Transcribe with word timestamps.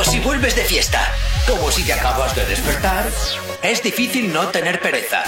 incluso 0.00 0.10
si 0.10 0.20
vuelves 0.20 0.56
de 0.56 0.64
fiesta, 0.64 1.14
como 1.46 1.70
si 1.70 1.84
te 1.84 1.92
acabas 1.92 2.34
de 2.34 2.44
despertar, 2.46 3.06
es 3.62 3.82
difícil 3.82 4.32
no 4.32 4.48
tener 4.48 4.80
pereza. 4.80 5.22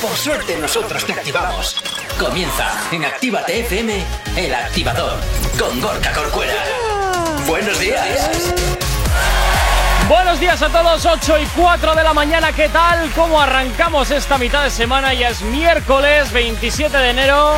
Por 0.00 0.14
suerte 0.16 0.56
nosotros 0.58 1.04
te 1.04 1.12
activamos. 1.12 1.82
Comienza 2.18 2.68
en 2.92 3.04
Actívate 3.04 3.60
FM, 3.60 4.04
el 4.36 4.54
activador, 4.54 5.18
con 5.58 5.80
Gorka 5.80 6.12
Corcuera. 6.12 6.52
Buenos 7.46 7.78
días. 7.80 8.52
Buenos 10.08 10.40
días 10.40 10.60
a 10.62 10.68
todos, 10.68 11.06
8 11.06 11.38
y 11.38 11.46
4 11.56 11.94
de 11.94 12.02
la 12.02 12.12
mañana, 12.12 12.52
¿qué 12.52 12.68
tal? 12.68 13.10
¿Cómo 13.12 13.40
arrancamos 13.40 14.10
esta 14.10 14.36
mitad 14.36 14.64
de 14.64 14.70
semana? 14.70 15.14
Ya 15.14 15.28
es 15.30 15.42
miércoles 15.42 16.32
27 16.32 16.96
de 16.96 17.10
enero. 17.10 17.54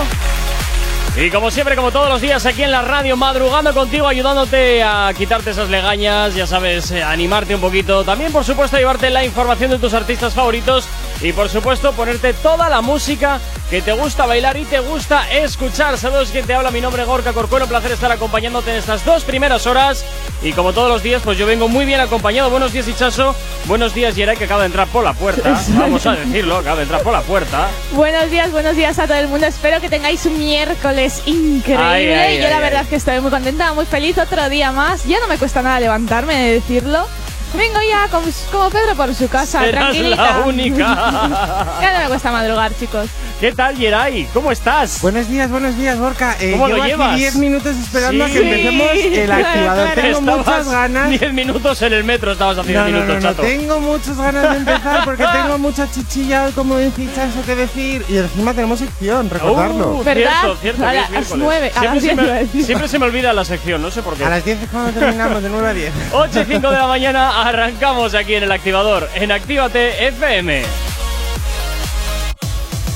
Y 1.20 1.30
como 1.30 1.50
siempre, 1.50 1.76
como 1.76 1.92
todos 1.92 2.08
los 2.08 2.22
días 2.22 2.46
aquí 2.46 2.62
en 2.62 2.70
la 2.70 2.80
radio, 2.80 3.14
madrugando 3.14 3.74
contigo, 3.74 4.08
ayudándote 4.08 4.82
a 4.82 5.12
quitarte 5.14 5.50
esas 5.50 5.68
legañas, 5.68 6.34
ya 6.34 6.46
sabes, 6.46 6.90
eh, 6.92 7.02
animarte 7.02 7.54
un 7.54 7.60
poquito. 7.60 8.04
También, 8.04 8.32
por 8.32 8.42
supuesto, 8.42 8.78
llevarte 8.78 9.10
la 9.10 9.22
información 9.22 9.70
de 9.70 9.78
tus 9.78 9.92
artistas 9.92 10.32
favoritos 10.32 10.88
y, 11.20 11.34
por 11.34 11.50
supuesto, 11.50 11.92
ponerte 11.92 12.32
toda 12.32 12.70
la 12.70 12.80
música 12.80 13.38
que 13.70 13.80
te 13.80 13.92
gusta 13.92 14.26
bailar 14.26 14.56
y 14.56 14.64
te 14.64 14.80
gusta 14.80 15.30
escuchar. 15.30 15.96
Saludos, 15.96 16.30
quien 16.32 16.44
te 16.44 16.52
habla, 16.52 16.72
mi 16.72 16.80
nombre 16.80 17.02
es 17.02 17.08
Gorka 17.08 17.32
Corcuero, 17.32 17.66
un 17.66 17.68
placer 17.68 17.92
estar 17.92 18.10
acompañándote 18.10 18.72
en 18.72 18.78
estas 18.78 19.04
dos 19.04 19.22
primeras 19.22 19.64
horas. 19.64 20.04
Y 20.42 20.52
como 20.52 20.72
todos 20.72 20.88
los 20.88 21.04
días, 21.04 21.22
pues 21.24 21.38
yo 21.38 21.46
vengo 21.46 21.68
muy 21.68 21.84
bien 21.84 22.00
acompañado. 22.00 22.50
Buenos 22.50 22.72
días, 22.72 22.88
Hichazo. 22.88 23.32
Buenos 23.66 23.94
días, 23.94 24.16
Yeray, 24.16 24.36
que 24.36 24.44
acaba 24.44 24.62
de 24.62 24.66
entrar 24.66 24.88
por 24.88 25.04
la 25.04 25.12
puerta. 25.12 25.60
Vamos 25.78 26.04
a 26.04 26.16
decirlo, 26.16 26.56
acaba 26.56 26.78
de 26.78 26.82
entrar 26.82 27.02
por 27.02 27.12
la 27.12 27.20
puerta. 27.20 27.68
Buenos 27.92 28.28
días, 28.28 28.50
buenos 28.50 28.74
días 28.74 28.98
a 28.98 29.06
todo 29.06 29.18
el 29.18 29.28
mundo. 29.28 29.46
Espero 29.46 29.80
que 29.80 29.88
tengáis 29.88 30.26
un 30.26 30.36
miércoles 30.36 31.22
increíble. 31.26 31.84
Ay, 31.86 32.08
ay, 32.08 32.42
Yo 32.42 32.48
la 32.48 32.58
verdad 32.58 32.82
es 32.82 32.88
que 32.88 32.96
estoy 32.96 33.20
muy 33.20 33.30
contenta, 33.30 33.72
muy 33.72 33.86
feliz. 33.86 34.18
Otro 34.18 34.48
día 34.48 34.72
más. 34.72 35.04
Ya 35.04 35.20
no 35.20 35.28
me 35.28 35.38
cuesta 35.38 35.62
nada 35.62 35.78
levantarme 35.78 36.34
de 36.34 36.52
decirlo. 36.54 37.06
Vengo 37.52 37.80
ya 37.88 38.06
como, 38.08 38.26
como 38.52 38.70
Pedro 38.70 38.94
por 38.94 39.12
su 39.14 39.28
casa, 39.28 39.60
Serás 39.60 39.90
tranquilita. 39.90 40.38
la 40.38 40.46
única. 40.46 40.84
ya 41.80 41.92
no 41.94 41.98
me 42.00 42.06
cuesta 42.08 42.30
madrugar, 42.30 42.72
chicos. 42.78 43.08
¿Qué 43.40 43.50
tal, 43.52 43.76
Yeray? 43.76 44.28
¿Cómo 44.32 44.52
estás? 44.52 45.00
Buenos 45.02 45.26
días, 45.28 45.50
buenos 45.50 45.76
días, 45.76 45.98
Gorka. 45.98 46.36
Eh, 46.38 46.52
¿Cómo 46.52 46.68
lo 46.68 46.76
llevo 46.76 46.86
llevas? 46.86 47.08
aquí 47.12 47.20
10 47.20 47.34
minutos 47.36 47.74
esperando 47.76 48.26
Sí. 48.26 48.30
a 48.30 48.34
que 48.34 48.40
empecemos 48.42 48.90
el 48.94 49.24
Claro, 49.26 49.46
activador. 49.46 49.92
claro. 49.94 50.00
Tengo 50.18 50.36
muchas 50.38 50.68
ganas. 50.68 51.08
10 51.10 51.32
minutos 51.32 51.82
en 51.82 51.92
el 51.92 52.04
metro 52.04 52.32
estabas 52.32 52.58
haciendo 52.58 52.84
No, 52.84 52.88
no, 52.88 52.92
minutos, 53.00 53.14
no, 53.22 53.28
no, 53.30 53.36
chato. 53.36 53.42
tengo 53.42 53.80
muchas 53.80 54.16
ganas 54.16 54.50
de 54.50 54.56
empezar 54.56 55.04
porque 55.04 55.24
tengo 55.32 55.58
mucha 55.58 55.90
chichilla 55.90 56.50
como 56.54 56.76
decís, 56.76 57.08
eso 57.10 57.44
que 57.46 57.56
decir. 57.56 58.04
Y 58.08 58.18
encima 58.18 58.52
tenemos 58.54 58.78
sección, 58.78 59.28
recordarlo. 59.28 59.88
Uh, 59.96 60.04
¿Verdad? 60.04 60.30
Cierto, 60.42 60.56
cierto, 60.60 60.86
A 60.86 60.90
que 60.92 60.96
es 60.98 61.02
las 61.02 61.10
miércoles. 61.10 61.42
nueve, 61.44 61.72
a 61.74 61.80
siempre, 61.80 61.88
las 61.94 61.94
se 61.94 62.00
diez 62.06 62.16
me, 62.16 62.22
iba 62.22 62.32
a 62.32 62.38
decir. 62.38 62.64
siempre 62.64 62.88
se 62.88 62.98
me 63.00 63.06
olvida 63.06 63.32
la 63.32 63.44
sección, 63.44 63.82
no 63.82 63.90
sé 63.90 64.02
por 64.02 64.14
qué. 64.16 64.24
A 64.24 64.30
las 64.30 64.44
10 64.44 64.62
es 64.62 64.68
cuando 64.68 64.92
terminamos, 64.92 65.42
de 65.42 65.48
9 65.48 65.68
a 65.68 65.72
10. 65.74 65.92
8 66.12 66.40
y 66.42 66.44
5 66.44 66.70
de 66.70 66.76
la 66.78 66.86
mañana 66.86 67.39
arrancamos 67.46 68.14
aquí 68.14 68.34
en 68.34 68.44
el 68.44 68.52
activador, 68.52 69.08
en 69.14 69.32
Actívate 69.32 70.06
FM. 70.08 70.62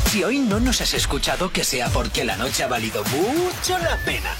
Si 0.06 0.22
hoy 0.22 0.38
no 0.38 0.60
nos 0.60 0.80
has 0.80 0.94
escuchado, 0.94 1.50
que 1.50 1.64
sea 1.64 1.88
porque 1.88 2.24
la 2.24 2.36
noche 2.36 2.62
ha 2.62 2.68
valido 2.68 3.02
mucho 3.04 3.78
la 3.78 3.96
pena. 4.04 4.30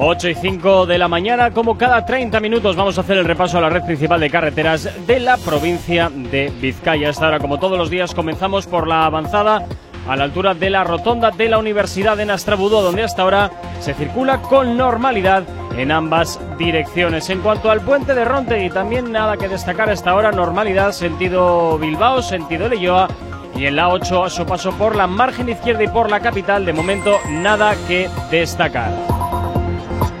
8 0.00 0.28
y 0.28 0.34
5 0.36 0.86
de 0.86 0.96
la 0.96 1.08
mañana, 1.08 1.50
como 1.50 1.76
cada 1.76 2.06
30 2.06 2.38
minutos 2.38 2.76
vamos 2.76 2.96
a 2.96 3.00
hacer 3.00 3.18
el 3.18 3.24
repaso 3.24 3.58
a 3.58 3.60
la 3.60 3.68
red 3.68 3.82
principal 3.82 4.20
de 4.20 4.30
carreteras 4.30 4.88
de 5.08 5.18
la 5.18 5.36
provincia 5.36 6.08
de 6.08 6.52
Vizcaya. 6.60 7.10
Esta 7.10 7.26
hora, 7.26 7.40
como 7.40 7.58
todos 7.58 7.76
los 7.76 7.90
días, 7.90 8.14
comenzamos 8.14 8.68
por 8.68 8.86
la 8.86 9.06
avanzada 9.06 9.66
a 10.08 10.16
la 10.16 10.24
altura 10.24 10.54
de 10.54 10.70
la 10.70 10.84
rotonda 10.84 11.30
de 11.30 11.48
la 11.48 11.58
Universidad 11.58 12.16
de 12.16 12.26
Nastrabudo, 12.26 12.82
donde 12.82 13.04
hasta 13.04 13.22
ahora 13.22 13.50
se 13.80 13.94
circula 13.94 14.40
con 14.40 14.76
normalidad 14.76 15.44
en 15.76 15.92
ambas 15.92 16.40
direcciones. 16.58 17.30
En 17.30 17.40
cuanto 17.40 17.70
al 17.70 17.82
puente 17.82 18.14
de 18.14 18.24
Rontegui, 18.24 18.70
también 18.70 19.12
nada 19.12 19.36
que 19.36 19.48
destacar 19.48 19.90
hasta 19.90 20.10
ahora, 20.10 20.32
normalidad 20.32 20.92
sentido 20.92 21.78
Bilbao, 21.78 22.22
sentido 22.22 22.68
Leyoa 22.68 23.08
y 23.54 23.66
en 23.66 23.76
la 23.76 23.88
8 23.88 24.24
a 24.24 24.30
su 24.30 24.46
paso 24.46 24.72
por 24.72 24.96
la 24.96 25.06
margen 25.06 25.48
izquierda 25.48 25.84
y 25.84 25.88
por 25.88 26.10
la 26.10 26.20
capital, 26.20 26.64
de 26.64 26.72
momento 26.72 27.18
nada 27.28 27.74
que 27.86 28.08
destacar. 28.30 28.92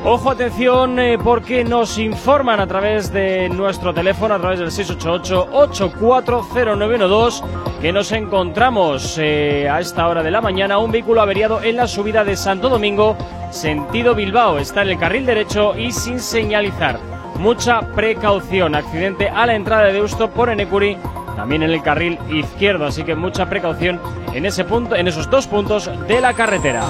Ojo, 0.04 0.30
atención, 0.30 1.00
eh, 1.00 1.18
porque 1.22 1.64
nos 1.64 1.98
informan 1.98 2.60
a 2.60 2.68
través 2.68 3.12
de 3.12 3.48
nuestro 3.48 3.92
teléfono, 3.92 4.34
a 4.34 4.38
través 4.38 4.60
del 4.60 4.70
688-840912, 4.70 7.42
que 7.80 7.92
nos 7.92 8.12
encontramos 8.12 9.18
eh, 9.18 9.68
a 9.68 9.80
esta 9.80 10.06
hora 10.06 10.22
de 10.22 10.30
la 10.30 10.40
mañana 10.40 10.78
un 10.78 10.92
vehículo 10.92 11.20
averiado 11.20 11.60
en 11.62 11.74
la 11.74 11.88
subida 11.88 12.22
de 12.24 12.36
Santo 12.36 12.68
Domingo, 12.68 13.16
sentido 13.50 14.14
Bilbao. 14.14 14.58
Está 14.58 14.82
en 14.82 14.90
el 14.90 15.00
carril 15.00 15.26
derecho 15.26 15.76
y 15.76 15.90
sin 15.90 16.20
señalizar. 16.20 17.00
Mucha 17.38 17.80
precaución. 17.80 18.76
Accidente 18.76 19.28
a 19.28 19.46
la 19.46 19.56
entrada 19.56 19.86
de 19.86 19.94
Deusto 19.94 20.30
por 20.30 20.48
Enecuri, 20.48 20.96
también 21.34 21.64
en 21.64 21.70
el 21.70 21.82
carril 21.82 22.20
izquierdo. 22.30 22.86
Así 22.86 23.02
que 23.02 23.16
mucha 23.16 23.50
precaución 23.50 24.00
en 24.32 24.46
ese 24.46 24.64
punto, 24.64 24.94
en 24.94 25.08
esos 25.08 25.28
dos 25.28 25.48
puntos 25.48 25.90
de 26.06 26.20
la 26.20 26.34
carretera. 26.34 26.84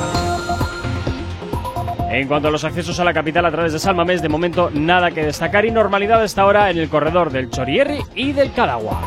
En 2.10 2.26
cuanto 2.26 2.48
a 2.48 2.50
los 2.50 2.64
accesos 2.64 2.98
a 3.00 3.04
la 3.04 3.12
capital 3.12 3.44
a 3.44 3.50
través 3.50 3.72
de 3.72 3.78
Salmamés, 3.78 4.22
de 4.22 4.30
momento 4.30 4.70
nada 4.72 5.10
que 5.10 5.24
destacar 5.24 5.66
y 5.66 5.70
normalidad 5.70 6.22
hasta 6.22 6.42
ahora 6.42 6.70
en 6.70 6.78
el 6.78 6.88
corredor 6.88 7.30
del 7.30 7.50
Chorierri 7.50 7.98
y 8.14 8.32
del 8.32 8.52
Cadagua. 8.52 8.98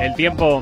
El 0.00 0.14
tiempo. 0.14 0.60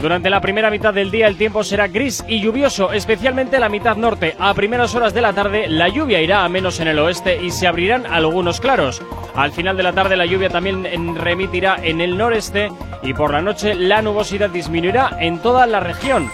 Durante 0.00 0.30
la 0.30 0.40
primera 0.40 0.70
mitad 0.70 0.94
del 0.94 1.10
día 1.10 1.26
el 1.26 1.36
tiempo 1.36 1.64
será 1.64 1.88
gris 1.88 2.24
y 2.26 2.40
lluvioso, 2.40 2.92
especialmente 2.92 3.58
la 3.58 3.68
mitad 3.68 3.96
norte. 3.96 4.36
A 4.38 4.54
primeras 4.54 4.94
horas 4.94 5.12
de 5.12 5.20
la 5.20 5.32
tarde 5.34 5.68
la 5.68 5.88
lluvia 5.88 6.20
irá 6.20 6.44
a 6.44 6.48
menos 6.48 6.80
en 6.80 6.88
el 6.88 6.98
oeste 6.98 7.42
y 7.42 7.50
se 7.50 7.66
abrirán 7.66 8.06
algunos 8.06 8.60
claros. 8.60 9.02
Al 9.34 9.52
final 9.52 9.76
de 9.76 9.82
la 9.82 9.92
tarde 9.92 10.16
la 10.16 10.26
lluvia 10.26 10.48
también 10.48 11.16
remitirá 11.16 11.76
en 11.82 12.00
el 12.00 12.16
noreste 12.16 12.70
y 13.02 13.12
por 13.12 13.32
la 13.32 13.42
noche 13.42 13.74
la 13.74 14.00
nubosidad 14.00 14.48
disminuirá 14.48 15.16
en 15.20 15.40
toda 15.40 15.66
la 15.66 15.80
región. 15.80 16.30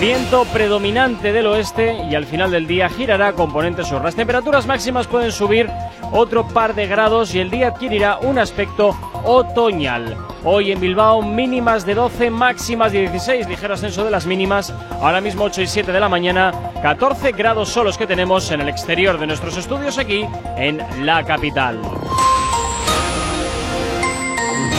Viento 0.00 0.44
predominante 0.46 1.32
del 1.32 1.46
oeste 1.46 1.94
y 2.10 2.14
al 2.14 2.26
final 2.26 2.50
del 2.50 2.66
día 2.66 2.88
girará 2.88 3.32
componente 3.32 3.84
sur. 3.84 4.02
Las 4.02 4.16
temperaturas 4.16 4.66
máximas 4.66 5.06
pueden 5.06 5.32
subir 5.32 5.70
otro 6.12 6.46
par 6.46 6.74
de 6.74 6.86
grados 6.86 7.34
y 7.34 7.40
el 7.40 7.50
día 7.50 7.68
adquirirá 7.68 8.18
un 8.18 8.38
aspecto 8.38 8.96
otoñal. 9.24 10.16
Hoy 10.44 10.72
en 10.72 10.80
Bilbao 10.80 11.22
mínimas 11.22 11.86
de 11.86 11.94
12, 11.94 12.28
máximas 12.28 12.92
de 12.92 13.00
16, 13.02 13.48
ligero 13.48 13.74
ascenso 13.74 14.04
de 14.04 14.10
las 14.10 14.26
mínimas. 14.26 14.74
Ahora 15.00 15.22
mismo 15.22 15.44
8 15.44 15.62
y 15.62 15.66
7 15.66 15.90
de 15.90 16.00
la 16.00 16.08
mañana, 16.08 16.52
14 16.82 17.32
grados 17.32 17.70
solos 17.70 17.96
que 17.96 18.06
tenemos 18.06 18.50
en 18.50 18.60
el 18.60 18.68
exterior 18.68 19.18
de 19.18 19.26
nuestros 19.26 19.56
estudios 19.56 19.96
aquí 19.96 20.26
en 20.56 20.82
la 21.06 21.24
capital. 21.24 21.80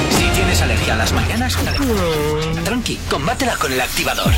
Si 0.10 0.24
tienes 0.36 0.62
alergia 0.62 0.94
a 0.94 0.98
las 0.98 1.14
mañanas, 1.14 1.58
tranqui, 2.64 3.00
combátela 3.10 3.56
con 3.56 3.74
el 3.74 3.82
activador. 3.82 4.32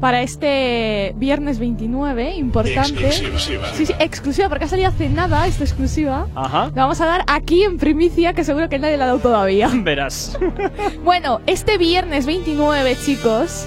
Para 0.00 0.22
este 0.22 1.12
viernes 1.16 1.58
29, 1.58 2.34
importante. 2.36 3.12
Sí, 3.12 3.26
sí, 3.84 3.92
exclusiva, 3.98 4.48
porque 4.48 4.64
ha 4.64 4.68
salido 4.68 4.88
hace 4.88 5.08
nada 5.08 5.46
esta 5.46 5.62
exclusiva. 5.64 6.26
Ajá. 6.34 6.70
La 6.74 6.82
vamos 6.82 7.00
a 7.00 7.06
dar 7.06 7.24
aquí 7.26 7.62
en 7.64 7.76
primicia, 7.78 8.32
que 8.32 8.42
seguro 8.44 8.68
que 8.68 8.78
nadie 8.78 8.96
la 8.96 9.04
ha 9.04 9.06
dado 9.08 9.18
todavía. 9.18 9.70
Verás. 9.72 10.38
Bueno, 11.04 11.40
este 11.46 11.76
viernes 11.78 12.24
29, 12.26 12.96
chicos, 13.04 13.66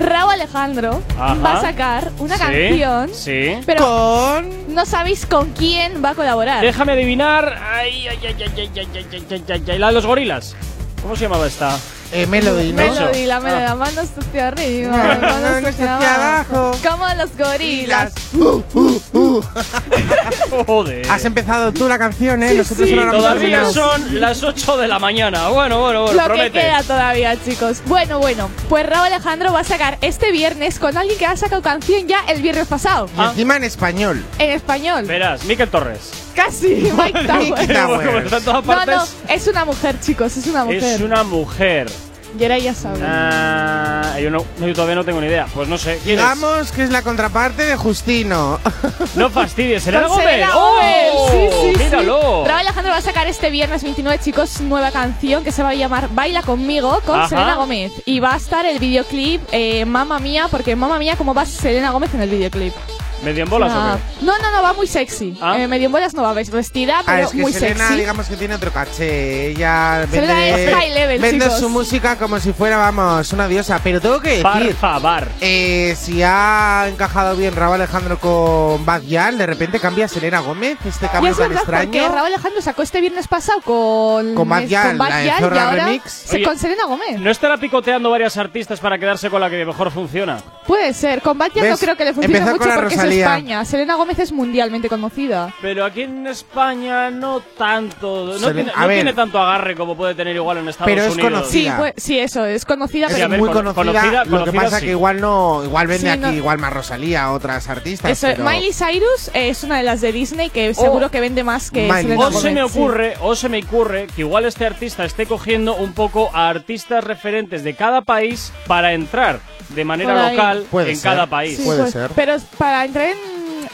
Raúl 0.00 0.32
Alejandro 0.32 1.00
Ajá. 1.18 1.34
va 1.34 1.52
a 1.58 1.60
sacar 1.60 2.10
una 2.18 2.36
Sí, 2.36 2.42
canción, 2.42 3.08
Sí. 3.12 3.58
pero 3.66 3.84
Con... 3.84 4.74
no 4.74 4.84
sabéis 4.86 5.26
con 5.26 5.50
quién 5.50 6.02
va 6.04 6.10
a 6.10 6.14
colaborar. 6.14 6.64
Déjame 6.64 6.92
adivinar. 6.92 7.56
Ay, 7.62 8.08
ay, 8.08 8.18
ay, 8.22 8.34
ay, 8.38 8.52
ay, 8.56 8.56
ay, 8.56 8.70
ay, 8.74 9.06
ay, 9.12 9.26
ay, 9.30 9.44
ay, 9.50 9.62
ay, 9.70 9.78
La 9.78 9.88
de 9.88 9.92
los 9.92 10.06
gorilas. 10.06 10.56
¿Cómo 11.02 11.14
se 11.14 11.24
llamaba 11.24 11.46
esta? 11.46 11.78
Eh, 12.14 12.26
Melody, 12.26 12.72
¿no? 12.72 12.76
Melody, 12.82 13.24
la 13.26 13.36
Ah. 13.36 13.74
manos 13.74 14.06
hacia 14.18 14.48
arriba, 14.48 14.94
Manos 14.96 15.22
manos 15.40 15.64
hacia 15.70 16.14
abajo, 16.14 16.72
como 16.86 17.06
los 17.14 17.36
gorilas. 17.38 18.12
Uh, 18.34 18.60
uh, 18.74 19.02
uh. 19.14 19.42
Joder. 20.66 21.10
Has 21.10 21.24
empezado 21.24 21.72
tú 21.72 21.88
la 21.88 21.98
canción, 21.98 22.42
¿eh? 22.42 22.50
Sí, 22.50 22.58
Nosotros 22.58 22.88
sí, 22.88 22.94
solo 22.94 23.06
la 23.06 23.12
Todavía 23.12 23.64
son 23.64 24.20
las 24.20 24.42
8 24.42 24.76
de 24.76 24.88
la 24.88 24.98
mañana. 24.98 25.48
Bueno, 25.48 25.80
bueno, 25.80 26.02
bueno, 26.02 26.12
Lo 26.12 26.18
que 26.22 26.24
promete. 26.28 26.60
queda 26.60 26.82
todavía, 26.82 27.34
chicos. 27.42 27.78
Bueno, 27.86 28.18
bueno, 28.18 28.50
pues 28.68 28.84
Raúl 28.86 29.06
Alejandro 29.06 29.52
va 29.52 29.60
a 29.60 29.64
sacar 29.64 29.96
este 30.02 30.32
viernes 30.32 30.78
con 30.78 30.96
alguien 30.98 31.18
que 31.18 31.24
ha 31.26 31.36
sacado 31.36 31.62
canción 31.62 32.06
ya 32.06 32.20
el 32.28 32.42
viernes 32.42 32.68
pasado, 32.68 33.08
Y 33.16 33.20
encima 33.22 33.56
en 33.56 33.64
español. 33.64 34.22
en 34.38 34.50
español. 34.50 35.06
Verás, 35.06 35.44
Miquel 35.44 35.68
Torres. 35.70 36.10
Casi, 36.34 36.90
Mike. 36.96 37.26
Como 37.26 38.52
No, 38.54 38.62
partes. 38.62 38.96
no, 38.96 39.04
es 39.28 39.46
una 39.46 39.64
mujer, 39.64 40.00
chicos, 40.00 40.36
es 40.36 40.46
una 40.46 40.64
mujer. 40.64 40.82
Es 40.82 41.00
una 41.00 41.22
mujer. 41.24 41.90
Y 42.38 42.42
ahora 42.44 42.56
ya 42.58 42.72
saben. 42.72 43.02
Ah, 43.04 44.16
yo, 44.18 44.30
no, 44.30 44.42
yo 44.58 44.72
todavía 44.72 44.94
no 44.94 45.04
tengo 45.04 45.20
ni 45.20 45.26
idea. 45.26 45.46
Pues 45.54 45.68
no 45.68 45.76
sé. 45.76 45.98
¿Quién 46.02 46.18
es? 46.18 46.24
Digamos 46.24 46.72
que 46.72 46.82
es 46.84 46.90
la 46.90 47.02
contraparte 47.02 47.62
de 47.66 47.76
Justino. 47.76 48.58
No 49.14 49.28
fastidies, 49.28 49.82
Selena 49.82 50.06
Con 50.06 50.16
Gómez. 50.18 50.46
¡Oh! 50.54 50.72
Gómez, 50.72 51.12
sí, 51.30 51.48
sí, 51.60 51.72
sí. 51.76 51.84
Míralo. 51.84 52.44
Raúl 52.46 52.60
Alejandro 52.60 52.92
va 52.92 52.98
a 52.98 53.02
sacar 53.02 53.26
este 53.28 53.50
viernes 53.50 53.82
29, 53.82 54.18
chicos, 54.24 54.60
nueva 54.62 54.90
canción 54.90 55.44
que 55.44 55.52
se 55.52 55.62
va 55.62 55.70
a 55.70 55.74
llamar 55.74 56.08
Baila 56.14 56.42
conmigo 56.42 57.00
con 57.04 57.18
Ajá. 57.18 57.28
Selena 57.28 57.56
Gómez. 57.56 57.92
Y 58.06 58.20
va 58.20 58.32
a 58.32 58.36
estar 58.38 58.64
el 58.64 58.78
videoclip 58.78 59.42
eh, 59.52 59.84
Mamma 59.84 60.18
Mía, 60.18 60.48
porque 60.50 60.74
Mamma 60.76 60.98
Mía, 60.98 61.16
¿cómo 61.16 61.34
va 61.34 61.44
Selena 61.44 61.90
Gómez 61.90 62.14
en 62.14 62.22
el 62.22 62.30
videoclip? 62.30 62.72
¿Medio 63.22 63.44
en 63.44 63.50
bolas 63.50 63.70
Ah, 63.72 63.94
o 63.94 63.96
qué? 64.20 64.24
no, 64.26 64.36
no, 64.38 64.50
no, 64.50 64.62
va 64.62 64.72
muy 64.72 64.86
sexy. 64.86 65.36
Ah. 65.40 65.56
Eh, 65.58 65.68
medio 65.68 65.86
en 65.86 65.92
bolas 65.92 66.12
no 66.14 66.22
va, 66.22 66.32
ves, 66.32 66.50
vestida, 66.50 66.96
Ah, 67.00 67.02
pero 67.06 67.24
es 67.26 67.30
que 67.30 67.36
muy 67.38 67.52
Selena, 67.52 67.86
sexy. 67.86 68.00
digamos 68.00 68.26
que 68.28 68.36
tiene 68.36 68.54
otro 68.54 68.72
caché. 68.72 69.48
Ella 69.48 70.06
Selena 70.10 70.34
vende, 70.34 70.64
es 70.64 70.74
high 70.74 70.90
level, 70.90 71.20
vende 71.20 71.44
chicos. 71.44 71.60
su 71.60 71.68
música 71.68 72.16
como 72.16 72.40
si 72.40 72.52
fuera, 72.52 72.76
vamos, 72.78 73.32
una 73.32 73.46
diosa. 73.48 73.80
Pero 73.82 74.00
tengo 74.00 74.20
que 74.20 74.40
Por 74.42 74.54
decir, 74.54 74.74
favor. 74.74 75.28
eh, 75.40 75.96
si 75.98 76.22
ha 76.22 76.86
encajado 76.88 77.36
bien 77.36 77.54
Raúl 77.54 77.74
Alejandro 77.76 78.18
con 78.18 78.84
Bad 78.84 79.02
Gyal, 79.02 79.38
de 79.38 79.46
repente 79.46 79.78
cambia 79.78 80.06
a 80.06 80.08
Selena 80.08 80.40
Gómez, 80.40 80.76
este 80.84 81.08
cambio 81.08 81.30
es 81.32 81.38
tan 81.38 81.48
verdad, 81.48 81.62
porque 81.64 81.80
extraño. 81.82 82.12
Raúl 82.12 82.26
Alejandro 82.26 82.60
sacó 82.62 82.82
este 82.82 83.00
viernes 83.00 83.28
pasado 83.28 83.60
con, 83.62 84.34
Con 84.34 84.48
Bad 84.48 84.62
es- 84.62 84.68
Gyal, 84.68 84.88
con 84.88 84.98
Bad 84.98 85.08
la 85.10 85.24
y 85.24 85.28
ahora 85.30 85.70
Remix. 85.70 86.10
se- 86.12 86.36
Oye, 86.36 86.44
con 86.44 86.58
Selena 86.58 86.84
Gómez. 86.86 87.20
¿No 87.20 87.30
estará 87.30 87.56
picoteando 87.56 88.10
varias 88.10 88.36
artistas 88.36 88.80
para 88.80 88.98
quedarse 88.98 89.30
con 89.30 89.40
la 89.40 89.48
que 89.48 89.64
mejor 89.64 89.90
funciona? 89.92 90.38
Puede 90.66 90.92
ser. 90.94 91.22
Con 91.22 91.38
Bad 91.38 91.50
Gyal 91.52 91.70
no 91.70 91.78
creo 91.78 91.96
que 91.96 92.04
le 92.04 92.12
funcione 92.14 92.38
Empezó 92.38 92.56
mucho 92.56 92.74
porque 92.74 92.96
Es 93.12 93.18
España. 93.18 93.64
Selena 93.64 93.94
Gómez 93.96 94.18
es 94.18 94.32
mundialmente 94.32 94.88
conocida. 94.88 95.54
Pero 95.60 95.84
aquí 95.84 96.02
en 96.02 96.26
España 96.26 97.10
no 97.10 97.40
tanto. 97.58 98.26
No, 98.26 98.32
Selena- 98.38 98.54
tiene, 98.54 98.72
no 98.76 98.86
ver. 98.88 98.96
tiene 98.96 99.12
tanto 99.12 99.38
agarre 99.40 99.74
como 99.74 99.96
puede 99.96 100.14
tener 100.14 100.34
igual 100.36 100.58
en 100.58 100.68
Estados 100.68 100.90
Pero 100.90 101.02
es 101.04 101.12
Unidos. 101.14 101.30
conocida. 101.32 101.50
Sí, 101.52 101.58
Mira. 101.62 101.78
pues, 101.78 101.92
sí, 101.96 102.18
eso, 102.18 102.44
es 102.44 102.64
conocida, 102.64 103.06
Es 103.06 103.14
Sí, 103.14 103.22
pero 103.22 103.28
muy 103.38 103.48
con- 103.50 103.64
conocida, 103.74 103.74
conocida- 104.02 104.24
lo 104.24 104.30
que 104.30 104.30
conocida 104.50 104.62
pasa 104.62 104.80
sí. 104.80 104.86
que 104.86 104.90
igual 104.92 105.20
no, 105.20 105.62
igual 105.64 105.86
vende 105.86 106.02
Sí, 106.02 106.08
aquí 106.08 106.20
no. 106.20 106.32
igual 106.32 106.58
más 106.58 106.72
Rosalía, 106.72 107.30
otras 107.32 107.68
artistas. 107.68 108.10
eso, 108.10 108.26
pero- 108.28 108.44
Miley 108.48 108.72
Cyrus 108.72 109.30
es 109.34 109.64
una 109.64 109.78
de 109.78 109.82
las 109.84 110.00
de 110.00 110.12
Disney 110.12 110.50
que 110.50 110.72
seguro 110.74 111.10
que 111.10 111.20
vende 111.20 111.44
más 111.44 111.70
que 111.70 111.82
Miley. 111.88 112.02
Selena 112.02 112.20
O 112.20 112.24
Gómez. 112.26 112.40
se 112.42 112.50
me 112.50 112.60
sí. 112.68 112.78
ocurre, 112.78 113.14
o 113.20 113.34
se 113.36 113.48
me 113.48 113.62
ocurre 113.62 114.06
que 114.14 114.22
igual 114.22 114.44
este 114.44 114.66
artista 114.66 115.04
esté 115.04 115.26
cogiendo 115.26 115.74
un 115.76 115.92
poco 115.92 116.30
a 116.32 116.48
artistas 116.48 117.04
referentes 117.04 117.64
de 117.64 117.74
cada 117.74 118.02
país 118.02 118.52
para 118.66 118.92
entrar 118.92 119.40
de 119.74 119.84
manera 119.84 120.30
local 120.30 120.66
Puede 120.70 120.90
en 120.92 120.96
ser. 120.96 121.10
cada 121.12 121.26
país. 121.26 121.56
Sí, 121.58 121.64
Puede 121.64 121.80
pues, 121.82 121.92
ser. 121.92 122.10
Pero 122.14 122.36
para 122.58 122.84
entrar 122.84 123.06
en 123.06 123.16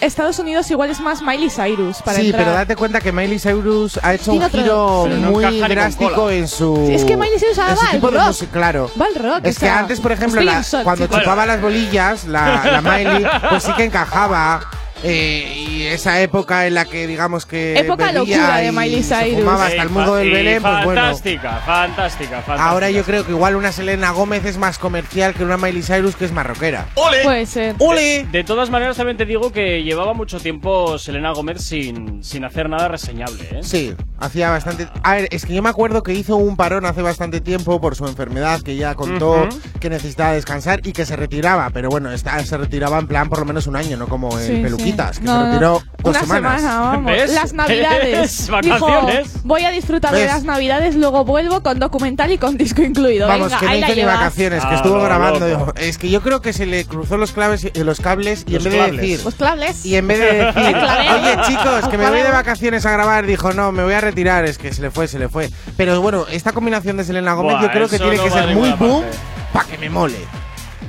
Estados 0.01 0.39
Unidos 0.39 0.71
igual 0.71 0.91
es 0.91 1.01
más 1.01 1.23
Miley 1.23 1.51
Cyrus. 1.51 2.03
Para 2.03 2.19
sí, 2.19 2.27
entrar. 2.27 2.45
pero 2.45 2.57
date 2.57 2.77
cuenta 2.77 3.01
que 3.01 3.11
Miley 3.11 3.39
Cyrus 3.39 3.99
ha 4.03 4.15
hecho 4.15 4.33
un 4.33 4.43
otro- 4.43 4.61
giro 4.63 5.03
sí. 5.07 5.11
Pero 5.11 5.21
no 5.23 5.31
muy 5.33 5.61
drástico 5.61 6.31
en 6.31 6.47
su. 6.49 6.85
Sí, 6.87 6.95
es 6.95 7.05
que 7.05 7.17
Miley 7.17 7.39
Cyrus 7.39 7.59
ahora 7.59 7.75
va 7.75 7.91
al 7.91 8.01
rock. 8.03 8.27
música, 8.27 8.53
claro. 8.53 8.91
Va 9.01 9.07
al 9.07 9.15
rock. 9.23 9.41
Es 9.47 9.57
o 9.57 9.61
que 9.61 9.69
antes, 9.69 10.01
por 10.01 10.13
ejemplo, 10.13 10.41
la- 10.41 10.63
cuando 10.85 11.07
chupaba 11.07 11.47
las 11.47 11.61
bolillas, 11.61 12.27
la, 12.27 12.63
la 12.65 12.81
Miley, 12.81 13.27
pues 13.51 13.63
sí 13.65 13.73
que 13.77 13.85
encajaba. 13.85 14.61
Eh, 15.03 15.53
y 15.69 15.83
esa 15.87 16.21
época 16.21 16.67
en 16.67 16.75
la 16.75 16.85
que, 16.85 17.07
digamos 17.07 17.47
que. 17.47 17.79
Época 17.79 18.13
locura 18.13 18.59
de 18.59 18.67
y 18.69 18.73
Miley 18.73 19.03
se 19.03 19.15
Cyrus. 19.15 19.41
fumaba 19.41 19.67
hasta 19.67 19.83
el 19.83 19.91
mundo 19.91 20.15
del 20.17 20.29
y 20.29 20.33
Belén, 20.33 20.63
pues 20.63 20.85
bueno. 20.85 21.01
Fantástica, 21.01 21.63
fantástica, 21.65 22.31
fantástica. 22.43 22.65
Ahora 22.71 22.91
yo 22.91 23.03
creo 23.05 23.25
que 23.25 23.33
igual 23.33 23.57
una 23.57 23.73
Selena 23.73 24.11
Gómez 24.11 24.45
es 24.45 24.59
más 24.59 24.79
comercial 24.79 25.35
que 25.35 25.45
una 25.45 25.57
Miley 25.57 25.83
Cyrus 25.83 26.17
que 26.17 26.25
es 26.25 26.33
más 26.33 26.47
rockera. 26.47 26.87
Puede 26.95 27.47
ser. 27.47 27.75
¡Ole! 27.79 28.27
De 28.31 28.45
todas 28.45 28.71
maneras, 28.71 28.97
también 28.97 29.17
te 29.17 29.25
digo 29.25 29.53
que 29.53 29.83
llevaba 29.83 30.15
mucho 30.15 30.41
tiempo 30.41 30.99
Selena 30.99 31.33
Gómez 31.33 31.63
sin, 31.63 32.23
sin 32.25 32.45
hacer 32.45 32.69
nada 32.69 32.89
reseñable, 32.89 33.45
¿eh? 33.53 33.61
Sí, 33.63 33.95
hacía 34.19 34.51
bastante. 34.51 34.89
A 35.03 35.15
ver, 35.15 35.29
es 35.31 35.45
que 35.45 35.55
yo 35.55 35.63
me 35.63 35.69
acuerdo 35.69 36.03
que 36.03 36.13
hizo 36.15 36.37
un 36.37 36.57
parón 36.57 36.87
hace 36.87 37.03
bastante 37.03 37.41
tiempo 37.41 37.81
por 37.81 37.97
su 37.97 38.07
enfermedad, 38.07 38.61
que 38.63 38.77
ya 38.77 38.95
contó 38.95 39.49
que 39.81 39.91
necesitaba 39.91 40.33
descansar 40.33 40.81
y 40.85 40.93
que 40.93 41.07
se 41.07 41.17
retiraba. 41.17 41.71
Pero 41.71 41.89
bueno, 41.89 42.11
esta, 42.13 42.39
se 42.45 42.57
retiraba 42.57 42.99
en 42.99 43.07
plan 43.07 43.29
por 43.29 43.41
lo 43.41 43.45
menos 43.45 43.67
un 43.67 43.77
año, 43.77 43.97
no 43.97 44.09
como 44.09 44.31
Sí, 44.39 44.53
el 44.53 44.75
Que 44.97 45.25
No, 45.25 45.41
se 45.41 45.47
retiró 45.51 45.73
no. 45.73 45.83
dos 46.03 46.11
Una 46.17 46.21
semanas. 46.21 46.61
semana, 46.61 46.81
vamos. 46.81 47.13
¿Ves? 47.13 47.35
Las 47.35 47.53
navidades. 47.53 48.41
Es 48.41 48.49
vacaciones. 48.51 49.33
Dijo, 49.33 49.41
voy 49.45 49.63
a 49.65 49.71
disfrutar 49.71 50.15
de 50.15 50.27
las 50.27 50.45
navidades, 50.45 50.95
luego 50.97 51.25
vuelvo 51.25 51.63
con 51.63 51.79
documental 51.79 52.31
y 52.33 52.39
con 52.39 52.57
disco 52.57 52.83
incluido. 52.83 53.29
Vamos, 53.29 53.49
Venga, 53.49 53.59
que 53.61 53.67
no 53.67 53.87
hizo 53.87 53.95
ni 53.97 54.05
vacaciones, 54.05 54.65
que 54.65 54.75
A 54.75 54.77
estuvo 54.77 55.01
grabando. 55.03 55.49
loco. 55.49 55.73
Es 55.77 55.99
que 55.99 56.09
yo 56.11 56.23
creo 56.23 56.41
que 56.41 56.53
se 56.53 56.67
le 56.67 56.85
cruzó 56.85 57.17
los 57.17 57.33
claves 57.33 57.67
y 57.73 57.83
los 57.83 58.01
cables 58.01 58.45
y 58.47 58.53
Los 58.55 58.67
en 58.67 58.73
vez 58.73 58.79
clables. 58.81 59.01
de 59.01 59.07
decir. 59.07 59.21
Pues 59.23 59.35
claves. 59.35 59.87
Y 59.87 59.97
en 59.97 60.09
vez 60.09 60.19
de 60.19 60.27
decir, 60.45 60.77
oye 60.77 61.37
chicos, 61.47 61.89
que 61.91 61.99
me 61.99 62.09
voy 62.09 62.23
de 62.23 62.31
vacaciones 62.31 62.87
a 62.87 62.91
grabar, 62.93 63.27
dijo, 63.27 63.53
no, 63.53 63.73
me 63.73 63.83
voy 63.85 63.95
a 63.95 64.01
retirar, 64.01 64.45
es 64.45 64.59
que 64.59 64.73
se 64.73 64.83
le 64.83 64.91
fue, 64.91 65.09
se 65.09 65.19
le 65.19 65.29
fue. 65.29 65.51
Pero 65.77 66.01
bueno, 66.01 66.27
esta 66.31 66.53
combinación 66.53 66.97
de 66.97 67.05
Selena 67.05 67.33
Gómez 67.35 67.55
Buah, 67.55 67.63
yo 67.63 67.71
creo 67.71 67.89
que 67.89 67.99
tiene 67.99 68.17
no 68.17 68.25
que 68.25 68.31
ser 68.31 68.55
muy 68.55 68.71
boom 68.73 69.05
para 69.53 69.65
que 69.67 69.79
me 69.79 69.89
mole. 69.91 70.19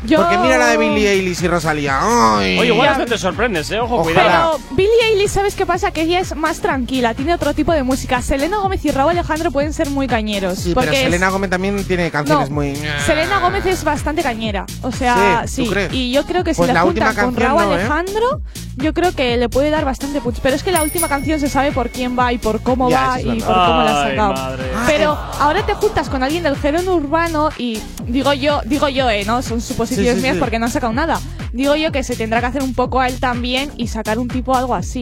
Yo- 0.05 0.17
Porque 0.19 0.37
mira 0.37 0.57
la 0.57 0.67
de 0.67 0.77
Billie 0.77 1.11
Eilish 1.11 1.43
y 1.43 1.47
Rosalía. 1.47 1.99
¡Ay! 2.01 2.57
Oye, 2.57 2.69
igual 2.73 2.87
hasta 2.89 3.05
te 3.05 3.17
sorprendes, 3.17 3.69
¿eh? 3.71 3.79
Ojo, 3.79 3.95
Ojalá. 3.97 4.13
cuidado. 4.21 4.59
Pero 4.63 4.75
Billie 4.77 5.03
Eilish, 5.11 5.29
¿sabes 5.29 5.55
qué 5.55 5.65
pasa? 5.65 5.91
Que 5.91 6.01
ella 6.03 6.19
es 6.19 6.35
más 6.35 6.59
tranquila, 6.61 7.13
tiene 7.13 7.33
otro 7.33 7.53
tipo 7.53 7.73
de 7.73 7.83
música. 7.83 8.21
Selena 8.21 8.57
Gómez 8.59 8.83
y 8.85 8.91
Raúl 8.91 9.11
Alejandro 9.11 9.51
pueden 9.51 9.73
ser 9.73 9.89
muy 9.89 10.07
cañeros. 10.07 10.59
Sí, 10.59 10.73
porque 10.73 10.89
pero 10.89 10.97
es- 10.99 11.03
Selena 11.06 11.29
Gómez 11.29 11.49
también 11.49 11.83
tiene 11.83 12.09
canciones 12.11 12.49
No, 12.49 12.56
muy. 12.56 12.75
Selena 13.06 13.39
Gómez 13.39 13.65
es 13.65 13.83
bastante 13.83 14.23
cañera. 14.23 14.65
O 14.83 14.91
sea, 14.91 15.44
Sí, 15.47 15.56
sí. 15.56 15.63
¿tú 15.65 15.71
crees? 15.71 15.94
Y 15.94 16.11
yo 16.11 16.25
creo 16.25 16.44
que 16.44 16.53
si 16.53 16.59
Pues 16.59 16.73
la 16.73 16.85
última 16.85 17.13
con 17.13 17.35
Raúl 17.35 17.61
no, 17.63 17.71
¿eh? 17.71 17.75
Alejandro, 17.81 18.41
yo 18.77 18.94
creo 18.94 19.13
que 19.13 19.35
le 19.35 19.49
puede 19.49 19.69
dar 19.69 19.83
bastante 19.83 20.21
punch. 20.21 20.39
Pero 20.41 20.56
es 20.56 20.63
que 20.63 20.71
la 20.71 20.81
última 20.83 21.09
canción 21.09 21.39
se 21.41 21.49
sabe 21.49 21.71
por 21.73 21.89
quién 21.89 22.18
va 22.18 22.31
y 22.31 22.37
por 22.37 22.61
cómo 22.61 22.89
Ya, 22.89 23.01
va 23.09 23.19
es 23.19 23.25
y 23.25 23.29
verdad. 23.29 23.45
por 23.47 23.56
cómo 23.65 23.83
la 23.83 24.01
ha 24.03 24.09
sacado. 24.09 24.33
madre. 24.33 24.63
Pero 24.87 25.18
ahora 25.39 25.65
te 25.65 25.73
juntas 25.73 26.07
con 26.09 26.23
alguien 26.23 26.44
del 26.44 26.56
género 26.56 26.95
urbano 26.95 27.49
y 27.57 27.81
digo 28.07 28.31
yo, 28.33 28.61
digo 28.65 28.87
yo, 28.87 29.09
eh, 29.09 29.25
¿no? 29.25 29.41
Son 29.41 29.59
suposiciones 29.89 30.15
Sí, 30.15 30.21
sí, 30.21 30.23
mías 30.23 30.35
sí. 30.35 30.39
porque 30.39 30.59
no 30.59 30.65
han 30.65 30.71
sacado 30.71 30.93
nada. 30.93 31.19
Digo 31.53 31.75
yo 31.75 31.91
que 31.91 32.03
se 32.03 32.15
tendrá 32.15 32.39
que 32.39 32.45
hacer 32.47 32.63
un 32.63 32.73
poco 32.73 32.99
a 32.99 33.07
él 33.07 33.19
también 33.19 33.71
y 33.77 33.87
sacar 33.87 34.19
un 34.19 34.27
tipo 34.27 34.55
algo 34.55 34.75
así. 34.75 35.01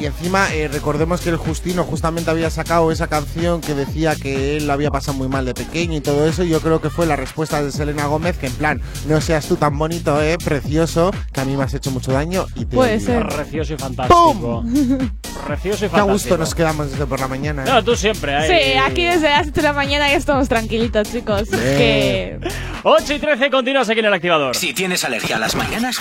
Y 0.00 0.06
encima, 0.06 0.52
eh, 0.54 0.68
recordemos 0.68 1.20
que 1.20 1.30
el 1.30 1.36
Justino 1.36 1.82
justamente 1.84 2.30
había 2.30 2.48
sacado 2.50 2.92
esa 2.92 3.08
canción 3.08 3.60
que 3.60 3.74
decía 3.74 4.14
que 4.14 4.56
él 4.56 4.66
lo 4.66 4.72
había 4.72 4.90
pasado 4.90 5.16
muy 5.18 5.28
mal 5.28 5.44
de 5.44 5.54
pequeño 5.54 5.96
y 5.96 6.00
todo 6.00 6.26
eso. 6.28 6.44
Y 6.44 6.48
yo 6.50 6.60
creo 6.60 6.80
que 6.80 6.90
fue 6.90 7.06
la 7.06 7.16
respuesta 7.16 7.62
de 7.62 7.72
Selena 7.72 8.06
Gómez, 8.06 8.36
que 8.38 8.46
en 8.46 8.52
plan, 8.54 8.80
no 9.08 9.20
seas 9.20 9.46
tú 9.46 9.56
tan 9.56 9.76
bonito, 9.76 10.20
eh, 10.22 10.38
precioso, 10.38 11.10
que 11.32 11.40
a 11.40 11.44
mí 11.44 11.56
me 11.56 11.64
has 11.64 11.74
hecho 11.74 11.90
mucho 11.90 12.12
daño 12.12 12.46
y 12.54 12.64
te 12.66 12.76
Puede 12.76 12.96
odio". 12.96 13.06
ser. 13.06 13.26
Precioso 13.28 13.74
y 13.74 13.76
fantástico. 13.76 14.64
Precioso 15.46 15.84
y 15.84 15.88
Qué 15.88 15.96
a 15.96 15.98
fantástico. 15.98 16.12
gusto 16.12 16.38
nos 16.38 16.54
quedamos 16.54 16.90
desde 16.90 17.06
por 17.06 17.20
la 17.20 17.28
mañana. 17.28 17.64
¿eh? 17.64 17.68
No, 17.68 17.82
tú 17.84 17.96
siempre. 17.96 18.34
ahí. 18.34 18.48
Sí, 18.48 18.78
aquí 18.78 19.04
desde 19.04 19.28
las 19.28 19.42
8 19.48 19.52
de 19.52 19.62
la 19.62 19.72
mañana 19.72 20.08
ya 20.08 20.16
estamos 20.16 20.48
tranquilitos, 20.48 21.10
chicos. 21.10 21.48
Que 21.50 22.38
8 22.84 23.14
y 23.14 23.18
13, 23.18 23.50
continúas 23.50 23.88
aquí 23.88 24.00
en 24.00 24.06
el 24.06 24.14
activador. 24.14 24.56
Si 24.56 24.72
tienes 24.72 25.04
alergia 25.04 25.36
a 25.36 25.38
las 25.40 25.54
mañanas, 25.54 25.98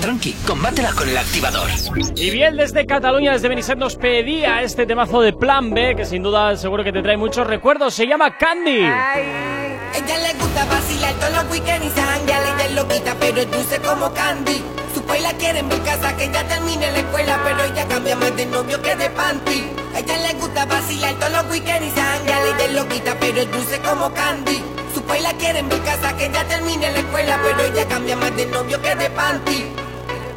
tranqui, 0.00 0.32
combátela 0.46 0.92
con 0.92 1.08
el 1.08 1.16
activador. 1.16 1.68
Y 2.16 2.30
bien, 2.30 2.56
desde 2.58 2.86
Cataluña, 2.86 3.32
desde 3.32 3.48
Benicet, 3.48 3.78
nos 3.78 3.94
pedía 3.94 4.62
este 4.62 4.84
temazo 4.84 5.20
de 5.20 5.32
Plan 5.32 5.70
B, 5.70 5.94
que 5.94 6.04
sin 6.04 6.24
duda 6.24 6.56
seguro 6.56 6.82
que 6.82 6.92
te 6.92 7.02
trae 7.02 7.16
muchos 7.16 7.46
recuerdos. 7.46 7.94
Se 7.94 8.04
llama 8.04 8.36
Candy. 8.36 8.82
Ay. 8.82 9.78
Ella 9.94 10.18
le 10.18 10.34
gusta 10.34 10.64
vacilar 10.64 11.14
todos 11.14 11.32
los 11.34 11.52
weekends 11.52 11.86
y 11.86 11.90
se 11.90 12.02
jangueala. 12.02 12.54
Ella 12.56 12.64
es 12.64 12.74
loquita, 12.74 13.14
pero 13.20 13.40
es 13.40 13.50
dulce 13.50 13.78
como 13.78 14.12
Candy. 14.12 14.60
Su 14.92 15.22
la 15.22 15.32
quieren 15.34 15.68
ver 15.68 15.80
casa, 15.82 16.16
que 16.16 16.30
ya 16.32 16.42
termine 16.48 16.90
la 16.90 16.98
escuela, 16.98 17.40
pero 17.44 17.62
ella 17.62 17.86
cambia 17.86 18.16
más 18.16 18.36
de 18.36 18.46
novio 18.46 18.82
que 18.82 18.96
de 18.96 19.10
panty. 19.10 19.64
Ella 19.96 20.18
le 20.18 20.34
gusta 20.34 20.64
vacilar 20.66 21.14
todos 21.14 21.32
los 21.32 21.50
weekends 21.52 21.86
y 21.86 21.90
se 21.90 22.00
jangueala. 22.00 22.56
Ella 22.56 22.64
es 22.64 22.72
loquita, 22.72 23.16
pero 23.20 23.40
es 23.40 23.52
dulce 23.52 23.78
como 23.82 24.12
Candy. 24.12 24.64
Su 24.94 25.22
la 25.22 25.32
quieren 25.34 25.68
ver 25.68 25.80
casa, 25.82 26.16
que 26.16 26.28
ya 26.28 26.44
termine 26.48 26.90
la 26.90 26.98
escuela, 26.98 27.40
pero 27.40 27.62
ella 27.72 27.86
cambia 27.88 28.16
más 28.16 28.36
de 28.36 28.46
novio 28.46 28.82
que 28.82 28.94
de 28.96 29.10
panty. 29.10 29.64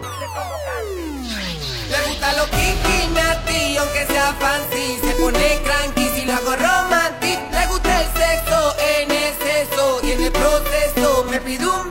Dulce 0.01 0.25
como. 0.35 0.51
Le 1.91 1.97
gusta 2.07 2.31
lo 2.37 2.45
kinky 2.45 3.07
nasty, 3.13 3.75
aunque 3.75 4.05
sea 4.07 4.33
fancy. 4.39 4.97
Se 5.03 5.13
pone 5.19 5.59
cranky 5.65 6.07
si 6.15 6.25
lo 6.25 6.33
hago 6.33 6.55
romantic. 6.55 7.37
Le 7.51 7.67
gusta 7.67 8.01
el 8.01 8.07
sexo 8.13 8.75
en 8.95 9.11
exceso 9.11 9.99
y 10.01 10.11
en 10.11 10.23
el 10.23 10.31
proceso 10.31 11.25
me 11.29 11.41
pide 11.41 11.67
un 11.67 11.90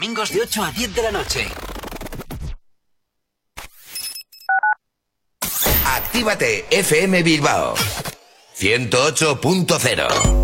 de 0.13 0.41
8 0.41 0.63
a 0.63 0.71
10 0.71 0.93
de 0.93 1.01
la 1.03 1.11
noche. 1.11 1.47
Actívate 5.85 6.65
FM 6.69 7.23
Bilbao 7.23 7.75
108.0. 8.59 10.41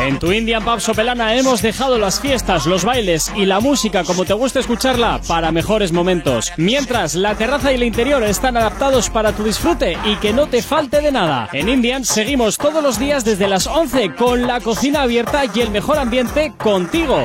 En 0.00 0.18
tu 0.20 0.30
Indian 0.30 0.64
Pub 0.64 0.80
Sopelana 0.80 1.34
hemos 1.34 1.62
dejado 1.62 1.98
las 1.98 2.20
fiestas, 2.20 2.66
los 2.66 2.84
bailes 2.84 3.32
y 3.34 3.44
la 3.44 3.58
música 3.58 4.04
como 4.04 4.24
te 4.24 4.34
gusta 4.34 4.60
escucharla 4.60 5.20
para 5.26 5.50
mejores 5.50 5.90
momentos. 5.90 6.52
Mientras, 6.56 7.16
la 7.16 7.34
terraza 7.34 7.72
y 7.72 7.74
el 7.74 7.82
interior 7.82 8.22
están 8.22 8.56
adaptados 8.56 9.10
para 9.10 9.32
tu 9.32 9.42
disfrute 9.42 9.98
y 10.04 10.14
que 10.16 10.32
no 10.32 10.46
te 10.46 10.62
falte 10.62 11.00
de 11.00 11.10
nada. 11.10 11.48
En 11.52 11.68
Indian 11.68 12.04
seguimos 12.04 12.56
todos 12.56 12.82
los 12.82 13.00
días 13.00 13.24
desde 13.24 13.48
las 13.48 13.66
11 13.66 14.14
con 14.14 14.46
la 14.46 14.60
cocina 14.60 15.02
abierta 15.02 15.44
y 15.52 15.60
el 15.60 15.70
mejor 15.70 15.98
ambiente 15.98 16.52
contigo. 16.56 17.24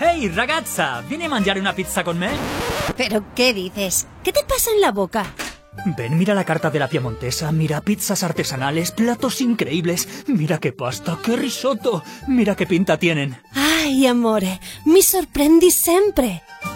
Ehi 0.00 0.28
ragazza, 0.28 1.02
vieni 1.08 1.24
a 1.24 1.28
mangiare 1.28 1.60
una 1.60 1.72
pizza 1.72 2.02
con 2.02 2.18
me? 2.18 2.30
¿Pero 2.96 3.24
qué 3.34 3.54
dices? 3.54 4.06
¿Qué 4.22 4.32
te 4.32 4.44
pasa 4.44 4.70
en 4.72 4.80
la 4.80 4.90
boca? 4.90 5.24
Ven, 5.96 6.18
mira 6.18 6.34
la 6.34 6.44
carta 6.44 6.70
de 6.70 6.78
la 6.78 6.88
Piemontesa, 6.88 7.50
mira 7.52 7.80
pizzas 7.80 8.22
artesanales, 8.22 8.92
platos 8.92 9.40
increíbles, 9.40 10.24
mira 10.26 10.58
qué 10.58 10.72
pasta, 10.72 11.18
qué 11.22 11.36
risotto, 11.36 12.02
mira 12.28 12.54
qué 12.54 12.66
pinta 12.66 12.98
tienen. 12.98 13.40
Ay, 13.52 14.06
amore, 14.06 14.60
mi 14.84 15.02
sorprendi 15.02 15.70
sempre. 15.70 16.42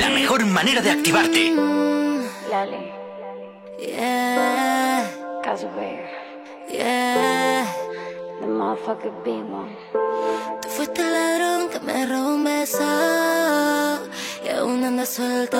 La 0.00 0.10
mejor 0.10 0.44
manera 0.44 0.82
de 0.82 0.90
activarte. 0.90 1.54
Lale. 2.50 2.92
Yeah. 3.78 5.10
Caso 5.42 5.70
Bear. 5.74 6.04
Yeah. 6.70 7.66
The 8.40 8.46
motherfucker 8.46 9.12
big 9.24 9.42
one. 9.50 9.74
Tú 10.60 10.68
fuiste 10.68 11.00
el 11.00 11.12
ladrón 11.12 11.68
que 11.70 11.80
me 11.80 12.06
robó 12.06 12.34
un 12.34 12.44
beso 12.44 12.84
y 14.44 14.48
aún 14.50 14.84
andas 14.84 15.08
suelto. 15.08 15.58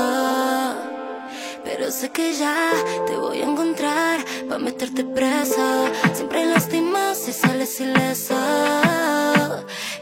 Pero 1.65 1.91
sé 1.91 2.11
que 2.11 2.35
ya 2.35 2.73
te 3.07 3.17
voy 3.17 3.41
a 3.41 3.45
encontrar 3.45 4.21
para 4.49 4.59
meterte 4.59 5.03
preso. 5.05 5.87
Siempre 6.13 6.45
lastimas 6.45 7.17
si 7.19 7.33
sales 7.33 7.81
ileso. 7.81 8.35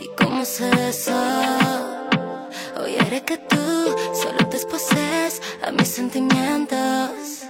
¿Y 0.01 0.09
cómo 0.17 0.45
sé 0.45 0.71
eso? 0.89 1.15
Haré 3.05 3.23
que 3.23 3.37
tú 3.37 3.57
solo 4.15 4.49
te 4.49 4.57
exposes 4.57 5.43
a 5.63 5.71
mis 5.73 5.89
sentimientos. 5.89 7.45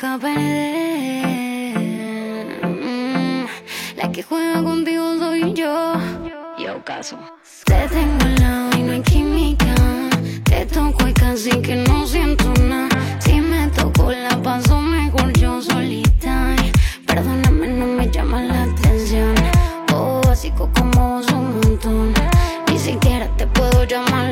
La 0.00 0.16
que 4.12 4.22
juega 4.22 4.62
contigo 4.62 5.18
soy 5.18 5.52
yo. 5.54 5.94
Yo 6.56 6.84
caso. 6.84 7.18
Te 7.64 7.88
tengo 7.88 8.24
al 8.24 8.36
lado 8.36 8.78
y 8.78 8.82
no 8.82 8.92
hay 8.92 9.02
química. 9.02 9.74
Te 10.44 10.66
toco 10.66 11.08
y 11.08 11.12
casi 11.12 11.50
que 11.62 11.74
no 11.74 12.06
siento 12.06 12.44
nada. 12.62 12.88
Si 13.18 13.40
me 13.40 13.66
toco 13.68 14.12
la 14.12 14.40
paso 14.40 14.80
mejor 14.80 15.32
yo 15.32 15.60
solita. 15.60 16.54
Perdóname, 17.04 17.66
no 17.66 17.86
me 17.86 18.08
llama 18.08 18.42
la 18.42 18.62
atención. 18.64 19.34
Oh, 19.92 20.20
básico 20.24 20.70
como 20.78 21.16
vos 21.16 21.26
un 21.32 21.58
montón. 21.60 22.14
Ni 22.68 22.78
siquiera 22.78 23.26
te 23.36 23.48
puedo 23.48 23.82
llamar 23.82 24.28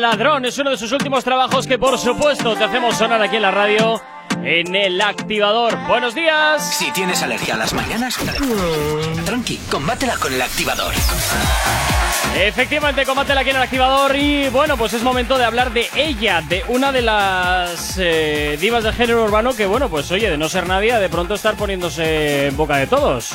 Ladrón, 0.00 0.44
es 0.44 0.58
uno 0.58 0.70
de 0.70 0.76
sus 0.76 0.92
últimos 0.92 1.24
trabajos 1.24 1.66
que 1.66 1.78
por 1.78 1.98
supuesto 1.98 2.54
te 2.54 2.64
hacemos 2.64 2.96
sonar 2.96 3.20
aquí 3.22 3.36
en 3.36 3.42
la 3.42 3.50
radio 3.50 4.00
en 4.44 4.74
el 4.74 5.00
activador. 5.00 5.76
Buenos 5.88 6.14
días. 6.14 6.62
Si 6.76 6.90
tienes 6.92 7.22
alergia 7.22 7.54
a 7.54 7.56
las 7.58 7.72
mañanas, 7.72 8.16
tranqui, 9.24 9.56
combátela 9.70 10.16
con 10.16 10.32
el 10.32 10.42
activador. 10.42 10.92
Efectivamente, 12.38 13.04
combátela 13.06 13.40
aquí 13.40 13.50
en 13.50 13.56
el 13.56 13.62
activador 13.62 14.14
y 14.14 14.48
bueno, 14.50 14.76
pues 14.76 14.92
es 14.92 15.02
momento 15.02 15.38
de 15.38 15.44
hablar 15.44 15.72
de 15.72 15.88
ella, 15.96 16.42
de 16.46 16.64
una 16.68 16.92
de 16.92 17.00
las 17.02 17.94
eh, 17.98 18.58
divas 18.60 18.84
del 18.84 18.92
género 18.92 19.24
urbano 19.24 19.54
que 19.56 19.64
bueno, 19.66 19.88
pues 19.88 20.10
oye, 20.10 20.30
de 20.30 20.36
no 20.36 20.48
ser 20.48 20.66
nadie, 20.66 20.94
de 20.98 21.08
pronto 21.08 21.34
estar 21.34 21.54
poniéndose 21.54 22.48
en 22.48 22.56
boca 22.56 22.76
de 22.76 22.86
todos. 22.86 23.30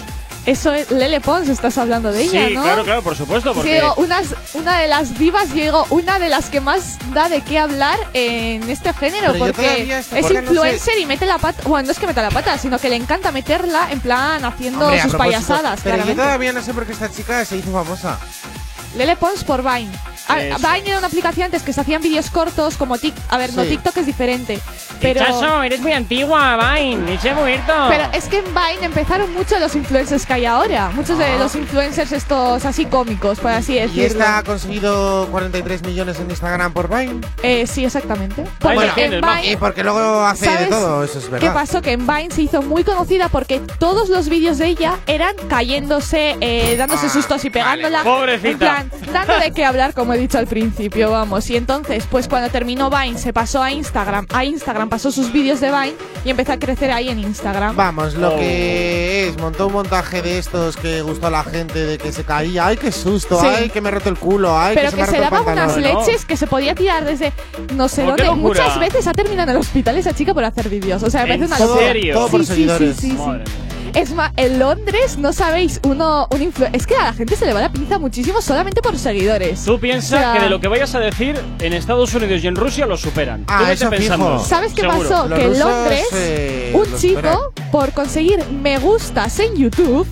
Eso 0.45 0.74
es 0.74 0.89
Lele 0.89 1.21
Pons, 1.21 1.50
estás 1.50 1.78
hablando 1.78 2.12
de 2.12 2.24
ella, 2.24 2.47
sí, 2.47 2.56
¿no? 2.56 2.63
claro, 2.63 2.84
claro, 2.84 3.02
por 3.04 3.15
supuesto, 3.15 3.52
Es 3.52 3.58
que 3.58 3.80
porque 3.82 4.02
unas- 4.02 4.34
una 4.62 4.78
de 4.80 4.88
las 4.88 5.17
divas, 5.17 5.50
yo 5.50 5.56
digo, 5.56 5.86
una 5.89 6.19
de 6.19 6.30
las 6.30 6.50
que 6.50 6.62
más 6.62 6.97
da 7.13 7.30
de 7.30 7.41
qué 7.41 7.60
hablar 7.60 7.97
en 8.13 8.69
este 8.69 8.93
género, 8.93 9.34
Pero 9.34 9.45
porque 9.45 9.97
es 10.00 10.06
chica 10.08 10.21
no 10.21 10.28
sé- 10.28 10.34
influencer 10.36 10.97
y 11.00 11.06
mete 11.06 11.26
la 11.26 11.38
pata, 11.38 11.63
bueno, 11.67 11.88
no 11.88 11.91
es 11.91 12.00
que 12.00 12.08
meta 12.08 12.21
la 12.21 12.30
pata, 12.32 12.58
sino 12.58 12.78
que 12.80 12.89
le 12.89 12.95
encanta 12.95 13.32
meterla 13.32 13.91
en 13.91 14.00
plan 14.00 14.43
haciendo 14.45 14.86
Hombre, 14.86 15.02
sus 15.02 15.15
payasadas, 15.15 15.80
Pero 15.84 16.06
yo 16.06 16.15
todavía 16.15 16.54
no 16.54 16.62
sé 16.62 16.74
por 16.74 16.86
qué 16.86 16.93
esta 16.93 17.10
chica 17.12 17.43
se 17.45 17.58
hizo 17.58 17.71
famosa. 17.71 18.17
Lele 18.95 19.15
Pons 19.15 19.43
por 19.43 19.63
Vine. 19.63 19.91
Ah, 20.34 20.41
Eso. 20.41 20.58
Vine 20.60 20.89
era 20.89 20.98
una 20.98 21.08
aplicación 21.08 21.46
antes 21.46 21.63
que 21.63 21.74
se 21.74 21.82
hacían 21.82 22.02
vídeos 22.02 22.30
cortos 22.30 22.78
como 22.78 22.98
TikTok. 22.98 23.24
A 23.30 23.38
ver, 23.38 23.54
no, 23.54 23.63
Sí. 23.63 23.70
TikTok 23.70 23.98
es 23.98 24.06
diferente. 24.06 24.60
Pero, 25.02 25.20
Chaso, 25.26 25.63
eres 25.63 25.80
muy 25.82 25.94
antigua, 25.94 26.58
Vine, 26.76 27.15
ese 27.15 27.34
muerto. 27.34 27.74
pero 27.89 28.04
es 28.13 28.26
que 28.26 28.38
en 28.39 28.46
Vine 28.46 28.86
empezaron 28.86 29.34
mucho 29.34 29.58
los 29.60 29.76
influencers 29.76 30.26
que 30.26 30.34
hay 30.34 30.46
ahora. 30.46 30.89
Muchos 30.94 31.17
de 31.17 31.38
los 31.39 31.56
influencers 31.56 32.12
estos 32.12 32.63
así 32.65 32.86
cómicos, 32.86 33.39
por 33.39 33.52
así 33.52 33.78
Ah. 33.80 33.86
Y 33.86 33.88
decirlo. 33.88 34.08
esta 34.08 34.38
ha 34.39 34.44
conseguido 34.44 35.28
43 35.32 35.82
millones 35.84 36.20
en 36.20 36.30
Instagram 36.30 36.72
por 36.74 36.88
Vine. 36.89 37.22
Eh, 37.41 37.65
sí, 37.67 37.84
exactamente. 37.86 38.44
Porque 38.60 38.89
tienes, 38.96 39.13
en. 39.13 39.22
Vine 39.22 39.52
Y 39.54 39.56
porque 39.56 39.84
luego 39.84 40.24
hace 40.26 40.46
de 40.48 40.54
¿Sabes 40.54 40.70
todo, 40.70 41.04
eso 41.04 41.17
es 41.20 41.30
verdad. 41.30 41.48
¿Qué 41.48 41.54
pasó? 41.54 41.82
Que 41.82 41.94
en 41.94 42.06
Vine 42.06 42.30
se 42.32 42.44
hizo 42.44 42.62
muy 42.62 42.84
conocida 42.84 43.30
porque 43.30 43.60
todos 43.80 44.10
los 44.10 44.30
vídeos 44.30 44.58
de 44.60 44.67
ella 44.67 44.98
eran 45.08 45.36
cayéndose, 45.50 46.36
eh, 46.41 46.76
dándose 46.78 47.08
Ah, 47.08 47.10
sustos 47.10 47.44
y 47.46 47.50
pegándola. 47.50 48.04
Pobrecita. 48.04 48.50
En 48.52 48.58
plan, 48.58 48.91
dando 49.13 49.39
de 49.39 49.52
qué 49.52 49.65
hablar, 49.65 49.94
como 49.94 50.13
he 50.13 50.17
dicho 50.21 50.38
al 50.38 50.47
principio, 50.47 51.12
vamos. 51.12 51.49
Y 51.49 51.57
entonces, 51.57 52.05
pues 52.10 52.27
cuando 52.27 52.49
terminó 52.49 52.89
Vine, 52.89 53.17
se 53.17 53.34
pasó 53.34 53.62
a 53.62 53.71
Instagram. 53.71 54.27
A 54.34 54.45
Instagram 54.45 54.89
pasó 54.89 55.12
sus 55.12 55.31
vídeos 55.31 55.60
de 55.60 55.67
Vine 55.71 55.93
y 56.25 56.29
empezó 56.29 56.53
a 56.53 56.57
crecer 56.57 56.91
ahí 56.91 57.10
en 57.10 57.19
Instagram. 57.19 57.75
Vamos, 57.75 58.15
lo 58.15 58.34
Oh. 58.36 58.38
que 58.38 59.27
es, 59.27 59.38
montó 59.38 59.67
un 59.67 59.73
montaje 59.73 60.21
de 60.21 60.38
estos 60.38 60.77
que 60.77 61.01
gustó 61.01 61.27
a 61.27 61.29
la 61.31 61.43
gente, 61.43 61.86
de 61.86 61.97
que 61.97 62.12
se 62.12 62.23
caía, 62.23 62.67
ay, 62.67 62.77
qué 62.77 62.91
susto, 62.91 63.39
Sí. 63.41 63.47
ay, 63.47 63.69
que 63.69 63.81
me 63.81 63.89
he 63.89 63.91
roto 63.91 64.10
el 64.10 64.17
culo, 64.17 64.57
ay, 64.57 64.75
Pero 64.75 64.88
que 64.89 64.91
se 64.91 64.95
que 64.97 65.01
me 65.03 65.07
se 65.17 65.19
daba 65.19 65.41
unas 65.41 65.77
leches 65.77 66.25
que 66.25 66.38
se 66.38 66.47
podía 66.47 66.73
tirar 66.75 67.03
desde 67.05 67.34
no 67.75 67.88
sé 67.89 68.03
Oh, 68.03 68.07
dónde. 68.15 68.31
Muchas 68.31 68.79
veces 68.79 69.07
ha 69.07 69.13
terminado 69.13 69.49
en 69.51 69.55
el 69.57 69.62
hospital 69.62 69.97
esa 69.97 70.13
chica 70.13 70.34
por 70.34 70.43
hacer 70.43 70.69
vídeos. 70.69 71.01
O 71.03 71.10
sea, 71.10 71.25
me 71.25 71.34
¿En 71.34 71.39
parece 71.41 71.55
una 71.55 71.57
Todo, 71.57 71.79
serio? 71.79 72.13
todo 72.13 72.27
por 72.29 72.39
Sí, 72.41 72.45
sí, 72.45 72.51
seguidores. 72.53 72.95
sí, 72.97 73.10
sí, 73.12 73.17
sí. 73.17 73.70
Es 73.93 74.13
más, 74.13 74.32
en 74.38 74.58
Londres, 74.58 75.17
no 75.17 75.34
sabéis, 75.34 75.80
uno, 75.84 76.27
un 76.32 76.39
influ- 76.39 76.69
Es 76.71 76.88
que 76.88 76.95
a 76.95 77.04
la 77.06 77.13
gente 77.13 77.36
se 77.36 77.45
le 77.45 77.54
va 77.54 77.60
la 77.62 77.71
pinza 77.71 77.99
muchísimo 77.99 78.41
solamente 78.41 78.82
por 78.82 78.97
seguidores. 78.97 79.63
Tú 79.65 79.80
piensas 79.80 80.13
O 80.19 80.21
sea- 80.21 80.34
que 80.34 80.39
de 80.39 80.49
lo 80.49 80.62
que 80.62 80.69
vayas 80.69 80.95
a 80.95 80.99
decir 80.99 81.38
en 81.60 81.73
Estados 81.73 82.13
Unidos 82.13 82.41
y 82.43 82.47
en 82.47 82.56
Rusia 82.56 82.86
lo 82.86 82.95
superan. 82.95 83.43
Ah, 83.47 83.63
Tú 83.65 83.71
eso 83.71 83.89
pensando. 83.89 84.38
fijo. 84.38 84.45
¿Sabes 84.47 84.73
qué 84.73 84.82
Seguro. 84.82 85.10
pasó? 85.10 85.27
Los 85.27 85.38
que 85.39 85.45
en 85.45 85.51
rusos, 85.51 85.65
Londres, 85.65 86.06
eh, 86.13 86.71
un 86.73 86.97
chico, 86.97 87.54
por 87.71 87.91
conseguir 87.91 88.43
me 88.49 88.80
gustas 88.80 89.38
en 89.39 89.56
YouTube, 89.58 90.08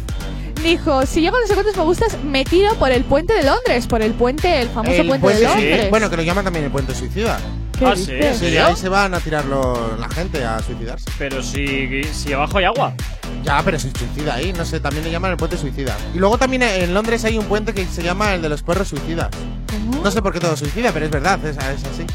dijo: 0.61 1.05
Si 1.05 1.21
llego 1.21 1.37
a 1.37 1.39
no 1.39 1.47
sé 1.47 1.53
cuántos 1.53 1.77
me 1.77 1.83
gustas, 1.83 2.17
me 2.23 2.43
tiro 2.43 2.73
por 2.75 2.91
el 2.91 3.05
puente 3.05 3.33
de 3.33 3.43
Londres, 3.43 3.87
por 3.87 4.01
el 4.01 4.11
puente, 4.13 4.61
el 4.61 4.67
famoso 4.67 4.93
El 5.01 5.07
puente, 5.07 5.21
puente, 5.23 5.41
de 5.41 5.47
sí. 5.47 5.53
Londres. 5.53 5.89
Bueno, 5.89 6.09
que 6.09 6.17
lo 6.17 6.23
llaman 6.23 6.43
también 6.43 6.65
el 6.65 6.71
puente 6.71 6.93
suicida. 6.93 7.39
¿Qué 7.77 7.85
Ah, 7.85 7.95
sí, 7.95 8.01
dices? 8.11 8.25
¿en 8.25 8.33
Sí, 8.33 8.39
serio? 8.41 8.65
ahí 8.65 8.75
se 8.75 8.89
van 8.89 9.13
a 9.13 9.21
tirarlo 9.21 9.95
la 9.97 10.09
gente 10.09 10.43
a 10.43 10.59
suicidarse. 10.61 11.05
Pero 11.17 11.41
si, 11.41 12.03
si 12.11 12.33
abajo 12.33 12.57
hay 12.57 12.65
agua. 12.65 12.93
Ya, 13.43 13.61
pero 13.63 13.79
si 13.79 13.89
suicida 13.91 14.35
ahí, 14.35 14.53
no 14.53 14.65
sé, 14.65 14.79
también 14.79 15.03
le 15.03 15.11
llaman 15.11 15.31
el 15.31 15.37
puente 15.37 15.57
suicida. 15.57 15.95
Y 16.13 16.19
luego 16.19 16.37
también 16.37 16.61
en 16.63 16.93
Londres 16.93 17.23
hay 17.25 17.37
un 17.37 17.45
puente 17.45 17.73
que 17.73 17.85
se 17.85 18.03
llama 18.03 18.33
el 18.35 18.41
de 18.41 18.49
los 18.49 18.61
perros 18.63 18.87
suicidas. 18.89 19.29
¿Cómo? 19.69 20.03
No 20.03 20.11
sé 20.11 20.21
por 20.21 20.33
qué 20.33 20.39
todo 20.39 20.55
suicida, 20.57 20.91
pero 20.91 21.05
es 21.05 21.11
verdad, 21.11 21.43
es, 21.45 21.55
es 21.57 21.85
así. 21.85 22.05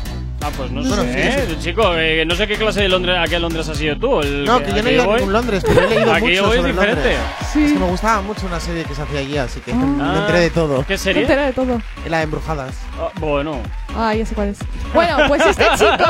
Ah, 0.46 0.50
pues 0.54 0.70
no 0.70 0.82
Bueno, 0.82 1.02
sé, 1.04 1.12
sí, 1.46 1.52
¿eh? 1.52 1.56
Chico, 1.58 1.94
eh, 1.96 2.22
no 2.26 2.34
sé 2.34 2.46
qué 2.46 2.56
clase 2.58 2.82
de 2.82 2.88
Londres, 2.90 3.16
a 3.18 3.24
qué 3.26 3.38
Londres 3.38 3.66
has 3.66 3.80
ido 3.80 3.96
tú. 3.96 4.20
El, 4.20 4.44
No, 4.44 4.60
que 4.62 4.74
yo 4.74 4.82
no 4.82 4.90
he 4.90 4.92
ido 4.92 5.10
a 5.10 5.16
ningún 5.16 5.32
Londres, 5.32 5.64
pero 5.66 5.80
he 5.86 5.88
leído 5.88 6.12
Aquí 6.12 6.26
mucho 6.26 6.42
voy 6.42 6.50
es 6.50 6.56
sobre 6.58 6.72
diferente. 6.72 7.00
Londres. 7.02 7.18
Sí. 7.50 7.64
Es 7.64 7.72
que 7.72 7.78
me 7.78 7.86
gustaba 7.88 8.20
mucho 8.20 8.46
una 8.46 8.60
serie 8.60 8.84
que 8.84 8.94
se 8.94 9.00
hacía 9.00 9.20
allí, 9.20 9.38
así 9.38 9.60
que 9.60 9.72
Ah. 9.72 9.76
me 9.76 10.18
enteré 10.18 10.40
de 10.40 10.50
todo. 10.50 10.84
¿Qué 10.86 10.94
Me 10.94 10.98
serie? 10.98 11.22
enteré 11.22 11.46
de 11.46 11.52
todo. 11.54 11.80
La 12.10 12.18
de 12.18 12.24
embrujadas. 12.24 12.74
Ah, 13.00 13.08
bueno. 13.20 13.58
Ah, 13.96 14.14
ya 14.14 14.26
sé 14.26 14.34
cuál 14.34 14.48
es. 14.48 14.58
Bueno, 14.92 15.16
pues 15.28 15.46
este 15.46 15.64
chico, 15.78 16.04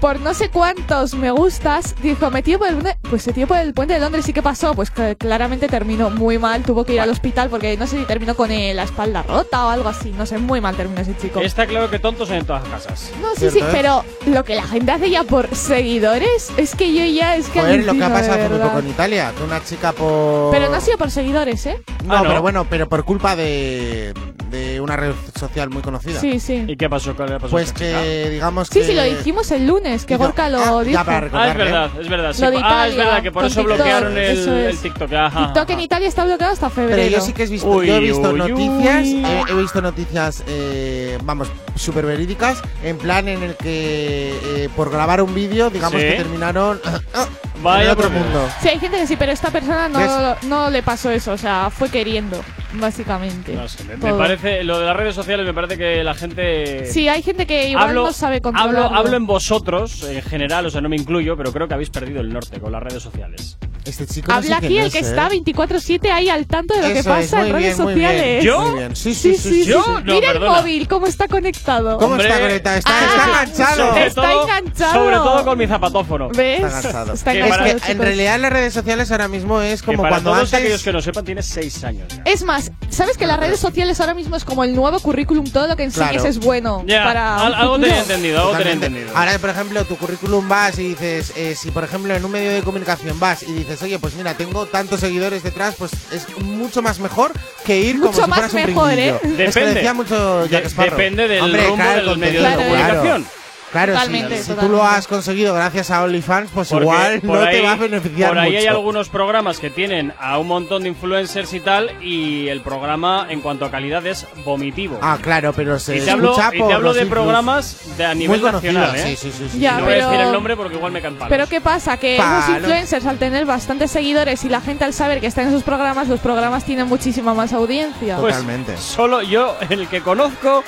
por 0.00 0.18
no 0.20 0.32
sé 0.32 0.48
cuántos 0.48 1.12
me 1.14 1.30
gustas, 1.30 1.94
dijo, 2.02 2.30
me 2.30 2.42
tío 2.42 2.58
por 2.58 2.68
el, 2.68 2.76
puente- 2.76 2.96
pues 3.14 3.22
se 3.22 3.32
tío 3.32 3.46
por 3.46 3.58
el 3.58 3.72
puente 3.74 3.94
de 3.94 4.00
Londres. 4.00 4.28
¿Y 4.28 4.32
qué 4.32 4.42
pasó? 4.42 4.74
Pues 4.74 4.90
claramente 4.90 5.68
terminó 5.68 6.10
muy 6.10 6.36
mal. 6.36 6.64
Tuvo 6.64 6.84
que 6.84 6.94
ir 6.94 7.00
al 7.00 7.10
hospital 7.10 7.48
porque 7.48 7.76
no 7.76 7.86
sé 7.86 7.96
si 7.96 8.04
terminó 8.06 8.34
con 8.34 8.50
eh, 8.50 8.74
la 8.74 8.82
espalda 8.82 9.22
rota 9.22 9.66
o 9.66 9.70
algo 9.70 9.88
así. 9.88 10.10
No 10.18 10.26
sé, 10.26 10.38
muy 10.38 10.60
mal 10.60 10.74
terminó 10.74 11.00
ese 11.00 11.16
chico. 11.16 11.38
Está 11.40 11.64
claro 11.68 11.88
que 11.88 12.00
tontos 12.00 12.28
en 12.30 12.44
todas 12.44 12.68
las 12.68 12.82
casas. 12.86 13.12
No, 13.22 13.28
sí, 13.36 13.50
sí, 13.50 13.60
pero 13.70 14.04
lo 14.26 14.42
que 14.42 14.56
la 14.56 14.64
gente 14.64 14.90
hace 14.90 15.10
ya 15.10 15.22
por 15.22 15.54
seguidores 15.54 16.50
es 16.56 16.74
que 16.74 16.92
yo 16.92 17.04
ya 17.04 17.36
es 17.36 17.46
que 17.50 17.60
Joder, 17.60 17.84
lo 17.84 17.92
que 17.92 18.02
ha 18.02 18.08
pasado 18.08 18.32
hace 18.32 18.42
muy 18.48 18.58
verdad. 18.58 18.66
poco 18.66 18.78
en 18.80 18.88
Italia, 18.88 19.32
que 19.38 19.44
una 19.44 19.62
chica 19.62 19.92
por... 19.92 20.50
Pero 20.50 20.68
no 20.70 20.74
ha 20.74 20.80
sido 20.80 20.98
por 20.98 21.12
seguidores, 21.12 21.64
¿eh? 21.66 21.80
No, 22.04 22.14
Ah, 22.16 22.22
¿no? 22.22 22.28
pero 22.28 22.42
bueno, 22.42 22.66
pero 22.68 22.88
por 22.88 23.04
culpa 23.04 23.36
de, 23.36 24.12
de 24.50 24.80
una 24.80 24.96
red 24.96 25.12
social 25.38 25.70
muy 25.70 25.82
conocida. 25.82 26.18
Sí, 26.20 26.40
sí. 26.40 26.64
¿Y 26.66 26.76
qué 26.76 26.90
pasó? 26.90 27.16
¿Qué 27.16 27.22
le 27.24 27.34
pasó 27.38 27.48
Pues 27.50 27.72
que, 27.72 28.28
digamos 28.30 28.68
Sí, 28.68 28.80
que... 28.80 28.86
sí, 28.86 28.92
lo 28.94 29.04
dijimos 29.04 29.50
el 29.52 29.66
lunes, 29.66 30.04
que 30.04 30.14
Hizo- 30.16 30.24
Gorka 30.24 30.48
lo 30.48 30.58
Ah, 30.58 30.82
ya 30.82 30.88
dijo. 30.90 31.04
para 31.04 31.26
chica? 31.28 31.38
Ah, 31.42 31.48
es 31.48 31.56
verdad, 31.56 31.90
es 32.00 32.08
verdad. 32.08 32.32
sí. 32.32 32.42
Lo 32.42 32.50
de 32.50 32.56
ah, 32.62 32.86
es 32.88 32.94
Italia, 32.94 33.03
verdad 33.04 33.22
que 33.22 33.32
por 33.32 33.44
eso 33.44 33.60
TikTok, 33.60 33.76
bloquearon 33.76 34.12
el, 34.12 34.18
eso 34.38 34.56
es. 34.56 34.74
el 34.74 34.78
TikTok. 34.78 35.12
Ajá, 35.12 35.46
TikTok 35.46 35.70
en. 35.70 35.80
Italia 35.80 36.08
está 36.08 36.24
bloqueado 36.24 36.52
hasta 36.52 36.70
febrero. 36.70 36.96
Pero 36.96 37.16
yo 37.16 37.20
sí 37.20 37.32
que 37.32 37.44
he 37.44 37.46
visto, 37.46 37.68
Uy, 37.68 37.86
yo 37.86 37.94
he 37.96 38.00
visto 38.00 38.30
uy, 38.30 38.38
noticias, 38.38 39.04
uy. 39.04 39.24
He, 39.24 39.40
he 39.50 39.54
visto 39.54 39.82
noticias, 39.82 40.42
eh, 40.46 41.18
vamos, 41.24 41.48
súper 41.76 42.06
verídicas, 42.06 42.62
en 42.82 42.98
plan 42.98 43.28
en 43.28 43.42
el 43.42 43.56
que 43.56 44.38
eh, 44.44 44.68
por 44.76 44.90
grabar 44.90 45.20
un 45.22 45.34
vídeo, 45.34 45.70
digamos 45.70 46.00
Sí. 46.00 46.06
que 46.08 46.14
terminaron 46.14 46.80
Vaya 47.62 47.84
en 47.84 47.90
otro 47.90 48.10
mundo. 48.10 48.48
Sí, 48.60 48.68
hay 48.68 48.78
gente 48.78 48.98
que 48.98 49.06
sí, 49.06 49.16
pero 49.16 49.32
esta 49.32 49.50
persona 49.50 49.88
no, 49.88 50.36
no 50.42 50.70
le 50.70 50.82
pasó 50.82 51.10
eso, 51.10 51.32
o 51.32 51.38
sea, 51.38 51.70
fue 51.70 51.88
queriendo, 51.88 52.40
básicamente. 52.80 53.52
No 53.54 53.68
sé, 53.68 53.84
me, 53.84 53.96
me 53.96 54.14
parece, 54.14 54.64
lo 54.64 54.78
de 54.78 54.86
las 54.86 54.96
redes 54.96 55.14
sociales 55.14 55.46
me 55.46 55.54
parece 55.54 55.76
que 55.78 56.02
la 56.04 56.14
gente... 56.14 56.86
Sí, 56.86 57.08
hay 57.08 57.22
gente 57.22 57.46
que 57.46 57.68
igual 57.70 57.88
hablo, 57.90 58.04
no 58.06 58.12
sabe 58.12 58.40
controlarlo. 58.40 58.84
hablo, 58.84 58.96
hablo 58.98 59.16
en 59.16 59.26
vosotros, 59.26 60.02
en 60.04 60.22
general, 60.22 60.66
o 60.66 60.70
sea, 60.70 60.80
no 60.80 60.88
me 60.88 60.96
incluyo, 60.96 61.36
pero 61.36 61.52
creo 61.52 61.68
que 61.68 61.74
habéis 61.74 61.90
perdido 61.90 62.20
el 62.20 62.32
norte 62.32 62.60
con 62.60 62.72
las 62.72 62.82
redes 62.82 63.02
sociales. 63.02 63.56
Este 63.84 64.06
chico 64.06 64.28
no 64.32 64.38
Habla 64.38 64.60
sé 64.60 64.66
aquí 64.66 64.78
el 64.78 64.90
que 64.90 64.96
¿eh? 64.96 65.00
está 65.02 65.28
24-7 65.28 66.10
ahí 66.10 66.30
al 66.30 66.46
tanto 66.46 66.72
de 66.74 66.88
lo 66.88 66.94
que 66.94 67.04
pasa 67.04 67.46
en 67.46 67.52
redes 67.52 67.76
bien, 67.76 67.86
bien. 67.86 67.96
sociales. 68.08 68.44
¿Yo? 68.44 68.76
Sí, 68.94 69.14
sí, 69.14 69.34
sí. 69.34 69.36
sí, 69.36 69.64
¿Yo? 69.66 69.82
sí. 69.84 69.90
No, 70.04 70.14
Mira 70.14 70.32
perdona. 70.32 70.56
el 70.56 70.62
móvil, 70.62 70.88
cómo 70.88 71.06
está 71.06 71.28
conectado. 71.28 71.98
¿Cómo 71.98 72.12
Hombre. 72.12 72.26
está 72.28 72.40
conectado? 72.40 72.78
Está, 72.78 72.90
Ah, 72.94 73.04
está 73.04 73.24
enganchado. 73.26 73.88
Sobre 73.90 74.06
Está 74.06 74.22
todo- 74.22 74.42
enganchado. 74.44 74.92
Sobre 74.94 75.16
todo 75.16 75.44
con 75.44 75.58
mi 75.58 75.66
zapatófono. 75.66 76.28
¿Ves? 76.30 76.62
Está 76.64 76.78
enganchado. 76.78 77.12
Está 77.12 77.32
Que 77.32 77.40
Es 77.40 77.44
enganchado, 77.44 77.80
que 77.84 77.92
en 77.92 77.98
realidad 77.98 78.40
las 78.40 78.52
redes 78.54 78.72
sociales 78.72 79.12
ahora 79.12 79.28
mismo 79.28 79.60
es 79.60 79.82
Que 79.82 79.86
como 79.86 79.98
para 79.98 80.10
cuando 80.14 80.30
todos 80.30 80.42
antes... 80.44 80.54
aquellos 80.60 80.82
que 80.82 80.92
no 80.94 81.02
sepan, 81.02 81.24
tienes 81.26 81.44
6 81.46 81.84
años. 81.84 82.08
ya. 82.08 82.22
Es 82.24 82.42
más, 82.42 82.63
¿sabes 82.90 83.16
que 83.16 83.26
las 83.26 83.38
redes 83.38 83.58
sociales 83.60 84.00
ahora 84.00 84.14
mismo 84.14 84.36
es 84.36 84.44
como 84.44 84.64
el 84.64 84.74
nuevo 84.74 84.98
currículum? 85.00 85.44
Todo 85.50 85.66
lo 85.68 85.76
que 85.76 85.84
enseñes 85.84 86.12
Claro. 86.12 86.28
es 86.28 86.38
bueno 86.38 86.84
Ya, 86.86 87.04
para 87.04 87.36
al- 87.36 87.54
algo 87.54 87.78
tenía 87.78 88.00
entendido, 88.00 88.40
algo 88.40 88.56
tenía 88.56 88.72
entendido. 88.72 89.10
Ahora, 89.14 89.38
por 89.38 89.50
ejemplo, 89.50 89.84
tu 89.84 89.96
currículum 89.96 90.48
vas 90.48 90.78
y 90.78 90.88
dices, 90.88 91.32
eh, 91.36 91.54
si 91.56 91.70
por 91.70 91.84
ejemplo 91.84 92.14
en 92.14 92.24
un 92.24 92.30
medio 92.30 92.50
de 92.52 92.62
comunicación 92.62 93.18
vas 93.20 93.42
y 93.42 93.52
dices, 93.52 93.82
oye, 93.82 93.98
pues 93.98 94.14
mira, 94.14 94.34
tengo 94.34 94.66
tantos 94.66 95.00
seguidores 95.00 95.42
detrás, 95.42 95.74
pues 95.78 95.92
es 96.12 96.26
mucho 96.42 96.82
más 96.82 96.98
mejor 97.00 97.32
que 97.64 97.78
ir 97.80 97.96
como 98.00 98.12
Mucho 98.12 98.24
si 98.24 98.30
más 98.30 98.38
fueras 98.50 98.54
un 98.54 98.74
mejor. 98.74 98.92
¿eh? 98.92 99.08
Es 99.14 99.20
que 99.20 99.28
Depende. 99.28 99.74
decía 99.74 99.94
mucho 99.94 100.46
Jack 100.46 100.66
Sparrow. 100.66 100.90
depende 100.96 101.28
del 101.28 101.42
Hombre, 101.42 101.62
rumbo 101.66 101.76
claro, 101.76 101.96
de 102.00 102.02
los 102.02 102.12
el 102.14 102.18
medios 102.20 102.42
de 102.48 102.54
comunicación. 102.56 103.26
Claro, 103.74 103.92
si- 103.92 103.98
Totalmente, 103.98 104.36
si, 104.36 104.42
tú 104.42 104.48
totalmente. 104.54 104.76
lo 104.76 104.84
has 104.86 105.06
conseguido 105.08 105.52
gracias 105.52 105.90
a 105.90 106.02
OnlyFans, 106.04 106.50
pues 106.54 106.68
Porque 106.68 106.84
igual 106.84 107.20
no 107.24 107.34
ahí- 107.42 107.56
te 107.56 107.60
va 107.62 107.72
a 107.72 107.76
beneficiar 107.76 108.28
Por 108.30 108.38
ahí 108.38 108.50
mucho. 108.52 108.60
hay 108.60 108.66
algunos 108.68 109.08
programas 109.08 109.58
que 109.58 109.68
tienen 109.68 110.12
a 110.20 110.38
un 110.38 110.46
montón 110.46 110.84
de 110.84 110.90
influencers 110.90 111.52
y 111.52 111.58
tal, 111.60 111.90
y 112.02 112.46
el 112.48 112.60
programa 112.60 113.26
en 113.28 113.40
cuanto 113.40 113.64
a 113.64 113.70
calidad 113.72 114.06
es 114.06 114.26
vomitivo. 114.44 114.98
Ah, 115.02 115.18
claro, 115.20 115.52
pero 115.52 115.78
se 115.80 115.96
y 115.96 116.00
te 116.00 116.10
hablo, 116.12 116.30
escucha 116.30 116.50
y 116.54 116.58
te 116.58 116.72
hablo 116.72 116.88
los 116.88 116.96
de 116.96 117.06
programas 117.06 117.96
de 117.98 118.04
a 118.06 118.14
nivel 118.14 118.40
nacional, 118.42 118.94
¿eh? 118.94 119.02
sí, 119.02 119.16
sí, 119.16 119.32
sí, 119.36 119.48
sí, 119.50 119.58
Ya, 119.58 119.78
no 119.78 119.84
voy 119.84 119.92
a 119.92 119.96
decir 119.96 120.10
pero- 120.12 120.22
el 120.28 120.32
nombre 120.32 120.56
porque 120.56 120.76
igual 120.76 120.92
me 120.92 121.02
caen 121.02 121.14
palos. 121.16 121.28
Pero 121.30 121.48
¿qué 121.48 121.60
pasa? 121.60 121.96
Que 121.96 122.16
Palos. 122.16 122.44
esos 122.44 122.56
influencers 122.58 123.06
al 123.06 123.18
tener 123.18 123.44
bastantes 123.44 123.90
seguidores 123.90 124.44
y 124.44 124.48
la 124.48 124.60
gente 124.60 124.84
al 124.84 124.92
saber 124.92 125.20
que 125.20 125.26
están 125.26 125.44
en 125.44 125.50
esos 125.50 125.64
programas, 125.64 126.06
los 126.06 126.20
programas 126.20 126.64
tienen 126.64 126.86
muchísima 126.86 127.34
más 127.34 127.52
audiencia. 127.52 128.18
Pues, 128.18 128.34
Totalmente. 128.36 128.76
Solo 128.76 129.20
yo, 129.22 129.56
el 129.68 129.88
que 129.88 130.00
conozco, 130.00 130.62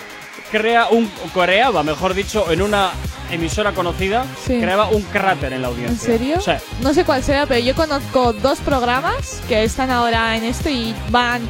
crea 0.58 0.88
un 0.88 1.10
creaba, 1.34 1.82
mejor 1.82 2.14
dicho, 2.14 2.50
en 2.50 2.62
una 2.62 2.90
emisora 3.30 3.72
conocida, 3.72 4.24
Sí. 4.46 4.58
creaba 4.60 4.88
un 4.88 5.02
cráter 5.02 5.52
en 5.52 5.62
la 5.62 5.68
audiencia. 5.68 6.12
¿En 6.14 6.18
serio? 6.18 6.40
Sea, 6.40 6.60
No 6.80 6.94
sé 6.94 7.04
cuál 7.04 7.22
sea, 7.24 7.46
pero 7.46 7.60
yo 7.60 7.74
conozco 7.74 8.32
dos 8.32 8.58
programas 8.60 9.40
que 9.48 9.64
están 9.64 9.90
ahora 9.90 10.36
en 10.36 10.44
esto 10.44 10.68
y 10.68 10.94
van 11.10 11.42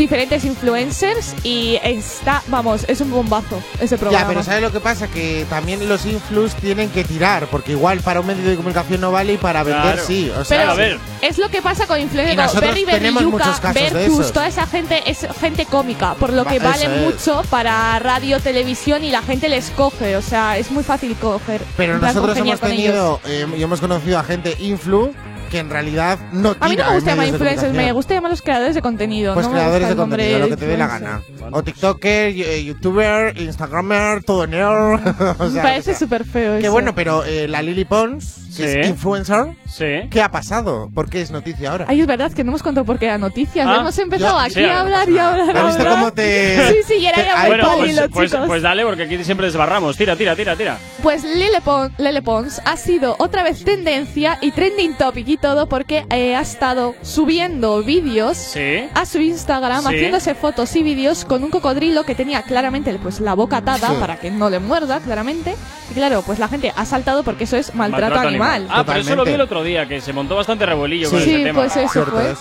diferentes 0.00 0.44
influencers 0.46 1.34
y 1.44 1.78
está, 1.82 2.42
vamos, 2.48 2.84
es 2.88 3.00
un 3.02 3.10
bombazo 3.10 3.62
ese 3.80 3.98
programa. 3.98 4.22
Ya, 4.24 4.28
pero 4.28 4.42
¿sabes 4.42 4.62
lo 4.62 4.72
que 4.72 4.80
pasa? 4.80 5.08
Que 5.08 5.44
también 5.50 5.86
los 5.88 6.06
influx 6.06 6.54
tienen 6.54 6.88
que 6.90 7.04
tirar, 7.04 7.46
porque 7.48 7.72
igual 7.72 8.00
para 8.00 8.20
un 8.20 8.26
medio 8.26 8.48
de 8.48 8.56
comunicación 8.56 9.00
no 9.02 9.12
vale 9.12 9.34
y 9.34 9.36
para 9.36 9.62
vender 9.62 9.82
Claro. 9.82 10.02
sí. 10.06 10.30
O 10.30 10.44
sea, 10.44 10.58
Pero 10.60 10.70
a 10.72 10.74
ver. 10.74 10.98
es 11.20 11.36
lo 11.38 11.48
que 11.50 11.60
pasa 11.60 11.86
con 11.86 11.98
Y 11.98 12.02
influencers. 12.02 12.36
nosotros 12.36 12.70
Berry 12.70 12.84
tenemos 12.86 13.22
Berry 13.22 13.30
muchos 13.32 13.60
casos 13.60 13.74
de 13.74 13.90
Vertus, 13.90 14.32
toda 14.32 14.48
esa 14.48 14.66
gente 14.66 15.02
es 15.06 15.26
gente 15.40 15.66
cómica, 15.66 16.14
por 16.14 16.32
lo 16.32 16.44
Va- 16.44 16.50
que 16.50 16.56
eso 16.56 16.64
vale 16.66 16.84
es. 16.86 16.90
mucho 17.02 17.42
para 17.50 17.98
radio, 17.98 18.40
televisión 18.40 19.04
y 19.04 19.10
la 19.10 19.20
gente 19.22 19.48
les 19.50 19.70
coge. 19.70 20.16
O 20.16 20.22
sea, 20.22 20.56
es 20.56 20.70
muy 20.70 20.82
fácil 20.82 21.14
coger. 21.16 21.60
Pero 21.76 21.98
nosotros 21.98 22.36
hemos 22.38 22.58
tenido 22.60 23.20
eh, 23.26 23.46
y 23.56 23.62
hemos 23.62 23.80
conocido 23.80 24.18
a 24.18 24.24
gente 24.24 24.56
influ 24.58 25.12
que 25.50 25.58
en 25.58 25.68
realidad 25.70 26.18
no 26.32 26.54
tira 26.54 26.66
A 26.66 26.68
mí 26.68 26.76
no 26.76 26.86
me 26.88 26.94
gusta 26.94 27.10
llamar 27.10 27.26
influencers, 27.28 27.72
me 27.74 27.92
gusta 27.92 28.14
llamar 28.14 28.30
los 28.30 28.42
creadores 28.42 28.74
de 28.74 28.82
contenido. 28.82 29.34
Pues 29.34 29.46
no 29.46 29.52
creadores 29.52 29.88
de 29.88 29.96
contenido, 29.96 30.38
lo 30.38 30.48
que 30.48 30.56
te 30.56 30.66
dé 30.66 30.76
la 30.78 30.86
gana. 30.86 31.22
O 31.52 31.62
TikToker, 31.62 32.28
eh, 32.36 32.64
YouTuber, 32.64 33.36
Instagramer, 33.40 34.22
todo 34.24 34.46
nerd. 34.46 35.00
o 35.38 35.44
Me 35.44 35.50
sea, 35.50 35.62
parece 35.62 35.90
o 35.90 35.94
sea, 35.94 35.98
súper 35.98 36.24
feo 36.24 36.54
Que 36.54 36.62
eso. 36.64 36.72
bueno, 36.72 36.94
pero 36.94 37.24
eh, 37.24 37.48
la 37.48 37.62
Lily 37.62 37.84
Pons, 37.84 38.36
que 38.56 38.72
Sí. 38.72 38.78
es 38.80 38.88
influencer, 38.88 39.46
Sí. 39.66 40.08
¿qué 40.10 40.22
ha 40.22 40.30
pasado? 40.30 40.90
¿Por 40.94 41.08
qué 41.08 41.20
es 41.22 41.30
noticia 41.30 41.70
ahora? 41.70 41.86
Ay, 41.88 42.00
es 42.00 42.06
verdad 42.06 42.32
que 42.32 42.42
no 42.44 42.50
hemos 42.50 42.62
contado 42.62 42.84
por 42.84 42.98
qué 42.98 43.06
era 43.06 43.18
noticias. 43.18 43.66
Ah, 43.68 43.78
hemos 43.80 43.96
empezado 43.98 44.34
yo- 44.34 44.40
aquí 44.40 44.54
sí, 44.54 44.64
a 44.64 44.80
hablar 44.80 45.08
y 45.08 45.18
a 45.18 45.28
hablar. 45.30 45.56
¿Has 45.56 45.66
visto 45.66 45.80
hablar. 45.82 45.94
cómo 45.98 46.12
te- 46.12 46.68
Sí, 46.68 46.74
sí, 46.86 46.94
y 47.00 47.06
era 47.06 47.22
ya 47.24 47.46
Bueno, 47.46 47.68
pues, 47.76 47.96
los 47.96 48.08
pues, 48.10 48.30
chicos. 48.30 48.46
pues 48.46 48.62
dale, 48.62 48.84
porque 48.84 49.04
aquí 49.04 49.22
siempre 49.24 49.46
desbarramos. 49.46 49.96
Tira, 49.96 50.16
tira, 50.16 50.34
tira, 50.36 50.56
tira. 50.56 50.78
Pues 51.02 51.22
Lele, 51.24 51.60
Pon- 51.64 51.92
Lele 51.98 52.22
Pons 52.22 52.60
ha 52.64 52.76
sido 52.76 53.14
otra 53.18 53.42
vez 53.42 53.64
tendencia 53.64 54.38
y 54.40 54.50
trending 54.50 54.94
topic 54.94 55.26
y 55.28 55.36
todo 55.40 55.66
porque 55.66 56.04
eh, 56.10 56.36
ha 56.36 56.40
estado 56.40 56.94
subiendo 57.02 57.82
vídeos 57.82 58.36
Sí. 58.36 58.84
a 58.94 59.06
su 59.06 59.20
Instagram, 59.20 59.80
Sí. 59.82 59.86
haciéndose 59.88 60.34
fotos 60.34 60.74
y 60.76 60.82
vídeos 60.82 61.24
con 61.24 61.42
un 61.44 61.50
cocodrilo 61.50 62.04
que 62.04 62.14
tenía 62.14 62.42
claramente 62.42 62.96
pues 63.02 63.20
la 63.20 63.34
boca 63.34 63.58
atada 63.58 63.88
Sí. 63.90 63.94
para 63.98 64.18
que 64.18 64.30
no 64.30 64.50
le 64.50 64.58
muerda, 64.58 65.00
claramente. 65.00 65.54
Y 65.90 65.94
claro, 65.94 66.22
pues 66.24 66.38
la 66.38 66.48
gente 66.48 66.72
ha 66.76 66.84
saltado 66.84 67.22
porque 67.22 67.44
eso 67.44 67.56
es 67.56 67.74
maltrato, 67.74 68.18
animal. 68.18 68.66
Ah, 68.70 68.84
pero 68.86 69.00
eso 69.00 69.16
lo 69.16 69.24
vi 69.24 69.32
el 69.32 69.40
otro 69.40 69.62
día, 69.62 69.86
que 69.88 70.00
se 70.00 70.12
montó 70.12 70.36
bastante 70.36 70.66
revuelillo 70.66 71.10
con 71.10 71.20
Sí, 71.20 71.30
ese 71.34 71.44
tema. 71.44 71.60
pues 71.60 71.76
eso 71.76 72.04
fue. 72.06 72.30
es. 72.32 72.38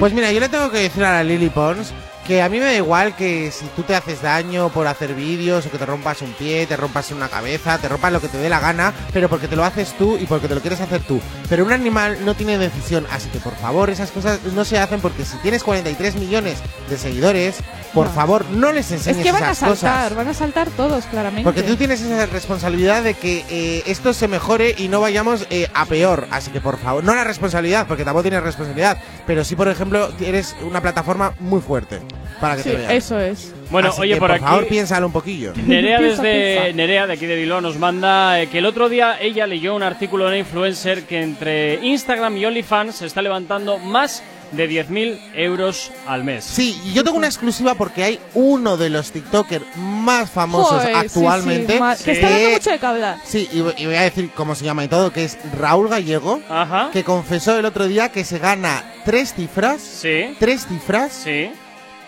Pues 0.00 0.12
mira, 0.12 0.32
yo 0.32 0.40
le 0.40 0.48
tengo 0.48 0.70
que 0.70 0.78
decir 0.78 1.04
a 1.04 1.12
la 1.12 1.24
Lily 1.24 1.48
Pons 1.50 1.92
que 2.26 2.40
a 2.40 2.48
mí 2.48 2.58
me 2.58 2.66
da 2.66 2.74
igual 2.74 3.16
que 3.16 3.50
si 3.50 3.66
tú 3.74 3.82
te 3.82 3.94
haces 3.96 4.22
daño 4.22 4.68
por 4.68 4.86
hacer 4.86 5.12
vídeos 5.14 5.66
o 5.66 5.70
que 5.70 5.78
te 5.78 5.86
rompas 5.86 6.22
un 6.22 6.32
pie, 6.34 6.66
te 6.66 6.76
rompas 6.76 7.10
una 7.10 7.28
cabeza, 7.28 7.78
te 7.78 7.88
rompas 7.88 8.12
lo 8.12 8.20
que 8.20 8.28
te 8.28 8.38
dé 8.38 8.48
la 8.48 8.60
gana, 8.60 8.92
pero 9.12 9.28
porque 9.28 9.48
te 9.48 9.56
lo 9.56 9.64
haces 9.64 9.92
tú 9.98 10.16
y 10.18 10.26
porque 10.26 10.46
te 10.48 10.54
lo 10.54 10.60
quieres 10.60 10.80
hacer 10.80 11.00
tú. 11.02 11.20
Pero 11.48 11.64
un 11.64 11.72
animal 11.72 12.18
no 12.24 12.34
tiene 12.34 12.58
decisión, 12.58 13.06
así 13.10 13.28
que 13.30 13.38
por 13.40 13.56
favor 13.56 13.90
esas 13.90 14.10
cosas 14.12 14.38
no 14.54 14.64
se 14.64 14.78
hacen 14.78 15.00
porque 15.00 15.24
si 15.24 15.36
tienes 15.38 15.62
43 15.64 16.14
millones 16.14 16.58
de 16.88 16.96
seguidores, 16.96 17.56
por 17.92 18.06
No. 18.06 18.12
favor 18.12 18.46
no 18.50 18.72
les 18.72 18.86
Es 18.86 18.92
enseñes 19.06 19.24
que 19.24 19.32
van 19.32 19.42
a 19.42 19.50
esas 19.50 19.58
saltar, 19.80 20.02
cosas. 20.04 20.16
van 20.16 20.28
a 20.28 20.34
saltar 20.34 20.70
todos, 20.70 21.04
claramente. 21.06 21.42
Porque 21.44 21.62
tú 21.62 21.76
tienes 21.76 22.00
esa 22.00 22.24
responsabilidad 22.26 23.02
de 23.02 23.14
que 23.14 23.44
eh, 23.50 23.82
esto 23.86 24.12
se 24.14 24.28
mejore 24.28 24.74
y 24.78 24.88
no 24.88 25.00
vayamos 25.00 25.46
eh, 25.50 25.68
a 25.74 25.84
peor. 25.86 26.26
Así 26.30 26.50
que 26.52 26.60
por 26.60 26.78
favor, 26.78 27.02
no 27.04 27.14
la 27.14 27.24
responsabilidad, 27.24 27.86
porque 27.88 28.04
tampoco 28.04 28.22
tienes 28.22 28.42
responsabilidad, 28.42 28.98
pero 29.26 29.44
sí, 29.44 29.56
por 29.56 29.68
ejemplo, 29.68 30.10
eres 30.20 30.54
una 30.62 30.80
plataforma 30.80 31.34
muy 31.40 31.60
fuerte 31.60 32.00
para 32.40 32.56
que 32.56 32.62
Sí, 32.62 32.70
te 32.70 32.76
vean. 32.76 32.90
eso 32.90 33.18
es. 33.20 33.54
Bueno, 33.70 33.88
Así 33.88 34.00
oye, 34.02 34.14
que, 34.14 34.20
por, 34.20 34.28
por 34.28 34.36
aquí. 34.36 34.44
favor, 34.44 34.66
piénsalo 34.66 35.06
un 35.06 35.12
poquillo. 35.12 35.52
Nerea 35.66 35.98
Piensa, 35.98 36.22
desde 36.22 36.54
piensa. 36.60 36.76
Nerea 36.76 37.06
de 37.06 37.12
aquí 37.14 37.26
de 37.26 37.36
Bilbao 37.36 37.60
nos 37.60 37.78
manda 37.78 38.40
eh, 38.40 38.48
que 38.48 38.58
el 38.58 38.66
otro 38.66 38.88
día 38.88 39.16
ella 39.20 39.46
leyó 39.46 39.74
un 39.74 39.82
artículo 39.82 40.24
de 40.24 40.30
una 40.30 40.38
influencer 40.38 41.04
que 41.04 41.22
entre 41.22 41.74
Instagram 41.84 42.36
y 42.36 42.44
OnlyFans 42.46 42.96
se 42.96 43.06
está 43.06 43.22
levantando 43.22 43.78
más 43.78 44.22
de 44.50 44.68
10.000 44.68 45.18
euros 45.34 45.90
al 46.06 46.24
mes. 46.24 46.44
Sí, 46.44 46.78
y 46.84 46.92
yo 46.92 47.02
tengo 47.04 47.16
una 47.16 47.26
exclusiva 47.26 47.74
porque 47.74 48.04
hay 48.04 48.20
uno 48.34 48.76
de 48.76 48.90
los 48.90 49.10
TikTokers 49.10 49.64
más 49.78 50.28
famosos 50.30 50.82
Joder, 50.82 50.94
actualmente. 50.94 51.78
sí, 51.96 52.04
que 52.04 52.12
está 52.12 52.28
dando 52.28 52.50
mucho 52.50 52.70
de 52.70 52.78
que 52.78 52.86
hablar. 52.86 53.16
Sí, 53.24 53.48
y, 53.50 53.58
y 53.82 53.86
voy 53.86 53.94
a 53.94 54.02
decir 54.02 54.28
cómo 54.34 54.54
se 54.54 54.66
llama 54.66 54.84
y 54.84 54.88
todo, 54.88 55.10
que 55.10 55.24
es 55.24 55.38
Raúl 55.58 55.88
Gallego, 55.88 56.42
Ajá. 56.50 56.90
que 56.92 57.02
confesó 57.02 57.58
el 57.58 57.64
otro 57.64 57.86
día 57.88 58.10
que 58.10 58.24
se 58.24 58.38
gana 58.38 58.84
tres 59.06 59.32
cifras, 59.32 59.80
Sí. 59.80 60.36
tres 60.38 60.66
cifras 60.66 61.12
Sí. 61.14 61.50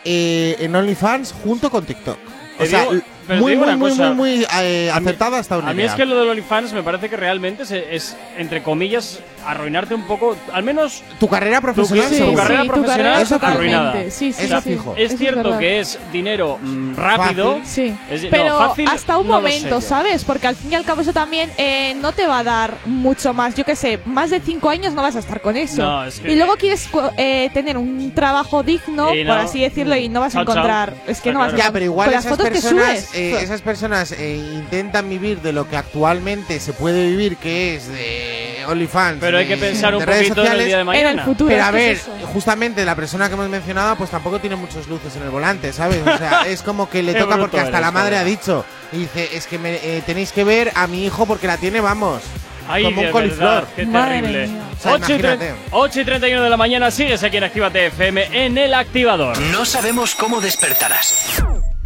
Eh, 0.04 0.56
en 0.60 0.74
OnlyFans 0.76 1.32
junto 1.32 1.70
con 1.70 1.84
TikTok. 1.84 2.18
Te 2.58 2.64
O 2.64 2.66
sea, 2.66 2.80
digo- 2.90 3.02
pero 3.26 3.40
muy, 3.40 3.56
muy, 3.56 3.76
muy, 3.76 3.92
muy, 3.94 4.10
muy, 4.10 4.46
eh, 4.60 4.90
A 4.92 5.00
mí- 5.00 5.06
acertada 5.06 5.38
hasta 5.38 5.58
una 5.58 5.70
A 5.70 5.74
mí 5.74 5.82
es 5.82 5.92
que 5.94 6.04
lo 6.04 6.14
de 6.22 6.30
OnlyFans 6.30 6.72
me 6.72 6.82
parece 6.82 7.08
que 7.08 7.16
realmente 7.16 7.64
se- 7.66 7.94
es, 7.94 8.16
entre 8.36 8.62
comillas, 8.62 9.20
arruinarte 9.46 9.94
un 9.94 10.06
poco, 10.06 10.36
al 10.52 10.62
menos 10.62 11.02
Tu 11.20 11.28
carrera 11.28 11.60
profesional, 11.60 12.08
tu, 12.08 12.14
Sí, 12.14 12.22
tu 12.22 12.34
carrera 12.34 12.62
sí, 12.62 12.66
tu 12.68 12.72
profesional 12.74 13.26
carrera 13.28 13.52
arruinada. 13.52 13.92
Sí, 14.10 14.32
sí, 14.32 14.44
Eso 14.44 14.60
sí. 14.62 14.70
fijo. 14.70 14.94
Es 14.96 15.16
cierto 15.18 15.58
que 15.58 15.80
es 15.80 15.98
dinero 16.12 16.58
mm, 16.62 16.94
rápido. 16.96 17.58
Fácil. 17.58 17.66
Sí, 17.90 17.96
Es- 18.10 18.22
no, 18.24 18.28
pero 18.30 18.58
fácil, 18.58 18.88
hasta 18.88 19.18
un 19.18 19.26
no 19.28 19.34
momento. 19.34 19.80
¿sabes? 19.80 20.24
Porque 20.24 20.46
al 20.46 20.56
fin 20.56 20.72
y 20.72 20.74
al 20.76 20.84
cabo 20.84 21.02
eso 21.02 21.12
también 21.12 21.50
eh, 21.58 21.94
no 22.00 22.12
te 22.12 22.26
va 22.26 22.38
a 22.38 22.44
dar 22.44 22.74
mucho 22.86 23.34
más. 23.34 23.54
Yo 23.54 23.64
qué 23.64 23.76
sé, 23.76 23.98
más 24.06 24.30
de 24.30 24.40
cinco 24.40 24.70
años 24.70 24.94
no 24.94 25.02
vas 25.02 25.16
a 25.16 25.18
estar 25.18 25.40
con 25.42 25.56
eso. 25.56 25.82
No, 25.82 26.04
es 26.04 26.20
que- 26.20 26.32
Y 26.32 26.36
luego 26.36 26.54
quieres 26.56 26.88
eh, 27.18 27.50
tener 27.52 27.76
un 27.76 28.12
trabajo 28.14 28.62
digno, 28.62 29.08
por 29.26 29.38
así 29.38 29.60
decirlo, 29.60 29.94
y 29.96 30.08
no 30.08 30.20
vas 30.20 30.34
a 30.36 30.40
encontrar. 30.40 30.94
Es 31.06 31.20
que 31.20 31.32
no 31.32 31.40
vas 31.40 31.52
a 31.52 31.54
claro. 31.56 31.68
Ya, 31.68 31.72
pero 31.72 31.84
igual 31.84 32.06
con 32.06 32.14
las 32.14 32.24
esas 32.24 32.36
fotos 32.38 32.46
que 32.46 32.52
personas, 32.52 33.00
subes. 33.00 33.13
Eh, 33.14 33.38
esas 33.42 33.62
personas 33.62 34.12
eh, 34.12 34.36
intentan 34.54 35.08
vivir 35.08 35.40
de 35.40 35.52
lo 35.52 35.68
que 35.68 35.76
actualmente 35.76 36.60
se 36.60 36.72
puede 36.72 37.06
vivir, 37.08 37.36
que 37.36 37.76
es 37.76 37.88
de 37.88 38.64
OnlyFans. 38.68 39.18
Pero 39.20 39.38
hay 39.38 39.46
que 39.46 39.56
pensar 39.56 39.90
de 39.92 39.98
un 39.98 40.04
poquito 40.04 40.22
en 40.22 40.28
el 40.30 40.34
sociales. 40.36 40.66
día 40.66 40.76
de 40.76 40.80
en 40.80 40.86
mañana. 40.86 41.10
el 41.10 41.20
futuro. 41.20 41.48
Pero 41.50 41.64
a 41.64 41.70
ver, 41.70 41.92
es 41.92 42.06
justamente 42.32 42.84
la 42.84 42.94
persona 42.96 43.28
que 43.28 43.34
hemos 43.34 43.48
mencionado, 43.48 43.96
pues 43.96 44.10
tampoco 44.10 44.38
tiene 44.40 44.56
muchos 44.56 44.86
luces 44.88 45.14
en 45.16 45.22
el 45.22 45.30
volante, 45.30 45.72
¿sabes? 45.72 46.00
O 46.06 46.18
sea, 46.18 46.42
es 46.46 46.62
como 46.62 46.88
que 46.90 47.02
le 47.02 47.14
toca 47.14 47.36
porque 47.38 47.60
hasta 47.60 47.80
la 47.80 47.90
madre 47.90 48.16
ha 48.16 48.24
dicho. 48.24 48.64
Y 48.92 48.98
dice, 48.98 49.30
es 49.36 49.46
que 49.46 49.58
me, 49.58 49.74
eh, 49.74 50.02
tenéis 50.06 50.32
que 50.32 50.44
ver 50.44 50.70
a 50.74 50.86
mi 50.86 51.04
hijo 51.04 51.26
porque 51.26 51.46
la 51.46 51.56
tiene, 51.56 51.80
vamos. 51.80 52.22
Ay, 52.66 52.84
como 52.84 53.02
un 53.02 53.10
coliflor. 53.10 53.66
verdad, 53.66 53.68
qué 53.76 53.84
terrible. 53.86 54.48
O 54.78 54.82
sea, 54.82 54.92
8, 54.92 55.04
y 55.04 55.06
tre- 55.16 55.18
imagínate. 55.18 55.54
8 55.70 56.00
y 56.00 56.04
31 56.06 56.42
de 56.44 56.48
la 56.50 56.56
mañana 56.56 56.90
sigues 56.90 57.22
aquí 57.22 57.36
en 57.36 57.44
Actívate 57.44 57.86
FM 57.88 58.28
en 58.46 58.56
el 58.56 58.72
activador. 58.72 59.38
No 59.38 59.66
sabemos 59.66 60.14
cómo 60.14 60.40
despertarás, 60.40 61.42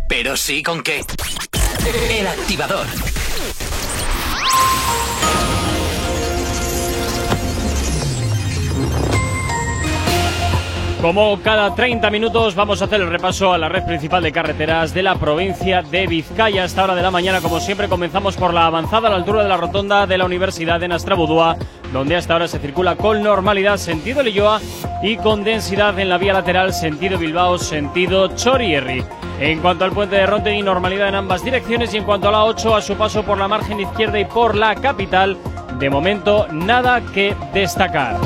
pero 0.09 0.37
sí 0.37 0.63
con 0.63 0.83
qué. 0.83 1.05
El 2.11 2.27
activador. 2.27 2.87
Como 11.01 11.39
cada 11.43 11.77
30 11.77 12.11
minutos 12.11 12.57
vamos 12.57 12.83
a 12.83 12.87
hacer 12.87 13.01
el 13.01 13.09
repaso 13.09 13.53
a 13.53 13.59
la 13.59 13.69
red 13.69 13.85
principal 13.85 14.21
de 14.21 14.33
carreteras 14.33 14.93
de 14.93 15.05
la 15.05 15.15
provincia 15.15 15.81
de 15.81 16.09
Vizcaya. 16.09 16.63
A 16.63 16.65
esta 16.65 16.83
hora 16.83 16.97
de 16.97 17.03
la 17.03 17.13
mañana, 17.13 17.41
como 17.41 17.61
siempre, 17.61 17.89
comenzamos 17.89 18.37
por 18.37 18.53
la 18.53 18.67
avanzada 18.67 19.07
a 19.07 19.11
la 19.13 19.17
altura 19.17 19.45
de 19.45 19.49
la 19.49 19.57
rotonda 19.57 20.09
de 20.09 20.19
la 20.19 20.25
Universidad 20.25 20.81
de 20.81 20.89
Nastrabudúa, 20.89 21.57
donde 21.93 22.17
hasta 22.17 22.33
ahora 22.33 22.49
se 22.49 22.59
circula 22.59 22.97
con 22.97 23.23
normalidad 23.23 23.77
sentido 23.77 24.25
Lilloa 24.25 24.61
y 25.01 25.17
con 25.19 25.45
densidad 25.45 25.97
en 26.01 26.09
la 26.09 26.19
vía 26.19 26.33
lateral 26.33 26.75
sentido 26.75 27.17
Bilbao, 27.17 27.59
sentido 27.59 28.35
Chorierri. 28.35 29.05
En 29.39 29.61
cuanto 29.61 29.85
al 29.85 29.93
puente 29.93 30.17
de 30.17 30.27
Rontegui, 30.27 30.63
normalidad 30.63 31.09
en 31.09 31.15
ambas 31.15 31.45
direcciones 31.45 31.95
y 31.95 31.99
en 31.99 32.05
cuanto 32.05 32.29
a 32.29 32.33
la 32.33 32.45
8, 32.45 32.75
a 32.75 32.83
su 32.83 32.97
paso 32.97 33.23
por 33.23 33.39
la 33.39 33.47
margen 33.47 33.79
izquierda 33.79 34.19
y 34.19 34.25
por 34.25 34.57
la 34.57 34.75
capital, 34.75 35.39
de 35.79 35.91
momento 35.91 36.49
nada 36.51 37.01
que 37.15 37.37
destacar. 37.55 38.17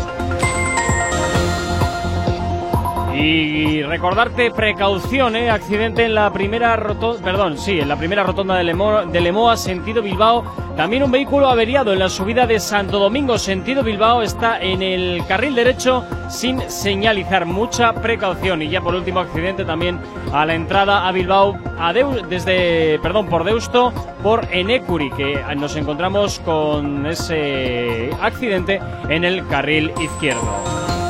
Y 3.14 3.82
recordarte 3.82 4.50
precaución, 4.50 5.36
¿eh? 5.36 5.50
accidente 5.50 6.04
en 6.04 6.14
la 6.14 6.32
primera 6.32 6.76
rotonda, 6.76 7.22
perdón, 7.22 7.58
sí, 7.58 7.78
en 7.78 7.88
la 7.88 7.96
primera 7.96 8.22
rotonda 8.22 8.54
de, 8.56 8.64
Lemo- 8.64 9.04
de 9.04 9.20
Lemoa, 9.20 9.56
sentido 9.56 10.02
Bilbao. 10.02 10.44
También 10.76 11.02
un 11.02 11.10
vehículo 11.10 11.48
averiado 11.48 11.92
en 11.92 11.98
la 11.98 12.08
subida 12.08 12.46
de 12.46 12.58
Santo 12.58 12.98
Domingo, 12.98 13.36
sentido 13.36 13.82
Bilbao, 13.82 14.22
está 14.22 14.58
en 14.60 14.80
el 14.80 15.22
carril 15.28 15.54
derecho 15.54 16.04
sin 16.30 16.60
señalizar. 16.70 17.44
Mucha 17.44 17.92
precaución. 17.92 18.62
Y 18.62 18.70
ya 18.70 18.80
por 18.80 18.94
último, 18.94 19.20
accidente 19.20 19.64
también 19.66 20.00
a 20.32 20.46
la 20.46 20.54
entrada 20.54 21.06
a 21.06 21.12
Bilbao, 21.12 21.58
a 21.78 21.92
Deu- 21.92 22.26
desde, 22.26 22.98
perdón, 23.02 23.26
por 23.26 23.44
Deusto, 23.44 23.92
por 24.22 24.46
Enecuri, 24.50 25.10
que 25.10 25.38
nos 25.56 25.76
encontramos 25.76 26.38
con 26.40 27.04
ese 27.06 28.10
accidente 28.22 28.80
en 29.10 29.24
el 29.24 29.46
carril 29.48 29.92
izquierdo. 30.00 31.01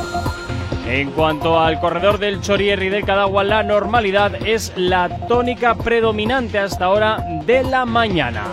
En 0.93 1.09
cuanto 1.09 1.59
al 1.59 1.79
corredor 1.79 2.19
del 2.19 2.39
Chorierri 2.39 2.89
del 2.89 3.03
Cadagua, 3.03 3.43
la 3.43 3.63
normalidad 3.63 4.35
es 4.45 4.71
la 4.75 5.09
tónica 5.27 5.73
predominante 5.73 6.59
hasta 6.59 6.85
ahora 6.85 7.17
de 7.47 7.63
la 7.63 7.83
mañana. 7.83 8.43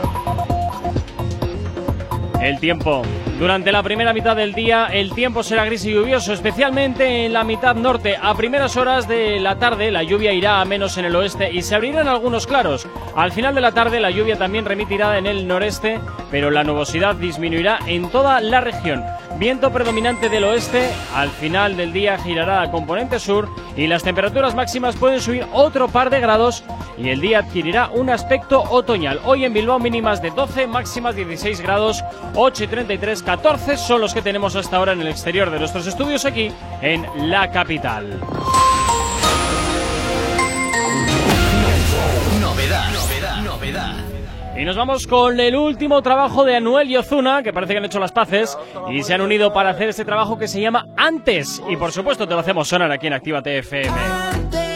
El 2.40 2.59
tiempo. 2.59 3.03
Durante 3.40 3.72
la 3.72 3.83
primera 3.83 4.12
mitad 4.12 4.37
del 4.37 4.53
día 4.53 4.88
el 4.92 5.14
tiempo 5.14 5.42
será 5.42 5.64
gris 5.64 5.87
y 5.87 5.94
lluvioso, 5.94 6.35
especialmente 6.35 7.24
en 7.24 7.33
la 7.33 7.42
mitad 7.42 7.74
norte. 7.74 8.18
A 8.20 8.35
primeras 8.35 8.76
horas 8.76 9.09
de 9.09 9.40
la 9.40 9.59
tarde 9.59 9.90
la 9.90 10.03
lluvia 10.03 10.35
irá 10.35 10.61
a 10.61 10.64
menos 10.66 10.98
en 10.98 11.07
el 11.07 11.16
oeste 11.16 11.50
y 11.50 11.62
se 11.62 11.74
abrirán 11.74 12.07
algunos 12.07 12.46
claros. 12.46 12.87
Al 13.16 13.33
final 13.33 13.55
de 13.55 13.62
la 13.62 13.72
tarde 13.72 13.98
la 13.98 14.11
lluvia 14.11 14.37
también 14.37 14.66
remitirá 14.66 15.16
en 15.16 15.24
el 15.24 15.48
noreste, 15.48 16.00
pero 16.31 16.50
la 16.50 16.64
nubosidad 16.64 17.14
disminuirá 17.14 17.79
en 17.87 18.11
toda 18.11 18.42
la 18.42 18.61
región. 18.61 19.03
Viento 19.38 19.72
predominante 19.72 20.29
del 20.29 20.44
oeste, 20.44 20.90
al 21.14 21.31
final 21.31 21.79
del 21.79 21.94
día 21.94 22.18
girará 22.18 22.61
a 22.61 22.70
componente 22.70 23.18
sur 23.18 23.48
y 23.81 23.87
las 23.87 24.03
temperaturas 24.03 24.55
máximas 24.55 24.95
pueden 24.95 25.23
subir 25.23 25.47
otro 25.55 25.88
par 25.88 26.11
de 26.11 26.21
grados 26.21 26.62
y 26.99 27.09
el 27.09 27.23
día 27.23 27.38
adquirirá 27.38 27.88
un 27.88 28.11
aspecto 28.11 28.62
otoñal. 28.64 29.19
Hoy 29.25 29.47
en 29.47 29.55
Bilbao 29.55 29.79
mínimas 29.79 30.21
de 30.21 30.31
12, 30.31 30.66
máximas 30.66 31.16
16 31.16 31.62
grados, 31.62 32.05
8 32.35 32.64
y 32.64 32.66
33, 32.66 33.23
14 33.23 33.79
son 33.79 34.03
los 34.03 34.12
que 34.12 34.21
tenemos 34.21 34.55
hasta 34.55 34.77
ahora 34.77 34.93
en 34.93 35.01
el 35.01 35.09
exterior 35.09 35.51
de 35.51 35.61
nuestros 35.61 35.87
estudios 35.87 36.27
aquí 36.27 36.53
en 36.83 37.07
la 37.31 37.51
capital. 37.51 38.21
Y 44.61 44.64
nos 44.66 44.77
vamos 44.77 45.07
con 45.07 45.40
el 45.40 45.57
último 45.57 46.03
trabajo 46.03 46.44
de 46.44 46.55
Anuel 46.55 46.90
y 46.90 46.96
Ozuna, 46.99 47.42
que 47.42 47.51
parece 47.51 47.73
que 47.73 47.79
han 47.79 47.85
hecho 47.87 47.99
las 47.99 48.12
paces 48.12 48.59
y 48.90 49.03
se 49.03 49.14
han 49.14 49.23
unido 49.23 49.55
para 49.55 49.70
hacer 49.70 49.88
este 49.88 50.05
trabajo 50.05 50.37
que 50.37 50.49
se 50.49 50.61
llama 50.61 50.87
Antes. 50.99 51.62
Y 51.70 51.79
por 51.79 51.92
supuesto 51.92 52.29
te 52.29 52.35
lo 52.35 52.40
hacemos 52.40 52.68
sonar 52.68 52.92
aquí 52.92 53.07
en 53.07 53.14
Activa 53.14 53.40
TFM. 53.40 54.69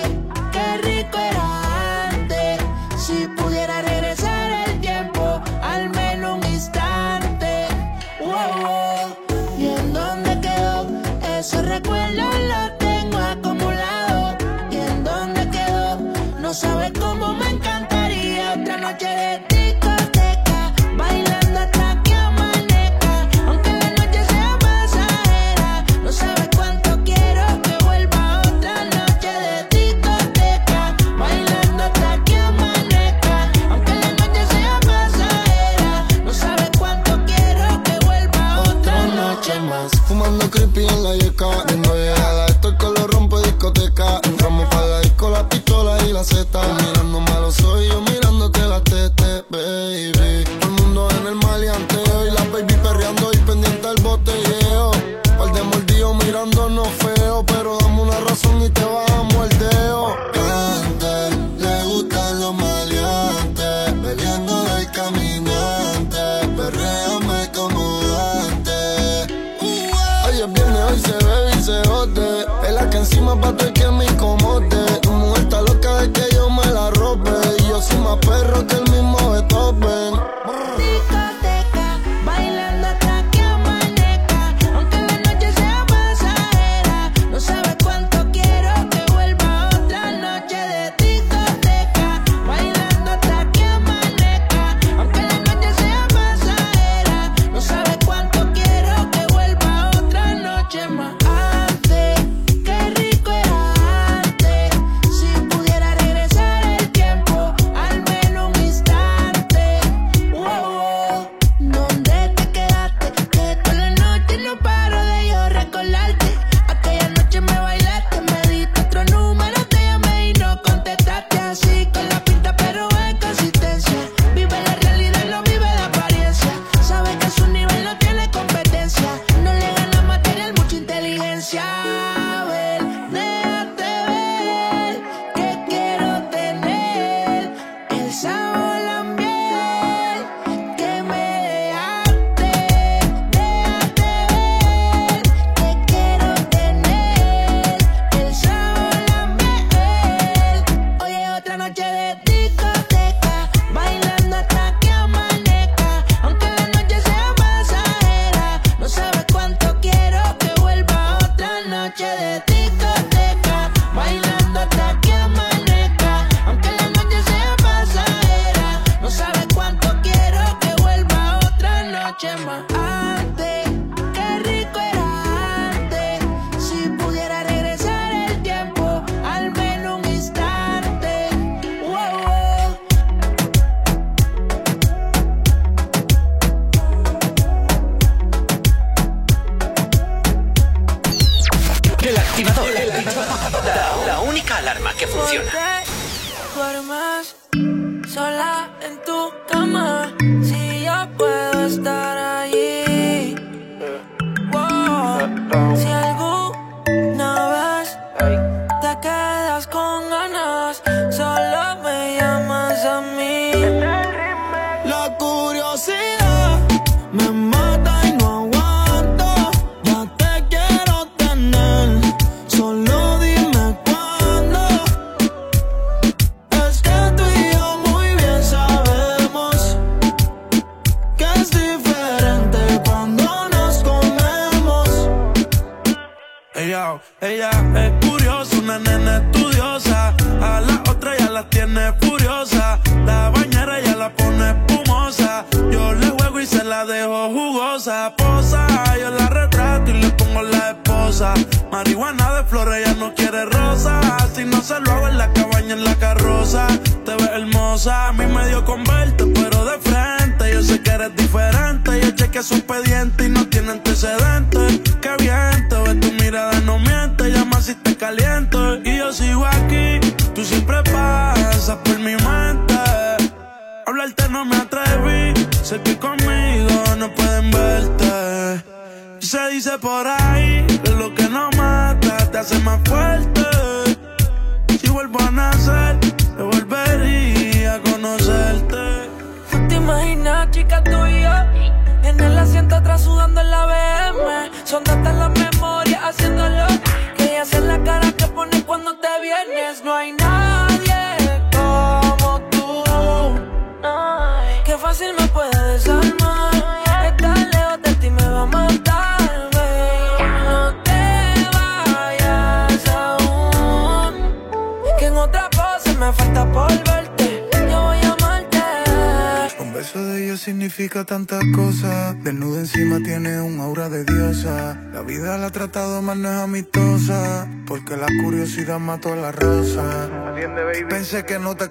Que 331.24 331.38
no 331.38 331.56
te 331.56 331.70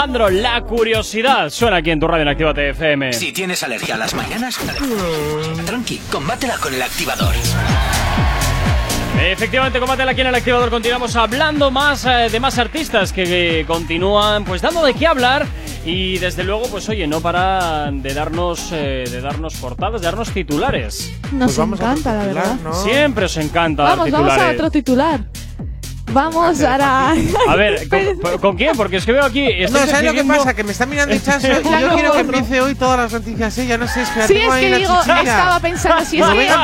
Alejandro. 0.00 0.30
La 0.30 0.62
curiosidad 0.62 1.50
suena 1.50 1.76
aquí 1.76 1.90
en 1.90 2.00
tu 2.00 2.06
radio 2.08 2.22
en 2.22 2.28
Actívate 2.28 2.70
FM. 2.70 3.12
Si 3.12 3.32
tienes 3.32 3.62
alergia 3.62 3.96
a 3.96 3.98
las 3.98 4.14
mañanas, 4.14 4.58
tranqui, 5.66 6.00
combátela 6.10 6.56
con 6.56 6.72
el 6.72 6.80
activador. 6.80 7.34
Efectivamente, 9.20 9.78
combátela 9.78 10.12
aquí 10.12 10.22
en 10.22 10.28
el 10.28 10.34
activador. 10.34 10.70
Continuamos 10.70 11.16
hablando 11.16 11.70
más 11.70 12.06
eh, 12.06 12.28
de 12.32 12.40
más 12.40 12.58
artistas 12.58 13.12
que, 13.12 13.24
que 13.24 13.64
continúan 13.66 14.46
pues 14.46 14.62
dando 14.62 14.82
de 14.82 14.94
qué 14.94 15.06
hablar. 15.06 15.46
Y 15.84 16.16
desde 16.16 16.44
luego, 16.44 16.62
pues 16.70 16.88
oye, 16.88 17.06
no 17.06 17.20
paran 17.20 18.00
de 18.00 18.14
darnos, 18.14 18.70
eh, 18.72 19.04
de 19.10 19.20
darnos 19.20 19.54
portadas, 19.56 20.00
de 20.00 20.06
darnos 20.06 20.30
titulares. 20.30 21.12
Nos 21.32 21.58
encanta, 21.58 22.14
la 22.14 22.24
verdad. 22.24 22.56
Siempre 22.84 23.26
os 23.26 23.36
encanta 23.36 23.82
dar 23.82 23.98
Vamos, 23.98 24.10
vamos 24.10 24.30
a 24.30 24.32
titulares. 24.32 24.60
otro 24.60 24.70
titular. 24.70 25.20
Vamos 26.12 26.60
ahora. 26.62 27.14
A 27.48 27.56
ver, 27.56 27.88
¿con, 27.88 28.38
con 28.38 28.56
quién? 28.56 28.76
Porque 28.76 28.96
es 28.96 29.04
que 29.06 29.12
veo 29.12 29.24
aquí. 29.24 29.46
No, 29.70 29.78
¿sabes 29.86 30.02
lo 30.04 30.12
que 30.12 30.24
pasa? 30.24 30.54
Que 30.54 30.64
me 30.64 30.72
está 30.72 30.86
mirando 30.86 31.16
Chaso 31.18 31.46
y 31.46 31.50
yo 31.80 31.90
quiero 31.94 32.12
que 32.12 32.18
empiece 32.20 32.60
hoy 32.60 32.74
todas 32.74 32.98
las 32.98 33.12
noticias 33.12 33.56
ella. 33.58 33.78
No 33.78 33.86
sé, 33.88 34.02
es 34.02 34.08
que 34.10 34.18
la 34.20 34.26
Sí, 34.26 34.34
tengo 34.34 34.54
es 34.54 34.62
ahí 34.62 34.70
que 34.70 34.76
digo, 34.78 34.96
chichilla. 35.00 35.20
estaba 35.22 35.60
pensando, 35.60 36.04
si 36.04 36.20
es 36.20 36.26
que 36.26 36.32
he 36.40 36.48
empieza. 36.52 36.62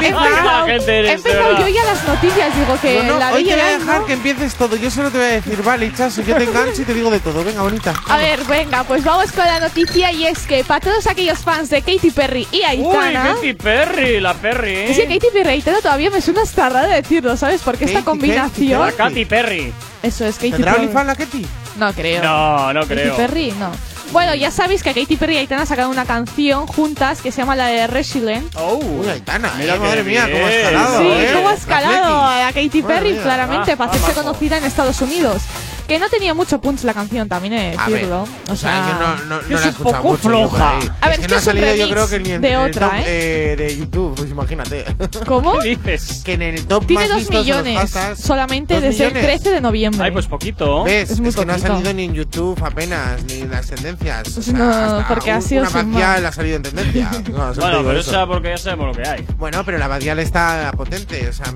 empezado, 0.69 1.57
he 1.57 1.61
yo 1.61 1.69
ya 1.69 1.85
las 1.85 2.05
noticias, 2.07 2.57
digo 2.57 2.79
que 2.81 3.03
No, 3.03 3.13
no, 3.15 3.19
la 3.19 3.33
hoy 3.33 3.45
te 3.45 3.51
voy 3.53 3.61
a 3.61 3.79
dejar 3.79 4.05
que 4.05 4.13
empieces 4.13 4.55
todo. 4.55 4.77
Yo 4.77 4.91
solo 4.91 5.11
te 5.11 5.19
voy 5.19 5.27
a 5.27 5.31
decir, 5.31 5.63
vale, 5.63 5.93
Chaso, 5.95 6.23
yo 6.23 6.35
te 6.37 6.45
engancho 6.45 6.83
y 6.83 6.85
te 6.85 6.95
digo 6.95 7.11
de 7.11 7.21
todo. 7.21 7.45
Venga, 7.45 7.63
bonita. 7.63 7.95
A 8.09 8.17
ver, 8.17 8.41
venga, 8.45 8.85
pues 8.85 9.05
vamos 9.05 9.33
con 9.33 9.45
la 9.45 9.61
noticia 9.61 10.13
y 10.13 10.27
es 10.27 10.41
que 10.47 10.65
para 10.65 10.81
todos 10.81 11.07
aquellos 11.07 11.39
fans 11.39 11.71
de 11.71 11.81
Katy 11.83 12.11
Perry 12.11 12.47
y 12.51 12.57
Uy, 12.59 12.63
Aitana, 12.65 13.35
Katy 13.35 13.53
Perry, 13.55 14.21
la 14.21 14.35
Perry. 14.35 14.71
¿eh? 14.75 14.91
es 14.91 14.97
que 14.99 15.07
Katy 15.07 15.27
Perry 15.33 15.49
y 15.49 15.53
Aitana 15.55 15.79
todavía 15.81 16.11
me 16.11 16.21
suena 16.21 16.43
hasta 16.43 16.69
raro 16.69 16.89
decirlo, 16.89 17.37
¿sabes? 17.37 17.63
Porque 17.63 17.85
esta 17.85 17.99
Katy, 18.01 18.05
combinación, 18.05 18.81
La 18.81 18.93
Katy 18.93 19.25
Perry. 19.43 19.73
eso 20.03 20.25
es 20.27 20.37
Katy 20.37 20.51
¿Tendrá 20.53 20.73
Perry. 20.73 20.85
OnlyFans 20.85 21.07
la 21.07 21.15
Katy? 21.15 21.47
No 21.79 21.93
creo. 21.93 22.23
No, 22.23 22.73
no 22.73 22.81
Katy 22.83 22.95
creo. 22.95 23.17
Perry, 23.17 23.53
no. 23.59 23.71
Bueno, 24.13 24.35
ya 24.37 24.51
sabéis 24.53 24.83
que 24.85 24.95
Katy 24.95 25.17
Perry 25.17 25.35
y 25.35 25.39
Aitana 25.39 25.67
sacaron 25.67 25.91
una 25.91 26.05
canción 26.07 26.67
juntas 26.69 27.21
que 27.21 27.33
se 27.33 27.39
llama 27.43 27.57
la 27.57 27.67
de 27.67 27.87
Resilient. 27.89 28.55
Oh. 28.57 28.77
Uy, 28.77 29.09
Aitana, 29.09 29.53
Mira 29.59 29.75
eh, 29.75 29.79
madre 29.81 30.03
mía, 30.05 30.29
cómo 30.31 30.47
ha 30.47 30.51
escalado, 30.53 30.99
Sí, 31.01 31.07
¿eh? 31.09 31.31
cómo 31.35 31.49
ha 31.49 31.53
La 31.53 31.59
escalado 31.59 32.21
Katy. 32.23 32.43
a 32.43 32.53
Katy 32.69 32.83
Perry, 32.83 33.17
claramente, 33.17 33.73
Ah, 33.73 33.77
para 33.77 33.91
hacerse 33.91 34.13
conocida 34.13 34.59
en 34.59 34.65
Estados 34.65 35.01
Unidos. 35.03 35.43
Que 35.87 35.99
no 36.01 36.09
tenía 36.09 36.35
mucho 36.35 36.61
punch 36.61 36.83
la 36.83 36.95
canción, 36.95 37.29
también 37.29 37.53
he 37.55 37.71
de 37.71 37.77
A 37.79 37.85
ver, 37.87 37.95
decirlo. 37.95 38.27
o 38.51 38.57
sea, 38.57 38.89
yo 38.89 38.95
no, 38.95 39.17
no, 39.37 39.43
no 39.43 39.43
es 39.43 39.49
la 39.51 39.57
he 39.59 39.63
un 39.63 39.69
escuchado 39.69 40.03
poco 40.03 40.09
mucho 40.09 40.29
floja. 40.29 40.79
A 41.01 41.09
ver, 41.09 41.13
es 41.13 41.17
que 41.21 41.27
que 41.27 41.29
no 41.33 41.37
ha 41.37 41.41
salido 41.41 41.75
yo 41.77 41.89
creo 41.91 42.09
que 42.09 42.19
ni 42.21 42.31
en 42.33 42.41
de 42.43 42.49
en 42.53 42.61
el 42.61 42.71
otra, 42.71 42.89
top, 42.91 42.99
¿eh? 42.99 43.05
eh, 43.53 43.57
de 43.57 43.77
YouTube, 43.79 44.15
pues 44.17 44.31
imagínate. 44.31 44.85
¿Cómo? 45.27 45.59
¿Qué 45.61 45.69
dices? 45.77 46.23
que 46.25 46.33
en 46.33 46.43
el 46.43 46.67
top 46.67 46.87
Tiene 46.87 47.03
más 47.03 47.09
dos 47.11 47.19
vistos 47.19 47.47
de 47.47 47.53
los 47.53 47.63
millones 47.65 47.91
podcasts- 47.95 48.17
solamente 48.21 48.75
¿Dos 48.75 48.83
desde 48.83 49.05
millones? 49.05 49.25
el 49.25 49.31
13 49.41 49.51
de 49.55 49.61
noviembre. 49.61 50.05
Ay, 50.05 50.11
pues 50.11 50.27
poquito. 50.27 50.85
¿Ves? 50.85 51.11
Es 51.11 51.21
muy 51.21 51.33
que 51.33 51.47
no 51.47 51.53
ha 51.53 51.59
salido 51.59 51.93
ni 51.95 52.05
en 52.05 52.15
YouTube 52.15 52.61
apenas, 52.65 53.23
ni 53.25 53.35
en 53.43 53.51
las 53.53 53.67
tendencias. 53.69 54.29
O 54.29 54.35
Pues 54.35 54.47
sea, 54.47 54.55
no, 54.59 54.69
hasta 54.71 55.09
porque 55.09 55.31
ha 55.31 55.41
sido 55.41 55.63
Una 55.63 55.83
más. 55.85 56.25
ha 56.25 56.33
salido 56.33 56.57
en 56.57 56.63
tendencia. 56.63 57.11
Bueno, 57.27 57.83
pero 57.85 57.93
eso. 57.93 58.11
esa 58.11 58.27
porque 58.27 58.49
ya 58.49 58.59
sabemos 58.59 58.89
lo 58.97 59.03
que 59.03 59.09
hay. 59.09 59.25
Bueno, 59.39 59.63
pero 59.65 59.79
la 59.79 59.87
batial 59.89 60.19
está 60.19 60.73
potente. 60.77 61.29
O 61.29 61.33
sea, 61.33 61.47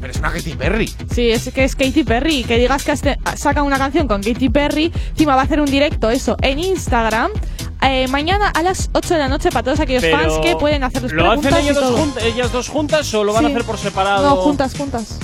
pero 0.00 0.10
es 0.12 0.18
una 0.18 0.32
Katy 0.32 0.54
Perry. 0.54 0.92
Sí, 1.12 1.30
es 1.30 1.50
que 1.52 1.64
es 1.64 1.74
Katy 1.76 2.04
Perry. 2.04 2.44
Que 2.44 2.56
digas 2.58 2.82
que 2.84 2.92
este- 2.92 3.18
saca 3.36 3.62
una 3.62 3.73
canción 3.78 4.08
con 4.08 4.22
Katy 4.22 4.48
Perry, 4.48 4.92
encima 5.10 5.34
va 5.36 5.42
a 5.42 5.44
hacer 5.44 5.60
un 5.60 5.66
directo, 5.70 6.10
eso, 6.10 6.36
en 6.42 6.58
Instagram. 6.58 7.30
eh, 7.82 8.08
mañana 8.08 8.48
a 8.48 8.62
las 8.62 8.88
8 8.94 9.14
de 9.14 9.20
la 9.20 9.28
noche 9.28 9.50
para 9.50 9.62
todos 9.62 9.78
aquellos 9.80 10.02
Pero 10.02 10.16
fans 10.18 10.34
que 10.42 10.56
pueden 10.56 10.82
hacerles 10.84 11.12
¿Lo 11.12 11.30
hacen 11.30 11.40
preguntas 11.42 11.62
ellas 11.64 11.74
dos, 11.76 11.84
todo. 11.84 11.96
jun- 11.98 12.22
ellas 12.22 12.52
dos 12.52 12.68
juntas 12.70 13.12
o 13.14 13.24
lo 13.24 13.32
van 13.34 13.44
a 13.44 13.48
hacer 13.48 13.64
por 13.64 13.76
separado? 13.76 14.28
No, 14.28 14.36
juntas, 14.36 14.74
juntas. 14.76 15.18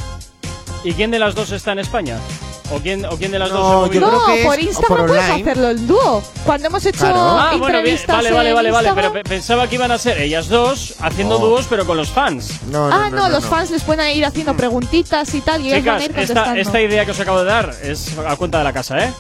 ¿Y 0.84 0.92
quién 0.92 1.10
de 1.10 1.18
las 1.18 1.34
dos 1.34 1.52
está 1.52 1.72
en 1.72 1.78
España? 1.78 2.18
¿O 2.72 2.78
quién, 2.78 3.04
o 3.04 3.16
quién 3.16 3.32
de 3.32 3.38
las 3.38 3.50
No, 3.50 3.56
dos 3.58 3.66
se 3.66 3.72
ha 3.72 3.76
movido? 3.78 4.00
yo 4.00 4.06
creo 4.08 4.20
No, 4.28 4.34
que 4.34 4.44
por 4.44 4.60
Instagram 4.60 4.98
por 4.98 5.06
puedes 5.08 5.30
hacerlo 5.30 5.70
en 5.70 5.86
dúo. 5.88 6.22
Cuando 6.46 6.66
hemos 6.68 6.86
hecho 6.86 6.98
Claro. 7.00 7.18
Ah, 7.20 7.48
bueno, 7.50 7.58
bien, 7.58 7.76
entrevistas 7.76 8.16
vale, 8.16 8.30
vale, 8.32 8.52
vale, 8.52 8.70
vale. 8.70 8.90
Pero 8.94 9.12
pensaba 9.24 9.66
que 9.68 9.74
iban 9.74 9.90
a 9.90 9.98
ser 9.98 10.20
ellas 10.20 10.48
dos 10.48 10.94
haciendo 11.00 11.36
Oh. 11.36 11.46
dúos, 11.46 11.66
pero 11.68 11.84
con 11.86 11.96
los 11.96 12.10
fans. 12.10 12.60
No, 12.70 12.88
no, 12.88 12.94
Ah, 12.94 13.08
no, 13.10 13.16
no, 13.16 13.22
no, 13.24 13.28
los 13.30 13.44
no. 13.44 13.50
fans 13.50 13.70
les 13.70 13.82
pueden 13.82 14.16
ir 14.16 14.24
haciendo 14.24 14.56
preguntitas 14.56 15.34
y 15.34 15.40
tal, 15.40 15.62
y 15.62 15.72
ellos 15.72 15.84
van 15.84 15.96
a 15.96 16.00
Chicas, 16.00 16.14
ir 16.16 16.20
esta, 16.22 16.34
contestando. 16.34 16.60
esta 16.60 16.80
idea 16.80 17.04
que 17.04 17.10
os 17.10 17.20
acabo 17.20 17.38
de 17.40 17.44
dar 17.46 17.74
es 17.82 18.16
a 18.26 18.36
cuenta 18.36 18.58
de 18.58 18.64
la 18.64 18.72
casa, 18.72 19.04
¿eh? 19.04 19.12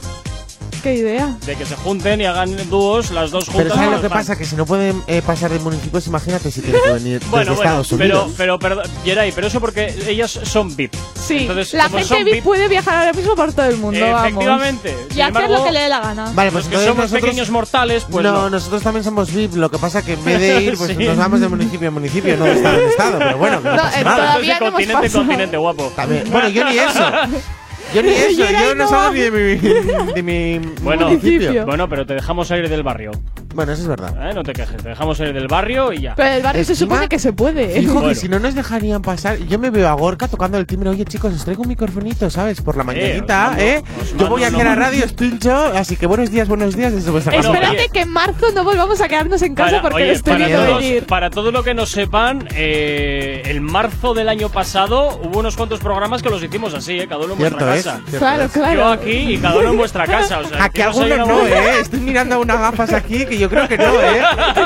¿Qué 0.82 0.94
idea? 0.94 1.36
De 1.44 1.56
que 1.56 1.66
se 1.66 1.76
junten 1.76 2.20
y 2.20 2.24
hagan 2.24 2.56
dúos 2.70 3.10
las 3.10 3.30
dos 3.30 3.44
juntas. 3.46 3.62
Pero 3.64 3.74
¿sabes 3.74 3.90
lo 3.90 4.00
que 4.00 4.08
fans. 4.08 4.20
pasa? 4.28 4.38
Que 4.38 4.44
si 4.46 4.56
no 4.56 4.64
pueden 4.64 5.02
eh, 5.06 5.20
pasar 5.20 5.50
de 5.50 5.58
municipios, 5.58 6.06
imagínate 6.06 6.50
si 6.50 6.62
tienen 6.62 6.80
que 6.82 6.92
venir 6.94 7.20
Bueno, 7.30 7.52
desde 7.52 7.54
bueno, 7.54 7.54
Estados 7.54 7.88
pero, 7.90 8.02
Unidos. 8.20 8.34
pero, 8.36 8.58
perdón, 8.58 8.84
Geray, 9.04 9.32
pero 9.32 9.46
eso 9.48 9.60
porque 9.60 9.94
ellas 10.06 10.30
son 10.44 10.74
VIP. 10.74 10.94
Sí, 11.14 11.38
Entonces, 11.40 11.74
la 11.74 11.88
gente 11.90 12.24
VIP 12.24 12.42
puede 12.42 12.66
viajar 12.68 12.96
ahora 12.98 13.12
mismo 13.12 13.36
por 13.36 13.52
todo 13.52 13.66
el 13.66 13.76
mundo, 13.76 14.00
vamos. 14.00 14.20
Efectivamente. 14.28 14.96
Y 15.10 15.12
Sin 15.14 15.22
hacer 15.22 15.50
lo 15.50 15.64
que 15.64 15.72
le 15.72 15.80
dé 15.80 15.88
la 15.88 16.00
gana. 16.00 16.32
Vale, 16.34 16.50
pues 16.50 16.64
los 16.64 16.68
que 16.70 16.74
entonces 16.76 16.88
somos 16.88 17.04
nosotros- 17.04 17.22
pequeños 17.22 17.50
mortales, 17.50 18.06
pues 18.10 18.24
no, 18.24 18.32
no. 18.32 18.50
nosotros 18.50 18.82
también 18.82 19.04
somos 19.04 19.32
VIP. 19.32 19.54
Lo 19.56 19.70
que 19.70 19.78
pasa 19.78 20.02
que 20.02 20.14
en 20.14 20.24
vez 20.24 20.40
de 20.40 20.62
ir, 20.62 20.76
pues 20.78 20.96
Sí. 20.96 21.04
nos 21.04 21.16
vamos 21.16 21.40
de 21.40 21.48
municipio 21.48 21.88
en 21.88 21.94
municipio, 21.94 22.36
no 22.36 22.44
de 22.46 22.52
estado 22.54 22.80
en 22.80 22.88
estado. 22.88 23.18
Pero 23.18 23.38
bueno, 23.38 23.62
que 23.62 23.68
no, 23.68 23.76
No, 23.76 23.82
pasa 23.82 24.00
eh, 24.00 24.04
nada. 24.04 24.16
todavía 24.16 24.54
no 24.58 24.66
hemos 24.66 24.72
continente, 24.72 25.02
pasado. 25.02 25.24
continente, 25.24 25.56
guapo. 25.56 25.92
También- 25.94 26.30
Bueno, 26.30 26.48
yo 26.48 26.64
ni 26.64 26.78
eso. 26.78 27.04
Yo 27.94 28.02
ni 28.02 28.08
eso. 28.10 28.30
Yo 28.44 28.74
no 28.74 28.74
no 28.84 28.88
salgo 28.88 29.14
ni 29.14 29.20
de 29.20 29.30
mi, 29.30 30.12
de 30.14 30.22
mi 30.22 30.58
Bueno, 30.82 31.08
municipio. 31.08 31.66
bueno, 31.66 31.88
pero 31.88 32.06
te 32.06 32.14
dejamos 32.14 32.48
salir 32.48 32.68
del 32.68 32.82
barrio. 32.82 33.10
Bueno, 33.54 33.72
eso 33.72 33.82
es 33.82 33.88
verdad. 33.88 34.30
Eh, 34.30 34.34
No 34.34 34.42
te 34.44 34.52
quejes, 34.52 34.76
te 34.82 34.90
dejamos 34.90 35.18
salir 35.18 35.34
del 35.34 35.48
barrio 35.48 35.92
y 35.92 36.02
ya. 36.02 36.14
Pero 36.14 36.34
el 36.36 36.42
barrio 36.42 36.64
se 36.64 36.74
supone 36.76 37.08
que 37.08 37.18
se 37.18 37.32
puede. 37.32 37.80
Fijo 37.80 37.94
Bueno. 37.94 38.08
que 38.08 38.14
si 38.14 38.28
no 38.28 38.38
nos 38.38 38.54
dejarían 38.54 39.02
pasar, 39.02 39.38
yo 39.38 39.58
me 39.58 39.70
veo 39.70 39.88
a 39.88 39.92
Gorka 39.94 40.28
tocando 40.28 40.56
el 40.56 40.66
timbre, 40.66 40.90
oye 40.90 41.04
chicos, 41.04 41.34
os 41.34 41.44
traigo 41.44 41.62
un 41.62 41.68
microfonito, 41.68 42.30
¿sabes? 42.30 42.60
Por 42.60 42.76
la 42.76 42.84
mañanita, 42.84 43.48
mando- 43.48 43.62
¿eh? 43.62 43.82
Yo 44.18 44.28
voy 44.28 44.44
aquí 44.44 44.60
a 44.60 44.64
la 44.64 44.74
radio, 44.76 45.04
estoy 45.04 45.36
yo, 45.40 45.56
así 45.74 45.96
que 45.96 46.06
buenos 46.06 46.30
días, 46.30 46.46
buenos 46.48 46.76
días 46.76 46.92
desde 46.94 47.10
vuestra 47.10 47.32
Eh, 47.34 47.36
casa. 47.38 47.52
Espérate 47.52 47.88
que 47.92 48.00
en 48.02 48.08
marzo 48.10 48.46
no 48.54 48.62
volvamos 48.64 49.00
a 49.00 49.08
quedarnos 49.08 49.42
en 49.42 49.54
casa 49.54 49.70
Para, 49.78 49.82
porque 49.82 50.02
oye, 50.04 50.12
estoy 50.12 50.32
para 50.34 50.46
viendo 50.46 50.66
todos, 50.66 50.78
venir. 50.80 51.06
para 51.06 51.30
todo 51.30 51.50
lo 51.50 51.62
que 51.64 51.74
no 51.74 51.86
sepan, 51.86 52.46
eh, 52.54 53.42
el 53.46 53.60
marzo 53.60 54.14
del 54.14 54.28
año 54.28 54.48
pasado 54.48 55.18
hubo 55.24 55.40
unos 55.40 55.56
cuantos 55.56 55.80
programas 55.80 56.22
que 56.22 56.30
los 56.30 56.42
hicimos 56.42 56.72
así, 56.74 57.00
¿eh? 57.00 57.06
cada 57.08 57.24
uno 57.24 57.32
en 57.34 57.38
Cierto 57.40 57.64
vuestra 57.66 57.76
es, 57.76 57.84
casa. 58.04 58.18
Claro, 58.18 58.44
es. 58.44 58.52
claro. 58.52 58.74
Yo 58.80 58.88
aquí 58.88 59.10
y 59.34 59.38
cada 59.38 59.56
uno 59.58 59.70
en 59.70 59.76
vuestra 59.76 60.06
casa. 60.06 60.38
O 60.38 60.44
sea, 60.44 60.64
A 60.64 60.68
que 60.68 60.80
que 60.80 60.84
no 60.86 60.92
se 60.94 61.02
algunos 61.14 61.28
no, 61.28 61.46
¿eh? 61.46 61.80
Estoy 61.80 62.00
mirando 62.00 62.40
unas 62.40 62.58
gafas 62.60 62.92
aquí 62.92 63.26
que 63.26 63.39
yo 63.40 63.48
creo 63.48 63.66
que 63.66 63.78
no, 63.78 64.00
¿eh? 64.00 64.22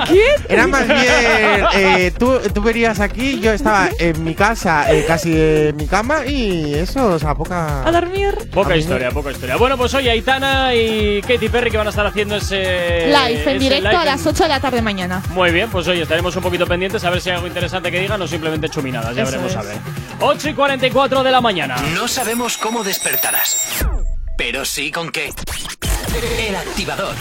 ¿Quién? 0.08 0.34
Era 0.48 0.66
más 0.66 0.86
bien, 0.86 1.64
eh, 1.74 2.12
tú, 2.18 2.38
tú 2.52 2.60
verías 2.60 2.98
aquí, 3.00 3.40
yo 3.40 3.52
estaba 3.52 3.88
en 3.98 4.22
mi 4.24 4.34
casa, 4.34 4.92
eh, 4.92 5.04
casi 5.06 5.32
en 5.34 5.76
mi 5.76 5.86
cama 5.86 6.26
y 6.26 6.74
eso, 6.74 7.06
o 7.12 7.18
sea, 7.18 7.34
poca... 7.34 7.86
A 7.86 7.92
dormir. 7.92 8.34
Poca 8.52 8.74
A 8.74 8.76
historia, 8.76 9.10
poca 9.10 9.30
historia. 9.30 9.56
Bueno, 9.56 9.76
pues 9.78 9.94
hoy 9.94 10.08
Aitana 10.08 10.74
y 10.74 11.22
Katy 11.22 11.48
Perry 11.48 11.70
que 11.70 11.76
van 11.78 11.86
a 11.86 11.90
estar 11.90 12.06
haciendo 12.06 12.36
ese 12.36 13.06
Live, 13.06 13.32
en 13.32 13.38
ese 13.40 13.58
directo 13.58 13.88
live 13.90 14.02
a 14.02 14.04
las 14.04 14.26
8 14.26 14.42
de 14.42 14.48
la 14.48 14.60
tarde 14.60 14.82
mañana. 14.82 15.22
Muy 15.30 15.50
bien, 15.52 15.70
pues 15.70 15.86
hoy 15.86 16.00
estaremos 16.00 16.34
un 16.36 16.42
poquito 16.42 16.66
pendientes 16.66 17.04
a 17.04 17.10
ver 17.10 17.20
si 17.20 17.30
hay 17.30 17.36
algo 17.36 17.46
interesante 17.46 17.90
que 17.90 18.00
digan 18.00 18.20
o 18.20 18.26
simplemente 18.26 18.68
chuminadas. 18.68 19.14
Ya 19.14 19.22
Eso 19.22 19.30
veremos 19.30 19.52
es. 19.52 19.56
a 19.56 19.62
ver. 19.62 19.76
8 20.20 20.48
y 20.48 20.54
44 20.54 21.22
de 21.22 21.30
la 21.30 21.40
mañana. 21.40 21.76
No 21.94 22.08
sabemos 22.08 22.56
cómo 22.56 22.82
despertarás, 22.82 23.84
pero 24.36 24.64
sí 24.64 24.90
con 24.90 25.10
qué. 25.10 25.32
El 26.48 26.56
activador. 26.56 27.14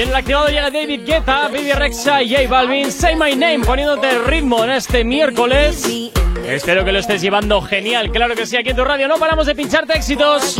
En 0.00 0.10
el 0.10 0.14
activador 0.14 0.50
llega 0.50 0.70
David 0.70 1.00
Guetta, 1.04 1.48
Baby 1.48 1.72
Rexa 1.72 2.22
y 2.22 2.32
J 2.32 2.48
Balvin. 2.48 2.92
Say 2.92 3.16
My 3.16 3.34
Name, 3.34 3.64
poniéndote 3.64 4.16
ritmo 4.20 4.62
en 4.62 4.70
este 4.70 5.02
miércoles. 5.02 6.12
Espero 6.46 6.84
que 6.84 6.92
lo 6.92 7.00
estés 7.00 7.20
llevando 7.20 7.60
genial. 7.62 8.12
Claro 8.12 8.36
que 8.36 8.46
sí, 8.46 8.56
aquí 8.56 8.70
en 8.70 8.76
tu 8.76 8.84
radio 8.84 9.08
no 9.08 9.16
paramos 9.16 9.46
de 9.46 9.56
pincharte 9.56 9.94
éxitos. 9.94 10.56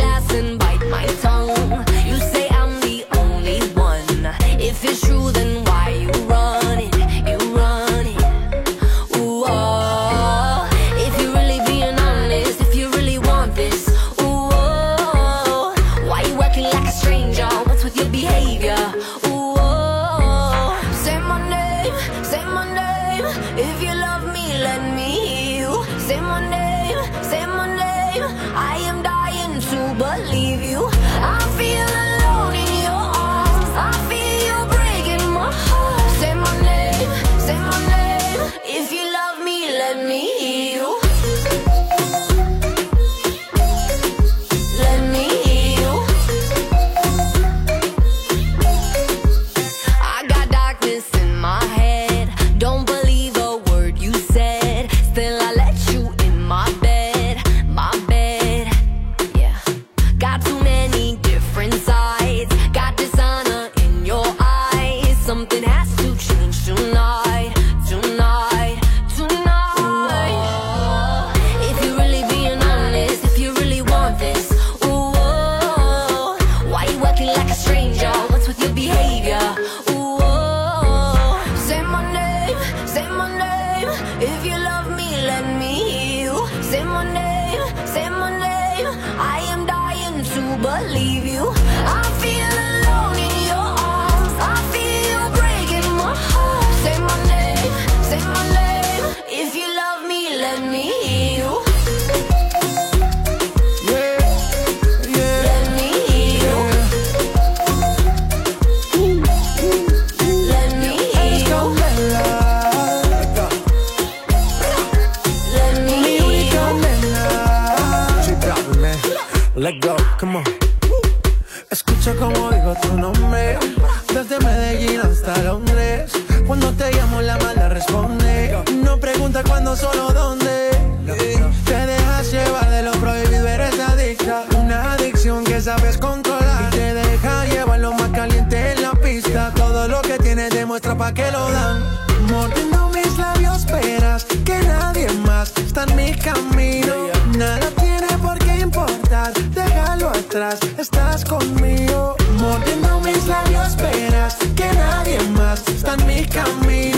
Conmigo. 151.28 152.16
Mordiendo 152.40 153.00
mis 153.00 153.26
labios, 153.26 153.76
verás 153.76 154.36
que 154.56 154.72
nadie 154.72 155.20
más 155.36 155.66
está 155.68 155.94
en 155.94 156.06
mi 156.06 156.24
camino. 156.26 156.97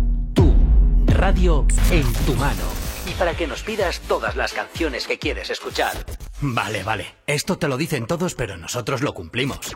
radio 1.21 1.67
en 1.91 2.11
tu 2.25 2.33
mano. 2.33 2.63
Y 3.05 3.11
para 3.11 3.35
que 3.35 3.45
nos 3.45 3.61
pidas 3.61 3.99
todas 4.07 4.35
las 4.35 4.53
canciones 4.53 5.05
que 5.05 5.19
quieres 5.19 5.51
escuchar. 5.51 6.03
Vale, 6.41 6.81
vale. 6.81 7.13
Esto 7.27 7.59
te 7.59 7.67
lo 7.67 7.77
dicen 7.77 8.07
todos, 8.07 8.33
pero 8.33 8.57
nosotros 8.57 9.03
lo 9.03 9.13
cumplimos. 9.13 9.75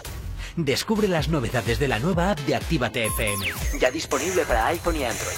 Descubre 0.56 1.08
las 1.08 1.30
novedades 1.30 1.78
de 1.78 1.88
la 1.88 2.00
nueva 2.00 2.32
app 2.32 2.40
de 2.40 2.56
Actívate 2.56 3.06
FM. 3.06 3.46
Ya 3.80 3.92
disponible 3.92 4.44
para 4.44 4.66
iPhone 4.66 4.96
y 4.96 5.04
Android. 5.04 5.38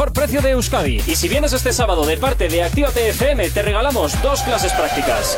precio 0.09 0.41
de 0.41 0.51
Euskadi. 0.51 1.01
Y 1.05 1.15
si 1.15 1.29
vienes 1.29 1.53
este 1.53 1.71
sábado 1.71 2.05
de 2.05 2.17
parte 2.17 2.47
de 2.47 2.63
Actívate 2.63 3.09
FM, 3.09 3.51
te 3.51 3.61
regalamos 3.61 4.19
dos 4.23 4.41
clases 4.41 4.73
prácticas. 4.73 5.37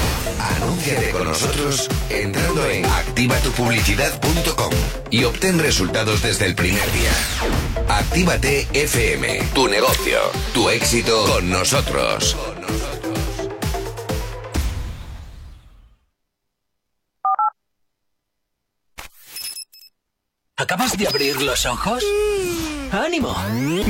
Anúnciate 0.41 1.11
con 1.11 1.25
nosotros 1.25 1.87
entrando 2.09 2.65
en 2.65 2.85
activatupublicidad.com 2.85 4.71
y 5.11 5.23
obtén 5.23 5.59
resultados 5.59 6.21
desde 6.21 6.45
el 6.47 6.55
primer 6.55 6.91
día. 6.91 7.11
Actívate 7.87 8.67
FM, 8.73 9.43
tu 9.53 9.67
negocio, 9.67 10.19
tu 10.53 10.69
éxito 10.69 11.25
con 11.25 11.49
nosotros. 11.49 12.35
¿Acabas 20.57 20.97
de 20.97 21.07
abrir 21.07 21.41
los 21.41 21.65
ojos? 21.65 22.03
¡Ánimo! 22.91 23.35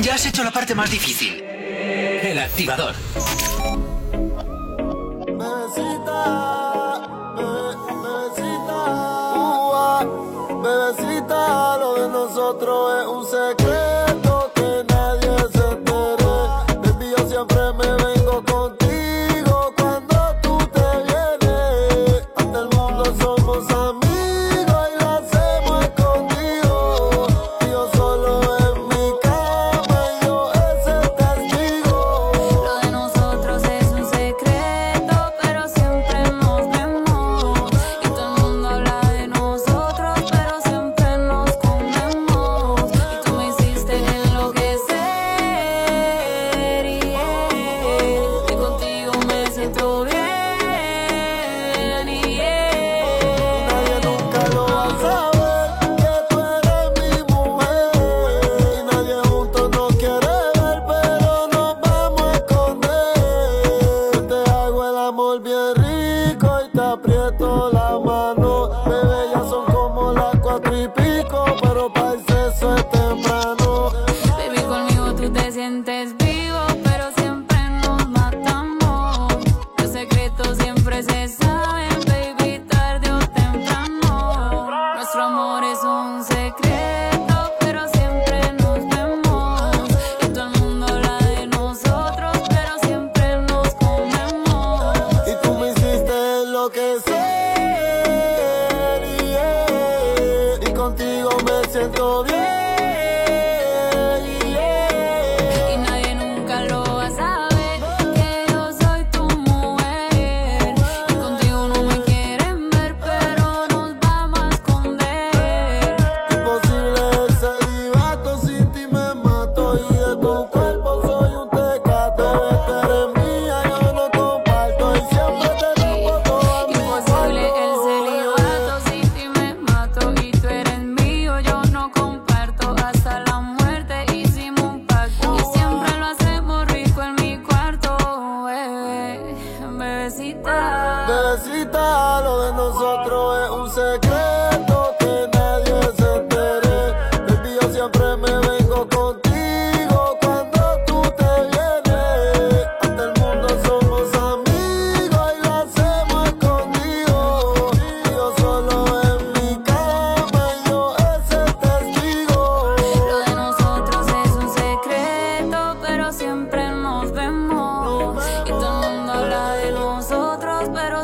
Ya 0.00 0.14
has 0.14 0.26
hecho 0.26 0.42
la 0.42 0.50
parte 0.50 0.74
más 0.74 0.90
difícil. 0.90 1.42
El 1.42 2.38
activador. 2.38 2.94
Bebecita, 10.62 11.76
lo 11.78 11.94
de 11.94 12.08
nosotros 12.08 13.00
es 13.00 13.06
un 13.08 13.24
secreto 13.26 13.71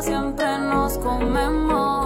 siempre 0.01 0.57
nos 0.59 0.97
comemos. 0.97 1.98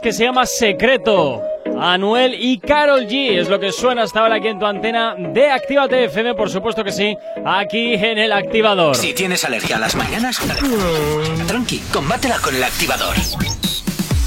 Que 0.00 0.12
se 0.12 0.24
llama 0.24 0.46
Secreto. 0.46 1.42
Anuel 1.80 2.34
y 2.38 2.58
Carol 2.58 3.06
G 3.06 3.38
es 3.38 3.48
lo 3.48 3.58
que 3.60 3.72
suena 3.72 4.02
hasta 4.02 4.20
ahora 4.20 4.36
aquí 4.36 4.48
en 4.48 4.58
tu 4.58 4.66
antena 4.66 5.14
de 5.16 5.50
Actívate 5.50 6.04
FM, 6.04 6.34
por 6.34 6.50
supuesto 6.50 6.82
que 6.84 6.92
sí, 6.92 7.16
aquí 7.44 7.94
en 7.94 8.18
el 8.18 8.32
activador. 8.32 8.94
Si 8.96 9.12
tienes 9.14 9.44
alergia 9.44 9.76
a 9.76 9.78
las 9.80 9.94
mañanas, 9.96 10.40
tranqui, 11.46 11.78
combátela 11.92 12.38
con 12.38 12.54
el 12.54 12.62
activador. 12.64 13.14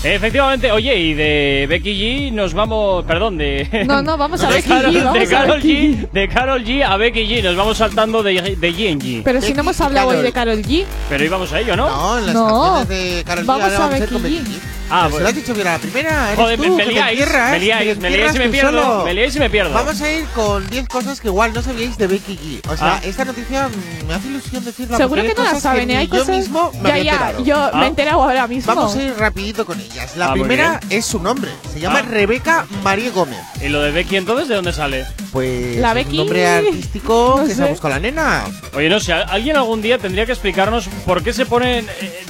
Efectivamente, 0.03 0.71
oye, 0.71 0.95
y 0.99 1.13
de 1.15 1.65
Becky 1.67 2.29
G 2.29 2.31
nos 2.31 2.53
vamos, 2.53 3.03
perdón, 3.05 3.37
de 3.39 3.67
No, 3.87 4.03
no, 4.03 4.17
vamos 4.17 4.43
a 4.43 4.49
Becky 4.49 4.69
Karol- 4.69 4.93
G, 4.93 5.03
vamos 5.03 5.13
de 5.29 5.35
Becky 5.55 5.67
G, 5.97 6.09
de 6.11 6.27
Karol 6.27 6.63
G 6.63 6.83
a 6.83 6.97
Becky 6.97 7.25
G, 7.27 7.41
nos 7.43 7.55
vamos 7.55 7.77
saltando 7.77 8.21
de, 8.21 8.33
de 8.55 8.73
G 8.73 8.87
en 8.87 8.99
G. 9.01 9.21
Pero 9.23 9.41
si 9.41 9.53
no 9.53 9.61
hemos 9.61 9.81
hablado 9.81 10.09
hoy 10.09 10.17
de 10.21 10.31
Carol 10.31 10.61
G. 10.61 10.85
Pero 11.09 11.23
íbamos 11.23 11.51
a 11.53 11.59
ello, 11.59 11.75
¿no? 11.75 11.89
No, 11.89 12.17
en 12.19 12.25
las 12.27 12.35
No. 12.35 12.47
canciones 12.47 12.87
de 12.89 13.23
Karol 13.23 13.43
G 13.45 13.47
Vamos 13.47 13.63
ahora 13.63 13.75
a 13.75 13.79
vamos 13.79 13.93
a 13.93 13.97
ir 13.97 14.01
Becky 14.03 14.13
con 14.13 14.23
Becky 14.23 14.37
G. 14.37 14.41
G. 14.43 14.64
Ah, 14.89 15.03
Pero 15.05 15.17
se 15.17 15.23
lo 15.23 15.29
has 15.29 15.35
dicho 15.35 15.53
bien 15.53 15.67
a 15.67 15.71
la 15.73 15.79
primera. 15.79 16.25
eres 16.27 16.35
Joder, 16.39 16.57
tú, 16.57 16.63
me- 16.63 16.85
me 16.85 16.91
liáis, 16.91 17.19
encierras, 17.19 17.51
me 17.51 17.59
liáis, 17.59 17.97
me 17.97 18.09
liáis 18.09 18.35
y 18.35 18.39
me 18.39 18.49
pierdo, 18.49 18.81
solo. 18.83 19.03
me 19.05 19.13
liáis 19.13 19.35
y 19.35 19.39
me 19.39 19.49
pierdo. 19.49 19.73
Vamos 19.73 20.01
a 20.01 20.11
ir 20.11 20.25
con 20.35 20.67
10 20.69 20.87
cosas 20.87 21.19
que 21.21 21.27
igual 21.27 21.53
no 21.53 21.61
sabíais 21.61 21.97
de 21.97 22.07
Becky 22.07 22.37
G. 22.37 22.71
O 22.71 22.77
sea, 22.77 22.95
Ah. 22.95 22.99
esta 23.03 23.25
noticia 23.25 23.69
me 24.07 24.13
hace 24.13 24.27
ilusión 24.27 24.63
decirla. 24.63 24.97
Seguro 24.97 25.21
que 25.23 25.33
no 25.33 25.43
la 25.43 25.59
saben, 25.59 25.89
¿eh? 25.91 25.97
Hay 25.97 26.07
yo 26.07 26.19
cosas. 26.19 26.27
mismo 26.37 26.71
me 26.81 27.03
ya, 27.03 27.31
ya, 27.33 27.39
yo 27.43 27.57
Ah. 27.57 27.71
me 27.79 27.85
he 27.85 27.87
enterado 27.87 28.21
ahora 28.23 28.47
mismo. 28.47 28.73
Vamos 28.75 28.95
a 28.95 29.01
ir 29.03 29.13
rapidito 29.17 29.65
con 29.65 29.79
ellas. 29.79 30.15
La 30.17 30.27
Ah, 30.27 30.33
primera 30.33 30.79
es 30.89 31.05
su 31.05 31.19
nombre. 31.19 31.51
Se 31.73 31.79
llama 31.79 31.99
Ah. 31.99 32.07
Rebeca 32.07 32.65
María 32.83 33.09
Gómez. 33.11 33.39
¿Y 33.65 33.69
lo 33.69 33.81
de 33.81 33.91
Becky 33.91 34.17
entonces 34.17 34.47
de 34.47 34.55
dónde 34.55 34.71
sale? 34.73 35.05
Pues 35.31 35.77
La 35.77 35.89
es 35.89 35.95
Becky- 35.95 36.11
un 36.11 36.17
nombre 36.17 36.45
artístico 36.47 37.35
no 37.39 37.43
que 37.43 37.49
se 37.49 37.55
sé. 37.55 37.63
ha 37.63 37.67
buscado 37.67 37.93
la 37.95 37.99
nena. 37.99 38.43
Oye, 38.75 38.89
no 38.89 38.99
sé, 38.99 39.13
alguien 39.13 39.55
algún 39.57 39.81
día 39.81 39.97
tendría 39.97 40.25
que 40.25 40.33
explicarnos 40.33 40.87
por 41.05 41.23
qué 41.23 41.33
se 41.33 41.45
pone 41.45 41.79
eh, 41.79 41.85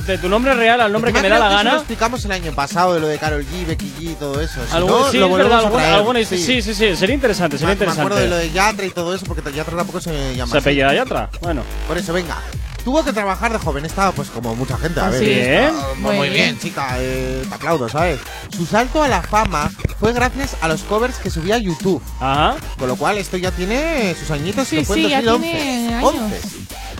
de 0.07 0.17
tu 0.17 0.29
nombre 0.29 0.53
real 0.53 0.79
al 0.81 0.91
nombre 0.91 1.11
que 1.11 1.21
me 1.21 1.27
da 1.29 1.37
la 1.39 1.45
eso 1.45 1.51
Lo 1.51 1.57
gana. 1.57 1.75
explicamos 1.75 2.23
el 2.25 2.31
año 2.31 2.53
pasado 2.53 2.93
de 2.93 2.99
lo 3.01 3.07
de 3.07 3.17
Carol 3.17 3.45
G, 3.45 3.65
Becky 3.67 3.91
G 3.99 4.11
y 4.11 4.15
todo 4.15 4.39
eso. 4.39 4.61
Si 4.69 4.75
Algún- 4.75 4.91
no, 4.91 5.11
sí, 5.11 5.17
lo 5.17 5.25
es 5.25 5.31
volvemos 5.31 5.37
verdad, 5.51 5.57
a 5.59 5.65
alguna, 5.67 5.83
traer. 5.83 5.95
alguna- 5.97 6.23
sí. 6.23 6.37
sí, 6.37 6.61
sí, 6.61 6.73
sería 6.95 7.15
interesante, 7.15 7.57
sería 7.57 7.75
Me- 7.75 7.85
Me 7.85 7.91
acuerdo 7.91 8.17
de 8.17 8.27
lo 8.27 8.37
de 8.37 8.51
Yatra 8.51 8.85
y 8.85 8.91
todo 8.91 9.13
eso, 9.13 9.25
porque 9.25 9.41
Yatra 9.51 9.75
tampoco 9.75 9.99
se 9.99 10.35
llama 10.35 10.51
¿Se 10.51 10.57
así. 10.57 10.63
apellida 10.69 10.93
Yatra? 10.93 11.29
Bueno. 11.41 11.63
Por 11.87 11.97
eso, 11.97 12.13
venga. 12.13 12.37
Tuvo 12.85 13.03
que 13.03 13.11
trabajar 13.11 13.51
de 13.51 13.57
joven, 13.57 13.83
estaba 13.83 14.11
pues 14.11 14.29
como 14.29 14.55
mucha 14.55 14.77
gente. 14.77 14.99
A 14.99 15.07
Ah, 15.07 15.09
ver, 15.09 15.19
sí, 15.19 15.31
está- 15.31 15.67
¿eh? 15.69 15.71
Muy, 15.97 16.15
Muy 16.17 16.29
bien, 16.29 16.33
bien. 16.51 16.59
chica, 16.59 16.95
eh, 16.99 17.43
te 17.49 17.55
aplaudo, 17.55 17.89
¿sabes? 17.89 18.19
Su 18.55 18.65
salto 18.67 19.01
a 19.01 19.07
la 19.07 19.23
fama 19.23 19.71
fue 19.99 20.13
gracias 20.13 20.55
a 20.61 20.67
los 20.67 20.83
covers 20.83 21.17
que 21.17 21.31
subía 21.31 21.55
a 21.55 21.57
YouTube. 21.57 22.01
Ajá. 22.19 22.55
Con 22.77 22.87
lo 22.87 22.95
cual, 22.95 23.17
esto 23.17 23.37
ya 23.37 23.49
tiene 23.51 24.13
sus 24.19 24.29
añitos, 24.29 24.67
Sí, 24.67 24.77
que 24.77 24.85
fue 24.85 24.97
en 24.97 25.03
sí, 25.05 25.09
ya 25.09 25.21
2011. 25.23 25.51
tiene 25.51 25.95
años. 25.95 26.13
11. 26.13 26.41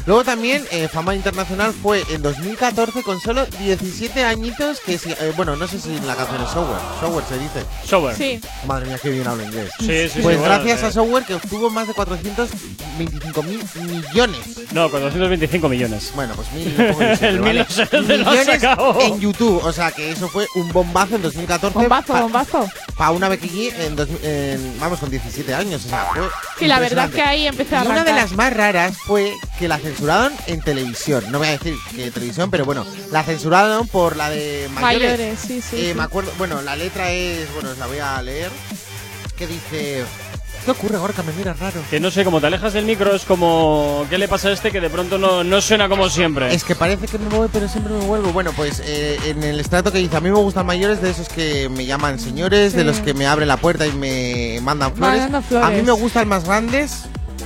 Luego 0.06 0.24
también, 0.24 0.64
eh, 0.72 0.88
fama 0.88 1.16
internacional 1.16 1.74
fue 1.74 2.04
en 2.12 2.22
2014 2.22 3.02
con 3.04 3.20
solo 3.20 3.46
17 3.60 4.24
añitos, 4.24 4.80
que 4.80 4.98
si- 5.00 5.12
eh, 5.12 5.34
bueno, 5.36 5.56
no 5.56 5.68
sé 5.68 5.80
si 5.80 6.00
la 6.02 6.16
canción 6.16 6.42
es 6.44 6.50
Software, 6.50 6.80
Software 7.00 7.26
se 7.28 7.38
dice. 7.40 7.66
Software. 7.88 8.16
Sí. 8.16 8.40
Madre 8.68 8.86
mía, 8.86 9.00
qué 9.02 9.10
bien 9.10 9.28
hablo 9.28 9.44
inglés. 9.44 9.72
Sí, 9.80 9.86
sí, 9.88 10.10
sí, 10.10 10.20
Pues 10.22 10.38
bueno, 10.38 10.44
gracias 10.56 10.84
eh. 10.84 10.86
a 10.86 10.92
Software 10.92 11.24
que 11.26 11.34
obtuvo 11.34 11.70
más 11.72 11.88
de 11.88 11.94
425 11.96 13.44
mil 13.44 13.60
millones. 13.88 14.40
No, 14.72 14.90
425 14.90 15.70
millones. 15.70 16.12
Bueno, 16.16 16.34
pues 16.36 16.52
mil, 16.52 16.68
El 17.22 17.40
mil 17.40 17.42
¿vale? 17.42 17.54
lo 17.56 17.64
has 17.64 17.92
Millones 18.36 18.46
sacado. 18.46 19.02
en 19.02 19.20
YouTube. 19.20 19.62
O 19.64 19.72
sea 19.72 19.92
que 19.92 20.12
eso 20.12 20.28
fue 20.30 20.46
un 20.56 20.72
bombazo 20.72 21.16
en 21.16 21.22
2014. 21.24 21.78
Bombazo, 21.80 22.14
pa- 22.14 22.22
bombazo. 22.22 22.70
Para 22.98 23.12
una 23.12 23.28
Becky 23.30 23.70
en, 23.80 23.96
dos- 23.96 24.08
en- 24.24 24.80
vamos, 24.80 25.00
con 25.00 25.10
17 25.10 25.54
años. 25.54 25.86
O 25.86 25.90
sea, 25.90 26.06
fue 26.14 26.22
Sí, 26.60 26.68
la 26.68 26.80
verdad 26.80 27.10
que 27.10 27.22
ahí 27.22 27.48
empecé 27.48 27.76
a 27.76 27.84
Y 27.84 27.88
una 27.88 28.04
de 28.04 28.14
las 28.14 28.32
más 28.34 28.54
raras 28.54 28.96
fue 29.06 29.34
que 29.60 29.68
la 29.68 29.78
censuraron 29.96 30.34
en 30.48 30.62
televisión. 30.62 31.24
No 31.32 31.38
voy 31.40 31.48
a 31.48 31.52
decir 31.52 31.76
que 31.96 32.12
televisión, 32.12 32.52
pero 32.52 32.66
bueno, 32.66 32.86
la 33.12 33.24
censuraron 33.24 33.88
por 33.88 34.16
la 34.18 34.30
de 34.30 34.68
mayores. 34.74 35.10
Mayores, 35.12 35.40
sí, 35.40 35.62
sí, 35.62 35.76
Eh, 35.78 35.90
sí. 35.90 35.94
Me 35.96 36.04
acuerdo, 36.04 36.32
bueno, 36.38 36.62
la 36.62 36.76
letra 36.76 37.12
es, 37.12 37.52
bueno, 37.54 37.70
os 37.72 37.78
la 37.78 37.88
voy 37.88 38.00
a 38.00 38.22
leer. 38.22 38.52
Que 39.38 39.48
dice. 39.48 40.04
¿Qué 40.64 40.72
ocurre, 40.72 40.98
Gorka? 40.98 41.22
Me 41.22 41.32
miras 41.34 41.60
raro. 41.60 41.80
Que 41.92 42.00
no 42.00 42.10
sé, 42.10 42.24
como 42.24 42.42
te 42.42 42.48
alejas 42.48 42.74
del 42.74 42.86
micro, 42.86 43.14
es 43.16 43.24
como. 43.24 44.06
¿Qué 44.10 44.18
le 44.18 44.28
pasa 44.28 44.48
a 44.48 44.52
este 44.52 44.72
que 44.72 44.82
de 44.82 44.90
pronto 44.90 45.18
no, 45.18 45.44
no 45.44 45.62
suena 45.62 45.88
como 45.88 46.10
siempre? 46.10 46.54
Es 46.54 46.64
que 46.64 46.74
parece 46.76 47.08
que 47.08 47.20
me 47.20 47.30
voy, 47.30 47.48
pero 47.54 47.68
siempre 47.68 47.94
me 47.94 48.04
vuelvo. 48.06 48.32
Bueno, 48.34 48.52
pues 48.56 48.82
eh, 48.84 49.18
en 49.26 49.44
el 49.44 49.60
estrato 49.60 49.92
que 49.92 50.00
dice, 50.00 50.16
a 50.18 50.22
mí 50.22 50.30
me 50.32 50.38
gustan 50.40 50.66
mayores 50.66 51.02
de 51.02 51.12
esos 51.12 51.28
que 51.30 51.70
me 51.70 51.86
llaman 51.86 52.20
señores, 52.20 52.74
de 52.74 52.80
Sí. 52.82 52.86
los 52.88 53.00
que 53.00 53.14
me 53.14 53.28
abren 53.28 53.48
la 53.48 53.58
puerta 53.58 53.86
y 53.86 53.92
me 53.92 54.60
mandan 54.62 54.94
flores. 54.96 55.20
Mandando 55.22 55.48
flores. 55.48 55.68
A 55.68 55.72
mí 55.72 55.82
me 55.84 55.92
gustan 55.92 56.28
más 56.28 56.46
grandes 56.46 57.04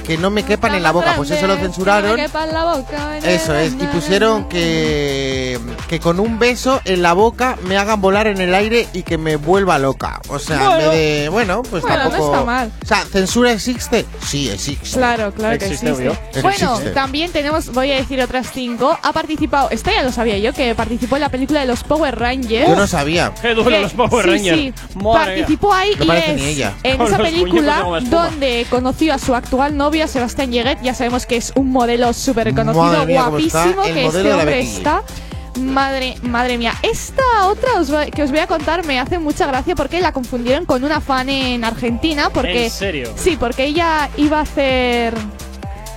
que 0.09 0.17
no 0.17 0.31
me 0.31 0.41
quepan 0.41 0.73
en 0.73 0.81
la 0.81 0.91
boca. 0.91 1.13
Pues 1.15 1.29
eso 1.29 1.45
lo 1.45 1.55
censuraron. 1.57 2.15
que 2.15 2.27
me 2.27 2.51
la 2.51 2.63
boca, 2.73 3.17
Eso 3.19 3.53
es, 3.53 3.73
y 3.73 3.85
pusieron 3.85 4.49
que, 4.49 5.59
que 5.87 5.99
con 5.99 6.19
un 6.19 6.39
beso 6.39 6.81
en 6.85 7.03
la 7.03 7.13
boca 7.13 7.57
me 7.67 7.77
hagan 7.77 8.01
volar 8.01 8.25
en 8.25 8.41
el 8.41 8.55
aire 8.55 8.87
y 8.91 9.03
que 9.03 9.19
me 9.19 9.35
vuelva 9.35 9.77
loca. 9.77 10.19
O 10.29 10.39
sea, 10.39 10.55
en 10.57 10.63
Bueno. 10.65 10.77
vez 10.77 10.91
de. 10.93 11.29
Bueno, 11.29 11.61
pues 11.61 11.83
Bueno, 11.83 11.97
no 12.05 12.09
tampoco. 12.09 12.33
está 12.33 12.43
mal. 12.43 12.71
O 12.83 12.85
sea, 12.87 13.05
¿censura 13.05 13.51
existe? 13.51 14.03
Sí, 14.25 14.49
existe. 14.49 14.97
Claro, 14.97 15.31
claro 15.31 15.59
que 15.59 15.65
Existe, 15.65 15.91
obvio. 15.91 16.17
Bueno, 16.41 16.49
Existe. 16.73 16.89
también 16.89 17.31
tenemos, 17.31 17.71
voy 17.71 17.91
a 17.91 17.97
decir 17.97 18.19
otras 18.19 18.47
cinco. 18.51 18.97
Ha 19.03 19.13
participado, 19.13 19.69
esta 19.69 19.91
ya 19.91 20.01
lo 20.01 20.11
sabía 20.11 20.39
yo, 20.39 20.53
que 20.53 20.73
participó 20.73 21.17
en 21.17 21.21
la 21.21 21.29
película 21.29 21.59
de 21.59 21.67
los 21.67 21.83
Power 21.83 22.17
Rangers. 22.17 22.67
Yo 22.67 22.75
no 22.75 22.87
sabía. 22.87 23.31
Qué 23.39 23.53
duro 23.53 23.69
Que- 23.69 23.81
los 23.81 23.93
Power 23.93 24.25
sí, 24.25 24.31
Rangers. 24.31 24.57
sí, 24.57 24.73
Madre 24.95 25.35
participó 25.37 25.71
ahí 25.71 25.91
No 25.99 26.05
y 26.15 26.17
es 26.17 26.35
ni 26.35 26.45
ella. 26.45 26.73
en 26.81 26.97
Con 26.97 27.05
esa 27.05 27.17
película 27.19 27.83
donde 28.09 28.65
conoció 28.71 29.13
a 29.13 29.19
su 29.19 29.35
actual 29.35 29.77
Sebastián 30.07 30.51
Yeguet. 30.51 30.81
Ya 30.81 30.93
sabemos 30.93 31.25
que 31.25 31.37
es 31.37 31.51
un 31.55 31.71
modelo 31.71 32.13
súper 32.13 32.53
conocido, 32.53 33.05
mía, 33.05 33.27
guapísimo, 33.27 33.83
que 33.83 34.05
este 34.05 34.33
hombre 34.33 34.59
está. 34.61 35.03
Madre, 35.59 36.15
madre 36.21 36.57
mía, 36.57 36.73
esta 36.83 37.47
otra 37.47 37.81
os 37.81 37.91
que 38.13 38.23
os 38.23 38.29
voy 38.29 38.39
a 38.39 38.47
contar 38.47 38.85
me 38.85 38.97
hace 38.97 39.19
mucha 39.19 39.45
gracia 39.45 39.75
porque 39.75 39.99
la 39.99 40.13
confundieron 40.13 40.65
con 40.65 40.85
una 40.85 41.01
fan 41.01 41.27
en 41.27 41.65
Argentina 41.65 42.29
porque 42.29 42.65
¿En 42.65 42.71
serio? 42.71 43.09
Sí, 43.17 43.35
porque 43.37 43.65
ella 43.65 44.09
iba 44.15 44.39
a 44.39 44.41
hacer 44.41 45.13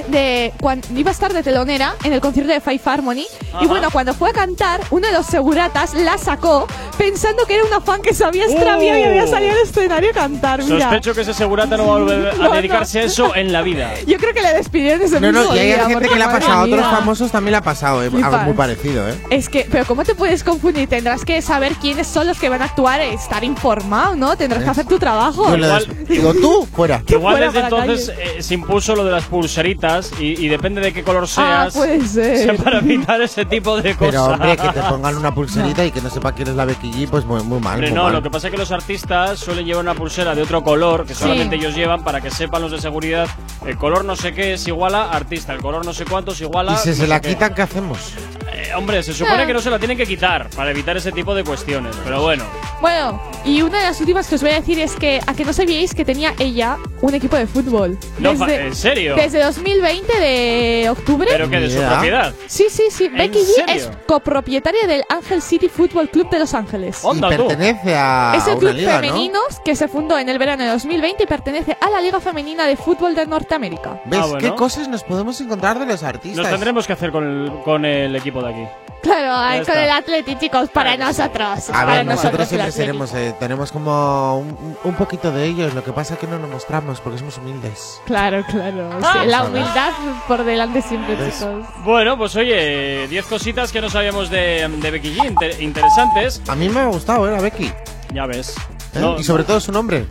de 0.08 0.52
cuando 0.60 0.86
iba 0.96 1.10
a 1.10 1.12
estar 1.12 1.32
de 1.32 1.42
telonera 1.42 1.94
en 2.04 2.12
el 2.12 2.20
concierto 2.20 2.52
de 2.52 2.60
Five 2.60 2.80
Harmony. 2.84 3.24
Ajá. 3.52 3.64
Y 3.64 3.66
bueno, 3.66 3.88
cuando 3.90 4.14
fue 4.14 4.30
a 4.30 4.32
cantar, 4.32 4.80
uno 4.90 5.06
de 5.06 5.12
los 5.12 5.26
seguratas 5.26 5.94
la 5.94 6.18
sacó 6.18 6.66
pensando 6.98 7.44
que 7.46 7.54
era 7.56 7.64
una 7.64 7.80
fan 7.80 8.00
que 8.02 8.14
se 8.14 8.24
había 8.24 8.44
extraviado 8.44 8.98
y 8.98 9.02
había 9.02 9.26
salido 9.26 9.52
al 9.52 9.58
escenario 9.58 10.10
a 10.10 10.12
cantar. 10.14 10.62
Mira. 10.62 10.80
Sospecho 10.86 11.14
que 11.14 11.20
ese 11.22 11.34
segurata 11.34 11.76
no 11.76 11.86
va 11.86 11.96
a 11.96 11.98
volver 11.98 12.28
a 12.28 12.32
No, 12.42 12.44
no. 12.44 12.52
dedicarse 12.54 13.00
a 13.00 13.02
eso 13.04 13.34
en 13.34 13.52
la 13.52 13.62
vida. 13.62 13.92
Yo 14.06 14.18
creo 14.18 14.32
que 14.34 14.42
le 14.42 14.52
despidieron 14.54 15.02
ese 15.02 15.20
No, 15.20 15.28
mismo 15.32 15.44
no, 15.50 15.56
y 15.56 15.58
hay 15.58 15.66
día, 15.66 15.86
gente 15.86 16.08
que 16.08 16.16
le 16.16 16.24
ha 16.24 16.32
pasado, 16.32 16.52
a 16.60 16.62
otros 16.64 16.80
famosos 16.86 17.30
también 17.30 17.52
le 17.52 17.56
ha 17.58 17.62
pasado, 17.62 18.02
eh, 18.02 18.10
algo 18.22 18.38
muy 18.38 18.54
parecido, 18.54 19.08
¿eh? 19.08 19.14
Es 19.30 19.48
que, 19.48 19.66
pero 19.70 19.84
¿cómo 19.86 20.04
te 20.04 20.14
puedes 20.14 20.42
confundir? 20.44 20.88
Tendrás 20.88 21.24
que 21.24 21.40
saber 21.42 21.72
quiénes 21.74 22.06
son 22.06 22.26
los 22.26 22.38
que 22.38 22.48
van 22.48 22.62
a 22.62 22.66
actuar, 22.66 23.00
eh, 23.00 23.12
estar 23.14 23.44
informado, 23.44 24.14
¿no? 24.16 24.36
Tendrás 24.36 24.62
que 24.64 24.70
hacer 24.70 24.86
tu 24.86 24.98
trabajo. 24.98 25.48
Yo 25.50 25.56
le 25.56 25.66
des- 25.68 26.08
digo, 26.08 26.34
tú, 26.34 26.66
fuera. 26.74 27.02
Igual 27.06 27.34
fuera 27.34 27.46
desde 27.52 27.60
entonces 27.60 28.12
eh, 28.18 28.42
se 28.42 28.54
impuso 28.54 28.94
lo 28.96 29.04
de 29.04 29.12
las 29.12 29.24
pulseritas 29.24 29.91
y, 30.18 30.44
y 30.44 30.48
depende 30.48 30.80
de 30.80 30.92
qué 30.92 31.02
color 31.02 31.24
Ah, 31.36 31.68
seas. 31.70 31.74
puede 31.74 32.06
ser. 32.06 32.56
Para 32.56 32.78
evitar 32.78 33.20
ese 33.22 33.44
tipo 33.44 33.80
de 33.80 33.94
cosas. 33.94 34.10
Pero 34.12 34.24
hombre, 34.26 34.56
que 34.56 34.68
te 34.68 34.80
pongan 34.82 35.16
una 35.16 35.34
pulserita 35.34 35.84
y 35.84 35.90
que 35.90 36.00
no 36.00 36.10
sepa 36.10 36.32
quién 36.34 36.48
es 36.48 36.54
la 36.56 36.64
Becky 36.64 36.90
G, 36.92 37.08
pues 37.08 37.24
muy, 37.24 37.42
muy 37.42 37.60
mal. 37.60 37.74
Hombre, 37.74 37.88
muy 37.90 37.96
no, 37.96 38.04
mal. 38.04 38.12
lo 38.14 38.22
que 38.22 38.30
pasa 38.30 38.48
es 38.48 38.52
que 38.52 38.58
los 38.58 38.70
artistas 38.72 39.38
suelen 39.38 39.64
llevar 39.66 39.82
una 39.82 39.94
pulsera 39.94 40.34
de 40.34 40.42
otro 40.42 40.62
color 40.62 41.06
que 41.06 41.14
Sí. 41.14 41.20
solamente 41.22 41.56
ellos 41.56 41.74
llevan 41.74 42.02
para 42.04 42.20
que 42.20 42.30
sepan 42.30 42.62
los 42.62 42.70
de 42.72 42.80
seguridad. 42.80 43.28
El 43.66 43.76
color 43.76 44.04
no 44.04 44.16
sé 44.16 44.32
qué 44.32 44.54
es 44.54 44.66
igual 44.66 44.94
a 44.94 45.10
artista, 45.10 45.52
el 45.52 45.60
color 45.60 45.84
no 45.84 45.92
sé 45.92 46.04
cuánto 46.04 46.32
es 46.32 46.40
igual 46.40 46.68
a. 46.68 46.72
Y 46.74 46.76
si 46.78 46.88
no 46.90 46.94
se 46.94 47.06
la 47.06 47.20
qué. 47.20 47.28
quitan, 47.30 47.54
¿qué 47.54 47.62
hacemos? 47.62 48.14
Eh, 48.54 48.72
hombre, 48.76 49.02
se 49.02 49.14
supone 49.14 49.42
Ah. 49.42 49.46
que 49.46 49.52
no 49.54 49.60
se 49.60 49.70
la 49.70 49.78
tienen 49.78 49.96
que 49.96 50.06
quitar 50.06 50.48
para 50.50 50.70
evitar 50.70 50.96
ese 50.96 51.10
tipo 51.12 51.34
de 51.34 51.42
cuestiones. 51.44 51.94
Pero 52.04 52.20
bueno, 52.22 52.44
Bueno, 52.80 53.20
y 53.44 53.62
una 53.62 53.78
de 53.78 53.84
las 53.84 54.00
últimas 54.00 54.26
que 54.26 54.34
os 54.34 54.42
voy 54.42 54.50
a 54.50 54.54
decir 54.54 54.78
es 54.80 54.94
que 54.96 55.20
a 55.26 55.34
que 55.34 55.44
no 55.44 55.52
sabíais 55.52 55.94
que 55.94 56.04
tenía 56.04 56.34
ella 56.38 56.76
un 57.00 57.14
equipo 57.14 57.36
de 57.36 57.46
fútbol. 57.46 57.96
No 58.18 58.30
¿en 58.48 58.74
serio? 58.74 59.14
Desde 59.14 59.42
2020 59.82 60.20
de 60.20 60.90
octubre. 60.90 61.28
pero 61.30 61.50
que 61.50 61.60
de 61.60 61.70
su 61.70 61.76
idea. 61.78 61.90
propiedad. 61.90 62.34
Sí, 62.46 62.66
sí, 62.70 62.84
sí. 62.90 63.08
Becky 63.08 63.38
G 63.40 63.44
serio? 63.44 63.74
es 63.74 63.90
copropietaria 64.06 64.86
del 64.86 65.02
Angel 65.08 65.42
City 65.42 65.68
Football 65.68 66.08
Club 66.10 66.30
de 66.30 66.38
Los 66.38 66.54
Ángeles. 66.54 67.02
Y 67.14 67.20
pertenece 67.20 67.94
a 67.94 68.34
es 68.36 68.46
el 68.46 68.52
una 68.52 68.60
club 68.60 68.72
liga, 68.74 68.92
¿no? 68.92 69.00
femenino 69.02 69.38
que 69.64 69.76
se 69.76 69.88
fundó 69.88 70.18
en 70.18 70.28
el 70.28 70.38
verano 70.38 70.62
de 70.64 70.70
2020 70.70 71.24
y 71.24 71.26
pertenece 71.26 71.76
a 71.80 71.90
la 71.90 72.00
Liga 72.00 72.20
Femenina 72.20 72.66
de 72.66 72.76
Fútbol 72.76 73.14
de 73.14 73.26
Norteamérica. 73.26 74.00
¿Ves 74.04 74.20
Ah, 74.22 74.26
bueno. 74.26 74.38
qué 74.38 74.54
cosas 74.54 74.88
nos 74.88 75.02
podemos 75.04 75.40
encontrar 75.40 75.78
de 75.78 75.86
los 75.86 76.02
artistas? 76.02 76.38
Nos 76.42 76.50
tendremos 76.50 76.86
que 76.86 76.92
hacer 76.92 77.10
con 77.10 77.24
el, 77.24 77.52
con 77.64 77.84
el 77.84 78.14
equipo 78.16 78.42
de 78.42 78.50
aquí. 78.50 78.62
Claro, 79.02 79.34
ahí 79.36 79.64
con 79.64 79.76
el 79.76 79.90
Atleti, 79.90 80.36
chicos, 80.38 80.68
para 80.70 80.96
nosotros. 80.96 81.68
A 81.70 81.72
para 81.72 81.86
ver, 81.96 82.06
nosotros 82.06 82.48
siempre 82.48 82.70
seremos, 82.70 83.12
eh, 83.14 83.34
tenemos 83.40 83.72
como 83.72 84.38
un, 84.38 84.76
un 84.84 84.94
poquito 84.94 85.32
de 85.32 85.44
ellos, 85.46 85.74
lo 85.74 85.82
que 85.82 85.92
pasa 85.92 86.14
es 86.14 86.20
que 86.20 86.26
no 86.28 86.38
nos 86.38 86.48
mostramos 86.48 87.00
porque 87.00 87.18
somos 87.18 87.36
humildes. 87.38 88.00
Claro, 88.06 88.44
claro. 88.48 88.90
Ah. 89.02 89.18
sí, 89.22 89.28
la 89.28 89.42
humildad 89.44 89.90
por 90.28 90.44
delante 90.44 90.82
siempre, 90.82 91.16
¿Ves? 91.16 91.38
chicos. 91.40 91.64
Bueno, 91.84 92.16
pues 92.16 92.36
oye, 92.36 93.08
10 93.08 93.26
cositas 93.26 93.72
que 93.72 93.80
no 93.80 93.90
sabíamos 93.90 94.30
de, 94.30 94.68
de 94.68 94.90
Becky 94.90 95.16
G, 95.16 95.26
inter- 95.26 95.60
interesantes. 95.60 96.40
A 96.48 96.54
mí 96.54 96.68
me 96.68 96.80
ha 96.80 96.86
gustado, 96.86 97.28
¿eh? 97.28 97.32
La 97.32 97.40
Becky. 97.40 97.72
Ya 98.14 98.26
ves. 98.26 98.54
¿eh? 98.94 99.00
No- 99.00 99.18
Y 99.18 99.24
sobre 99.24 99.42
todo 99.44 99.58
su 99.58 99.72
nombre. 99.72 100.06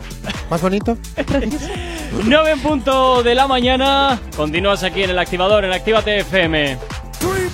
Más 0.50 0.60
bonito. 0.60 0.98
9 2.24 2.50
en 2.50 2.60
punto 2.60 3.22
de 3.22 3.34
la 3.34 3.46
mañana. 3.46 4.18
Continúas 4.36 4.82
aquí 4.82 5.02
en 5.02 5.10
el 5.10 5.18
activador, 5.18 5.64
en 5.64 5.72
Actívate 5.72 6.18
FM. 6.18 6.76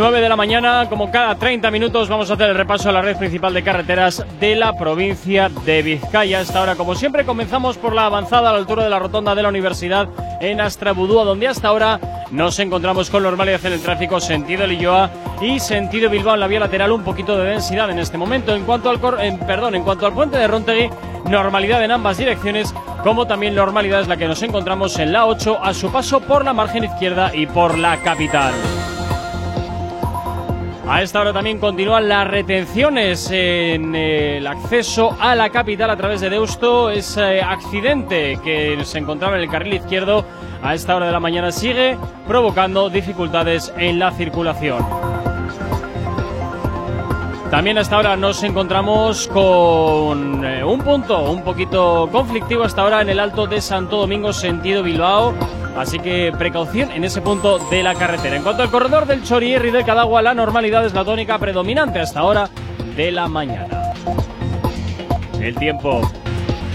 Nueve 0.00 0.22
de 0.22 0.30
la 0.30 0.36
mañana, 0.36 0.86
como 0.88 1.10
cada 1.10 1.34
30 1.34 1.70
minutos, 1.70 2.08
vamos 2.08 2.30
a 2.30 2.32
hacer 2.32 2.48
el 2.48 2.54
repaso 2.54 2.88
a 2.88 2.92
la 2.92 3.02
red 3.02 3.18
principal 3.18 3.52
de 3.52 3.62
carreteras 3.62 4.24
de 4.40 4.56
la 4.56 4.72
provincia 4.74 5.50
de 5.66 5.82
Vizcaya. 5.82 6.40
Hasta 6.40 6.58
ahora, 6.58 6.74
como 6.74 6.94
siempre, 6.94 7.26
comenzamos 7.26 7.76
por 7.76 7.92
la 7.94 8.06
avanzada 8.06 8.48
a 8.48 8.52
la 8.54 8.58
altura 8.60 8.82
de 8.82 8.88
la 8.88 8.98
rotonda 8.98 9.34
de 9.34 9.42
la 9.42 9.50
universidad 9.50 10.08
en 10.40 10.62
Astrabudúa, 10.62 11.24
donde 11.24 11.48
hasta 11.48 11.68
ahora 11.68 12.00
nos 12.30 12.58
encontramos 12.60 13.10
con 13.10 13.22
normalidad 13.24 13.60
en 13.66 13.74
el 13.74 13.82
tráfico 13.82 14.20
sentido 14.20 14.66
Lilloa 14.66 15.10
y 15.42 15.60
sentido 15.60 16.08
Bilbao 16.08 16.32
en 16.32 16.40
la 16.40 16.46
vía 16.46 16.60
lateral, 16.60 16.92
un 16.92 17.02
poquito 17.04 17.36
de 17.36 17.50
densidad 17.50 17.90
en 17.90 17.98
este 17.98 18.16
momento. 18.16 18.54
En 18.54 18.64
cuanto 18.64 18.88
al, 18.88 19.00
cor- 19.00 19.20
en- 19.20 19.38
perdón, 19.40 19.74
en 19.74 19.82
cuanto 19.84 20.06
al 20.06 20.14
puente 20.14 20.38
de 20.38 20.48
Rontegui, 20.48 20.88
normalidad 21.26 21.84
en 21.84 21.90
ambas 21.90 22.16
direcciones, 22.16 22.72
como 23.04 23.26
también 23.26 23.54
normalidad 23.54 24.00
es 24.00 24.08
la 24.08 24.16
que 24.16 24.26
nos 24.26 24.42
encontramos 24.42 24.98
en 24.98 25.12
la 25.12 25.26
8 25.26 25.58
a 25.62 25.74
su 25.74 25.92
paso 25.92 26.20
por 26.20 26.42
la 26.42 26.54
margen 26.54 26.84
izquierda 26.84 27.32
y 27.34 27.44
por 27.46 27.76
la 27.76 27.98
capital. 27.98 28.54
A 30.90 31.02
esta 31.02 31.20
hora 31.20 31.32
también 31.32 31.60
continúan 31.60 32.08
las 32.08 32.26
retenciones 32.26 33.30
en 33.30 33.94
el 33.94 34.44
acceso 34.44 35.16
a 35.20 35.36
la 35.36 35.50
capital 35.50 35.88
a 35.88 35.96
través 35.96 36.20
de 36.20 36.28
Deusto. 36.28 36.90
Ese 36.90 37.40
accidente 37.42 38.40
que 38.42 38.76
se 38.84 38.98
encontraba 38.98 39.36
en 39.36 39.44
el 39.44 39.48
carril 39.48 39.74
izquierdo 39.74 40.24
a 40.60 40.74
esta 40.74 40.96
hora 40.96 41.06
de 41.06 41.12
la 41.12 41.20
mañana 41.20 41.52
sigue 41.52 41.96
provocando 42.26 42.90
dificultades 42.90 43.72
en 43.78 44.00
la 44.00 44.10
circulación. 44.10 44.84
También 47.52 47.78
hasta 47.78 47.94
ahora 47.94 48.16
nos 48.16 48.42
encontramos 48.42 49.28
con 49.28 50.44
eh, 50.44 50.64
un 50.64 50.80
punto 50.80 51.30
un 51.30 51.44
poquito 51.44 52.08
conflictivo 52.10 52.64
hasta 52.64 52.82
ahora 52.82 53.00
en 53.02 53.10
el 53.10 53.20
Alto 53.20 53.46
de 53.46 53.60
Santo 53.60 53.98
Domingo 53.98 54.32
sentido 54.32 54.82
Bilbao. 54.82 55.34
Así 55.76 55.98
que 55.98 56.32
precaución 56.36 56.90
en 56.90 57.04
ese 57.04 57.20
punto 57.20 57.58
de 57.70 57.82
la 57.82 57.94
carretera. 57.94 58.36
En 58.36 58.42
cuanto 58.42 58.62
al 58.62 58.70
corredor 58.70 59.06
del 59.06 59.22
Chorierri 59.22 59.68
y 59.68 59.72
del 59.72 59.84
Cadagua, 59.84 60.22
la 60.22 60.34
normalidad 60.34 60.84
es 60.84 60.94
la 60.94 61.04
tónica 61.04 61.38
predominante 61.38 62.00
hasta 62.00 62.20
ahora 62.20 62.50
de 62.96 63.10
la 63.10 63.28
mañana. 63.28 63.92
El 65.40 65.54
tiempo. 65.54 66.02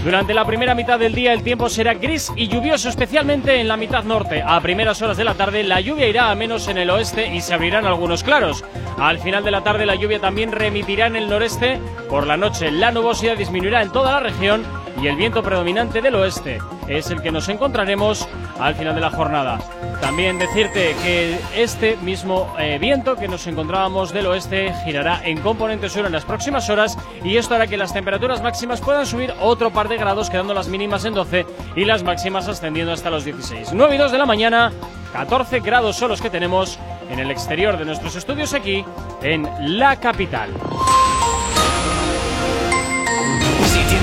Durante 0.06 0.34
la 0.34 0.44
primera 0.44 0.76
mitad 0.76 1.00
del 1.00 1.14
día 1.14 1.32
el 1.32 1.42
tiempo 1.42 1.68
será 1.68 1.94
gris 1.94 2.32
y 2.36 2.46
lluvioso, 2.46 2.88
especialmente 2.88 3.60
en 3.60 3.66
la 3.66 3.76
mitad 3.76 4.04
norte. 4.04 4.40
A 4.40 4.60
primeras 4.60 5.02
horas 5.02 5.16
de 5.16 5.24
la 5.24 5.34
tarde 5.34 5.64
la 5.64 5.80
lluvia 5.80 6.06
irá 6.06 6.30
a 6.30 6.34
menos 6.36 6.68
en 6.68 6.78
el 6.78 6.90
oeste 6.90 7.34
y 7.34 7.40
se 7.40 7.54
abrirán 7.54 7.86
algunos 7.86 8.22
claros. 8.22 8.64
Al 8.98 9.18
final 9.18 9.42
de 9.42 9.50
la 9.50 9.62
tarde 9.62 9.84
la 9.84 9.96
lluvia 9.96 10.20
también 10.20 10.52
remitirá 10.52 11.06
en 11.06 11.16
el 11.16 11.28
noreste. 11.28 11.80
Por 12.08 12.24
la 12.24 12.36
noche 12.36 12.70
la 12.70 12.92
nubosidad 12.92 13.36
disminuirá 13.36 13.82
en 13.82 13.90
toda 13.90 14.12
la 14.12 14.20
región 14.20 14.62
y 15.02 15.08
el 15.08 15.16
viento 15.16 15.42
predominante 15.42 16.00
del 16.00 16.14
oeste 16.14 16.58
es 16.86 17.10
el 17.10 17.20
que 17.20 17.32
nos 17.32 17.48
encontraremos 17.48 18.28
al 18.58 18.74
final 18.74 18.94
de 18.94 19.00
la 19.00 19.10
jornada. 19.10 19.58
También 20.00 20.38
decirte 20.38 20.94
que 21.02 21.38
este 21.54 21.96
mismo 21.98 22.54
eh, 22.58 22.78
viento 22.78 23.16
que 23.16 23.28
nos 23.28 23.46
encontrábamos 23.46 24.12
del 24.12 24.26
oeste 24.26 24.72
girará 24.84 25.20
en 25.24 25.38
componente 25.40 25.88
sur 25.88 26.06
en 26.06 26.12
las 26.12 26.24
próximas 26.24 26.68
horas 26.68 26.98
y 27.24 27.36
esto 27.36 27.54
hará 27.54 27.66
que 27.66 27.76
las 27.76 27.92
temperaturas 27.92 28.42
máximas 28.42 28.80
puedan 28.80 29.06
subir 29.06 29.32
otro 29.40 29.70
par 29.70 29.88
de 29.88 29.96
grados 29.96 30.30
quedando 30.30 30.54
las 30.54 30.68
mínimas 30.68 31.04
en 31.04 31.14
12 31.14 31.46
y 31.76 31.84
las 31.84 32.02
máximas 32.02 32.48
ascendiendo 32.48 32.92
hasta 32.92 33.10
los 33.10 33.24
16. 33.24 33.70
9 33.72 33.94
y 33.94 33.98
2 33.98 34.12
de 34.12 34.18
la 34.18 34.26
mañana, 34.26 34.72
14 35.12 35.60
grados 35.60 35.96
son 35.96 36.10
los 36.10 36.20
que 36.20 36.30
tenemos 36.30 36.78
en 37.10 37.18
el 37.18 37.30
exterior 37.30 37.78
de 37.78 37.84
nuestros 37.84 38.16
estudios 38.16 38.52
aquí 38.54 38.84
en 39.22 39.48
la 39.78 39.96
capital. 39.96 40.50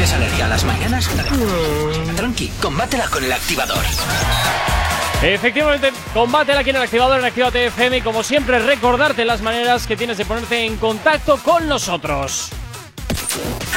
Tienes 0.03 0.15
alergia 0.21 0.45
a 0.47 0.49
las 0.49 0.65
mañanas, 0.65 1.09
tranqui, 2.17 2.49
combátela 2.61 3.07
con 3.07 3.23
el 3.23 3.31
activador. 3.31 3.85
Efectivamente, 5.21 5.93
combátela 6.13 6.59
aquí 6.59 6.71
en 6.71 6.75
el 6.75 6.81
activador 6.81 7.19
en 7.19 7.25
Actívate 7.25 7.67
FM 7.67 7.99
y 7.99 8.01
como 8.01 8.21
siempre 8.21 8.59
recordarte 8.59 9.23
las 9.23 9.41
maneras 9.41 9.87
que 9.87 9.95
tienes 9.95 10.17
de 10.17 10.25
ponerte 10.25 10.65
en 10.65 10.75
contacto 10.75 11.37
con 11.37 11.69
nosotros. 11.69 12.49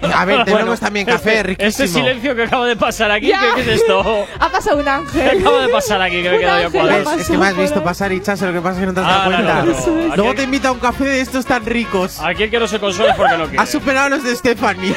A 0.00 0.24
ver, 0.24 0.44
tenemos 0.44 0.64
Bueno, 0.66 0.76
también 0.76 1.06
café 1.06 1.30
este, 1.38 1.42
riquísimo. 1.42 1.68
Este 1.68 1.88
silencio 1.88 2.34
que 2.36 2.42
acaba 2.44 2.66
de 2.66 2.76
pasar 2.76 3.10
aquí, 3.10 3.26
Ya. 3.28 3.40
¿qué, 3.56 3.62
qué 3.64 3.72
es 3.74 3.80
esto? 3.80 4.26
Ha 4.40 4.48
pasado 4.50 4.76
un 4.78 4.84
¿Qué 4.84 4.90
ángel. 4.90 5.38
acaba 5.40 5.62
de 5.62 5.68
pasar 5.68 6.02
aquí 6.02 6.22
que 6.22 6.30
me 6.30 6.36
he 6.36 6.38
quedado 6.38 6.62
yo 6.62 6.70
cuadrado? 6.72 7.08
ha 7.10 7.14
Es, 7.14 7.20
es 7.22 7.28
que 7.28 7.38
me 7.38 7.46
has 7.46 7.54
por 7.54 7.62
visto 7.62 7.82
pasar 7.84 8.12
y 8.12 8.20
chas, 8.20 8.40
lo 8.40 8.52
que 8.52 8.60
pasa 8.60 8.74
es 8.74 8.80
que 8.80 8.86
no 8.86 8.94
te 8.94 9.00
has 9.00 9.06
Ah, 9.06 9.10
dado 9.10 9.30
no, 9.30 9.36
cuenta. 9.36 9.54
no, 9.54 9.64
no. 9.64 9.72
Es. 10.12 10.16
Luego 10.16 10.34
te 10.34 10.42
invita 10.44 10.68
a 10.68 10.72
un 10.72 10.78
café 10.78 11.04
de 11.04 11.20
estos 11.20 11.44
tan 11.46 11.66
ricos. 11.66 12.20
Aquí 12.20 12.44
el 12.44 12.50
que 12.50 12.58
no 12.60 12.68
se 12.68 12.78
consuela 12.78 13.12
es 13.12 13.16
porque 13.18 13.36
no 13.38 13.44
quiere. 13.46 13.58
Has 13.62 13.70
superado 13.70 14.06
a 14.06 14.10
los 14.10 14.22
de 14.22 14.36
Stephanie. 14.36 14.94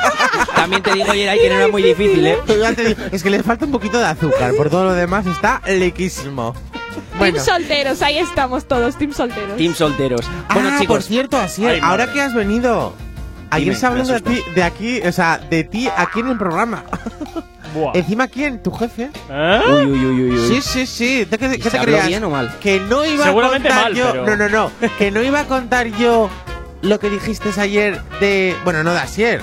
También 0.54 0.82
te 0.82 0.92
digo, 0.92 1.12
Yeray, 1.12 1.38
que 1.38 1.48
no 1.48 1.54
era 1.56 1.68
muy 1.68 1.82
difícil, 1.82 2.26
¿eh? 2.26 2.38
Es 3.12 3.22
que 3.22 3.30
le 3.30 3.42
falta 3.42 3.64
un 3.64 3.72
poquito 3.72 3.98
de 3.98 4.06
azúcar. 4.06 4.52
Por 4.56 4.70
todo 4.70 4.84
lo 4.84 4.94
demás 4.94 5.26
está 5.26 5.60
lequísimo. 5.66 6.54
Bueno. 7.18 7.34
Team 7.34 7.44
solteros, 7.44 8.02
ahí 8.02 8.18
estamos 8.18 8.66
todos, 8.66 8.96
team 8.96 9.12
solteros. 9.12 9.56
Team 9.56 9.74
solteros. 9.74 10.20
Bueno, 10.52 10.68
ah, 10.68 10.72
por 10.72 10.80
chicos, 10.80 11.06
cierto, 11.06 11.36
así 11.38 11.64
Ay, 11.66 11.80
ahora 11.82 12.12
que 12.12 12.20
has 12.20 12.34
venido. 12.34 12.94
Ayer 13.54 13.76
se 13.76 13.86
habló 13.86 14.04
me 14.04 14.12
de 14.14 14.20
ti, 14.20 14.42
de 14.54 14.62
aquí, 14.62 15.00
o 15.02 15.12
sea, 15.12 15.38
de 15.38 15.64
ti 15.64 15.88
aquí 15.96 16.20
en 16.20 16.28
el 16.28 16.38
programa. 16.38 16.84
Buah. 17.74 17.92
Encima, 17.94 18.28
¿quién? 18.28 18.62
¿Tu 18.62 18.70
jefe? 18.70 19.10
¿Eh? 19.28 19.60
Uy, 19.66 19.90
uy, 19.90 20.04
uy, 20.04 20.30
uy. 20.38 20.48
Sí, 20.48 20.60
sí, 20.62 20.86
sí. 20.86 21.24
¿De 21.24 21.36
qué, 21.38 21.50
qué 21.58 21.62
¿Se 21.62 21.70
te 21.72 21.78
creías? 21.80 22.06
bien 22.06 22.22
o 22.22 22.30
mal? 22.30 22.54
Que 22.60 22.78
no 22.78 23.04
iba 23.04 23.24
Seguramente 23.24 23.68
a 23.68 23.72
contar 23.72 23.84
mal, 23.92 23.94
yo. 23.94 24.10
pero- 24.12 24.26
No, 24.26 24.36
no, 24.36 24.48
no. 24.48 24.70
que 24.98 25.10
no 25.10 25.22
iba 25.22 25.40
a 25.40 25.44
contar 25.46 25.88
yo 25.88 26.30
lo 26.82 27.00
que 27.00 27.10
dijiste 27.10 27.50
ayer 27.60 28.00
de. 28.20 28.54
Bueno, 28.62 28.84
no 28.84 28.92
de 28.92 29.00
ayer, 29.00 29.40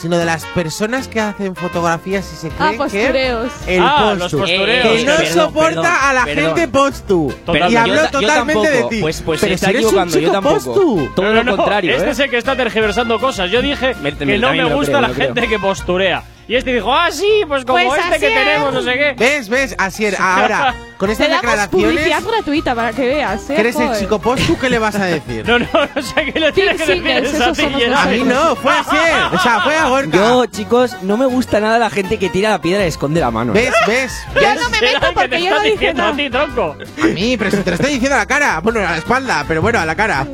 sino 0.00 0.16
de 0.18 0.24
las 0.24 0.44
personas 0.46 1.08
que 1.08 1.20
hacen 1.20 1.54
fotografías 1.56 2.30
y 2.32 2.36
se 2.36 2.48
Ah, 2.48 2.50
creen 2.56 2.72
que. 2.72 2.78
postureos. 2.78 3.52
El 3.66 3.82
Ah, 3.82 4.14
los 4.14 4.22
postu. 4.32 4.38
postureos. 4.38 4.82
Que 4.86 5.04
no 5.04 5.16
Perdón, 5.16 5.34
soporta 5.34 5.68
perdón, 5.82 5.86
a 6.00 6.12
la 6.12 6.24
perdón. 6.24 6.44
gente 6.56 6.68
postu. 6.68 7.34
Totalmente. 7.44 7.68
Y 7.68 7.72
Yo 7.72 7.94
ta- 7.96 8.10
yo 8.12 8.20
totalmente 8.20 8.70
de 8.70 8.82
ti. 8.84 9.00
Pues- 9.00 9.22
pues 9.22 9.40
Pero 9.40 9.54
está 9.54 9.66
si 9.66 9.70
eres 9.72 9.82
un 9.82 9.88
equivocando, 9.88 10.14
yo 10.14 10.20
chico 10.20 10.32
tampoco. 10.32 10.54
postu. 10.74 11.08
Todo 11.16 11.26
No, 11.26 11.32
lo 11.32 11.44
no, 11.44 11.50
no, 11.50 11.56
contrario, 11.56 11.96
Este 11.96 12.08
¿eh? 12.08 12.10
es 12.12 12.18
el 12.20 12.30
que 12.30 12.36
está 12.38 12.56
tergiversando 12.56 13.18
cosas. 13.18 13.50
Yo 13.50 13.60
dije 13.60 13.94
Me- 14.00 14.14
que 14.14 14.24
me- 14.24 14.38
no 14.38 14.46
también 14.48 14.64
me 14.64 14.70
lo 14.70 14.76
gusta 14.76 14.92
creo, 14.92 15.00
la 15.02 15.08
lo 15.08 15.14
creo. 15.14 15.26
gente 15.34 15.48
que 15.48 15.58
posturea. 15.58 16.22
Y 16.48 16.56
este 16.56 16.72
dijo, 16.72 16.94
ah, 16.94 17.10
sí, 17.12 17.42
pues 17.46 17.64
como 17.66 17.78
Pues 17.86 17.98
este 18.00 18.18
que 18.20 18.26
así 18.26 18.34
es. 18.34 18.44
tenemos, 18.44 18.72
no 18.72 18.80
sé 18.82 18.92
qué. 18.94 19.14
¿Ves? 19.18 19.48
¿Ves? 19.50 19.74
Así 19.76 20.06
era. 20.06 20.16
Ahora, 20.36 20.74
con 20.96 21.08
Te 21.08 21.12
estas 21.12 21.28
damos 21.28 21.42
declaraciones. 21.42 21.90
publicidad 21.90 22.22
gratuita 22.22 22.74
para 22.74 22.92
que 22.92 23.02
veas, 23.06 23.50
¿eh? 23.50 23.54
Que 23.54 23.60
eres 23.60 23.76
el 23.76 23.86
Joder. 23.88 24.00
chico 24.00 24.18
postu, 24.18 24.58
¿qué 24.58 24.70
le 24.70 24.78
vas 24.78 24.94
a 24.94 25.04
decir? 25.04 25.44
No, 25.46 25.58
no, 25.58 25.66
no 25.94 26.02
sé 26.02 26.32
qué 26.32 26.40
le 26.40 26.50
tiene 26.52 26.72
que 26.72 26.78
decir 26.86 26.94
Singles, 26.96 27.34
esa 27.34 27.44
esos 27.50 27.56
somos 27.58 27.74
tilla. 27.78 28.02
A 28.02 28.06
mí 28.06 28.20
no, 28.24 28.56
fue 28.56 28.72
ayer. 28.72 29.24
O 29.34 29.38
sea, 29.38 29.60
fue 29.60 29.76
a 29.76 29.88
Gorka. 29.88 30.16
Yo, 30.16 30.46
chicos, 30.46 30.96
no 31.02 31.18
me 31.18 31.26
gusta 31.26 31.60
nada 31.60 31.78
la 31.78 31.90
gente 31.90 32.18
que 32.18 32.30
tira 32.30 32.48
la 32.48 32.62
piedra 32.62 32.82
y 32.86 32.88
esconde 32.88 33.20
la 33.20 33.30
mano. 33.30 33.52
¿Ves? 33.52 33.74
¿Ves? 33.86 34.12
Yo 34.34 34.54
no 34.54 34.70
me 34.70 34.80
meto 34.80 35.00
que 35.00 35.06
te 35.06 35.12
porque 35.12 35.38
yo 35.42 35.48
está 35.48 35.56
no 35.56 35.62
dije 35.64 35.72
diciendo 35.74 36.02
nada. 36.02 36.14
a 36.14 36.16
ti, 36.16 36.30
tronco. 36.30 36.76
A 37.02 37.06
mí, 37.08 37.36
pero 37.36 37.50
si 37.50 37.56
te 37.58 37.70
lo 37.70 37.74
estoy 37.74 37.92
diciendo 37.92 38.14
a 38.16 38.20
la 38.20 38.26
cara. 38.26 38.60
Bueno, 38.60 38.80
a 38.80 38.84
la 38.92 38.96
espalda, 38.96 39.44
pero 39.46 39.60
bueno, 39.60 39.80
a 39.80 39.84
la 39.84 39.94
cara. 39.94 40.26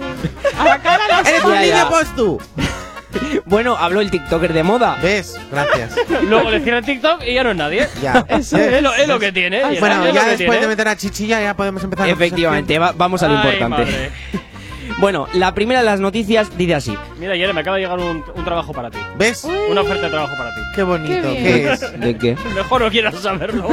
A 0.59 0.65
la 0.65 0.79
cara 0.81 1.09
la 1.09 1.21
¡Eres 1.29 1.43
un 1.45 1.53
Ya, 1.55 1.65
ya. 1.65 1.75
niño 1.77 1.91
postu! 1.91 2.41
Bueno, 3.47 3.77
habló 3.77 4.01
el 4.01 4.11
TikToker 4.11 4.53
de 4.53 4.63
moda. 4.63 4.97
¿Ves? 5.03 5.39
Gracias. 5.53 5.97
Luego 6.29 6.51
le 6.51 6.61
cierra 6.61 6.79
el 6.79 6.85
TikTok 6.85 7.23
y 7.27 7.35
ya 7.35 7.45
no 7.45 7.51
es 7.51 7.57
nadie. 7.57 7.89
Ya. 8.03 8.25
Eso 8.29 8.57
Es 8.59 8.83
lo, 8.83 8.95
es 8.95 9.07
lo 9.09 9.19
que 9.19 9.33
tiene. 9.33 9.59
está, 9.59 9.81
Bueno, 9.81 10.05
ya 10.13 10.25
después 10.25 10.37
tiene. 10.39 10.59
de 10.61 10.67
meter 10.69 10.89
a 10.89 10.97
Chichilla 10.97 11.41
ya 11.43 11.55
podemos 11.55 11.83
empezar. 11.85 12.09
Efectivamente, 12.09 12.79
va- 12.79 12.93
vamos 12.97 13.23
a 13.23 13.29
lo 13.29 13.35
Ay, 13.39 13.55
importante. 13.55 13.69
madre. 13.85 14.11
Bueno, 14.99 15.27
la 15.35 15.53
primera 15.55 15.81
de 15.81 15.87
las 15.87 15.99
noticias 15.99 16.57
dice 16.57 16.75
así. 16.77 16.97
Mira, 17.19 17.35
Yere, 17.37 17.53
me 17.53 17.61
acaba 17.63 17.77
de 17.77 17.83
llegar 17.83 17.99
un, 17.99 18.23
un 18.35 18.45
trabajo 18.45 18.73
para 18.73 18.91
ti. 18.91 18.99
¿Ves? 19.19 19.45
Una 19.69 19.81
oferta 19.81 20.05
de 20.05 20.11
trabajo 20.11 20.37
para 20.37 20.51
ti. 20.55 20.61
Qué 20.75 20.83
bonito. 20.85 21.23
Qué 21.23 21.43
¿Qué, 21.43 21.53
bien. 21.55 21.69
es? 21.73 22.01
¿De 22.01 22.17
qué? 22.17 22.37
Mejor 22.55 22.83
no 22.83 22.91
quieras 22.91 23.15
saberlo. 23.21 23.67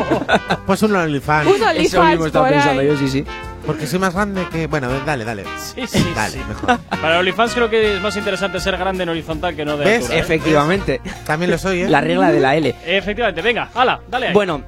Pues 0.66 0.82
un 0.84 0.96
OnlyFans. 0.96 1.48
Un 1.48 1.56
Eso 1.56 1.66
mismo 1.74 2.02
OnlyFans 2.02 2.26
estaba 2.26 2.50
pensando 2.50 2.82
ahí. 2.82 2.88
yo, 2.88 2.98
sí, 2.98 3.08
sí. 3.08 3.26
Porque 3.66 3.88
soy 3.88 4.00
más 4.00 4.14
grande 4.14 4.48
que. 4.52 4.68
Bueno, 4.68 4.90
dale, 5.06 5.24
dale. 5.24 5.44
Sí, 5.58 5.86
sí, 5.88 6.12
Dale, 6.16 6.34
sí. 6.34 6.42
mejor. 6.48 6.80
Para 7.02 7.20
OnlyFans 7.20 7.54
creo 7.54 7.70
que 7.70 7.96
es 7.96 8.02
más 8.02 8.16
interesante 8.18 8.60
ser 8.60 8.78
grande 8.78 9.04
en 9.04 9.10
horizontal 9.10 9.56
que 9.56 9.64
no 9.66 9.78
de 9.78 9.86
¿Ves? 9.86 10.02
altura. 10.04 10.16
¿eh? 10.18 10.20
Efectivamente. 10.22 11.02
También 11.26 11.52
lo 11.52 11.58
soy, 11.58 11.82
¿eh? 11.84 11.90
La 11.90 12.02
regla 12.02 12.32
de 12.32 12.40
la 12.40 12.56
L. 12.56 12.76
Efectivamente, 12.86 13.42
venga, 13.42 13.70
hala, 13.74 14.02
dale 14.10 14.28
ahí. 14.28 14.34
Bueno, 14.34 14.64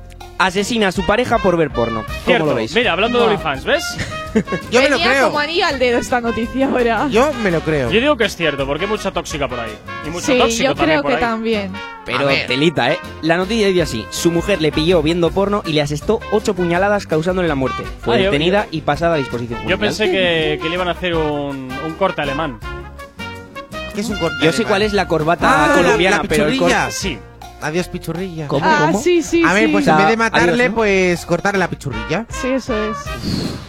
asesina 0.45 0.89
a 0.89 0.91
su 0.91 1.05
pareja 1.05 1.37
por 1.39 1.57
ver 1.57 1.69
porno. 1.71 2.03
¿Cómo 2.05 2.19
Cierto. 2.25 2.45
lo 2.47 2.55
veis? 2.55 2.73
Mira, 2.75 2.93
hablando 2.93 3.19
de. 3.19 3.25
OnlyFans, 3.25 3.63
¿ves? 3.65 3.83
Yo 4.71 4.81
me 4.81 4.89
lo 4.89 4.97
Venía 4.97 5.11
creo. 5.11 5.27
como 5.27 5.39
anillo 5.39 5.65
al 5.65 5.77
dedo 5.79 5.99
esta 5.99 6.19
noticia 6.21 6.67
ahora. 6.67 7.07
Yo 7.09 7.31
me 7.43 7.51
lo 7.51 7.59
creo. 7.61 7.91
Yo 7.91 7.99
digo 8.01 8.17
que 8.17 8.25
es 8.25 8.35
cierto, 8.35 8.65
porque 8.65 8.85
hay 8.85 8.89
mucha 8.91 9.11
tóxica 9.11 9.47
por 9.47 9.59
ahí. 9.59 9.71
Y 10.07 10.09
mucho 10.09 10.25
sí, 10.25 10.37
tóxico 10.37 10.69
yo 10.69 10.75
también 10.75 10.99
creo 10.99 11.01
por 11.03 11.11
que 11.11 11.15
ahí. 11.17 11.21
también. 11.21 11.71
Pero 12.05 12.27
telita, 12.47 12.91
¿eh? 12.91 12.97
La 13.21 13.37
noticia 13.37 13.67
dice 13.67 13.81
así. 13.83 14.05
Su 14.09 14.31
mujer 14.31 14.61
le 14.61 14.71
pilló 14.71 15.01
viendo 15.01 15.31
porno 15.31 15.61
y 15.65 15.71
le 15.73 15.81
asestó 15.81 16.19
ocho 16.31 16.53
puñaladas 16.53 17.05
causándole 17.07 17.47
la 17.47 17.55
muerte. 17.55 17.83
Fue 18.01 18.15
Ah, 18.15 18.19
yo- 18.19 18.25
detenida 18.25 18.67
y 18.71 18.81
pasada 18.81 19.15
a 19.15 19.17
disposición 19.17 19.59
Yo 19.59 19.77
judicial. 19.77 19.79
pensé 19.79 20.11
que, 20.11 20.59
que 20.61 20.67
le 20.67 20.75
iban 20.75 20.87
a 20.89 20.91
hacer 20.91 21.15
un, 21.15 21.71
un 21.85 21.93
corte 21.93 22.21
alemán. 22.21 22.59
¿Qué 23.95 24.01
es 24.01 24.09
un 24.09 24.17
corte? 24.17 24.35
Yo 24.41 24.51
sé 24.51 24.65
cuál 24.65 24.81
es 24.81 24.91
la 24.93 25.07
corbata 25.07 25.47
Ah, 25.47 25.67
la- 25.69 25.75
colombiana, 25.75 26.17
la 26.17 26.23
pero 26.23 26.45
el 26.47 26.51
pichurrilla. 26.53 26.79
corte... 26.85 26.91
Sí. 26.97 27.19
Adiós, 27.63 27.87
pichurrilla. 27.87 28.47
¿Cómo, 28.47 28.65
ah, 28.65 28.87
cómo? 28.87 29.01
sí, 29.01 29.21
sí, 29.23 29.43
A 29.43 29.53
ver, 29.53 29.67
sí. 29.67 29.71
pues 29.71 29.87
O 29.87 29.91
en 29.91 29.97
vez 29.97 30.07
de 30.09 30.17
matarle, 30.17 30.51
adiós, 30.53 30.69
¿no? 30.69 30.75
pues 30.75 31.25
cortarle 31.25 31.59
la 31.59 31.69
pichurrilla. 31.69 32.25
Sí, 32.29 32.49
eso 32.49 32.73
es. 32.91 32.97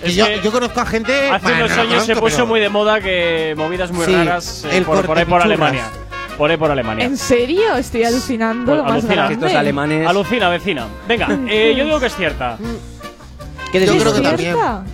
Que 0.02 0.08
Es 0.08 0.14
yo, 0.16 0.26
que 0.26 0.40
yo 0.42 0.52
conozco 0.52 0.80
a 0.80 0.86
gente. 0.86 1.30
hace 1.30 1.42
bueno, 1.44 1.64
unos 1.64 1.76
no 1.76 1.82
años 1.82 1.92
se 2.04 2.12
conozco, 2.14 2.20
puso 2.20 2.36
pero- 2.36 2.46
muy 2.46 2.60
de 2.60 2.68
moda 2.68 3.00
que 3.00 3.54
movidas 3.56 3.90
muy 3.92 4.04
Sí, 4.06 4.12
raras 4.14 4.64
eh, 4.64 4.78
el 4.78 4.84
por, 4.84 5.04
por 5.06 5.16
ahí 5.18 5.24
por. 5.24 5.40
Alemania. 5.42 5.84
Por 6.36 6.50
ahí 6.50 6.56
por 6.56 6.70
Alemania. 6.70 7.04
¿En 7.04 7.16
serio? 7.16 7.76
Estoy 7.76 8.02
alucinando 8.02 8.64
Pues 8.72 8.76
lo 8.78 8.82
más 8.82 8.92
alucina, 8.94 9.14
grande. 9.14 9.34
Estos 9.46 9.54
alemanes... 9.54 10.08
Alucina, 10.08 10.48
vecina. 10.48 10.86
Venga, 11.06 11.28
eh, 11.48 11.74
yo 11.76 11.84
digo 11.84 12.00
que 12.00 12.06
es 12.06 12.16
cierta. 12.16 12.58
¿Qué 13.70 13.78
Yo 13.80 13.86
decís 13.86 14.02
creo 14.02 14.14
que 14.14 14.20
vosotros? 14.20 14.22
también. 14.30 14.54
¿Cierta? 14.54 14.84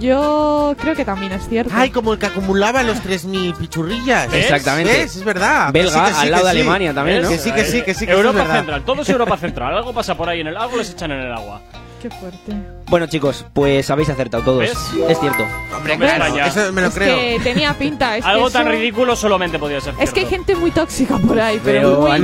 Yo 0.00 0.74
creo 0.78 0.94
que 0.96 1.04
también 1.04 1.32
es 1.32 1.46
cierto. 1.48 1.72
Ay, 1.74 1.90
como 1.90 2.12
el 2.14 2.18
que 2.18 2.26
acumulaba 2.26 2.82
los 2.82 3.02
3.000 3.02 3.56
pichurrillas. 3.56 4.30
¿Ves? 4.30 4.44
Exactamente. 4.44 4.92
¿Ves? 4.92 5.16
Es 5.16 5.24
verdad. 5.24 5.72
Belga, 5.72 5.90
Que 5.92 5.98
sí, 5.98 6.04
que 6.06 6.14
sí, 6.14 6.20
al 6.26 6.30
lado 6.30 6.46
de 6.46 6.52
sí. 6.52 6.56
Alemania 6.58 6.94
también, 6.94 7.22
¿no? 7.22 7.28
Que 7.28 7.38
sí, 7.38 7.52
que 7.52 7.64
sí, 7.64 7.82
que 7.82 7.94
sí. 7.94 8.06
Que 8.06 8.12
Europa 8.12 8.32
sí, 8.32 8.40
es 8.40 8.46
verdad. 8.48 8.56
Central, 8.60 8.84
todo 8.84 9.02
es 9.02 9.08
Europa 9.08 9.36
Central. 9.36 9.76
Algo 9.76 9.92
pasa 9.92 10.16
por 10.16 10.28
ahí 10.28 10.40
en 10.40 10.46
el 10.48 10.56
algo 10.56 10.78
les 10.78 10.90
echan 10.90 11.10
en 11.12 11.20
el 11.20 11.32
agua. 11.32 11.60
Qué 12.00 12.08
fuerte. 12.10 12.79
Bueno, 12.90 13.06
chicos, 13.06 13.46
pues 13.54 13.88
habéis 13.88 14.08
acertado 14.08 14.42
todos. 14.42 14.58
¿Ves? 14.58 14.76
Es 15.08 15.20
cierto. 15.20 15.46
Hombre, 15.76 15.96
¿Ves? 15.96 16.12
Eso 16.46 16.72
me 16.72 16.82
lo 16.82 16.88
es 16.88 16.94
creo. 16.94 17.16
que 17.16 17.40
tenía 17.42 17.72
pinta. 17.78 18.16
Es 18.16 18.24
que 18.24 18.30
Algo 18.30 18.50
tan 18.50 18.62
eso- 18.66 18.72
ridículo 18.76 19.14
solamente 19.14 19.60
podía 19.60 19.80
ser 19.80 19.94
Es 20.00 20.10
que 20.12 20.20
hay 20.20 20.26
cierto. 20.26 20.46
gente 20.46 20.56
muy 20.56 20.70
tóxica 20.72 21.16
por 21.18 21.38
ahí, 21.40 21.60
pero, 21.64 21.80
Pero 21.80 22.00
muy 22.08 22.18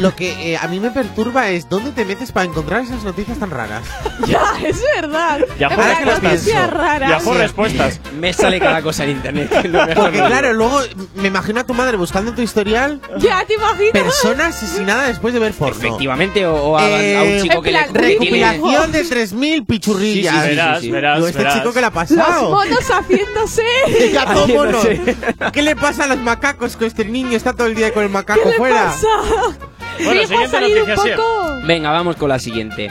lo 0.00 0.14
que 0.16 0.52
eh, 0.52 0.56
a 0.60 0.66
mí 0.66 0.80
me 0.80 0.90
perturba 0.90 1.50
es 1.50 1.68
dónde 1.68 1.92
te 1.92 2.04
metes 2.04 2.32
para 2.32 2.46
encontrar 2.46 2.82
esas 2.82 3.04
noticias 3.04 3.38
tan 3.38 3.50
raras. 3.50 3.82
Ya, 4.26 4.42
es 4.64 4.80
verdad. 4.96 5.40
Ya 5.58 5.68
En 5.68 5.76
por 5.76 5.84
raras. 5.84 7.10
Ya 7.10 7.18
por 7.24 7.34
Sí. 7.36 7.40
respuestas. 7.40 8.00
Me 8.20 8.32
sale 8.34 8.60
cada 8.60 8.82
cosa 8.82 9.04
en 9.04 9.10
internet. 9.10 9.50
No 9.70 9.86
me 9.86 9.94
Porque 9.94 10.18
claro, 10.18 10.52
luego 10.52 10.80
me 11.14 11.28
imagino 11.28 11.60
a 11.60 11.64
tu 11.64 11.72
madre 11.74 11.96
buscando 11.96 12.30
en 12.30 12.36
tu 12.36 12.42
historial 12.42 13.00
Ya, 13.18 13.44
te 13.46 13.54
imaginas. 13.54 13.92
persona 13.92 14.48
asesinada 14.48 15.06
después 15.08 15.32
de 15.32 15.40
ver 15.40 15.52
porno. 15.54 15.74
Efectivamente, 15.76 16.44
o, 16.46 16.54
o 16.54 16.76
a, 16.78 16.88
Eh, 17.02 17.16
a 17.16 17.22
un 17.22 17.42
chico 17.42 17.56
en 17.58 17.62
que 17.62 17.70
le 17.72 17.78
plan, 17.78 17.92
tiene- 17.92 18.08
Recopilación 18.08 18.92
de 18.92 19.04
3.000 19.04 19.59
pichurrillas. 19.64 20.34
Sí, 20.34 20.40
sí, 20.40 20.48
sí, 20.48 20.56
verás, 20.56 20.80
sí. 20.80 20.90
verás, 20.90 21.16
Digo, 21.16 21.28
¿este 21.28 21.38
verás. 21.38 21.54
chico 21.54 21.72
qué 21.72 21.80
le 21.80 21.86
ha 21.86 21.90
Los 21.90 21.94
pasado? 21.94 22.50
monos 22.50 22.90
haciéndose. 22.90 23.62
Ya 24.12 24.24
todo 24.32 24.48
mono. 24.48 24.78
¿Qué 25.52 25.62
le 25.62 25.76
pasa 25.76 26.04
a 26.04 26.06
los 26.08 26.18
macacos? 26.18 26.76
Que 26.76 26.86
este 26.86 27.04
niño 27.04 27.36
está 27.36 27.52
todo 27.52 27.66
el 27.66 27.74
día 27.74 27.92
con 27.92 28.02
el 28.02 28.08
¿Qué 28.08 28.12
macaco 28.12 28.48
le 28.48 28.56
fuera. 28.56 28.84
pasa? 28.86 29.06
Bueno, 30.04 30.20
siguiente 30.26 30.56
un 30.56 30.62
noticia, 30.62 30.96
Sier. 30.96 31.16
poco. 31.16 31.58
Venga, 31.66 31.90
vamos 31.90 32.16
con 32.16 32.28
la 32.28 32.38
siguiente. 32.38 32.90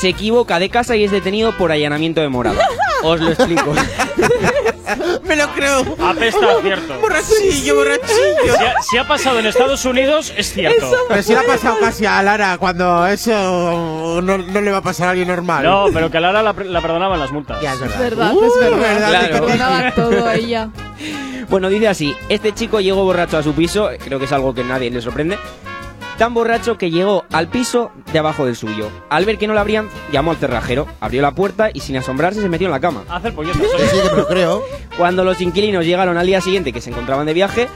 Se 0.00 0.08
equivoca 0.08 0.58
de 0.58 0.68
casa 0.68 0.96
y 0.96 1.04
es 1.04 1.10
detenido 1.10 1.56
por 1.56 1.72
allanamiento 1.72 2.20
de 2.20 2.28
morada. 2.28 2.58
Os 3.02 3.20
lo 3.20 3.30
explico. 3.30 3.72
Me 5.24 5.36
lo 5.36 5.48
creo. 5.52 5.80
Apesta, 6.04 6.46
cierto. 6.62 6.98
Borrachillo, 7.00 7.76
borrachillo. 7.76 8.56
Si 8.58 8.64
ha, 8.64 8.74
si 8.82 8.98
ha 8.98 9.06
pasado 9.06 9.38
en 9.38 9.46
Estados 9.46 9.84
Unidos, 9.84 10.32
es 10.36 10.52
cierto. 10.52 10.90
Pero 11.08 11.22
si 11.22 11.32
le 11.32 11.38
ha 11.38 11.42
pasado 11.44 11.76
casi 11.80 12.06
a 12.06 12.22
Lara 12.22 12.58
cuando 12.58 13.06
eso 13.06 14.20
no, 14.22 14.38
no 14.38 14.60
le 14.60 14.70
va 14.72 14.78
a 14.78 14.82
pasar 14.82 15.08
a 15.08 15.10
alguien 15.10 15.28
normal. 15.28 15.62
No, 15.64 15.86
pero 15.92 16.10
que 16.10 16.16
a 16.18 16.20
Lara 16.20 16.42
la, 16.42 16.52
la 16.52 16.80
perdonaban 16.80 17.20
las 17.20 17.30
multas. 17.30 17.60
Ya, 17.62 17.74
es 17.74 17.80
verdad. 17.80 17.94
Es 18.02 18.10
verdad, 18.10 18.32
Uh, 18.34 18.44
es 18.46 18.60
verdad. 18.60 18.78
verdad, 18.80 19.08
Claro. 19.08 19.26
te- 19.26 19.40
Perdonaba 19.40 19.90
todo 19.92 20.26
a 20.26 20.34
ella. 20.34 20.70
Bueno, 21.50 21.68
dice 21.68 21.88
así, 21.88 22.14
este 22.28 22.52
chico 22.52 22.78
llegó 22.78 23.02
borracho 23.02 23.36
a 23.36 23.42
su 23.42 23.52
piso, 23.54 23.90
creo 24.04 24.20
que 24.20 24.26
es 24.26 24.32
algo 24.32 24.54
que 24.54 24.60
a 24.60 24.64
nadie 24.64 24.88
le 24.88 25.00
sorprende, 25.02 25.36
tan 26.20 26.34
borracho 26.34 26.76
que 26.76 26.90
llegó 26.90 27.24
al 27.32 27.48
piso 27.48 27.90
de 28.12 28.18
abajo 28.18 28.44
del 28.44 28.54
suyo. 28.54 28.90
Al 29.08 29.24
ver 29.24 29.38
que 29.38 29.46
no 29.46 29.54
lo 29.54 29.60
abrían, 29.60 29.88
llamó 30.12 30.32
al 30.32 30.36
cerrajero, 30.36 30.86
abrió 31.00 31.22
la 31.22 31.30
puerta 31.32 31.70
y 31.72 31.80
sin 31.80 31.96
asombrarse 31.96 32.42
se 32.42 32.48
metió 32.50 32.66
en 32.66 32.72
la 32.72 32.80
cama. 32.80 33.04
Hacer 33.08 33.34
polletas. 33.34 33.62
Sí, 33.90 33.96
me 34.10 34.16
lo 34.18 34.26
creo. 34.28 34.62
Cuando 34.98 35.24
los 35.24 35.40
inquilinos 35.40 35.86
llegaron 35.86 36.18
al 36.18 36.26
día 36.26 36.42
siguiente 36.42 36.74
que 36.74 36.82
se 36.82 36.90
encontraban 36.90 37.24
de 37.24 37.32
viaje, 37.32 37.68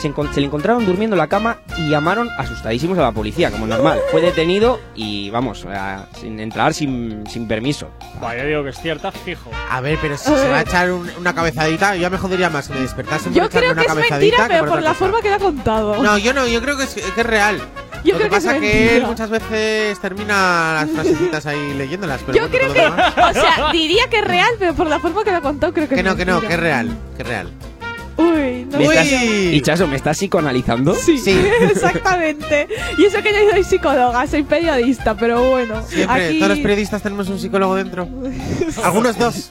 se, 0.00 0.12
encon- 0.12 0.32
se 0.32 0.40
le 0.40 0.46
encontraron 0.46 0.84
durmiendo 0.84 1.14
en 1.14 1.18
la 1.18 1.28
cama 1.28 1.58
y 1.78 1.88
llamaron 1.90 2.28
asustadísimos 2.36 2.98
a 2.98 3.02
la 3.02 3.12
policía, 3.12 3.52
como 3.52 3.68
normal. 3.68 4.00
Fue 4.10 4.20
detenido 4.20 4.80
y, 4.96 5.30
vamos, 5.30 5.64
a- 5.66 6.08
sin 6.20 6.40
entrar 6.40 6.74
sin, 6.74 7.24
sin 7.30 7.46
permiso. 7.46 7.88
Buah, 8.18 8.36
yo 8.36 8.46
digo 8.46 8.64
que 8.64 8.70
es 8.70 8.80
cierta, 8.80 9.12
fijo. 9.12 9.48
A 9.70 9.80
ver, 9.80 9.96
pero 10.02 10.16
si 10.16 10.24
se 10.24 10.48
va 10.48 10.56
a 10.58 10.60
echar 10.62 10.90
un- 10.90 11.08
una 11.20 11.32
cabezadita, 11.36 11.94
yo 11.94 12.02
ya 12.02 12.10
me 12.10 12.18
jodería 12.18 12.50
más 12.50 12.66
que 12.66 12.74
me 12.74 12.80
despertase 12.80 13.26
por 13.30 13.32
Yo 13.34 13.44
echarme 13.44 13.60
creo 13.60 13.72
una 13.74 13.80
que 13.82 13.86
es 13.86 13.94
cabezadita 13.94 14.18
mentira, 14.38 14.48
que 14.48 14.54
pero 14.60 14.72
por 14.72 14.82
la 14.82 14.88
cosa. 14.90 14.98
forma 14.98 15.20
que 15.22 15.28
lo 15.30 15.34
ha 15.36 15.38
contado. 15.38 16.02
No, 16.02 16.18
yo 16.18 16.34
no, 16.34 16.48
yo 16.48 16.60
creo 16.60 16.76
que 16.76 16.82
es, 16.82 16.94
que 16.94 17.20
es 17.20 17.26
real. 17.26 17.60
Yo 18.04 18.14
Lo 18.14 18.18
creo 18.18 18.30
que 18.30 18.30
que 18.30 18.36
es 18.38 18.44
pasa 18.44 18.60
que, 18.60 18.82
él 18.82 18.84
mentira. 18.88 19.06
muchas 19.08 19.30
veces 19.30 20.00
termina 20.00 20.74
las 20.84 20.90
frasecitas 20.90 21.46
ahí 21.46 21.74
leyéndolas, 21.74 22.20
pero 22.26 22.36
Yo 22.38 22.48
bueno, 22.48 22.72
creo 22.72 22.72
que. 22.74 23.20
O 23.22 23.32
sea, 23.32 23.70
diría 23.72 24.08
que 24.10 24.18
es 24.18 24.24
real, 24.24 24.50
pero 24.58 24.74
por 24.74 24.86
la 24.88 24.98
forma 24.98 25.22
que 25.24 25.30
lo 25.32 25.40
contado, 25.42 25.72
creo 25.72 25.88
que, 25.88 25.94
Que 25.94 26.00
es 26.00 26.06
no, 26.06 26.16
que 26.16 26.24
no, 26.26 26.40
que 26.40 26.54
es 26.54 26.60
real, 26.60 26.96
que 27.16 27.22
es 27.22 27.28
real. 27.28 27.52
Uy, 28.16 28.66
no 28.70 28.78
¿Me 28.78 28.86
sé. 28.86 29.00
estás- 29.00 29.54
y 29.54 29.60
Chaso, 29.62 29.86
¿me 29.86 29.96
estás 29.96 30.18
psicoanalizando? 30.18 30.94
Sí, 30.94 31.20
exactamente. 31.60 32.68
Y 32.98 33.04
eso 33.06 33.22
que 33.22 33.32
yo 33.32 33.50
soy 33.50 33.64
psicóloga, 33.64 34.26
soy 34.26 34.42
periodista, 34.42 35.14
pero 35.14 35.42
bueno. 35.50 35.82
Siempre, 35.86 36.26
aquí... 36.28 36.38
todos 36.38 36.50
los 36.50 36.58
periodistas 36.58 37.02
tenemos 37.02 37.28
un 37.28 37.38
psicólogo 37.38 37.74
dentro. 37.74 38.08
Algunos 38.84 39.18
dos. 39.18 39.50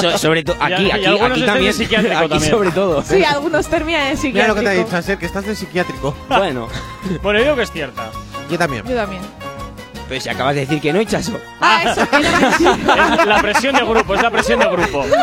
So- 0.00 0.18
sobre 0.18 0.42
todo, 0.42 0.56
aquí, 0.60 0.90
aquí, 0.90 1.06
aquí 1.06 1.42
también. 1.44 1.72
Aquí 1.74 2.28
también. 2.28 2.40
sobre 2.50 2.70
todo. 2.72 3.02
Sí, 3.02 3.22
algunos 3.24 3.66
terminan 3.68 4.02
en 4.02 4.08
Mira 4.08 4.20
psiquiátrico. 4.20 4.48
lo 4.48 4.54
que 4.54 4.60
te 4.62 4.68
ha 4.68 4.84
dicho, 4.84 4.96
Aser, 4.96 5.18
que 5.18 5.26
estás 5.26 5.46
de 5.46 5.54
psiquiátrico. 5.54 6.14
Bueno, 6.28 6.68
Bueno, 7.22 7.38
yo 7.38 7.44
digo 7.44 7.56
que 7.56 7.62
es 7.62 7.70
cierta. 7.72 8.10
Yo 8.50 8.58
también. 8.58 8.84
Yo 8.86 8.94
también. 8.96 9.22
pues 10.08 10.22
si 10.24 10.28
acabas 10.28 10.54
de 10.54 10.62
decir 10.62 10.80
que 10.80 10.92
no, 10.92 11.00
y 11.00 11.06
Chaso. 11.06 11.32
Ah, 11.60 11.82
eso, 11.86 12.08
que 12.10 12.18
no 12.18 13.20
Es 13.20 13.26
la 13.26 13.40
presión 13.40 13.74
de 13.74 13.84
grupo, 13.84 14.14
es 14.14 14.22
la 14.22 14.30
presión 14.30 14.58
de 14.60 14.66
grupo. 14.68 15.04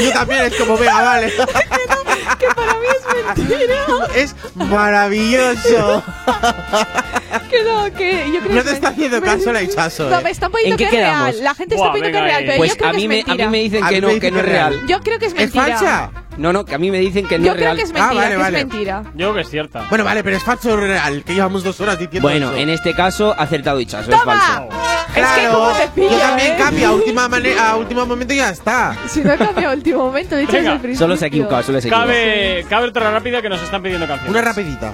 Yo 0.00 0.12
también, 0.12 0.44
es 0.46 0.54
como, 0.56 0.76
venga, 0.76 1.02
vale. 1.02 1.32
que 2.38 2.46
para 2.54 2.74
mí 2.74 2.86
es 2.88 3.36
mentira. 3.36 3.74
Es 4.14 4.34
maravilloso. 4.54 6.02
Que 7.50 7.62
no, 7.62 7.84
que 7.96 8.24
yo 8.32 8.40
creo 8.40 8.54
No 8.56 8.62
te 8.62 8.68
es 8.70 8.74
está 8.76 8.88
haciendo 8.88 9.20
caso 9.22 9.52
la 9.52 9.62
Hichazo. 9.62 10.08
No, 10.10 10.18
eh. 10.18 10.22
me 10.24 10.30
están 10.30 10.50
poniendo 10.50 10.74
¿En 10.74 10.78
qué 10.78 10.84
que 10.90 10.96
es 10.96 11.04
quedamos? 11.06 11.30
real. 11.32 11.44
La 11.44 11.54
gente 11.54 11.74
Buah, 11.76 11.86
está 11.86 11.92
poniendo 11.98 12.18
que 12.18 12.24
es 12.24 12.24
real, 12.24 12.38
ahí. 12.40 12.46
pero 12.46 12.58
Pues 12.58 12.70
yo 12.70 12.76
creo 12.76 12.88
a 12.88 12.92
que 12.92 12.96
mí, 12.98 13.02
es 13.04 13.08
me, 13.08 13.14
a 13.14 13.24
mentira. 13.26 13.44
mí 13.46 13.50
me 13.50 13.62
dicen 13.62 13.84
A 13.84 13.88
que 13.88 14.00
no, 14.00 14.08
que 14.08 14.12
no 14.12 14.14
es 14.16 14.20
que 14.20 14.26
es 14.26 14.32
real. 14.46 14.72
real. 14.74 14.86
Yo 14.86 15.00
creo 15.00 15.18
que 15.18 15.26
es 15.26 15.32
¿Es 15.32 15.38
mentira. 15.38 15.64
falsa? 15.78 16.10
No, 16.38 16.52
no, 16.52 16.64
que 16.66 16.74
a 16.74 16.78
mí 16.78 16.90
me 16.90 16.98
dicen 16.98 17.26
que 17.26 17.38
no 17.38 17.46
Yo 17.46 17.52
es 17.52 17.56
creo 17.56 17.66
real. 17.68 17.76
que 17.78 17.82
es 17.84 17.90
Ah, 17.90 17.92
mentira, 17.94 18.14
vale, 18.22 18.30
que 18.30 18.36
vale. 18.42 18.58
es 18.58 18.66
mentira. 18.66 19.02
Yo 19.04 19.10
digo 19.14 19.34
que 19.34 19.40
es 19.40 19.48
cierta. 19.50 19.86
Bueno, 19.88 20.04
vale, 20.04 20.22
pero 20.22 20.36
es 20.36 20.42
falso 20.42 20.72
o 20.72 20.76
real, 20.76 21.24
que 21.24 21.34
llevamos 21.34 21.64
dos 21.64 21.80
horas 21.80 21.98
diciendo 21.98 22.28
Bueno, 22.28 22.48
eso. 22.50 22.56
en 22.58 22.68
este 22.68 22.92
caso, 22.94 23.34
acertado 23.38 23.80
y 23.80 23.86
Chaso, 23.86 24.10
es 24.12 24.20
¡Toma! 24.20 24.38
falso. 24.38 24.68
Es 25.08 25.14
que 25.14 25.20
Claro, 25.20 25.52
como 25.54 25.72
te 25.72 25.88
pillo, 25.88 26.10
yo 26.10 26.18
también 26.18 26.52
¿eh? 26.52 26.56
cambio 26.58 26.88
a 26.88 26.92
última, 26.92 27.28
mane- 27.28 27.58
a 27.58 27.76
último 27.76 28.04
momento 28.04 28.34
y 28.34 28.36
ya 28.36 28.50
está. 28.50 28.94
Si 29.08 29.20
no 29.22 29.32
he 29.32 29.38
cambiado 29.38 29.72
el 29.72 29.78
último 29.78 29.98
momento, 30.04 30.36
he 30.36 30.40
dicho 30.40 30.52
Venga, 30.52 30.62
desde 30.64 30.74
el 30.74 30.80
principio. 30.80 31.06
Solo 31.06 31.16
se 31.16 31.24
ha 31.24 31.28
equivocado, 31.28 31.62
solo 31.62 31.80
se 31.80 31.86
ha 31.86 31.88
equivocado. 31.88 32.06
Cabe, 32.12 32.66
cabe 32.68 32.88
otra 32.88 33.10
rápida 33.10 33.40
que 33.40 33.48
nos 33.48 33.62
están 33.62 33.82
pidiendo 33.82 34.06
canciones. 34.06 34.30
Una 34.30 34.42
rapidita. 34.42 34.92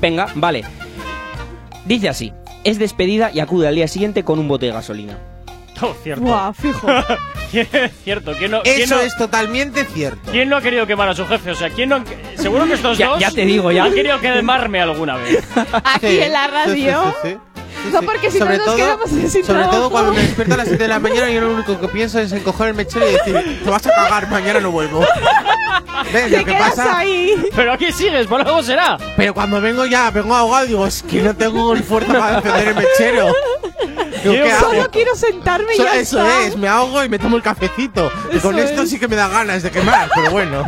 Venga, 0.00 0.28
vale. 0.36 0.64
Dice 1.88 2.08
así. 2.08 2.32
Es 2.64 2.78
despedida 2.78 3.30
y 3.32 3.40
acude 3.40 3.66
al 3.66 3.74
día 3.74 3.88
siguiente 3.88 4.22
con 4.22 4.38
un 4.38 4.46
bote 4.46 4.66
de 4.66 4.72
gasolina. 4.72 5.18
Oh, 5.80 5.94
cierto. 6.02 6.22
Buah, 6.24 6.52
fijo. 6.52 6.86
cierto. 8.04 8.32
¿Quién 8.36 8.50
no, 8.50 8.62
quién 8.62 8.80
Eso 8.82 8.96
no- 8.96 9.00
es 9.00 9.16
totalmente 9.16 9.84
cierto. 9.84 10.30
quién 10.30 10.48
no 10.48 10.56
ha 10.56 10.60
querido 10.60 10.86
quemar 10.86 11.08
a 11.08 11.14
su 11.14 11.24
jefe? 11.26 11.52
O 11.52 11.54
sea, 11.54 11.70
¿quién 11.70 11.88
no 11.88 11.96
han- 11.96 12.04
Seguro 12.36 12.66
que 12.66 12.74
estos 12.74 12.98
Ya- 12.98 13.08
dos 13.08 13.20
ya 13.20 13.30
te 13.30 13.44
digo, 13.46 13.70
ya. 13.72 13.84
han 13.84 13.94
querido 13.94 14.20
quemarme 14.20 14.80
alguna 14.80 15.16
vez. 15.16 15.42
Aquí 15.84 16.08
Sí, 16.08 16.18
en 16.20 16.32
la 16.32 16.44
sí, 16.46 16.50
radio. 16.52 17.02
sí, 17.04 17.10
sí, 17.22 17.28
sí. 17.30 17.57
Sí, 17.84 17.90
No, 17.92 18.02
porque 18.02 18.30
si 18.30 18.38
no 18.38 18.44
Sobre 18.44 18.56
nos 18.58 18.66
todo- 18.66 18.76
quedamos 18.76 19.10
sin 19.10 19.30
Sobre 19.30 19.42
trabajo. 19.44 19.70
todo 19.70 19.90
cuando 19.90 20.12
me 20.12 20.22
despierto 20.22 20.54
a 20.54 20.56
las 20.58 20.68
7 20.68 20.82
de 20.82 20.88
la 20.88 20.98
mañana 20.98 21.30
yo 21.30 21.40
lo 21.40 21.50
único 21.54 21.80
que 21.80 21.88
pienso 21.88 22.18
es 22.18 22.32
en 22.32 22.40
coger 22.42 22.68
el 22.68 22.74
mechero 22.74 23.08
y 23.08 23.12
decir, 23.12 23.60
te 23.64 23.70
vas 23.70 23.86
a 23.86 23.90
cagar, 23.90 24.28
mañana 24.30 24.60
no 24.60 24.70
vuelvo. 24.70 25.00
¿Ves 26.12 26.30
Te 26.30 26.38
lo 26.38 26.44
que 26.44 26.52
pasa? 26.54 26.98
ahí. 26.98 27.34
Pero 27.54 27.72
aquí 27.72 27.92
sigues, 27.92 28.26
por 28.26 28.40
algo 28.40 28.62
será. 28.62 28.98
Pero 29.16 29.34
cuando 29.34 29.60
vengo 29.60 29.84
ya, 29.86 30.10
vengo 30.10 30.34
ahogado 30.34 30.64
y 30.64 30.68
digo, 30.68 30.86
es 30.86 31.02
que 31.02 31.22
no 31.22 31.34
tengo 31.36 31.72
el 31.72 31.82
fuerza 31.82 32.12
para 32.18 32.36
encender 32.38 32.68
el 32.68 32.74
mechero. 32.74 33.26
Digo, 34.22 34.34
Yo 34.34 34.44
¿qué 34.44 34.52
hago? 34.52 34.70
Solo 34.70 34.90
quiero 34.90 35.14
sentarme 35.14 35.74
y 35.74 35.76
So- 35.76 35.84
ya 35.84 35.94
eso 35.96 36.18
está. 36.20 36.46
es, 36.46 36.56
me 36.56 36.68
ahogo 36.68 37.02
y 37.04 37.08
me 37.08 37.18
tomo 37.18 37.36
el 37.36 37.42
cafecito. 37.42 38.10
Y 38.32 38.36
Eso 38.38 38.48
con 38.48 38.58
esto 38.58 38.82
es. 38.82 38.90
sí 38.90 38.98
que 38.98 39.08
me 39.08 39.16
da 39.16 39.28
ganas 39.28 39.62
de 39.62 39.70
quemar, 39.70 40.08
pero 40.14 40.30
bueno. 40.30 40.64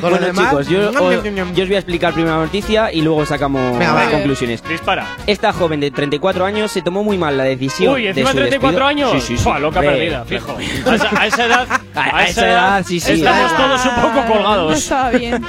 Con 0.00 0.10
Bueno, 0.10 0.18
demás, 0.26 0.50
chicos, 0.50 0.68
yo, 0.68 0.80
yo 0.82 0.88
os 0.90 1.68
voy 1.68 1.74
a 1.74 1.78
explicar 1.78 2.12
primero 2.12 2.36
la 2.36 2.42
noticia 2.44 2.92
y 2.92 3.00
luego 3.02 3.24
sacamos 3.24 3.78
Venga, 3.78 3.94
las 3.94 4.08
conclusiones. 4.08 4.62
Dispara. 4.68 5.06
Esta 5.26 5.52
joven 5.52 5.80
de 5.80 5.90
34 5.90 6.44
años 6.44 6.70
se 6.72 6.82
tomó 6.82 7.02
muy 7.04 7.16
mal 7.18 7.36
la 7.36 7.44
decisión. 7.44 7.94
Uy, 7.94 8.02
de 8.02 8.08
encima 8.10 8.30
su 8.32 8.36
34 8.36 8.68
despido. 8.70 8.86
años. 8.86 9.12
Sí, 9.12 9.20
sí, 9.20 9.38
sí. 9.38 9.44
Buah, 9.44 9.58
loca 9.58 9.80
Ve, 9.80 9.86
perdida, 9.88 10.24
fijo. 10.24 10.56
A 10.86 10.94
esa, 10.94 11.20
a 11.20 11.26
esa 11.26 11.44
edad, 11.46 11.66
A- 11.94 12.16
a 12.18 12.24
esa 12.26 12.46
edad, 12.48 12.84
sí, 12.86 13.00
sí. 13.00 13.12
Estamos 13.12 13.52
Ah, 13.52 13.56
todos 13.56 13.84
un 13.86 13.94
poco 14.02 14.14
No 14.14 14.26
colgados, 14.34 14.78
estaba 14.78 15.10
bien. 15.10 15.44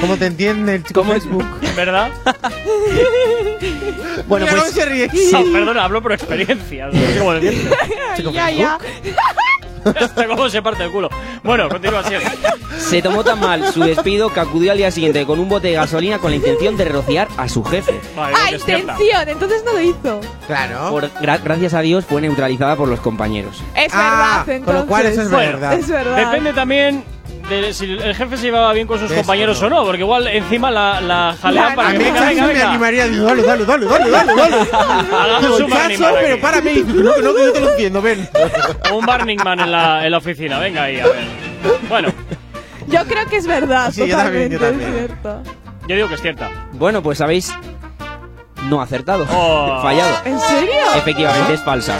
¿Cómo 0.00 0.16
te 0.16 0.26
entiende 0.26 0.76
el 0.76 0.84
chico 0.84 1.00
¿Cómo- 1.02 1.12
Facebook? 1.12 1.44
¿verdad? 1.76 2.10
Bueno, 4.26 4.46
Mira 4.46 4.58
pues 4.58 4.72
cómo 4.72 4.82
se 4.84 4.88
ríe. 4.88 5.10
Ah, 5.34 5.42
perdona, 5.52 5.84
hablo 5.84 6.02
por 6.02 6.12
experiencia. 6.12 6.86
No 6.86 6.92
sé 6.92 7.18
cómo 7.18 7.32
decirte. 7.34 7.76
ya, 8.32 8.50
ya. 8.50 8.78
Hasta 9.84 10.26
cómo 10.28 10.48
se 10.48 10.62
parte 10.62 10.84
el 10.84 10.90
culo. 10.90 11.08
Bueno, 11.42 11.68
continúa 11.68 12.00
así. 12.00 12.14
se 12.78 13.02
tomó 13.02 13.22
tan 13.24 13.40
mal 13.40 13.72
su 13.72 13.80
despido 13.80 14.32
que 14.32 14.40
acudió 14.40 14.72
al 14.72 14.78
día 14.78 14.90
siguiente 14.90 15.24
con 15.26 15.38
un 15.40 15.48
bote 15.48 15.68
de 15.68 15.74
gasolina 15.74 16.18
con 16.18 16.30
la 16.30 16.36
intención 16.36 16.76
de 16.76 16.84
rociar 16.86 17.28
a 17.36 17.48
su 17.48 17.64
jefe. 17.64 18.00
Vale, 18.16 18.34
Ah, 18.36 18.52
intención. 18.52 19.28
Entonces 19.28 19.62
no 19.64 19.72
lo 19.72 19.80
hizo. 19.80 20.20
Claro. 20.46 20.90
Por- 20.90 21.10
gra- 21.20 21.40
gracias 21.42 21.74
a 21.74 21.80
Dios 21.80 22.04
fue 22.04 22.20
neutralizada 22.20 22.76
por 22.76 22.88
los 22.88 23.00
compañeros. 23.00 23.62
Es 23.74 23.92
Ah, 23.94 24.42
verdad, 24.46 24.56
entonces. 24.56 24.64
con 24.64 24.74
lo 24.74 24.86
cual 24.86 25.06
eso 25.06 25.22
es 25.22 25.30
Bueno, 25.30 25.52
verdad. 25.52 25.72
Es 25.74 25.88
verdad. 25.88 26.16
Depende 26.16 26.52
también 26.52 27.04
de 27.50 27.74
si 27.74 27.84
el 27.84 28.14
jefe 28.14 28.36
se 28.38 28.44
llevaba 28.44 28.72
bien 28.72 28.86
con 28.86 28.98
sus 28.98 29.10
Esto 29.10 29.20
compañeros 29.22 29.60
no. 29.60 29.66
o 29.66 29.70
no, 29.70 29.84
porque 29.84 30.00
igual 30.00 30.26
encima 30.28 30.70
la, 30.70 31.00
la 31.00 31.36
jalean 31.42 31.68
La- 31.70 31.74
para 31.74 31.88
A 31.88 31.92
que 31.92 31.98
mí 31.98 32.04
venga, 32.04 32.20
venga, 32.26 32.42
me 32.46 32.52
venga. 32.54 32.68
animaría, 32.70 33.06
digo, 33.08 33.24
dale, 33.26 33.42
dale, 33.42 33.64
dale, 33.66 33.86
dale, 33.86 34.10
dale, 34.10 34.34
dale. 34.34 34.56
Digo, 35.40 35.56
un 35.56 35.70
Man 35.70 35.92
pero 36.20 36.40
para 36.40 36.60
mí, 36.60 36.84
no, 36.86 37.02
no, 37.02 37.14
que 37.14 37.22
yo 37.22 37.52
te 37.52 37.60
lo 37.60 37.70
entiendo, 37.70 38.00
ven. 38.02 38.28
Un 38.94 39.04
Burning 39.04 39.38
Man 39.44 39.60
en 39.60 39.70
la, 39.72 40.04
en 40.06 40.10
la 40.12 40.18
oficina, 40.18 40.58
venga 40.58 40.84
ahí, 40.84 41.00
a 41.00 41.04
ver. 41.06 41.24
Bueno, 41.88 42.08
Yo 42.88 43.04
creo 43.04 43.26
que 43.26 43.36
es 43.36 43.46
verdad, 43.46 43.90
Sí, 43.92 44.06
yo 44.06 44.16
también, 44.16 44.50
totalmente. 44.52 44.54
yo 44.54 44.60
también. 44.60 44.90
Es 44.90 44.96
cierto. 45.06 45.42
yo 45.88 45.96
digo 45.96 46.08
que 46.08 46.14
es 46.14 46.22
cierta. 46.22 46.50
Bueno, 46.72 47.02
pues 47.02 47.20
habéis 47.20 47.52
no 48.68 48.80
acertado. 48.80 49.26
Oh. 49.32 49.80
Fallado. 49.82 50.16
¿En 50.24 50.38
serio? 50.40 50.72
Efectivamente, 50.96 51.54
es 51.54 51.62
falsa. 51.64 51.96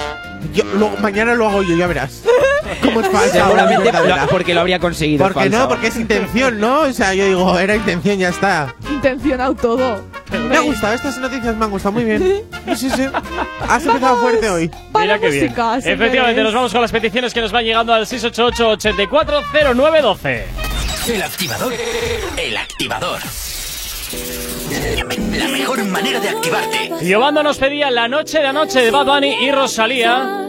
Yo, 0.54 0.64
luego, 0.64 0.96
mañana 0.98 1.34
lo 1.34 1.48
hago 1.48 1.62
yo, 1.62 1.76
ya 1.76 1.86
verás. 1.86 2.22
¿Cómo 2.82 3.00
es 3.00 3.08
falsa? 3.08 3.44
Seguramente 3.44 3.92
lo- 3.92 4.26
porque 4.28 4.54
lo 4.54 4.60
habría 4.60 4.78
conseguido. 4.78 5.24
Porque 5.24 5.40
falsa. 5.40 5.58
no, 5.58 5.68
porque 5.68 5.86
es 5.88 5.96
intención, 5.96 6.58
¿no? 6.60 6.80
O 6.80 6.92
sea, 6.92 7.14
yo 7.14 7.26
digo, 7.26 7.58
era 7.58 7.74
intención, 7.76 8.18
ya 8.18 8.28
está. 8.30 8.74
Intencionado 8.90 9.54
todo. 9.54 10.02
Me 10.48 10.56
ha 10.56 10.60
gustado, 10.60 10.94
estas 10.94 11.18
noticias 11.18 11.56
me 11.56 11.64
han 11.64 11.70
gustado 11.70 11.92
muy 11.92 12.04
bien. 12.04 12.22
Sí, 12.22 12.42
sí, 12.76 12.90
sí. 12.90 13.02
Has 13.68 13.84
empezado 13.84 14.16
fuerte 14.18 14.48
hoy. 14.48 14.70
Mira 14.98 15.18
qué 15.18 15.28
bien. 15.30 15.44
música, 15.46 15.76
Efectivamente, 15.78 16.42
nos 16.42 16.54
vamos 16.54 16.72
con 16.72 16.80
las 16.82 16.92
peticiones 16.92 17.34
que 17.34 17.40
nos 17.40 17.50
van 17.52 17.64
llegando 17.64 17.92
al 17.92 18.06
688-840912. 18.06 20.42
El 21.08 21.22
activador. 21.22 21.72
El 22.36 22.56
activador. 22.56 23.18
La 25.38 25.48
mejor 25.48 25.84
manera 25.84 26.20
de 26.20 26.28
activarte. 26.28 26.90
Giovanna 27.00 27.42
nos 27.42 27.58
pedía 27.58 27.90
La 27.90 28.08
Noche 28.08 28.38
de 28.38 28.46
Anoche 28.46 28.80
de 28.80 28.90
Bad 28.90 29.06
Bunny 29.06 29.44
y 29.44 29.50
Rosalía. 29.50 30.48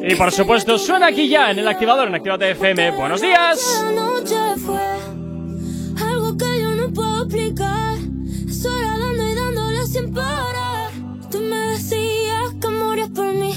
Y 0.00 0.14
por 0.14 0.32
supuesto, 0.32 0.78
suena 0.78 1.08
aquí 1.08 1.28
ya 1.28 1.50
en 1.50 1.58
el 1.58 1.68
activador 1.68 2.08
en 2.08 2.14
Activate 2.14 2.50
FM. 2.52 2.92
Buenos 2.92 3.20
días. 3.20 3.84
noche 3.94 4.36
fue 4.64 4.80
algo 6.04 6.36
que 6.36 6.60
yo 6.60 6.70
no 6.74 6.92
puedo 6.92 7.24
explicar. 7.24 7.98
Dando 8.62 9.28
y 9.28 9.34
dándole 9.34 9.86
sin 9.86 10.14
parar. 10.14 10.90
Tú 11.30 11.40
me 11.40 11.56
decías 11.72 12.54
que 12.60 12.68
morías 12.68 13.10
por 13.10 13.32
mí. 13.32 13.54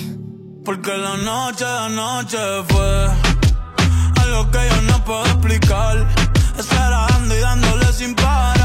Porque 0.64 0.92
la 0.98 1.18
noche 1.18 1.64
de 1.64 1.78
anoche 1.78 2.38
fue 2.68 3.08
algo 4.24 4.52
que 4.52 4.60
yo 4.70 4.82
no 4.82 5.06
puedo 5.06 5.26
explicar. 5.26 6.08
Estar 6.58 6.92
dando 6.92 7.36
y 7.36 7.40
dándole 7.40 7.86
sin 7.94 8.16
parar 8.16 8.65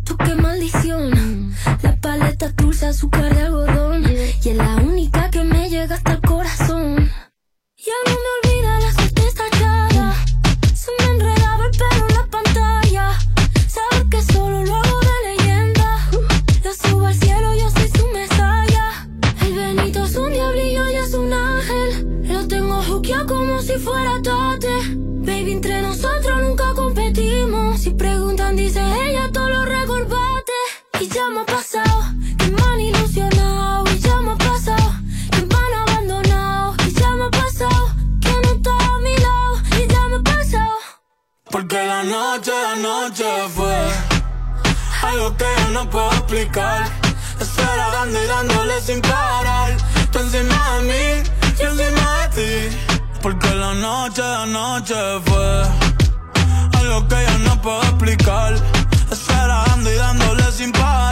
Tú 0.00 0.16
qué 0.16 0.34
maldición. 0.34 1.54
La 1.82 1.96
paleta 1.96 2.48
dulce, 2.50 2.86
azúcar 2.86 3.34
de 3.34 3.42
algodón. 3.42 4.04
Y 4.10 4.48
es 4.48 4.56
la 4.56 4.76
única 4.76 5.30
que 5.30 5.44
me 5.44 5.68
llega 5.68 5.94
hasta 5.94 6.12
el 6.12 6.20
corazón. 6.20 7.10
Ya 7.76 7.92
no 8.06 8.12
me 8.12 8.41
algo 56.92 57.08
que 57.08 57.24
yo 57.26 57.38
no 57.38 57.60
puedo 57.62 57.82
explicar. 57.82 58.54
Eso 59.10 59.32
era 59.32 59.64
dando 59.68 59.90
y 59.90 59.94
dándole 59.94 60.52
sin 60.52 60.72
parar. 60.72 61.11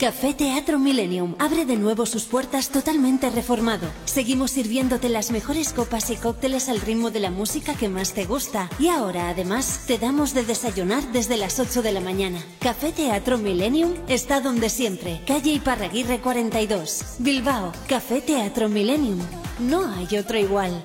Café 0.00 0.32
Teatro 0.32 0.78
Millennium 0.78 1.34
abre 1.38 1.66
de 1.66 1.76
nuevo 1.76 2.06
sus 2.06 2.24
puertas 2.24 2.70
totalmente 2.70 3.28
reformado. 3.28 3.86
Seguimos 4.06 4.52
sirviéndote 4.52 5.10
las 5.10 5.30
mejores 5.30 5.74
copas 5.74 6.08
y 6.08 6.16
cócteles 6.16 6.70
al 6.70 6.80
ritmo 6.80 7.10
de 7.10 7.20
la 7.20 7.30
música 7.30 7.74
que 7.74 7.90
más 7.90 8.14
te 8.14 8.24
gusta. 8.24 8.70
Y 8.78 8.88
ahora, 8.88 9.28
además, 9.28 9.84
te 9.86 9.98
damos 9.98 10.32
de 10.32 10.42
desayunar 10.42 11.02
desde 11.12 11.36
las 11.36 11.60
8 11.60 11.82
de 11.82 11.92
la 11.92 12.00
mañana. 12.00 12.42
Café 12.60 12.92
Teatro 12.92 13.36
Millennium 13.36 13.92
está 14.08 14.40
donde 14.40 14.70
siempre. 14.70 15.20
Calle 15.26 15.52
Iparraguirre 15.52 16.20
42. 16.20 17.16
Bilbao. 17.18 17.70
Café 17.86 18.22
Teatro 18.22 18.70
Millennium. 18.70 19.20
No 19.58 19.86
hay 19.86 20.16
otro 20.16 20.38
igual. 20.38 20.82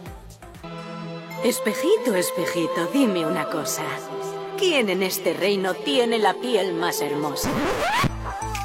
Espejito, 1.42 2.16
espejito, 2.16 2.90
dime 2.92 3.26
una 3.26 3.50
cosa. 3.50 3.84
¿Quién 4.58 4.90
en 4.90 5.04
este 5.04 5.34
reino 5.34 5.74
tiene 5.74 6.20
la 6.20 6.34
piel 6.34 6.74
más 6.74 7.00
hermosa? 7.00 7.50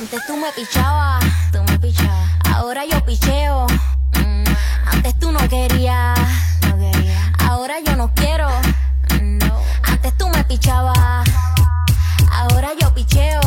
Antes 0.00 0.26
tú 0.26 0.34
me 0.34 0.50
pichabas, 0.52 1.22
tú 1.52 1.62
me 1.62 1.78
pichabas. 1.78 2.30
Ahora 2.54 2.86
yo 2.90 3.04
picheo. 3.04 3.66
Mm, 4.14 4.44
Antes 4.86 5.18
tú 5.18 5.30
no 5.30 5.38
querías, 5.46 6.18
no 6.66 6.78
quería. 6.78 7.34
Ahora 7.38 7.74
yo 7.84 7.94
no 7.96 8.10
quiero. 8.14 8.48
No. 9.20 9.60
Antes 9.82 10.16
tú 10.16 10.26
me 10.30 10.42
pichabas. 10.44 11.28
Ahora 12.32 12.70
yo 12.80 12.94
picheo. 12.94 13.40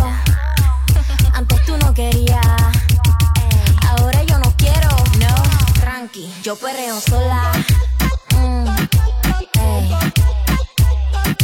Antes 1.33 1.65
tú 1.65 1.75
no 1.77 1.91
querías. 1.91 2.45
Ahora 3.89 4.21
yo 4.21 4.37
no 4.37 4.53
quiero. 4.55 4.89
No. 5.17 5.35
Tranqui, 5.81 6.31
yo 6.43 6.55
perreo 6.55 7.01
sola. 7.01 7.51
Mm. 8.37 8.67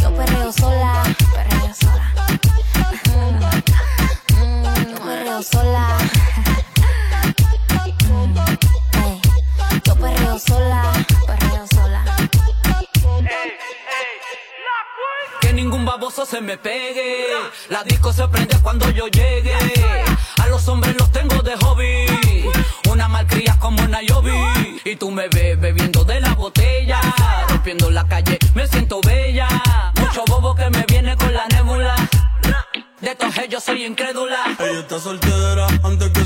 Yo 0.01 0.15
perreo 0.15 0.53
sola. 0.53 1.01
Perreo 1.33 1.73
sola. 1.73 2.28
Me 16.49 16.57
pegue. 16.57 17.27
La 17.69 17.83
disco 17.83 18.11
se 18.11 18.27
prende 18.27 18.57
cuando 18.63 18.89
yo 18.89 19.07
llegue. 19.07 19.53
A 20.41 20.47
los 20.47 20.67
hombres 20.67 20.95
los 20.97 21.11
tengo 21.11 21.43
de 21.43 21.55
hobby. 21.57 22.49
Una 22.89 23.07
malcria 23.07 23.55
como 23.59 23.87
Nayobi. 23.87 24.81
Y 24.83 24.95
tú 24.95 25.11
me 25.11 25.27
ves 25.27 25.59
bebiendo 25.59 26.03
de 26.03 26.19
la 26.19 26.33
botella. 26.33 26.99
Rompiendo 27.49 27.91
la 27.91 28.03
calle, 28.07 28.39
me 28.55 28.65
siento 28.67 28.99
bella. 29.01 29.47
Mucho 29.99 30.23
bobo 30.25 30.55
que 30.55 30.67
me 30.71 30.83
viene 30.87 31.15
con 31.17 31.31
la 31.31 31.45
nébula. 31.49 31.95
De 32.99 33.15
todos 33.15 33.37
ellos 33.37 33.63
soy 33.63 33.85
incrédula. 33.85 34.57
Ella 34.57 34.79
está 34.79 34.99
soltera 34.99 35.67
antes 35.83 36.09
que 36.09 36.25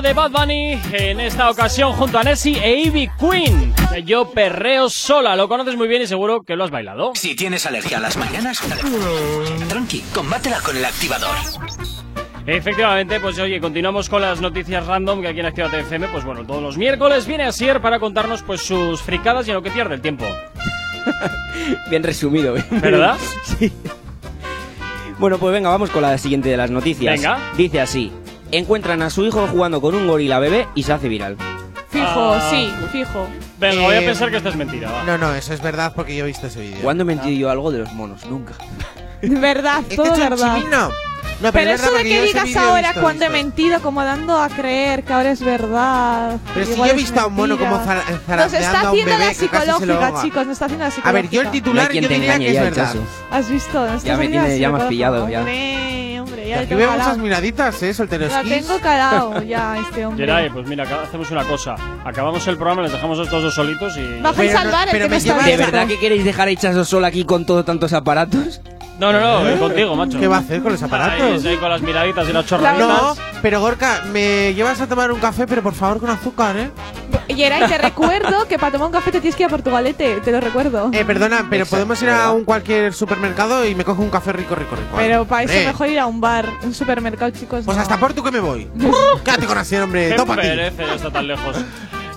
De 0.00 0.14
Bad 0.14 0.30
Bunny 0.30 0.80
en 0.92 1.20
esta 1.20 1.50
ocasión 1.50 1.92
junto 1.92 2.18
a 2.18 2.22
Nessie 2.22 2.58
e 2.64 2.80
Ivy 2.84 3.10
Queen. 3.18 3.74
Yo 4.06 4.30
perreo 4.30 4.88
sola, 4.88 5.36
lo 5.36 5.48
conoces 5.48 5.76
muy 5.76 5.86
bien 5.86 6.00
y 6.00 6.06
seguro 6.06 6.42
que 6.42 6.56
lo 6.56 6.64
has 6.64 6.70
bailado. 6.70 7.12
Si 7.14 7.34
tienes 7.34 7.66
alergia 7.66 7.98
a 7.98 8.00
las 8.00 8.16
mañanas, 8.16 8.62
tranqui, 9.68 10.02
combátela 10.14 10.60
con 10.60 10.76
el 10.76 10.84
activador. 10.84 11.36
Efectivamente, 12.46 13.20
pues 13.20 13.38
oye, 13.38 13.60
continuamos 13.60 14.08
con 14.08 14.22
las 14.22 14.40
noticias 14.40 14.86
random 14.86 15.20
que 15.20 15.28
aquí 15.28 15.40
en 15.40 15.46
Activa 15.46 15.68
FM, 15.68 16.08
pues 16.08 16.24
bueno, 16.24 16.46
todos 16.46 16.62
los 16.62 16.78
miércoles 16.78 17.26
viene 17.26 17.44
Asier 17.44 17.82
para 17.82 18.00
contarnos 18.00 18.42
pues 18.42 18.62
sus 18.62 19.02
fricadas 19.02 19.46
y 19.46 19.50
en 19.50 19.56
lo 19.56 19.62
que 19.62 19.70
pierde 19.70 19.96
el 19.96 20.00
tiempo. 20.00 20.24
Bien 21.90 22.02
resumido. 22.02 22.54
¿Verdad? 22.70 23.18
sí. 23.58 23.70
Bueno, 25.18 25.38
pues 25.38 25.52
venga, 25.52 25.68
vamos 25.68 25.90
con 25.90 26.02
la 26.02 26.16
siguiente 26.16 26.48
de 26.48 26.56
las 26.56 26.70
noticias. 26.70 27.14
Venga. 27.14 27.38
Dice 27.56 27.80
así. 27.80 28.10
Encuentran 28.52 29.02
a 29.02 29.10
su 29.10 29.24
hijo 29.24 29.46
jugando 29.48 29.80
con 29.80 29.94
un 29.94 30.06
gorila 30.06 30.38
bebé 30.38 30.68
y 30.74 30.82
se 30.82 30.92
hace 30.92 31.08
viral. 31.08 31.36
Fijo, 31.88 32.06
Ah. 32.34 32.48
sí, 32.50 32.70
fijo. 32.90 33.26
Venga, 33.58 33.82
voy 33.82 33.94
a 33.94 34.00
Eh, 34.00 34.06
pensar 34.06 34.30
que 34.30 34.36
esto 34.38 34.48
es 34.50 34.56
mentira. 34.56 34.90
va. 34.90 35.04
No, 35.04 35.18
no, 35.18 35.34
eso 35.34 35.52
es 35.54 35.60
verdad 35.62 35.92
porque 35.94 36.14
yo 36.16 36.24
he 36.24 36.26
visto 36.28 36.46
ese 36.46 36.60
vídeo. 36.60 36.78
¿Cuándo 36.82 37.02
he 37.02 37.06
mentido 37.06 37.36
yo 37.38 37.50
algo 37.50 37.70
de 37.70 37.78
los 37.80 37.92
monos? 37.92 38.24
Nunca. 38.26 38.54
De 39.20 39.28
verdad, 39.40 39.80
Este 39.80 39.96
todo 39.96 40.06
es 40.06 40.12
un 40.18 40.18
verdad. 40.20 40.56
chivino. 40.58 40.90
No, 41.40 41.50
pero 41.50 41.70
es 41.70 41.80
eso 41.80 41.90
verdad 41.90 41.98
de 41.98 42.04
porque 42.04 42.08
que 42.08 42.14
yo 42.14 42.22
ese 42.22 42.26
digas 42.32 42.44
vídeo 42.44 42.60
he 42.60 42.64
ahora 42.64 42.88
visto, 42.88 43.00
cuando 43.02 43.24
he 43.24 43.28
visto. 43.28 43.44
mentido, 43.44 43.80
como 43.82 44.04
dando 44.04 44.38
a 44.40 44.48
creer 44.48 45.02
que 45.02 45.12
ahora 45.12 45.30
es 45.32 45.40
verdad. 45.42 46.36
Pero 46.54 46.66
si 46.66 46.72
igual 46.72 46.88
yo 46.90 46.94
he 46.94 46.96
es 46.98 47.02
visto 47.02 47.20
a 47.20 47.26
un 47.26 47.34
mono 47.34 47.56
mentira. 47.56 47.70
como 47.70 47.84
zara- 47.84 48.04
Nos 48.10 48.20
zarandeando 48.26 48.58
está 48.58 48.78
a 48.78 48.82
un 48.82 48.88
haciendo 48.88 49.12
bebé 49.12 49.24
la 49.24 49.34
que 49.34 49.48
casi 49.48 49.64
se 49.64 49.66
lo 49.66 49.72
psicológica, 49.78 50.06
ahoga. 50.06 50.22
chicos, 50.22 50.46
nos 50.46 50.52
está 50.52 50.64
haciendo 50.66 50.84
la 50.84 50.88
A 50.88 50.90
psicológica. 50.92 51.22
ver, 51.22 51.30
yo 51.30 51.40
el 51.40 51.46
No 51.46 51.52
titular 51.52 51.88
quien 51.88 52.02
yo 52.04 52.08
te 52.08 52.14
diría 52.14 52.28
engañe 52.34 52.44
que 52.44 52.50
es 52.50 52.56
ya, 52.56 52.62
verdad. 52.62 52.84
Chaso. 52.86 53.04
¿Has 53.32 53.48
visto? 53.50 53.80
Nos 53.86 53.94
está 53.96 54.06
Ya 54.08 54.16
me 54.16 54.24
haciendo 54.24 54.36
la 54.38 54.44
tiene- 54.46 54.60
ya 54.60 54.70
me 54.70 54.78
has 54.78 54.84
pillado, 54.88 55.28
ya. 55.28 55.38
Hombre, 55.40 56.01
ya 56.48 56.56
le 56.56 56.60
aquí 56.62 56.68
tengo 56.68 56.78
veo 56.80 56.88
calado. 56.90 57.08
muchas 57.10 57.22
miraditas, 57.22 57.82
¿eh? 57.82 57.94
Solteros 57.94 58.30
La 58.32 58.42
tengo 58.42 58.78
calado 58.80 59.42
ya, 59.42 59.78
este 59.78 60.06
hombre. 60.06 60.24
Geray, 60.26 60.50
pues 60.50 60.66
mira, 60.66 60.84
acá 60.84 61.02
hacemos 61.02 61.30
una 61.30 61.44
cosa. 61.44 61.76
Acabamos 62.04 62.46
el 62.48 62.56
programa, 62.56 62.82
les 62.82 62.92
dejamos 62.92 63.18
a 63.18 63.22
estos 63.22 63.42
dos 63.42 63.54
solitos 63.54 63.96
y... 63.96 64.20
Baja 64.20 64.44
y 64.44 64.48
Pero 64.48 64.52
no- 64.58 64.62
salvar 64.64 64.88
el 64.88 64.92
pero 64.92 65.04
que 65.04 65.08
me 65.10 65.16
no 65.16 65.16
está 65.18 65.34
lleva- 65.34 65.46
¿De 65.46 65.56
verdad 65.56 65.86
que 65.86 65.98
queréis 65.98 66.24
dejar 66.24 66.48
a 66.48 66.50
sola 66.84 67.08
aquí 67.08 67.24
con 67.24 67.46
todos 67.46 67.64
tantos 67.64 67.92
aparatos? 67.92 68.60
No, 69.02 69.12
no, 69.12 69.18
no, 69.20 69.48
eh, 69.48 69.58
contigo, 69.58 69.96
macho. 69.96 70.20
¿Qué 70.20 70.28
va 70.28 70.36
a 70.36 70.38
hacer 70.38 70.62
con 70.62 70.70
los 70.70 70.80
aparatos? 70.82 71.44
Ahí, 71.44 71.48
ahí 71.52 71.56
con 71.56 71.68
las 71.68 71.82
miraditas 71.82 72.28
y 72.28 72.32
las 72.32 72.44
No, 72.44 72.48
chorraditas. 72.48 73.18
pero 73.42 73.60
Gorka, 73.60 74.02
me 74.12 74.54
llevas 74.54 74.80
a 74.80 74.86
tomar 74.86 75.10
un 75.10 75.18
café, 75.18 75.44
pero 75.48 75.60
por 75.60 75.74
favor 75.74 75.98
con 75.98 76.08
azúcar, 76.08 76.56
¿eh? 76.56 76.70
Geray, 77.28 77.66
te 77.66 77.78
recuerdo 77.78 78.46
que 78.46 78.60
para 78.60 78.70
tomar 78.70 78.86
un 78.86 78.92
café 78.92 79.10
te 79.10 79.20
tienes 79.20 79.34
que 79.34 79.42
ir 79.42 79.46
a 79.48 79.50
Portugalete, 79.50 80.20
te 80.20 80.30
lo 80.30 80.40
recuerdo. 80.40 80.90
Eh, 80.92 81.04
perdona, 81.04 81.46
pero 81.50 81.64
Exacto, 81.64 81.70
podemos 81.84 82.00
ir 82.02 82.10
a 82.10 82.30
un 82.30 82.44
cualquier 82.44 82.94
supermercado 82.94 83.66
y 83.66 83.74
me 83.74 83.84
cojo 83.84 84.02
un 84.02 84.10
café 84.10 84.32
rico, 84.32 84.54
rico, 84.54 84.76
rico. 84.76 84.96
Pero 84.96 85.24
para 85.24 85.42
eso 85.44 85.52
Hombre, 85.52 85.66
mejor 85.66 85.88
ir 85.88 85.98
a 85.98 86.06
un 86.06 86.20
bar, 86.20 86.48
un 86.62 86.72
supermercado, 86.72 87.32
chicos. 87.32 87.64
Pues 87.64 87.76
no. 87.76 87.82
hasta 87.82 87.98
Porto 87.98 88.22
que 88.22 88.30
me 88.30 88.38
voy. 88.40 88.68
Quédate 89.24 89.46
con 89.46 89.58
así, 89.58 89.74
hombre. 89.76 90.10
Qué 90.10 90.14
Topa 90.14 90.36
ti. 90.36 90.42
pereza 90.42 90.94
está 90.94 91.10
tan 91.10 91.26
lejos. 91.26 91.56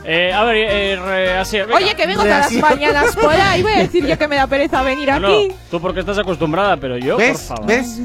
Eh, 0.08 0.32
a 0.32 0.44
ver, 0.44 0.56
eh, 0.56 0.94
eh 0.94 0.96
re, 0.98 1.38
así, 1.38 1.60
Oye, 1.60 1.96
que 1.96 2.06
vengo 2.06 2.22
todas 2.22 2.52
las 2.52 2.62
mañanas 2.62 3.16
por 3.16 3.34
ahí. 3.34 3.64
Voy 3.64 3.74
a 3.74 3.78
decir 3.80 4.06
yo 4.06 4.18
que 4.18 4.28
me 4.28 4.36
da 4.36 4.48
pereza 4.48 4.82
venir 4.84 5.10
no, 5.10 5.28
aquí. 5.28 5.48
No, 5.48 5.56
tú 5.72 5.82
porque 5.82 6.02
estás 6.02 6.18
acostumbrada, 6.18 6.78
pero 6.78 6.98
yo, 6.98 7.18
por 7.18 7.38
favor. 7.38 7.66
¿Ves? 7.66 8.00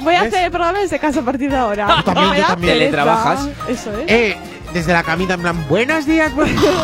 Voy 0.00 0.14
a 0.14 0.22
hacer 0.22 0.44
el 0.44 0.50
programa 0.50 0.78
en 0.80 0.86
ese 0.86 0.98
caso 0.98 1.20
a 1.20 1.22
partir 1.22 1.50
de 1.50 1.56
ahora. 1.56 1.86
Tú 1.96 2.02
también, 2.02 2.42
tú 2.42 2.48
también. 2.48 2.72
Teletrabajas. 2.74 3.48
Eso 3.68 3.92
es. 3.98 4.04
Eh, 4.08 4.36
desde 4.72 4.92
la 4.92 5.02
camita, 5.02 5.34
en 5.34 5.42
plan, 5.42 5.68
buenos 5.68 6.06
días, 6.06 6.32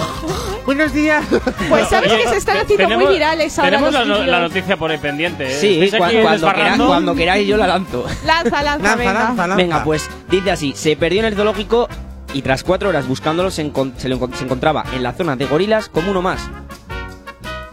buenos 0.67 0.93
días. 0.93 1.25
Pues 1.69 1.89
sabes 1.89 2.13
que 2.13 2.29
se 2.29 2.37
están 2.37 2.59
haciendo 2.59 2.99
muy 2.99 3.15
virales 3.15 3.59
ahora. 3.59 3.79
Tenemos 3.79 4.27
la, 4.27 4.41
noticia 4.41 4.77
por 4.77 4.91
ahí 4.91 4.99
pendiente. 4.99 5.47
¿eh? 5.47 5.59
Sí, 5.59 5.91
cuando, 6.79 7.15
queráis, 7.15 7.49
yo 7.49 7.57
la 7.57 7.67
lanzo. 7.67 8.05
Lanza, 8.25 8.63
lanza, 8.63 8.97
venga. 8.97 9.13
lanza, 9.15 9.47
lanza. 9.47 9.57
Venga, 9.57 9.85
pues 9.85 10.11
dice 10.31 10.51
así: 10.51 10.75
se 10.77 10.97
perdió 10.97 11.21
en 11.21 11.27
el 11.27 11.35
zoológico 11.35 11.89
y 12.35 12.43
tras 12.43 12.63
cuatro 12.63 12.89
horas 12.89 13.07
buscándolo 13.07 13.51
se, 13.51 13.63
encon 13.63 13.95
se, 13.97 14.09
lo 14.09 14.17
encon 14.17 14.35
se 14.35 14.45
encontraba 14.45 14.85
en 14.93 15.03
la 15.03 15.13
zona 15.13 15.37
de 15.37 15.47
gorilas 15.47 15.89
como 15.89 16.11
uno 16.11 16.23
más. 16.23 16.41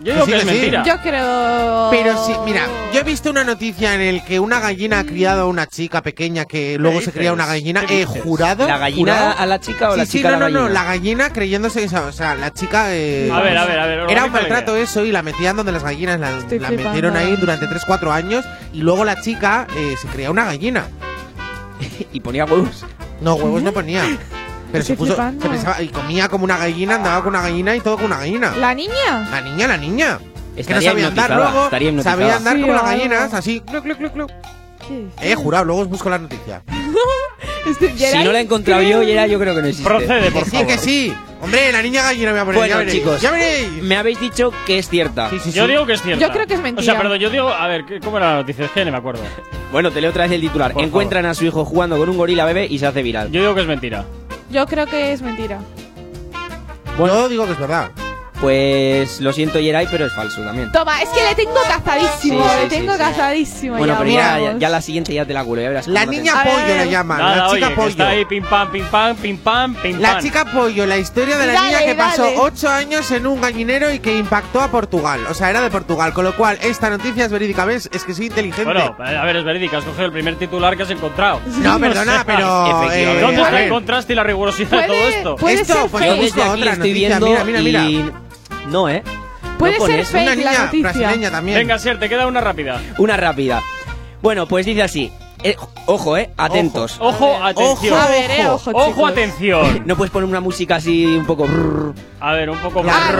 Yo 0.05 0.13
creo 0.13 0.25
sí, 0.25 0.31
que 0.31 0.37
es 0.37 0.43
sí. 0.43 0.47
mentira. 0.47 0.83
Yo 0.85 1.01
creo. 1.01 1.87
Pero 1.89 2.25
sí, 2.25 2.33
mira, 2.45 2.67
yo 2.93 2.99
he 2.99 3.03
visto 3.03 3.31
una 3.31 3.43
noticia 3.43 3.95
en 3.95 4.01
el 4.01 4.23
que 4.23 4.39
una 4.39 4.59
gallina 4.59 4.99
ha 4.99 5.03
mm. 5.03 5.07
criado 5.07 5.41
a 5.41 5.45
una 5.47 5.65
chica 5.65 6.03
pequeña 6.03 6.45
que 6.45 6.77
luego 6.77 7.01
se 7.01 7.11
cría 7.11 7.33
una 7.33 7.47
gallina. 7.47 7.83
Eh, 7.89 8.05
jurado. 8.05 8.67
¿La 8.67 8.77
gallina 8.77 9.13
¿Jurado? 9.15 9.39
a 9.39 9.45
la 9.47 9.59
chica 9.59 9.89
o 9.89 9.93
sí, 9.93 9.97
la 9.97 10.05
chica 10.05 10.29
no, 10.29 10.35
a 10.35 10.37
la 10.37 10.45
gallina? 10.45 10.59
no, 10.59 10.67
no, 10.67 10.73
la 10.73 10.83
gallina 10.83 11.33
creyéndose 11.33 11.87
O 11.87 12.11
sea, 12.11 12.35
la 12.35 12.53
chica. 12.53 12.93
Eh, 12.93 13.31
a 13.33 13.41
ver, 13.41 13.57
a 13.57 13.65
ver, 13.65 13.79
a 13.79 13.85
ver. 13.87 13.99
Era 14.11 14.25
un 14.25 14.31
maltrato 14.31 14.75
eso 14.75 15.03
y 15.03 15.11
la 15.11 15.23
metían 15.23 15.55
donde 15.55 15.71
las 15.71 15.83
gallinas 15.83 16.19
la, 16.19 16.29
la 16.31 16.69
metieron 16.69 17.15
ahí 17.15 17.35
durante 17.37 17.65
3-4 17.65 18.11
años 18.11 18.45
y 18.73 18.81
luego 18.81 19.05
la 19.05 19.19
chica 19.19 19.65
eh, 19.75 19.95
se 19.99 20.07
creía 20.09 20.29
una 20.29 20.45
gallina. 20.45 20.85
y 22.13 22.19
ponía 22.19 22.45
huevos. 22.45 22.85
No, 23.21 23.35
huevos 23.35 23.63
no 23.63 23.71
ponía. 23.71 24.03
Pero 24.75 24.85
se 24.85 24.95
puso, 24.95 25.17
y 25.81 25.87
comía 25.87 26.27
como 26.29 26.43
una 26.43 26.57
gallina, 26.57 26.95
andaba 26.95 27.23
con 27.23 27.29
una 27.29 27.41
gallina 27.41 27.75
y 27.75 27.79
todo 27.79 27.95
con 27.95 28.05
una 28.05 28.17
gallina. 28.17 28.53
¿La 28.57 28.73
niña? 28.73 29.27
La 29.31 29.41
niña, 29.41 29.67
la 29.67 29.77
niña. 29.77 30.19
Estaría 30.55 30.65
que 30.65 30.73
no 30.73 30.81
sabía 30.91 31.07
andar 31.07 31.35
luego, 31.35 32.03
sabía 32.03 32.35
andar 32.35 32.59
como 32.59 32.73
las 32.73 32.83
gallinas, 32.83 33.33
así, 33.33 33.61
cluc, 33.61 33.83
cluc, 33.83 33.97
cluc, 33.97 34.13
cluc. 34.13 34.31
Eh, 35.21 35.35
jurado, 35.35 35.65
luego 35.65 35.81
os 35.81 35.89
busco 35.89 36.09
la 36.09 36.19
noticia. 36.19 36.61
Este, 37.65 37.97
si 37.97 38.23
no 38.23 38.31
la 38.31 38.39
he 38.39 38.43
encontrado 38.43 38.83
yo, 38.83 39.01
Gerard, 39.01 39.27
yo 39.27 39.39
creo 39.39 39.55
que 39.55 39.61
no 39.61 39.67
existe. 39.67 39.89
Procede, 39.89 40.29
por 40.29 40.45
favor. 40.45 40.59
Sí, 40.59 40.65
que 40.67 40.77
sí. 40.77 41.13
Hombre, 41.41 41.71
la 41.71 41.81
niña 41.81 42.03
gallina 42.03 42.31
me 42.31 42.35
va 42.37 42.41
a 42.41 42.45
poner. 42.45 42.59
Bueno, 42.59 42.83
ya 42.83 42.91
chicos, 42.91 43.21
ya 43.21 43.31
veréis. 43.31 43.81
Me 43.81 43.97
habéis 43.97 44.19
dicho 44.19 44.51
que 44.67 44.77
es 44.77 44.87
cierta. 44.87 45.31
Yo 45.51 45.67
digo 45.67 45.85
que 45.85 45.93
es 45.93 46.01
cierta. 46.01 46.25
Yo 46.25 46.31
creo 46.31 46.45
que 46.45 46.53
es 46.53 46.61
mentira. 46.61 46.81
O 46.81 46.85
sea, 46.85 46.95
perdón, 46.95 47.17
yo 47.17 47.31
digo, 47.31 47.49
a 47.49 47.67
ver, 47.67 47.85
¿cómo 48.03 48.17
era 48.17 48.33
la 48.33 48.35
noticia? 48.41 48.65
Es 48.65 48.71
que 48.71 48.85
no 48.85 48.91
me 48.91 48.97
acuerdo. 48.97 49.23
Bueno, 49.71 49.91
te 49.91 49.99
leo 49.99 50.11
otra 50.11 50.23
vez 50.23 50.33
el 50.33 50.41
titular. 50.41 50.73
Encuentran 50.77 51.25
a 51.25 51.33
su 51.33 51.45
hijo 51.45 51.65
jugando 51.65 51.97
con 51.97 52.07
un 52.07 52.17
gorila 52.17 52.45
bebé 52.45 52.67
y 52.69 52.77
se 52.77 52.85
hace 52.85 53.01
viral. 53.01 53.31
Yo 53.31 53.41
digo 53.41 53.55
que 53.55 53.61
es 53.61 53.67
mentira. 53.67 54.05
Yo 54.49 54.65
creo 54.67 54.85
que 54.85 55.11
es 55.11 55.21
mentira. 55.21 55.59
Bueno, 56.97 57.15
yo 57.15 57.29
digo 57.29 57.45
que 57.45 57.51
es 57.53 57.59
verdad. 57.59 57.91
Pues 58.41 59.21
lo 59.21 59.31
siento, 59.33 59.59
Yeray, 59.59 59.87
pero 59.89 60.05
es 60.05 60.13
falso 60.13 60.41
también. 60.41 60.71
Toma, 60.71 61.01
es 61.01 61.09
que 61.09 61.23
le 61.23 61.35
tengo 61.35 61.57
ah. 61.65 61.79
cazadísimo, 61.79 62.45
le 62.61 62.69
tengo 62.69 62.93
sí. 62.93 62.99
cazadísimo. 62.99 63.77
Bueno, 63.77 63.93
ya, 63.93 63.99
pero 63.99 64.59
ya, 64.59 64.69
la 64.69 64.81
siguiente 64.81 65.13
ya 65.13 65.25
te 65.25 65.33
la 65.33 65.43
culo. 65.43 65.61
La 65.87 66.05
niña 66.05 66.43
pollo 66.43 66.77
le 66.77 66.89
llaman, 66.89 67.19
la 67.19 67.49
chica 67.51 67.69
pollo. 67.75 67.87
está 67.87 68.09
ahí 68.09 68.25
pim 68.25 68.43
pam, 68.43 69.75
La 69.99 70.19
chica 70.19 70.45
pollo, 70.45 70.85
la 70.85 70.97
historia 70.97 71.37
de 71.37 71.47
la 71.47 71.61
niña 71.61 71.85
que 71.85 71.95
pasó 71.95 72.23
dale. 72.23 72.37
8 72.39 72.69
años 72.69 73.11
en 73.11 73.25
un 73.25 73.41
gallinero 73.41 73.93
y 73.93 73.99
que 73.99 74.17
impactó 74.17 74.61
a 74.61 74.69
Portugal. 74.69 75.21
O 75.29 75.33
sea, 75.33 75.49
era 75.49 75.61
de 75.61 75.69
Portugal, 75.69 76.13
con 76.13 76.25
lo 76.25 76.35
cual 76.35 76.57
esta 76.61 76.89
noticia 76.89 77.25
es 77.25 77.31
verídica, 77.31 77.65
¿ves? 77.65 77.89
Es 77.93 78.03
que 78.03 78.13
soy 78.13 78.27
inteligente. 78.27 78.65
Bueno, 78.65 78.95
a 78.99 79.25
ver, 79.25 79.37
es 79.37 79.45
verídica, 79.45 79.77
has 79.77 79.85
cogido 79.85 80.05
el 80.05 80.11
primer 80.11 80.35
titular 80.35 80.75
que 80.75 80.83
has 80.83 80.91
encontrado. 80.91 81.41
no, 81.45 81.79
perdona, 81.79 82.23
pero... 82.25 82.83
Efectivamente. 82.83 83.21
¿Dónde 83.21 83.41
eh, 83.41 83.43
está 83.43 83.63
el 83.63 83.69
contraste 83.69 84.13
y 84.13 84.15
la 84.15 84.23
rigurosidad 84.23 84.81
de 84.81 84.87
todo 84.87 85.07
esto? 85.07 85.35
puede 85.37 85.61
esto, 85.61 85.73
ser 85.73 85.89
pues 85.89 86.35
yo 86.35 86.51
otra 86.51 86.75
noticia. 86.75 87.19
Mira, 87.19 87.43
mira, 87.43 87.61
mira. 87.61 88.25
No, 88.69 88.89
¿eh? 88.89 89.03
Puede 89.57 89.79
no 89.79 89.85
ser 89.85 90.05
fake 90.05 90.23
una 90.23 90.35
niña 90.35 90.51
la 90.53 90.65
noticia. 90.65 90.91
brasileña 90.91 91.31
también. 91.31 91.57
Venga, 91.57 91.79
Ser, 91.79 91.99
te 91.99 92.09
queda 92.09 92.27
una 92.27 92.41
rápida. 92.41 92.81
Una 92.97 93.15
rápida. 93.17 93.61
Bueno, 94.21 94.47
pues 94.47 94.65
dice 94.65 94.83
así. 94.83 95.11
Eh, 95.45 95.55
ojo, 95.85 96.17
eh, 96.17 96.31
atentos. 96.37 96.97
Ojo, 96.99 97.35
atención. 97.35 97.93
Ojo, 97.93 98.01
a 98.01 98.09
ver, 98.09 98.31
eh, 98.31 98.47
ojo, 98.49 99.05
atención. 99.05 99.83
no 99.85 99.95
puedes 99.95 100.11
poner 100.11 100.27
una 100.27 100.39
música 100.39 100.77
así 100.77 101.05
un 101.05 101.27
poco. 101.27 101.45
Brrr. 101.45 101.93
A 102.19 102.33
ver, 102.33 102.49
un 102.49 102.57
poco. 102.57 102.83
Ah, 102.89 103.11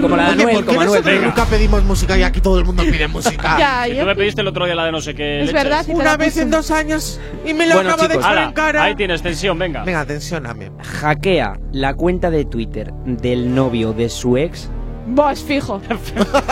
como 0.00 0.16
la 0.16 0.32
de 0.32 0.42
Anuel, 0.44 1.24
Nunca 1.24 1.44
pedimos 1.46 1.82
música 1.82 2.16
y 2.16 2.22
aquí 2.22 2.40
todo 2.40 2.60
el 2.60 2.64
mundo 2.64 2.84
pide 2.84 3.08
música. 3.08 3.56
ya, 3.58 3.88
ya. 3.88 4.02
Tú 4.02 4.06
me 4.06 4.14
pediste 4.14 4.42
el 4.42 4.46
otro 4.46 4.64
día 4.64 4.76
la 4.76 4.84
de 4.84 4.92
no 4.92 5.00
sé 5.00 5.16
qué. 5.16 5.42
Es 5.42 5.52
verdad. 5.52 5.84
Si 5.84 5.90
una 5.90 6.16
vez 6.16 6.36
en 6.36 6.52
dos 6.52 6.70
años 6.70 7.18
y 7.44 7.52
me 7.52 7.66
lo 7.66 7.74
bueno, 7.74 7.90
acabo 7.90 8.04
chicos, 8.04 8.24
de 8.24 8.30
echar 8.30 8.38
en 8.44 8.52
cara. 8.52 8.84
Ahí 8.84 8.94
tienes 8.94 9.20
tensión, 9.20 9.58
venga. 9.58 9.82
Venga, 9.82 10.04
tensióname. 10.04 10.70
Hackea 11.00 11.58
la 11.72 11.94
cuenta 11.94 12.30
de 12.30 12.44
Twitter 12.44 12.92
del 13.04 13.52
novio 13.52 13.92
de 13.92 14.08
su 14.08 14.36
ex 14.36 14.70
Buah, 15.08 15.32
es 15.32 15.42
fijo. 15.42 15.80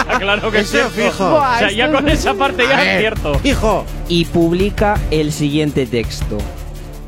Ah, 0.08 0.18
claro 0.18 0.50
que 0.50 0.60
Eso 0.60 0.78
es 0.78 0.92
fijo. 0.92 1.34
O 1.34 1.58
sea, 1.58 1.70
ya 1.70 1.90
con 1.90 2.08
esa 2.08 2.34
parte 2.34 2.66
ya 2.68 2.76
ver, 2.76 2.88
es 2.88 2.98
cierto. 3.00 3.38
Fijo. 3.40 3.84
Y 4.08 4.24
publica 4.26 4.98
el 5.10 5.32
siguiente 5.32 5.86
texto. 5.86 6.38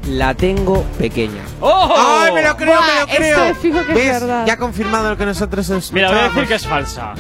La 0.09 0.35
tengo 0.35 0.85
pequeña. 0.99 1.43
¡Oh! 1.61 1.95
¡Ay, 1.97 2.33
me 2.33 2.43
lo 2.43 2.57
creo, 2.57 2.75
Buah, 2.75 2.87
me 2.87 3.01
lo 3.01 3.07
creo! 3.07 3.55
Fijo 3.57 3.85
que 3.87 3.95
¿Ves? 3.95 4.07
es 4.16 4.20
verdad. 4.20 4.47
Ya 4.47 4.55
ha 4.55 4.57
confirmado 4.57 5.11
lo 5.11 5.16
que 5.16 5.27
nosotros 5.27 5.69
es. 5.70 5.93
Mira, 5.93 6.11
voy 6.11 6.19
a 6.19 6.23
decir 6.25 6.47
que 6.47 6.55
es 6.55 6.66
falsa. 6.66 7.15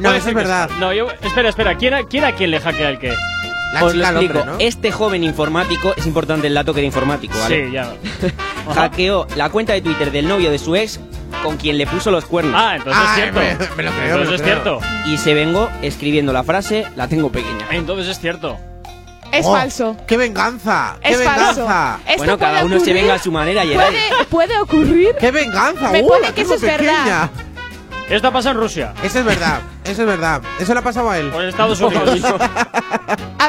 No, 0.00 0.12
eso 0.12 0.28
es 0.28 0.34
verdad. 0.34 0.70
No, 0.80 0.92
yo... 0.92 1.06
Espera, 1.22 1.48
espera. 1.48 1.76
¿Quién 1.76 1.94
a 1.94 2.02
quién, 2.02 2.24
a 2.24 2.32
quién 2.32 2.50
le 2.50 2.60
hackea 2.60 2.90
el 2.90 2.98
qué? 2.98 3.14
La 3.72 3.84
Os 3.84 3.94
lo 3.94 4.04
explico. 4.04 4.40
Este 4.58 4.92
joven 4.92 5.24
informático, 5.24 5.94
es 5.96 6.06
importante 6.06 6.46
el 6.46 6.54
dato 6.54 6.74
que 6.74 6.80
era 6.80 6.86
informático, 6.86 7.38
¿vale? 7.38 7.66
Sí, 7.66 7.72
ya. 7.72 7.92
Hackeó 8.74 9.26
la 9.36 9.50
cuenta 9.50 9.72
de 9.72 9.80
Twitter 9.80 10.12
del 10.12 10.28
novio 10.28 10.50
de 10.50 10.58
su 10.58 10.76
ex 10.76 11.00
con 11.44 11.58
quien 11.58 11.78
le 11.78 11.86
puso 11.86 12.10
los 12.10 12.24
cuernos. 12.24 12.54
Ah, 12.56 12.76
entonces 12.76 13.02
es 13.04 13.14
cierto. 13.14 13.40
Me, 13.76 13.82
lo 13.84 13.92
creo, 13.92 14.16
entonces 14.16 14.40
es 14.40 14.42
cierto. 14.42 14.80
Y 15.04 15.18
se 15.18 15.34
vengo 15.34 15.68
escribiendo 15.82 16.32
la 16.32 16.42
frase, 16.42 16.86
la 16.96 17.06
tengo 17.06 17.30
pequeña. 17.30 17.66
Ah, 17.70 17.76
entonces 17.76 18.08
es 18.08 18.18
cierto. 18.18 18.58
Es 19.30 19.46
oh, 19.46 19.52
falso. 19.52 19.96
¡Qué 20.06 20.16
venganza! 20.16 20.96
¡Qué 21.02 21.10
es 21.10 21.18
venganza! 21.18 21.98
Falso. 22.04 22.16
Bueno, 22.18 22.38
cada 22.38 22.64
uno 22.64 22.80
se 22.80 22.92
venga 22.92 23.14
a 23.14 23.18
su 23.18 23.30
manera 23.30 23.64
y 23.64 23.74
¿Puede, 23.74 24.00
puede 24.30 24.58
ocurrir. 24.58 25.14
¡Qué 25.18 25.30
venganza! 25.30 25.90
Me 25.90 26.02
uh, 26.02 26.10
que 26.34 26.42
eso 26.42 26.54
es 26.54 26.60
pequeña. 26.60 27.04
verdad. 27.04 27.30
Esto 28.08 28.32
pasa 28.32 28.50
en 28.50 28.56
Rusia. 28.56 28.94
Eso 29.02 29.20
es 29.20 29.24
verdad, 29.24 29.60
eso 29.84 30.02
es 30.02 30.06
verdad. 30.08 30.42
Eso 30.60 30.72
le 30.72 30.80
ha 30.80 30.82
pasado 30.82 31.10
a 31.10 31.18
él. 31.18 31.32
O 31.34 31.40
Estados 31.42 31.80
Unidos. 31.80 32.20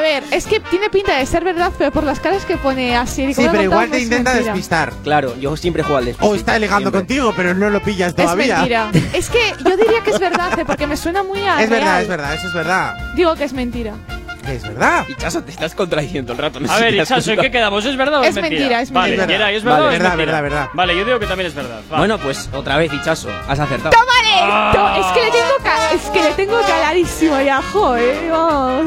ver, 0.05 0.23
es 0.31 0.45
que 0.45 0.59
tiene 0.59 0.89
pinta 0.89 1.17
de 1.17 1.25
ser 1.25 1.43
verdad, 1.43 1.71
pero 1.77 1.91
por 1.91 2.03
las 2.03 2.19
caras 2.19 2.45
que 2.45 2.57
pone 2.57 2.95
así. 2.95 3.33
Sí, 3.33 3.47
pero 3.51 3.63
igual 3.63 3.89
te 3.89 3.99
intenta 3.99 4.31
mentira. 4.31 4.53
despistar. 4.53 4.93
Claro, 5.03 5.35
yo 5.39 5.57
siempre 5.57 5.83
juego 5.83 5.97
al 5.97 6.05
despiste. 6.05 6.27
O 6.27 6.35
está 6.35 6.55
elegando 6.55 6.91
contigo, 6.91 7.33
pero 7.35 7.53
no 7.53 7.69
lo 7.69 7.81
pillas 7.81 8.15
todavía. 8.15 8.63
Es 8.63 8.69
mentira. 8.69 8.91
es 9.13 9.29
que 9.29 9.53
yo 9.63 9.75
diría 9.75 10.01
que 10.03 10.11
es 10.11 10.19
verdad, 10.19 10.57
¿eh? 10.59 10.65
porque 10.65 10.87
me 10.87 10.95
suena 10.95 11.23
muy 11.23 11.39
a. 11.41 11.61
Es 11.61 11.69
verdad, 11.69 12.01
es 12.01 12.07
verdad, 12.07 12.33
eso 12.35 12.47
es 12.47 12.53
verdad. 12.53 12.93
Digo 13.15 13.35
que 13.35 13.43
es 13.43 13.53
mentira 13.53 13.95
que 14.45 14.55
es 14.55 14.63
verdad. 14.63 15.05
Chaso, 15.17 15.43
te 15.43 15.51
estás 15.51 15.75
contradiciendo 15.75 16.33
el 16.33 16.37
rato. 16.37 16.59
No 16.59 16.71
a 16.71 16.79
ver, 16.79 17.05
Chaso, 17.05 17.31
¿en 17.31 17.39
qué 17.39 17.51
quedamos? 17.51 17.83
¿Es 17.85 17.97
verdad 17.97 18.19
o 18.19 18.23
es, 18.23 18.29
es 18.29 18.35
mentira? 18.35 18.59
mentira? 18.59 18.81
Es 18.81 18.91
mentira, 18.91 19.39
vale, 19.45 19.57
¿es 19.57 19.63
verdad 19.63 19.79
vale, 19.79 19.95
es 19.95 20.01
verdad, 20.01 20.17
mentira? 20.17 20.41
verdad, 20.41 20.41
verdad. 20.43 20.69
Vale, 20.73 20.97
yo 20.97 21.05
digo 21.05 21.19
que 21.19 21.25
también 21.25 21.47
es 21.47 21.55
verdad. 21.55 21.81
Bueno, 21.89 22.17
pues 22.17 22.49
otra 22.53 22.77
vez, 22.77 22.91
Chaso, 23.03 23.29
has 23.47 23.59
acertado. 23.59 23.91
¡Tómale! 23.91 24.35
¡Ah! 24.41 24.97
Es 24.99 25.05
que 25.13 25.25
le 25.25 25.31
tengo, 25.31 25.45
es 25.93 26.01
que 26.09 26.21
le 26.21 26.31
tengo 26.35 26.61
caladísimo 26.61 27.41
ya, 27.41 27.61
jo, 27.61 27.95
eh. 27.97 28.31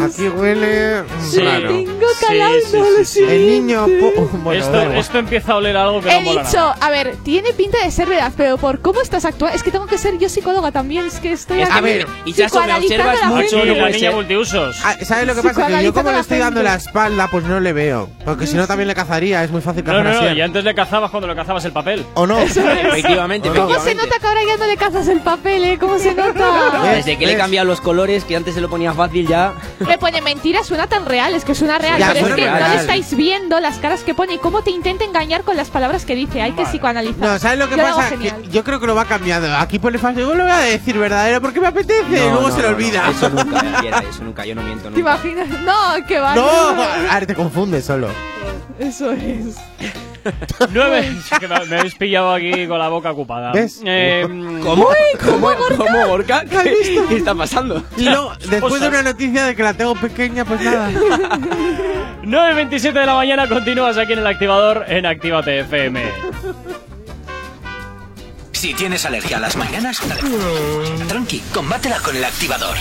Aquí 0.05 0.29
huele... 0.29 1.03
Sí. 1.29 1.41
Claro. 1.41 1.69
tengo 1.69 2.07
calando 2.21 2.61
sí, 2.61 2.79
sí, 2.99 3.05
sí, 3.05 3.25
El 3.29 3.47
niño... 3.47 3.87
Bueno, 4.39 4.61
esto, 4.61 4.81
esto, 4.93 5.19
empieza 5.19 5.53
a 5.53 5.57
oler 5.57 5.77
algo 5.77 6.01
que 6.01 6.11
He 6.11 6.15
no 6.15 6.21
mola 6.23 6.43
dicho, 6.43 6.57
nada. 6.57 6.77
a 6.81 6.91
ver, 6.91 7.17
tiene 7.25 7.53
pinta 7.53 7.83
de 7.85 7.91
ser 7.91 8.09
verdad, 8.09 8.33
pero 8.37 8.57
por 8.57 8.81
cómo 8.81 9.01
estás 9.01 9.25
actuando... 9.25 9.55
Es 9.55 9.63
que 9.63 9.71
tengo 9.71 9.87
que 9.87 9.99
ser 9.99 10.19
yo 10.19 10.29
psicóloga 10.29 10.71
también, 10.73 11.07
es 11.07 11.21
que 11.21 11.33
estoy... 11.33 11.63
Es 11.63 11.71
a 11.71 11.81
ver, 11.81 12.07
Chaso, 12.35 12.63
me 12.63 12.75
observas 12.75 13.25
mucho. 13.27 13.65
La 13.65 13.91
niña 13.91 14.11
multiusos. 14.13 14.81
Ah, 14.85 14.97
¿Sabes 15.03 15.27
lo 15.27 15.35
que 15.35 15.43
pasa? 15.43 15.48
pasa 15.53 15.67
que 15.79 15.85
yo 15.85 15.93
como 15.95 16.11
le 16.13 16.19
estoy 16.21 16.39
dando 16.39 16.63
la 16.63 16.75
espalda, 16.75 17.29
pues 17.31 17.45
no 17.45 17.61
le 17.61 17.73
veo. 17.73 18.09
Porque 18.25 18.47
si 18.47 18.57
no 18.57 18.67
también 18.67 18.89
le 18.89 18.95
cazaría, 18.95 19.43
es 19.45 19.51
muy 19.51 19.61
fácil 19.61 19.85
No, 19.85 19.93
cazar 19.93 20.05
no, 20.05 20.13
no, 20.23 20.27
así. 20.29 20.37
y 20.39 20.41
antes 20.41 20.65
le 20.65 20.75
cazabas 20.75 21.11
cuando 21.11 21.27
le 21.29 21.35
cazabas 21.35 21.65
el 21.65 21.73
papel. 21.73 22.05
¿O 22.15 22.27
no? 22.27 22.39
Efectivamente, 22.39 23.49
¿Cómo 23.49 23.79
se 23.81 23.95
nota 23.95 24.19
que 24.21 24.27
ahora 24.27 24.41
ya 24.47 24.57
no 24.57 24.67
le 24.67 24.77
cazas 24.77 25.09
el 25.09 25.21
papel, 25.21 25.65
eh? 25.65 25.79
¿Cómo 25.79 25.99
se 25.99 26.15
nota? 26.15 26.83
Desde 26.95 27.17
que 27.19 27.27
le 27.27 27.33
¿Ves? 27.33 27.43
cambian 27.43 27.67
los 27.67 27.81
colores, 27.81 28.25
que 28.25 28.37
antes 28.37 28.55
se 28.55 28.61
lo 28.61 28.69
ponía 28.69 28.93
fácil 28.93 29.27
ya. 29.27 29.53
Me 29.81 29.99
pone 29.99 30.21
mentira, 30.21 30.63
suena 30.65 30.87
tan 30.87 31.07
real, 31.07 31.35
es 31.35 31.45
que 31.45 31.55
suena 31.55 31.79
real. 31.79 31.99
Ya, 31.99 32.09
pero 32.13 32.27
suena 32.27 32.35
es 32.37 32.41
que 32.43 32.51
no 32.51 32.57
real. 32.57 32.71
le 32.73 32.81
estáis 32.81 33.17
viendo 33.17 33.61
las 33.61 33.77
caras 33.79 34.01
que 34.03 34.15
pone 34.15 34.35
y 34.35 34.39
cómo 34.39 34.63
te 34.63 34.71
intenta 34.71 35.05
engañar 35.05 35.43
con 35.43 35.57
las 35.57 35.71
palabras 35.71 36.05
que 36.05 36.15
dice. 36.15 36.43
Hay 36.43 36.53
que 36.53 36.65
psicoanalizar. 36.65 37.19
No, 37.21 37.39
¿sabes 37.39 37.59
lo 37.59 37.69
que 37.69 37.77
Yo 37.77 37.83
pasa? 37.83 38.17
Que 38.17 38.33
yo 38.51 38.65
creo 38.65 38.81
que 38.81 38.87
lo 38.87 38.95
va 38.95 39.05
cambiando. 39.05 39.55
Aquí 39.57 39.79
pone 39.79 39.99
fácil, 39.99 40.21
yo 40.23 40.35
le 40.35 40.43
voy 40.43 40.53
a 40.53 40.59
decir 40.59 40.99
verdadero 40.99 41.41
porque 41.41 41.61
me 41.61 41.69
apetece. 41.69 42.27
y 42.27 42.31
luego 42.31 42.51
se 42.51 42.63
le 42.63 42.69
olvida. 42.69 43.09
Eso 43.11 43.29
nunca, 43.31 43.61
eso 44.11 44.25
nunca, 44.25 44.45
yo 44.45 44.55
no 44.55 44.63
miento 44.63 44.85
¿Te 44.85 44.91
nunca 44.91 45.03
que 46.07 46.19
va. 46.19 46.35
No, 46.35 46.49
ahora 46.49 47.27
te 47.27 47.35
confundes 47.35 47.85
solo. 47.85 48.09
Eso 48.79 49.13
es. 49.13 49.57
Nueve. 50.71 51.17
Que 51.41 51.49
me, 51.49 51.65
me 51.67 51.79
habéis 51.79 51.95
pillado 51.95 52.33
aquí 52.33 52.67
con 52.67 52.79
la 52.79 52.89
boca 52.89 53.11
ocupada. 53.11 53.53
¿Ves? 53.53 53.81
Eh, 53.85 54.25
¿Cómo? 54.63 54.89
¿Cómo, 55.25 55.25
¿cómo, 55.25 55.51
¿Cómo, 55.77 56.07
Gorka? 56.07 56.45
¿Qué, 56.45 57.05
qué 57.09 57.17
está 57.17 57.35
pasando? 57.35 57.83
Y 57.97 58.05
luego, 58.05 58.33
después 58.51 58.81
de 58.81 58.89
una 58.89 59.03
noticia 59.03 59.47
de 59.47 59.57
que 59.57 59.63
la 59.63 59.75
tengo 59.75 59.95
pequeña, 59.95 60.45
pues 60.45 60.61
nada. 60.61 60.91
9.27 60.91 62.93
de 62.93 63.07
la 63.07 63.15
mañana 63.15 63.49
continúas 63.49 63.97
aquí 63.97 64.13
en 64.13 64.21
el 64.21 64.27
activador 64.27 64.85
en 64.89 65.07
Actívate 65.07 65.61
FM. 65.61 66.03
Si 68.53 68.75
tienes 68.75 69.05
alergia 69.07 69.37
a 69.37 69.41
las 69.41 69.57
mañanas, 69.57 70.01
tranqui, 71.07 71.41
combátela 71.55 72.01
con 72.01 72.17
el 72.17 72.25
activador. 72.25 72.77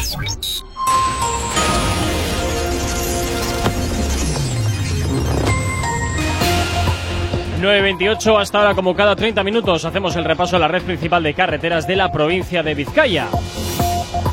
9.28 7.59 8.39
hasta 8.39 8.59
ahora 8.59 8.75
como 8.75 8.95
cada 8.95 9.15
30 9.15 9.43
minutos 9.43 9.83
hacemos 9.85 10.15
el 10.15 10.25
repaso 10.25 10.55
a 10.55 10.59
la 10.59 10.67
red 10.67 10.83
principal 10.83 11.23
de 11.23 11.33
carreteras 11.33 11.87
de 11.87 11.95
la 11.95 12.11
provincia 12.11 12.61
de 12.61 12.75
Vizcaya. 12.75 13.27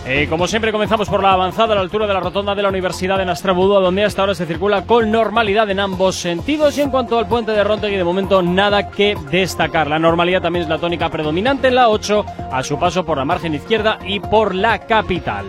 Eh, 0.07 0.27
como 0.29 0.47
siempre 0.47 0.71
comenzamos 0.71 1.09
por 1.09 1.23
la 1.23 1.33
avanzada 1.33 1.73
a 1.73 1.77
la 1.77 1.81
altura 1.81 2.07
de 2.07 2.13
la 2.13 2.21
rotonda 2.21 2.55
de 2.55 2.63
la 2.63 2.69
Universidad 2.69 3.17
de 3.17 3.25
Nastrabudúa 3.25 3.81
donde 3.81 4.05
hasta 4.05 4.21
ahora 4.21 4.35
se 4.35 4.45
circula 4.45 4.85
con 4.85 5.11
normalidad 5.11 5.71
en 5.71 5.81
ambos 5.81 6.17
sentidos 6.17 6.77
y 6.77 6.83
en 6.83 6.91
cuanto 6.91 7.19
al 7.19 7.27
puente 7.27 7.53
de 7.53 7.65
Rontegui 7.65 7.97
de 7.97 8.05
momento 8.05 8.43
nada 8.43 8.91
que 8.91 9.17
destacar. 9.31 9.87
La 9.87 9.99
normalidad 9.99 10.43
también 10.43 10.65
es 10.65 10.69
la 10.69 10.79
tónica 10.79 11.09
predominante 11.09 11.69
en 11.69 11.77
la 11.77 11.89
8 11.89 12.27
a 12.53 12.63
su 12.63 12.79
paso 12.79 13.07
por 13.07 13.17
la 13.17 13.25
margen 13.25 13.55
izquierda 13.55 13.99
y 14.07 14.21
por 14.21 14.55
la 14.55 14.81
capital. 14.81 15.47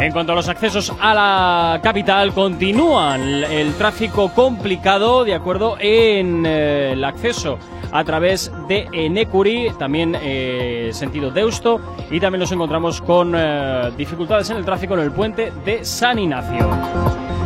En 0.00 0.12
cuanto 0.12 0.32
a 0.32 0.34
los 0.34 0.48
accesos 0.48 0.94
a 0.98 1.12
la 1.12 1.80
capital, 1.82 2.32
continúan 2.32 3.20
el 3.44 3.74
tráfico 3.74 4.32
complicado, 4.32 5.24
de 5.24 5.34
acuerdo, 5.34 5.76
en 5.78 6.46
eh, 6.46 6.92
el 6.92 7.04
acceso 7.04 7.58
a 7.92 8.02
través 8.02 8.50
de 8.66 8.88
Enecuri, 8.92 9.68
también 9.78 10.16
eh, 10.18 10.88
sentido 10.94 11.30
Deusto, 11.30 11.80
y 12.10 12.18
también 12.18 12.40
nos 12.40 12.50
encontramos 12.50 13.02
con 13.02 13.34
eh, 13.36 13.90
dificultades 13.98 14.48
en 14.48 14.56
el 14.56 14.64
tráfico 14.64 14.94
en 14.94 15.00
el 15.00 15.12
puente 15.12 15.52
de 15.66 15.84
San 15.84 16.18
Ignacio. 16.18 17.39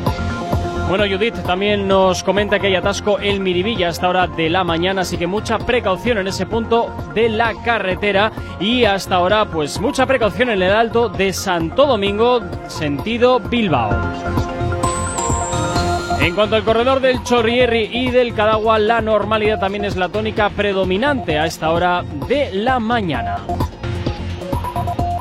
Bueno, 0.89 1.05
Judith 1.11 1.35
también 1.45 1.89
nos 1.89 2.23
comenta 2.23 2.59
que 2.59 2.69
hay 2.69 2.77
atasco 2.77 3.19
en 3.19 3.43
Miribilla 3.43 3.89
a 3.89 3.91
esta 3.91 4.09
hora 4.09 4.27
de 4.27 4.51
la 4.51 4.65
mañana, 4.65 5.01
así 5.01 5.17
que 5.17 5.27
mucha 5.27 5.59
precaución 5.59 6.19
en 6.19 6.29
ese 6.29 6.47
punto 6.47 6.95
de 7.15 7.31
la 7.31 7.55
carretera 7.65 8.31
y 8.61 8.85
hasta 8.85 9.17
ahora 9.17 9.47
pues 9.47 9.81
mucha 9.81 10.07
precaución 10.07 10.51
en 10.51 10.63
el 10.63 10.71
alto 10.71 11.09
de 11.09 11.33
Santo 11.33 11.87
Domingo, 11.87 12.43
sentido 12.69 13.41
Bilbao. 13.41 13.91
En 16.21 16.35
cuanto 16.35 16.57
al 16.57 16.65
corredor 16.65 17.01
del 17.01 17.23
Chorrierri 17.23 17.91
y 17.93 18.11
del 18.11 18.35
Cadagua, 18.35 18.79
la 18.79 19.01
normalidad 19.01 19.59
también 19.59 19.85
es 19.85 19.97
la 19.97 20.09
tónica 20.09 20.49
predominante 20.51 21.39
a 21.39 21.47
esta 21.47 21.71
hora 21.71 22.05
de 22.29 22.51
la 22.53 22.79
mañana. 22.79 23.39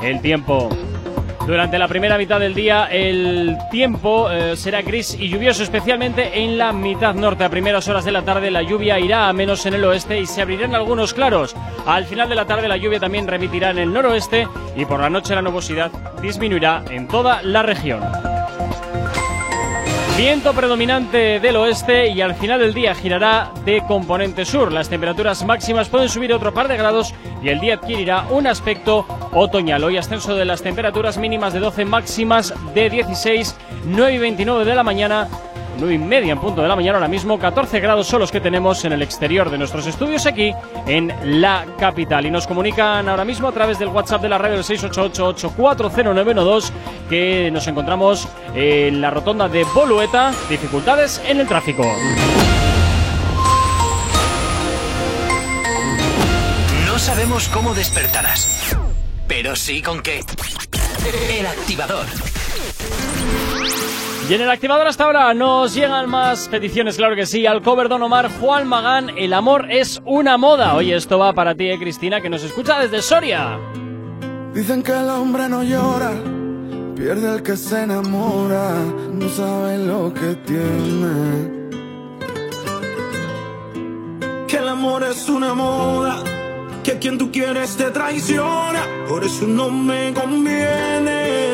El 0.02 0.20
tiempo. 0.20 0.68
Durante 1.46 1.78
la 1.78 1.88
primera 1.88 2.16
mitad 2.16 2.40
del 2.40 2.54
día 2.54 2.86
el 2.86 3.58
tiempo 3.70 4.30
eh, 4.30 4.56
será 4.56 4.80
gris 4.80 5.14
y 5.18 5.28
lluvioso, 5.28 5.62
especialmente 5.62 6.42
en 6.42 6.56
la 6.56 6.72
mitad 6.72 7.14
norte. 7.14 7.44
A 7.44 7.50
primeras 7.50 7.86
horas 7.86 8.04
de 8.06 8.12
la 8.12 8.22
tarde 8.22 8.50
la 8.50 8.62
lluvia 8.62 8.98
irá 8.98 9.28
a 9.28 9.32
menos 9.34 9.66
en 9.66 9.74
el 9.74 9.84
oeste 9.84 10.18
y 10.20 10.26
se 10.26 10.40
abrirán 10.40 10.74
algunos 10.74 11.12
claros. 11.12 11.54
Al 11.86 12.06
final 12.06 12.30
de 12.30 12.34
la 12.34 12.46
tarde 12.46 12.66
la 12.66 12.78
lluvia 12.78 12.98
también 12.98 13.28
remitirá 13.28 13.70
en 13.70 13.78
el 13.78 13.92
noroeste 13.92 14.48
y 14.74 14.86
por 14.86 15.00
la 15.00 15.10
noche 15.10 15.34
la 15.34 15.42
nubosidad 15.42 15.92
disminuirá 16.22 16.82
en 16.90 17.08
toda 17.08 17.42
la 17.42 17.62
región. 17.62 18.00
Viento 20.16 20.52
predominante 20.52 21.40
del 21.40 21.56
oeste 21.56 22.06
y 22.08 22.20
al 22.20 22.36
final 22.36 22.60
del 22.60 22.72
día 22.72 22.94
girará 22.94 23.50
de 23.64 23.82
componente 23.84 24.44
sur. 24.44 24.70
Las 24.70 24.88
temperaturas 24.88 25.44
máximas 25.44 25.88
pueden 25.88 26.08
subir 26.08 26.32
otro 26.32 26.54
par 26.54 26.68
de 26.68 26.76
grados 26.76 27.12
y 27.42 27.48
el 27.48 27.58
día 27.58 27.74
adquirirá 27.74 28.24
un 28.30 28.46
aspecto 28.46 29.06
otoñal. 29.32 29.82
Hoy 29.82 29.96
ascenso 29.96 30.36
de 30.36 30.44
las 30.44 30.62
temperaturas 30.62 31.18
mínimas 31.18 31.52
de 31.52 31.58
12, 31.58 31.84
máximas 31.84 32.54
de 32.74 32.90
16, 32.90 33.56
9 33.86 34.14
y 34.14 34.18
29 34.18 34.64
de 34.64 34.74
la 34.76 34.84
mañana. 34.84 35.26
9 35.78 35.94
y 35.94 35.98
media 35.98 36.32
en 36.32 36.38
punto 36.38 36.62
de 36.62 36.68
la 36.68 36.76
mañana 36.76 36.98
ahora 36.98 37.08
mismo, 37.08 37.38
14 37.38 37.80
grados 37.80 38.06
son 38.06 38.20
los 38.20 38.30
que 38.30 38.40
tenemos 38.40 38.84
en 38.84 38.92
el 38.92 39.02
exterior 39.02 39.50
de 39.50 39.58
nuestros 39.58 39.86
estudios 39.86 40.26
aquí 40.26 40.52
en 40.86 41.12
la 41.40 41.64
capital. 41.78 42.26
Y 42.26 42.30
nos 42.30 42.46
comunican 42.46 43.08
ahora 43.08 43.24
mismo 43.24 43.48
a 43.48 43.52
través 43.52 43.78
del 43.78 43.88
WhatsApp 43.88 44.22
de 44.22 44.28
la 44.28 44.38
radio 44.38 44.56
del 44.56 44.64
688-840-912 44.64 46.70
que 47.08 47.50
nos 47.52 47.66
encontramos 47.66 48.28
en 48.54 49.00
la 49.00 49.10
rotonda 49.10 49.48
de 49.48 49.64
Bolueta, 49.74 50.32
dificultades 50.48 51.20
en 51.26 51.40
el 51.40 51.46
tráfico. 51.46 51.84
No 56.86 56.98
sabemos 56.98 57.48
cómo 57.48 57.74
despertarás, 57.74 58.76
pero 59.26 59.56
sí 59.56 59.82
con 59.82 60.00
qué. 60.00 60.20
El 61.38 61.46
activador. 61.46 62.06
Y 64.26 64.32
en 64.32 64.40
el 64.40 64.48
activador 64.50 64.86
hasta 64.86 65.04
ahora 65.04 65.34
nos 65.34 65.74
llegan 65.74 66.08
más 66.08 66.48
peticiones, 66.48 66.96
claro 66.96 67.14
que 67.14 67.26
sí. 67.26 67.44
Al 67.46 67.60
cover 67.60 67.90
Don 67.90 68.02
Omar, 68.02 68.30
Juan 68.40 68.66
Magán, 68.66 69.10
El 69.18 69.34
amor 69.34 69.70
es 69.70 70.00
una 70.06 70.38
moda. 70.38 70.74
Oye, 70.74 70.96
esto 70.96 71.18
va 71.18 71.34
para 71.34 71.54
ti, 71.54 71.68
eh, 71.68 71.78
Cristina, 71.78 72.22
que 72.22 72.30
nos 72.30 72.42
escucha 72.42 72.80
desde 72.80 73.02
Soria. 73.02 73.58
Dicen 74.54 74.82
que 74.82 74.92
el 74.92 75.10
hombre 75.10 75.46
no 75.50 75.62
llora, 75.62 76.12
pierde 76.96 77.28
al 77.28 77.42
que 77.42 77.54
se 77.54 77.82
enamora, 77.82 78.72
no 79.12 79.28
sabe 79.28 79.78
lo 79.78 80.14
que 80.14 80.34
tiene. 80.46 81.64
Que 84.48 84.56
el 84.56 84.68
amor 84.68 85.04
es 85.04 85.28
una 85.28 85.52
moda, 85.52 86.22
que 86.82 86.98
quien 86.98 87.18
tú 87.18 87.30
quieres 87.30 87.76
te 87.76 87.90
traiciona, 87.90 88.86
por 89.06 89.22
eso 89.22 89.46
no 89.46 89.70
me 89.70 90.14
conviene. 90.14 91.53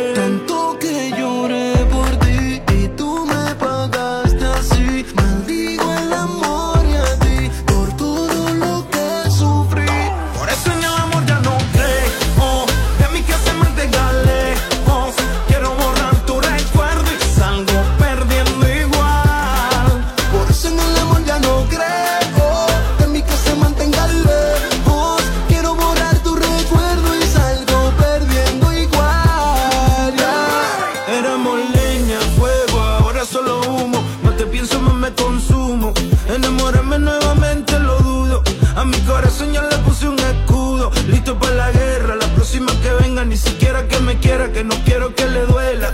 Que 44.60 44.64
no 44.64 44.74
quiero 44.84 45.14
que 45.14 45.26
le 45.26 45.46
duela. 45.46 45.90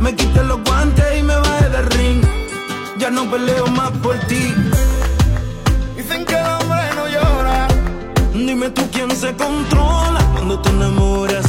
Me 0.00 0.14
quité 0.14 0.44
los 0.44 0.62
guantes 0.62 1.04
y 1.18 1.22
me 1.24 1.34
bajé 1.34 1.68
del 1.70 1.86
ring. 1.86 2.22
Ya 2.98 3.10
no 3.10 3.28
peleo 3.28 3.66
más 3.66 3.90
por 4.02 4.16
ti. 4.30 4.54
Dicen 5.96 6.24
que 6.24 6.36
el 6.38 6.46
hombre 6.46 6.82
no 6.94 7.08
llora. 7.08 7.66
Dime 8.32 8.70
tú 8.70 8.82
quién 8.92 9.10
se 9.10 9.34
controla 9.34 10.20
cuando 10.34 10.60
te 10.60 10.68
enamoras 10.70 11.47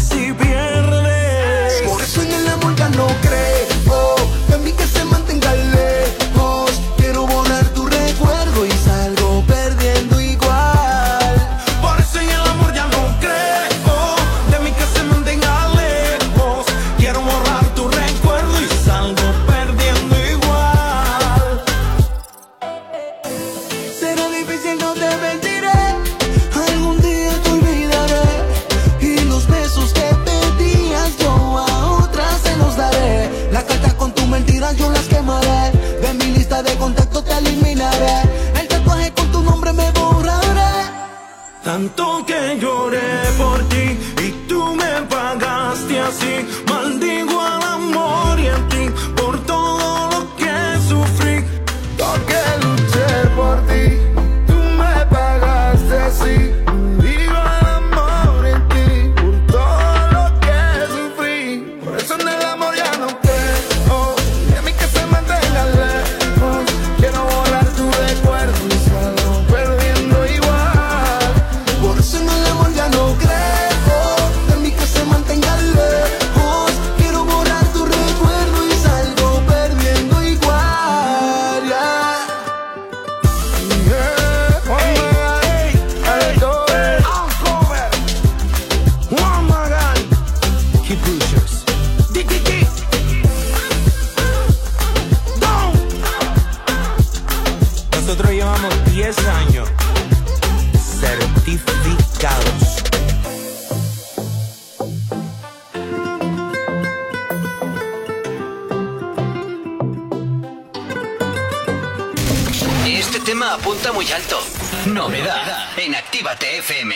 apunta 113.60 113.92
muy 113.92 114.10
alto. 114.12 114.40
Novedad 114.88 115.78
en 115.78 115.96
Actívate 115.96 116.60
FM. 116.60 116.96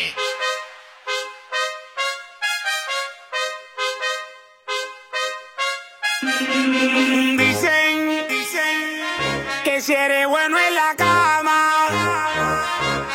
Dicen, 7.38 8.28
dicen 8.30 9.02
que 9.64 9.82
si 9.82 9.94
eres 9.94 10.28
bueno 10.28 10.58
en 10.58 10.76
la 10.76 10.96
cama, 10.96 11.86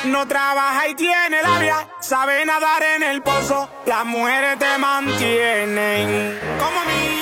no 0.05 0.29
trabaja 0.29 0.89
y 0.89 0.95
tiene 0.95 1.43
labia, 1.43 1.89
sabe 2.01 2.45
nadar 2.45 2.83
en 2.83 3.03
el 3.03 3.23
pozo, 3.23 3.71
las 3.87 4.05
mujeres 4.05 4.59
te 4.59 4.79
mantienen 4.79 6.39
como 6.59 6.85
mí. 6.85 7.18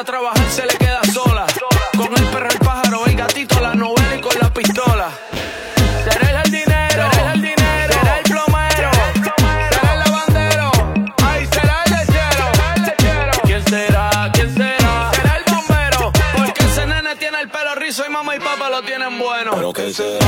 A 0.00 0.04
trabajar 0.04 0.50
se 0.50 0.62
le 0.62 0.74
queda 0.78 1.02
sola. 1.12 1.46
Con 1.94 2.10
el 2.16 2.24
perro, 2.28 2.48
el 2.48 2.58
pájaro, 2.58 3.06
el 3.06 3.14
gatito, 3.16 3.60
la 3.60 3.74
novela 3.74 4.16
y 4.16 4.20
con 4.20 4.32
la 4.40 4.50
pistola. 4.50 5.10
Será 6.04 6.42
el 6.42 6.50
dinero, 6.50 7.10
será 7.12 7.32
el 7.34 8.22
plomero, 8.22 8.90
será 9.70 9.92
el 9.92 9.98
lavandero, 9.98 10.70
ay 11.22 11.46
será 11.52 11.82
el 11.84 11.92
lechero. 11.92 12.46
¿Quién 13.44 13.64
será? 13.68 14.30
¿Quién 14.32 14.54
será? 14.54 15.10
Será 15.12 15.36
el 15.36 15.44
bombero, 15.52 16.12
porque 16.34 16.64
ese 16.64 16.86
nene 16.86 17.16
tiene 17.16 17.40
el 17.42 17.50
pelo 17.50 17.74
rizo 17.74 18.02
y 18.06 18.10
mamá 18.10 18.36
y 18.36 18.40
papá 18.40 18.70
lo 18.70 18.82
tienen 18.82 19.18
bueno. 19.18 19.50
Pero 19.54 19.72
qué 19.74 19.92
será, 19.92 20.18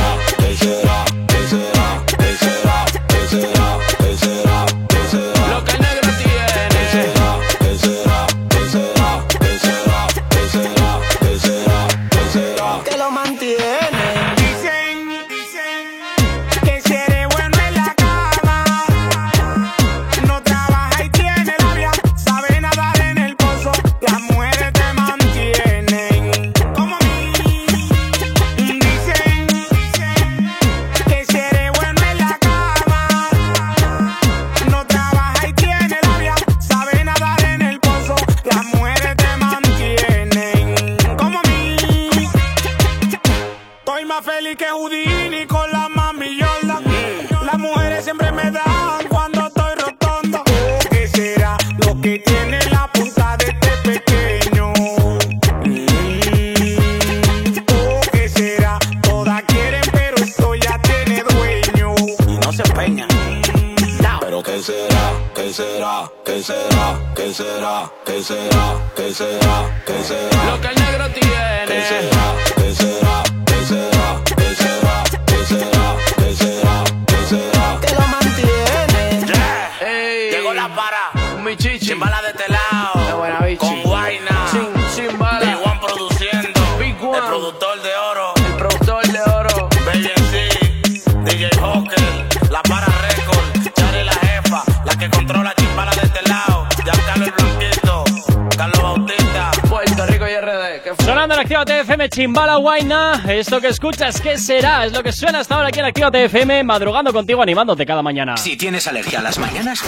Esto 103.33 103.59
que 103.59 103.67
escuchas, 103.67 104.21
¿qué 104.21 104.37
será? 104.37 104.85
Es 104.85 104.93
lo 104.93 105.01
que 105.01 105.11
suena 105.11 105.39
hasta 105.39 105.55
ahora 105.55 105.69
aquí 105.69 105.79
en 105.79 105.85
Actívate 105.85 106.25
FM, 106.25 106.63
madrugando 106.63 107.11
contigo, 107.11 107.41
animándote 107.41 107.83
cada 107.83 108.03
mañana. 108.03 108.37
Si 108.37 108.55
tienes 108.55 108.87
alergia 108.87 109.19
a 109.19 109.21
las 109.23 109.39
mañanas, 109.39 109.83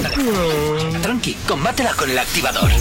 tranqui, 1.04 1.36
combátela 1.48 1.94
con 1.94 2.10
el 2.10 2.18
activador. 2.18 2.72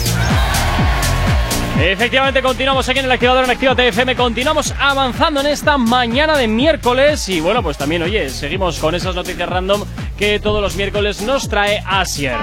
Efectivamente, 1.79 2.41
continuamos 2.41 2.89
aquí 2.89 2.97
en 2.97 3.05
el 3.05 3.11
activador 3.11 3.43
en 3.43 3.51
Actívate 3.51 3.87
FM. 3.89 4.15
Continuamos 4.15 4.73
avanzando 4.79 5.41
en 5.41 5.47
esta 5.47 5.77
mañana 5.77 6.35
de 6.35 6.47
miércoles. 6.47 7.29
Y 7.29 7.41
bueno, 7.41 7.61
pues 7.61 7.77
también, 7.77 8.01
oye, 8.01 8.29
seguimos 8.29 8.79
con 8.79 8.95
esas 8.95 9.13
noticias 9.13 9.47
random 9.47 9.83
que 10.17 10.39
todos 10.39 10.63
los 10.63 10.75
miércoles 10.75 11.21
nos 11.21 11.47
trae 11.47 11.83
Asier. 11.85 12.37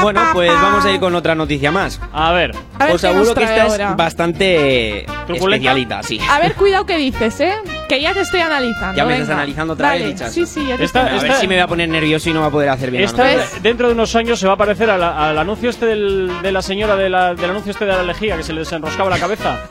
Bueno, 0.00 0.22
pues 0.32 0.50
vamos 0.50 0.84
a 0.86 0.90
ir 0.90 1.00
con 1.00 1.14
otra 1.14 1.34
noticia 1.34 1.70
más. 1.70 2.00
A 2.12 2.32
ver. 2.32 2.54
A 2.78 2.86
ver 2.86 2.94
Os 2.96 3.00
qué 3.00 3.06
aseguro 3.06 3.24
nos 3.26 3.34
que 3.38 3.44
trae 3.44 3.56
esta 3.58 3.70
ahora. 3.72 3.90
es 3.90 3.96
bastante 3.96 5.06
¿Truculenta? 5.26 5.54
especialita, 5.56 6.02
sí. 6.02 6.20
A 6.30 6.40
ver, 6.40 6.54
cuidado 6.54 6.86
que 6.86 6.96
dices, 6.96 7.38
¿eh? 7.40 7.54
Que 7.88 8.00
ya 8.00 8.14
te 8.14 8.20
estoy 8.20 8.40
analizando. 8.40 8.96
Ya 8.96 9.04
me 9.04 9.10
venga. 9.10 9.22
estás 9.22 9.36
analizando 9.36 9.72
otra 9.74 9.88
Vale, 9.88 10.00
vez, 10.04 10.08
Lichas. 10.14 10.32
Sí, 10.32 10.46
sí, 10.46 10.66
ya 10.66 10.76
te 10.76 10.84
Esta- 10.84 11.00
estoy 11.02 11.18
A 11.18 11.22
ver 11.22 11.30
esta- 11.30 11.40
si 11.40 11.48
me 11.48 11.54
voy 11.56 11.62
a 11.62 11.66
poner 11.66 11.88
nervioso 11.88 12.30
y 12.30 12.32
no 12.32 12.40
va 12.40 12.46
a 12.46 12.50
poder 12.50 12.68
hacer 12.70 12.90
bien 12.90 13.02
la 13.02 13.08
Esta, 13.10 13.24
noticia. 13.34 13.58
dentro 13.62 13.88
de 13.88 13.94
unos 13.94 14.14
años 14.16 14.40
se 14.40 14.46
va 14.46 14.54
a 14.54 14.56
parecer 14.56 14.88
a 14.90 14.96
la- 14.98 15.28
al 15.30 15.36
anuncio 15.38 15.68
este 15.70 15.86
del- 15.86 16.30
de 16.42 16.52
la 16.52 16.62
señora 16.62 16.96
de 16.96 17.10
la- 17.10 17.34
del 17.34 17.50
anuncio 17.50 17.72
este 17.72 17.84
de 17.84 17.92
la 17.92 18.02
lejía 18.02 18.36
que 18.36 18.42
se 18.42 18.52
le 18.52 18.60
desenroscaba 18.60 19.10
la 19.10 19.18
cabeza. 19.18 19.60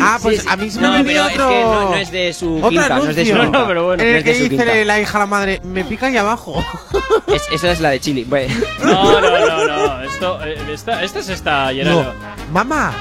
Ah, 0.00 0.16
pues 0.22 0.36
Sí, 0.36 0.42
sí. 0.42 0.48
a 0.48 0.56
mí 0.56 0.70
se 0.70 0.80
me 0.80 0.86
No, 0.86 0.92
venía 0.92 1.04
pero 1.04 1.26
es 1.26 1.32
otro. 1.34 1.48
que 1.48 1.60
no- 1.62 1.90
no 1.90 1.96
es 1.96 2.10
de 2.12 2.32
su 2.32 2.56
otro 2.58 2.68
quinta, 2.70 2.88
no 2.88 3.04
es 3.08 3.16
de 3.16 3.24
su 3.26 3.32
anuncio. 3.32 3.42
quinta. 3.42 3.58
No, 3.58 3.66
pero 3.66 3.84
bueno. 3.86 4.02
En 4.02 4.08
No 4.08 4.12
el 4.14 4.18
es 4.20 4.24
de 4.24 4.30
que 4.30 4.36
su 4.38 4.42
dice 4.48 4.64
quinta. 4.64 4.84
la 4.84 5.00
hija 5.00 5.16
a 5.16 5.20
la 5.20 5.26
madre, 5.26 5.60
me 5.64 5.84
pica 5.84 6.06
ahí 6.06 6.16
abajo. 6.16 6.64
Es- 7.26 7.48
esa 7.52 7.70
es 7.72 7.80
la 7.80 7.90
de 7.90 8.00
Chile. 8.00 8.24
Bueno. 8.28 8.54
No, 8.84 9.20
no, 9.20 9.30
no, 9.38 9.66
no. 9.66 10.02
Esto, 10.02 10.44
eh, 10.44 10.56
esta, 10.72 11.02
esta 11.02 11.18
es 11.18 11.28
esta, 11.28 11.72
Gerardo. 11.74 12.04
No, 12.04 12.12
mamá, 12.52 12.92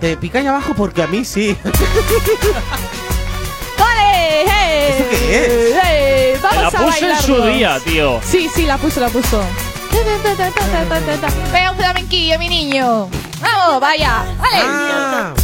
te 0.00 0.16
pica 0.16 0.38
ahí 0.38 0.46
abajo 0.46 0.72
porque 0.74 1.02
a 1.02 1.06
mí 1.08 1.26
sí. 1.26 1.54
¡Vale! 4.80 4.94
¡Hey! 4.94 4.94
¿Eso 4.96 5.04
qué 5.10 5.16
es? 5.70 5.76
¡Hey! 5.82 6.38
Vamos 6.42 6.60
La 6.62 6.68
a 6.68 6.70
puso 6.70 7.06
en 7.06 7.16
su 7.22 7.42
día, 7.42 7.78
tío. 7.84 8.20
Sí, 8.24 8.48
sí, 8.54 8.66
la 8.66 8.78
puso, 8.78 9.00
la 9.00 9.08
puso. 9.08 9.42
Venga, 11.52 11.70
un 11.72 11.76
flamenquillo, 11.76 12.38
mi 12.38 12.48
niño. 12.48 13.08
¡Vamos, 13.40 13.80
vaya! 13.80 14.24
¡Vale! 14.38 14.56
Ah, 14.62 15.34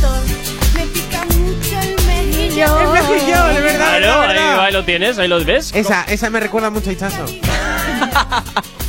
Me 0.75 0.87
pica 0.87 1.25
mucho 1.27 1.81
el 1.81 1.97
mejillo. 2.07 2.77
de 2.77 3.61
verdad, 3.61 3.93
de 3.95 3.99
Claro, 4.01 4.21
verdad. 4.21 4.31
ahí, 4.61 4.67
ahí 4.67 4.73
lo 4.73 4.85
tienes, 4.85 5.19
ahí 5.19 5.29
lo 5.29 5.45
ves. 5.45 5.73
Esa, 5.75 6.05
esa 6.05 6.31
me 6.31 6.41
recuerda 6.41 6.71
mucho 6.71 6.91
a 6.91 6.93
Hichazo. 6.93 7.25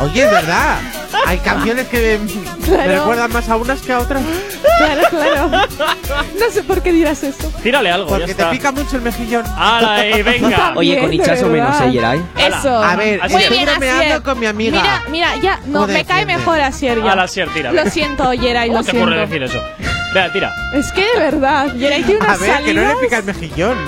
Oye, 0.00 0.22
es 0.24 0.30
verdad. 0.30 0.78
Hay 1.26 1.38
canciones 1.38 1.88
que 1.88 2.18
me, 2.22 2.64
Claro. 2.64 2.88
me 2.90 2.98
recuerdan 2.98 3.32
más 3.32 3.48
a 3.48 3.56
unas 3.56 3.80
que 3.80 3.92
a 3.92 3.98
otras. 3.98 4.22
Claro, 4.78 5.02
claro. 5.10 5.50
No 6.38 6.50
sé 6.52 6.62
por 6.62 6.82
qué 6.82 6.92
dirás 6.92 7.22
eso. 7.24 7.50
Tírale 7.62 7.90
algo, 7.90 8.06
ya 8.10 8.10
Porque 8.10 8.26
te 8.26 8.30
está. 8.32 8.50
pica 8.50 8.70
mucho 8.72 8.96
el 8.96 9.02
mejillón. 9.02 9.44
¡Hala, 9.56 10.06
y 10.06 10.22
venga! 10.22 10.72
Oye, 10.76 11.00
con 11.00 11.10
de 11.10 11.16
menos. 11.48 11.80
¿eh? 11.80 12.22
Eso. 12.36 12.82
A 12.82 12.94
ver, 12.96 13.20
Así 13.22 13.32
Muy 13.34 13.42
es. 13.42 13.50
estoy 13.50 13.64
bien, 13.64 13.78
bromeando 13.78 14.22
con 14.22 14.38
mi 14.38 14.46
amiga. 14.46 14.80
Mira, 14.80 15.02
mira, 15.10 15.36
ya, 15.42 15.60
no, 15.66 15.80
¿Cómo 15.80 15.92
me 15.92 16.04
cae 16.04 16.24
mejor 16.26 16.60
Asier 16.60 17.02
ya. 17.02 17.12
A 17.12 17.16
la 17.16 17.22
Asier, 17.24 17.48
tira, 17.52 17.72
Lo 17.72 17.84
siento, 17.90 18.32
Yeray, 18.32 18.68
¿Cómo 18.68 18.78
lo 18.80 18.84
te 18.84 18.96
ocurre 18.96 19.26
siento. 19.26 19.34
decir 19.34 19.42
eso? 19.42 19.60
Venga, 20.14 20.32
tira. 20.32 20.52
Es 20.74 20.92
que 20.92 21.02
de 21.04 21.18
verdad, 21.18 21.74
Yeray 21.74 22.02
tiene 22.04 22.20
A 22.20 22.24
unas 22.24 22.40
ver, 22.40 22.50
que 22.64 22.74
no 22.74 22.80
le 22.80 22.86
salidas. 22.86 22.94
pica 23.02 23.18
el 23.18 23.24
mejillón. 23.24 23.78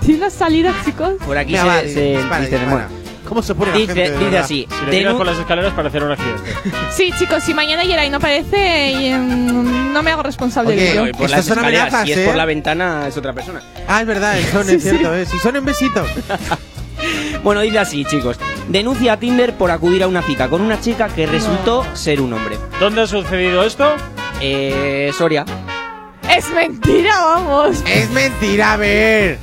Tiene 0.00 0.20
unas 0.20 0.32
salidas, 0.32 0.74
chicos. 0.84 1.14
Por 1.26 1.36
aquí 1.36 1.56
se, 1.56 1.62
vale, 1.64 1.92
se 1.92 2.99
¿Cómo 3.30 3.42
se 3.44 3.54
pone 3.54 3.70
la 3.70 3.78
Dice, 3.78 3.94
gente? 3.94 4.00
de 4.02 4.10
dice 4.10 4.24
verdad? 4.24 4.40
así. 4.40 4.68
Si 4.68 4.84
le 4.86 4.90
tiras 4.90 5.14
por 5.14 5.24
las 5.24 5.38
escaleras 5.38 5.72
parecerá 5.72 6.04
un 6.04 6.12
accidente. 6.12 6.42
Sí, 6.90 7.12
chicos, 7.16 7.42
si 7.44 7.54
mañana 7.54 7.84
Yeray 7.84 8.10
no 8.10 8.16
aparece, 8.16 8.90
y, 8.90 9.14
mm, 9.14 9.92
no 9.92 10.02
me 10.02 10.10
hago 10.10 10.24
responsable 10.24 10.74
de 10.74 10.90
ello. 10.90 11.02
Por 11.12 11.26
Estas 11.26 11.30
las 11.30 11.44
son 11.46 11.58
escaleras, 11.58 11.82
amenazas, 11.94 12.06
si 12.06 12.12
es 12.12 12.18
¿eh? 12.18 12.26
por 12.26 12.34
la 12.34 12.44
ventana 12.44 13.06
es 13.06 13.16
otra 13.16 13.32
persona. 13.32 13.62
Ah, 13.86 14.00
es 14.00 14.06
verdad, 14.08 14.36
son, 14.52 14.64
Sí, 14.66 14.74
es 14.74 14.82
cierto, 14.82 15.14
sí. 15.14 15.20
¿eh? 15.20 15.26
Si 15.26 15.38
son 15.38 15.56
en 15.56 15.64
besito. 15.64 16.04
Bueno, 17.42 17.62
dice 17.62 17.78
así, 17.78 18.04
chicos. 18.04 18.36
Denuncia 18.68 19.14
a 19.14 19.16
Tinder 19.16 19.54
por 19.54 19.70
acudir 19.70 20.02
a 20.02 20.06
una 20.08 20.20
cita 20.20 20.48
con 20.48 20.60
una 20.60 20.78
chica 20.82 21.08
que 21.08 21.24
resultó 21.24 21.86
ser 21.94 22.20
un 22.20 22.34
hombre. 22.34 22.58
¿Dónde 22.78 23.00
ha 23.00 23.06
sucedido 23.06 23.62
esto? 23.64 23.94
Eh, 24.42 25.10
Soria. 25.16 25.46
Es 26.28 26.50
mentira, 26.50 27.18
vamos. 27.18 27.82
Es 27.86 28.10
mentira, 28.10 28.74
a 28.74 28.76
ver. 28.76 29.38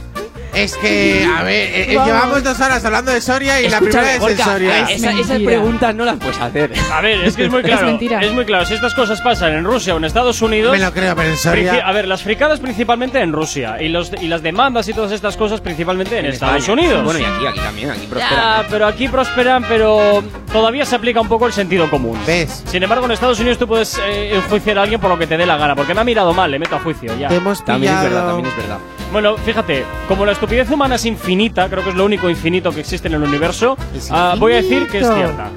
Es 0.54 0.76
que, 0.78 1.28
a 1.38 1.44
ver, 1.44 1.54
eh, 1.56 1.92
eh, 1.92 1.96
Vamos. 1.96 2.08
llevamos 2.14 2.44
dos 2.44 2.60
horas 2.60 2.84
hablando 2.84 3.12
de 3.12 3.22
Soria 3.22 3.60
y 3.62 3.70
la 3.70 3.78
Escúchame, 3.78 3.90
primera 3.92 4.14
es 4.16 4.20
Gorka, 4.20 4.44
en 4.44 4.50
Soria. 4.50 4.80
esa- 4.90 5.12
esas 5.12 5.28
mentira. 5.30 5.46
preguntas 5.52 5.96
no 5.96 6.06
las 6.06 6.16
puedes 6.18 6.40
hacer. 6.40 6.72
A 6.92 7.02
ver, 7.02 7.24
es 7.26 7.36
que 7.36 7.46
es 7.46 7.52
muy 7.52 7.60
Es 7.62 7.66
claro. 7.68 7.86
mentira. 7.88 8.22
Es 8.22 8.32
muy 8.34 8.46
claro. 8.46 8.66
Si 8.66 8.74
estas 8.74 8.94
cosas 8.96 9.22
pasan 9.22 9.54
en 9.54 9.64
Rusia 9.66 9.94
o 9.94 9.98
en 9.98 10.06
Estados 10.06 10.42
Unidos. 10.42 10.72
Me 10.72 10.84
lo 10.84 10.92
creo, 10.92 11.16
pero 11.16 11.30
en 11.30 11.36
princi- 11.36 11.40
Soria. 11.44 11.88
A 11.88 11.92
ver, 11.92 12.08
las 12.08 12.24
fricadas 12.24 12.60
principalmente 12.60 13.20
en 13.20 13.34
Rusia 13.34 13.82
y, 13.82 13.90
los, 13.90 14.12
y 14.20 14.28
las 14.28 14.42
demandas 14.42 14.88
y 14.88 14.94
todas 14.94 15.12
estas 15.12 15.38
cosas 15.38 15.62
principalmente 15.62 16.18
en, 16.18 16.26
Estados 16.26 16.62
España. 16.64 16.74
Unidos. 16.82 17.04
Bueno, 17.04 17.20
y 17.20 17.26
aquí, 17.26 17.46
aquí 17.46 17.60
también, 17.60 17.92
aquí 17.92 18.02
Ya, 18.04 18.10
prospera. 18.10 18.66
pero 18.72 18.88
aquí 18.88 19.08
prosperan, 19.10 19.66
pero 19.68 20.24
todavía 20.52 20.86
se 20.86 20.96
aplica 20.96 21.22
un 21.22 21.28
poco 21.28 21.46
el 21.46 21.54
sentido 21.54 21.88
común. 21.90 22.18
¿Ves? 22.26 22.64
Sin 22.68 22.82
embargo, 22.82 23.06
en 23.06 23.12
Estados 23.12 23.40
Unidos 23.40 23.60
tú 23.60 23.68
puedes 23.68 24.00
eh, 24.04 24.36
enjuiciar 24.36 24.80
a 24.80 24.84
alguien 24.84 25.00
por 25.00 25.10
lo 25.12 25.20
que 25.20 25.28
te 25.28 25.38
dé 25.38 25.46
la 25.46 25.58
gana, 25.58 25.76
porque 25.76 25.94
me 25.94 26.02
ha 26.02 26.04
mirado 26.04 26.34
mal, 26.34 26.50
le 26.50 26.58
meto 26.58 26.76
a 26.78 26.80
juicio 26.80 27.16
ya. 27.18 27.28
Te 27.28 27.36
hemos 27.36 27.64
También 27.64 27.94
es 27.94 28.00
pillado. 28.00 28.16
verdad, 28.16 28.28
también 28.34 28.48
es 28.52 28.58
verdad. 28.58 28.78
Bueno, 29.12 29.38
fíjate, 29.38 29.86
como 30.10 30.26
la 30.26 30.34
estupidez 30.38 30.70
humana 30.70 30.96
es 30.96 31.06
infinita, 31.06 31.68
creo 31.68 31.84
que 31.84 31.90
es 31.90 31.96
lo 31.96 32.06
único 32.06 32.30
infinito 32.30 32.72
que 32.72 32.82
existe 32.82 33.08
en 33.08 33.16
el 33.16 33.24
universo, 33.24 33.76
Es 33.96 34.10
ah, 34.12 34.36
voy 34.38 34.54
a 34.54 34.58
decir 34.58 34.88
que 34.88 35.00
es 35.00 35.08
cierta. 35.12 35.50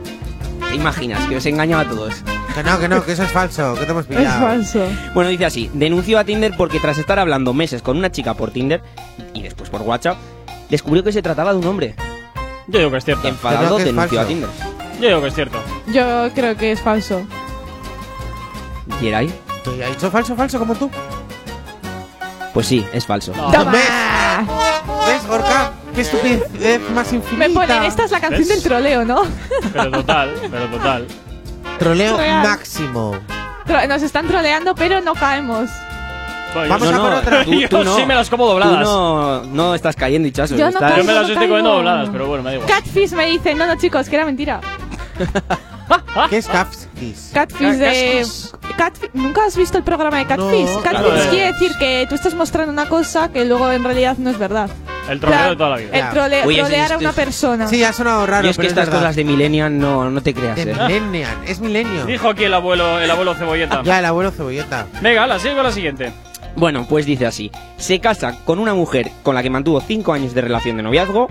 ¿Te 0.71 0.75
imaginas 0.75 1.27
que 1.27 1.37
os 1.37 1.45
engañaba 1.45 1.83
a 1.83 1.89
todos? 1.89 2.15
Que 2.55 2.63
no, 2.63 2.79
que 2.79 2.89
no, 2.89 3.05
que 3.05 3.13
eso 3.13 3.25
es 3.25 3.31
falso, 3.31 3.75
que 3.75 3.85
te 3.85 3.91
hemos 3.91 4.05
Es 4.09 4.17
pillado. 4.17 4.41
falso. 4.41 4.81
Bueno, 5.13 5.29
dice 5.29 5.45
así, 5.45 5.71
denunció 5.75 6.19
a 6.19 6.25
Tinder 6.25 6.55
porque 6.57 6.81
tras 6.81 6.97
estar 6.97 7.19
hablando 7.19 7.53
meses 7.53 7.83
con 7.83 7.99
una 7.99 8.11
chica 8.11 8.33
por 8.33 8.53
Tinder 8.53 8.81
y 9.35 9.43
después 9.43 9.69
por 9.69 9.83
WhatsApp, 9.83 10.17
descubrió 10.71 11.05
que 11.05 11.13
se 11.13 11.21
trataba 11.21 11.53
de 11.53 11.59
un 11.59 11.67
hombre. 11.67 11.95
Yo 12.67 12.79
digo 12.79 12.91
que 12.91 12.97
es 12.97 13.05
cierto. 13.05 13.29
Enfadado, 13.29 13.77
que 13.77 13.83
es 13.83 13.87
denunció 13.95 14.19
falso. 14.19 14.21
a 14.21 14.27
Tinder. 14.29 14.49
Yo 14.99 15.09
digo 15.09 15.21
que 15.21 15.29
es 15.29 15.35
cierto. 15.35 15.59
Yo 15.93 16.31
creo 16.35 16.57
que 16.57 16.73
es 16.73 16.81
falso. 16.81 17.21
¿Y 19.03 19.09
era 19.09 19.19
ahí? 19.19 19.35
¿Te 19.63 19.85
ha 19.85 19.89
dicho 19.89 20.11
falso, 20.11 20.35
falso 20.35 20.59
como 20.59 20.75
tú? 20.75 20.91
Pues 22.55 22.67
sí, 22.67 22.85
es 22.95 23.05
falso. 23.05 23.33
No. 23.37 23.51
¿Ves, 25.07 25.27
Gorka? 25.27 25.73
Qué 25.95 26.03
estupidez 26.03 26.81
más 26.95 27.13
infinita. 27.13 27.49
Me 27.49 27.55
ponen, 27.55 27.83
esta 27.85 28.05
es 28.05 28.11
la 28.11 28.21
canción 28.21 28.41
¿Ves? 28.43 28.49
del 28.49 28.63
troleo, 28.63 29.05
¿no? 29.05 29.23
Pero 29.73 29.91
total, 29.91 30.35
pero 30.51 30.67
total. 30.69 31.07
Troleo 31.79 32.17
Real. 32.17 32.43
máximo. 32.47 33.19
Tro- 33.67 33.89
Nos 33.89 34.03
están 34.03 34.27
troleando, 34.29 34.75
pero 34.75 35.01
no 35.01 35.15
caemos. 35.15 35.69
Bueno, 36.55 36.69
Vamos 36.69 36.89
a 36.89 36.93
no, 36.93 37.03
por 37.03 37.13
otra. 37.15 37.45
tú- 37.45 37.53
yo 37.55 37.69
tú 37.69 37.85
no. 37.85 37.97
sí 37.97 38.05
me 38.07 38.15
las 38.15 38.29
como 38.31 38.45
Tú 38.45 38.51
dobladas. 38.51 38.81
no, 38.83 39.43
no 39.45 39.75
estás 39.75 39.95
cayendo, 39.97 40.27
hichazo. 40.29 40.57
Yo 40.57 40.65
no 40.65 40.71
estás- 40.71 40.97
Yo 40.97 41.05
me 41.05 41.13
las 41.13 41.29
estoy 41.29 41.47
comiendo 41.47 41.71
dobladas, 41.75 42.09
pero 42.11 42.27
bueno, 42.27 42.43
me 42.43 42.51
da 42.51 42.57
igual. 42.57 42.69
Catfish 42.71 43.13
me 43.13 43.27
dice, 43.27 43.55
no, 43.55 43.67
no, 43.67 43.77
chicos, 43.77 44.09
que 44.09 44.17
era 44.17 44.25
mentira. 44.25 44.61
¿Qué 46.31 46.39
es 46.39 46.47
Capskis? 46.47 46.89
Catfish 47.33 47.77
de. 47.77 48.25
Catfish- 48.77 49.11
¿Nunca 49.15 49.45
has 49.47 49.57
visto 49.57 49.79
el 49.79 49.85
programa 49.85 50.19
de 50.19 50.27
Catfish? 50.27 50.67
No, 50.69 50.81
Catfish 50.83 51.01
claro, 51.13 51.31
quiere 51.31 51.53
decir 51.53 51.73
que 51.79 52.07
tú 52.09 52.15
estás 52.15 52.35
mostrando 52.35 52.73
una 52.73 52.89
cosa 52.89 53.31
que 53.33 53.45
luego 53.45 53.71
en 53.73 53.83
realidad 53.85 54.17
no 54.19 54.31
es 54.31 54.39
verdad. 54.39 54.71
El 55.09 55.19
troleo 55.19 55.51
de 55.51 55.57
toda 55.57 55.71
la 55.71 55.77
vida. 55.79 55.91
El 55.93 56.09
trole- 56.11 56.47
Uy, 56.47 56.55
ese- 56.55 56.63
trolear 56.63 56.93
a 56.93 56.99
una 56.99 57.09
es- 57.11 57.15
persona. 57.17 57.67
Sí, 57.69 57.83
ha 57.83 57.93
sonado 57.93 58.27
raro, 58.27 58.45
Yo 58.45 58.51
es 58.51 58.57
que 58.57 58.61
pero 58.63 58.69
estas 58.69 58.87
verdad. 58.87 59.01
cosas 59.01 59.17
de 59.17 59.25
Millennial 59.25 59.77
no, 59.79 60.09
no 60.11 60.21
te 60.23 60.33
creas, 60.35 60.57
De 60.57 60.71
eh. 60.71 60.75
Millennial, 60.75 61.37
es 61.47 61.59
Milenio. 61.61 62.05
Dijo 62.07 62.29
aquí 62.29 62.45
el 62.45 62.55
abuelo, 62.55 63.01
el 63.01 63.11
abuelo 63.11 63.35
cebolleta. 63.35 63.83
Ya, 63.83 63.99
el 63.99 64.05
abuelo 64.05 64.31
cebolleta. 64.31 64.87
Venga, 65.01 65.27
la 65.27 65.39
sigo 65.41 65.55
con 65.57 65.65
la 65.65 65.73
siguiente. 65.73 66.13
Bueno, 66.57 66.87
pues 66.89 67.07
dice 67.07 67.27
así. 67.27 67.51
Se 67.77 67.99
casa 68.01 68.35
con 68.45 68.59
una 68.59 68.75
mujer 68.75 69.11
con 69.23 69.35
la 69.35 69.43
que 69.43 69.51
mantuvo 69.51 69.81
5 69.81 70.13
años 70.13 70.35
de 70.35 70.41
relación 70.43 70.77
de 70.77 70.83
noviazgo 70.83 71.29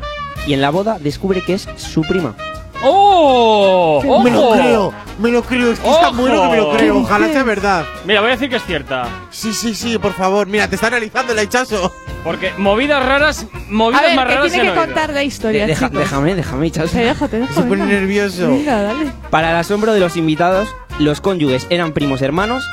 y 0.48 0.54
en 0.54 0.62
la 0.62 0.70
boda 0.72 0.98
descubre 1.00 1.42
que 1.44 1.54
es 1.54 1.68
su 1.78 2.02
prima. 2.02 2.36
¡Oh! 2.82 4.02
¡Ojo! 4.06 4.24
Me 4.24 4.32
lo 4.32 4.52
creo, 4.52 4.94
me 5.20 5.32
lo 5.32 5.44
creo, 5.44 5.72
es 5.72 5.80
que 5.80 5.90
está 5.90 6.10
¡Ojo! 6.10 6.22
bueno 6.22 6.42
que 6.44 6.48
me 6.50 6.58
lo 6.58 6.72
creo. 6.72 6.98
Ojalá 7.00 7.28
sea 7.28 7.44
verdad. 7.44 7.86
Mira, 8.06 8.22
voy 8.22 8.30
a 8.30 8.34
decir 8.34 8.50
que 8.50 8.56
es 8.56 8.64
cierta. 8.66 9.08
Sí, 9.32 9.54
sí, 9.54 9.76
sí, 9.76 9.98
por 9.98 10.14
favor. 10.14 10.48
Mira, 10.48 10.68
te 10.70 10.76
está 10.76 10.88
analizando 10.88 11.34
el 11.34 11.40
hechazo. 11.40 11.92
Porque 12.24 12.52
movidas 12.58 13.06
raras, 13.06 13.46
movidas 13.70 14.02
A 14.04 14.06
ver, 14.08 14.16
más 14.16 14.26
que 14.28 14.34
raras 14.36 14.52
tiene 14.52 14.58
se 14.58 14.62
que 14.62 14.68
han 14.68 14.78
oído. 14.78 14.86
contar 14.94 15.14
la 15.14 15.24
historia, 15.24 15.68
Deja- 15.68 15.88
chicos. 15.88 16.00
déjame, 16.04 16.36
déjame, 16.36 16.68
hichazo. 16.68 16.92
Te 16.94 17.00
dejo, 17.06 17.28
te 17.28 17.40
dejo. 17.40 17.54
Se 17.54 17.62
pone 17.62 17.84
venga. 17.86 17.86
nervioso. 18.00 18.50
Venga, 18.50 18.82
dale. 18.82 19.12
Para 19.30 19.52
el 19.52 19.56
asombro 19.58 19.94
de 19.94 20.00
los 20.00 20.18
invitados, 20.18 20.68
los 21.00 21.22
cónyuges 21.22 21.68
eran 21.70 21.94
primos 21.94 22.22
hermanos, 22.22 22.66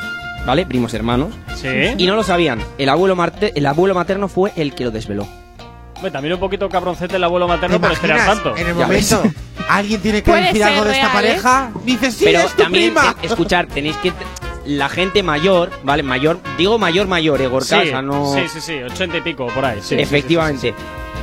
¿vale? 0.47 0.66
Primos 0.66 0.95
hermanos. 0.95 1.35
Sí. 1.55 1.69
Y 1.97 2.07
no 2.07 2.16
lo 2.16 2.23
sabían. 2.24 2.61
El 2.78 2.89
abuelo, 2.89 3.15
marte- 3.16 3.53
el 3.55 3.66
abuelo 3.66 3.95
materno 3.95 4.28
fue 4.28 4.53
el 4.57 4.74
que 4.74 4.85
lo 4.85 4.91
desveló. 4.91 5.27
También 6.12 6.35
un 6.35 6.40
poquito 6.40 6.68
cabroncete 6.68 7.16
el 7.16 7.24
abuelo 7.24 7.47
¿Te 7.47 7.52
materno 7.52 7.81
por 7.81 7.93
esperar 7.93 8.27
tanto. 8.27 8.56
En 8.56 8.66
el 8.68 8.74
momento, 8.74 9.23
alguien 9.68 10.01
tiene 10.01 10.23
que 10.23 10.31
Puede 10.31 10.44
decir 10.44 10.62
ser 10.62 10.73
algo 10.73 10.85
de 10.85 10.93
esta 10.93 11.09
real, 11.09 11.24
¿eh? 11.24 11.28
pareja. 11.28 11.70
Dices, 11.85 12.14
sí, 12.14 12.24
Pero 12.27 12.40
es 12.40 12.51
tu 12.55 12.62
también, 12.62 12.94
prima. 12.94 13.10
eh, 13.23 13.27
escuchar, 13.27 13.66
tenéis 13.66 13.97
que... 13.98 14.12
La 14.66 14.89
gente 14.89 15.23
mayor, 15.23 15.70
¿vale? 15.85 16.02
Mayor, 16.02 16.40
digo 16.59 16.77
mayor, 16.78 17.06
mayor, 17.06 17.40
eh, 17.40 17.47
Gorka, 17.47 17.82
Sí, 17.82 17.89
sea, 17.89 18.02
no... 18.02 18.35
sí, 18.35 18.43
sí, 18.52 18.60
sí, 18.60 18.82
ochenta 18.82 19.16
y 19.16 19.20
pico 19.20 19.47
por 19.47 19.64
ahí. 19.64 19.78
Sí, 19.81 19.94
Efectivamente. 19.94 20.74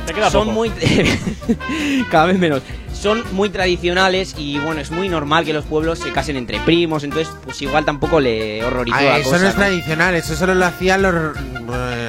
Te 0.06 0.14
queda 0.14 0.30
son 0.30 0.44
poco. 0.46 0.54
muy 0.54 0.70
cada 2.10 2.26
vez 2.26 2.38
menos 2.38 2.62
son 2.92 3.22
muy 3.32 3.48
tradicionales 3.50 4.34
y 4.38 4.58
bueno 4.58 4.80
es 4.80 4.90
muy 4.90 5.08
normal 5.08 5.44
que 5.44 5.52
los 5.52 5.64
pueblos 5.64 5.98
se 5.98 6.10
casen 6.12 6.36
entre 6.36 6.58
primos 6.60 7.04
entonces 7.04 7.32
pues 7.44 7.60
igual 7.62 7.84
tampoco 7.84 8.20
le 8.20 8.64
horrorizó 8.64 8.96
Ay, 8.98 9.06
la 9.06 9.18
eso 9.18 9.30
cosa, 9.30 9.42
no 9.42 9.48
es 9.48 9.54
¿no? 9.56 9.60
tradicional, 9.62 10.14
eso 10.14 10.34
solo 10.36 10.54
lo 10.54 10.64
hacían 10.66 11.02
los. 11.02 11.14
eh, 11.14 12.08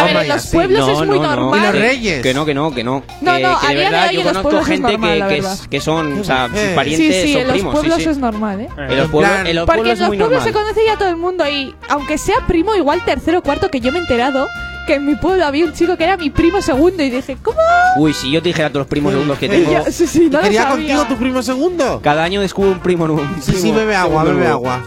A 0.00 0.04
ver, 0.04 0.16
en 0.16 0.24
y 0.24 0.28
los 0.28 0.36
así. 0.36 0.56
pueblos 0.56 0.88
es 0.88 1.06
muy 1.06 1.18
normal. 1.18 1.58
Y 1.60 1.62
los 1.62 1.72
Que- 1.72 1.78
reyes. 1.78 2.22
que 2.22 2.34
no 2.34 2.44
que 2.46 2.54
no 2.54 2.74
que 2.74 2.84
no 2.84 3.02
No, 3.20 3.34
que, 3.36 3.42
no, 3.42 3.60
que 3.60 3.66
de 3.68 3.74
verdad 3.76 4.10
yo 4.10 4.20
en 4.20 4.26
los 4.26 4.36
conozco 4.38 4.64
gente 4.64 4.92
normal, 4.92 5.12
que, 5.12 5.28
que, 5.28 5.34
verdad. 5.40 5.52
es- 5.54 5.68
que 5.68 5.80
son 5.80 6.20
o 6.20 6.24
sea 6.24 6.48
parientes 6.74 7.22
Sí, 7.22 7.32
sí, 7.32 7.38
en 7.38 7.48
los 7.48 7.62
pueblos 7.74 7.96
sí. 8.02 8.08
es 8.08 8.18
normal, 8.18 8.60
¿eh? 8.60 8.68
en 8.76 8.96
los 8.96 9.08
pueblos, 9.10 9.32
en 9.46 9.56
los 9.56 9.66
Porque 9.66 9.80
pueblos 9.82 9.98
en 9.98 10.00
los 10.00 10.08
pueblos 10.08 10.30
normal 10.30 10.42
se 10.44 10.52
conoce 10.52 10.80
ya 10.86 10.96
todo 10.96 11.08
el 11.08 11.16
mundo 11.16 11.48
y 11.48 11.74
aunque 11.88 12.18
sea 12.18 12.36
primo, 12.46 12.74
igual 12.74 13.04
tercero 13.04 13.38
o 13.38 13.42
cuarto, 13.42 13.68
que 13.70 13.80
yo 13.80 13.92
me 13.92 13.98
he 13.98 14.00
enterado 14.02 14.46
que 14.86 14.94
en 14.94 15.04
mi 15.06 15.16
pueblo 15.16 15.44
había 15.44 15.64
un 15.64 15.72
chico 15.72 15.96
que 15.96 16.04
era 16.04 16.16
mi 16.16 16.30
primo 16.30 16.62
segundo 16.62 17.02
y 17.02 17.10
dije, 17.10 17.36
¿cómo? 17.42 17.58
uy 17.98 18.12
si 18.14 18.30
yo 18.30 18.40
te 18.40 18.50
dijera 18.50 18.68
todos 18.68 18.82
los 18.82 18.86
primos 18.86 19.12
segundos 19.12 19.36
que 19.38 19.48
tengo 19.48 19.84
sí, 19.90 20.06
sí, 20.06 20.28
no 20.30 20.40
¿Quería 20.40 20.68
contigo 20.68 21.04
tu 21.06 21.16
primo 21.16 21.42
segundo? 21.42 22.00
cada 22.02 22.22
año 22.22 22.40
descubro 22.40 22.70
un 22.70 22.78
primo 22.78 23.08
nuevo 23.08 23.26
Sí, 23.40 23.52
sí, 23.54 23.72
bebe 23.72 23.96
agua, 23.96 24.22
bebe 24.22 24.46
agua. 24.46 24.80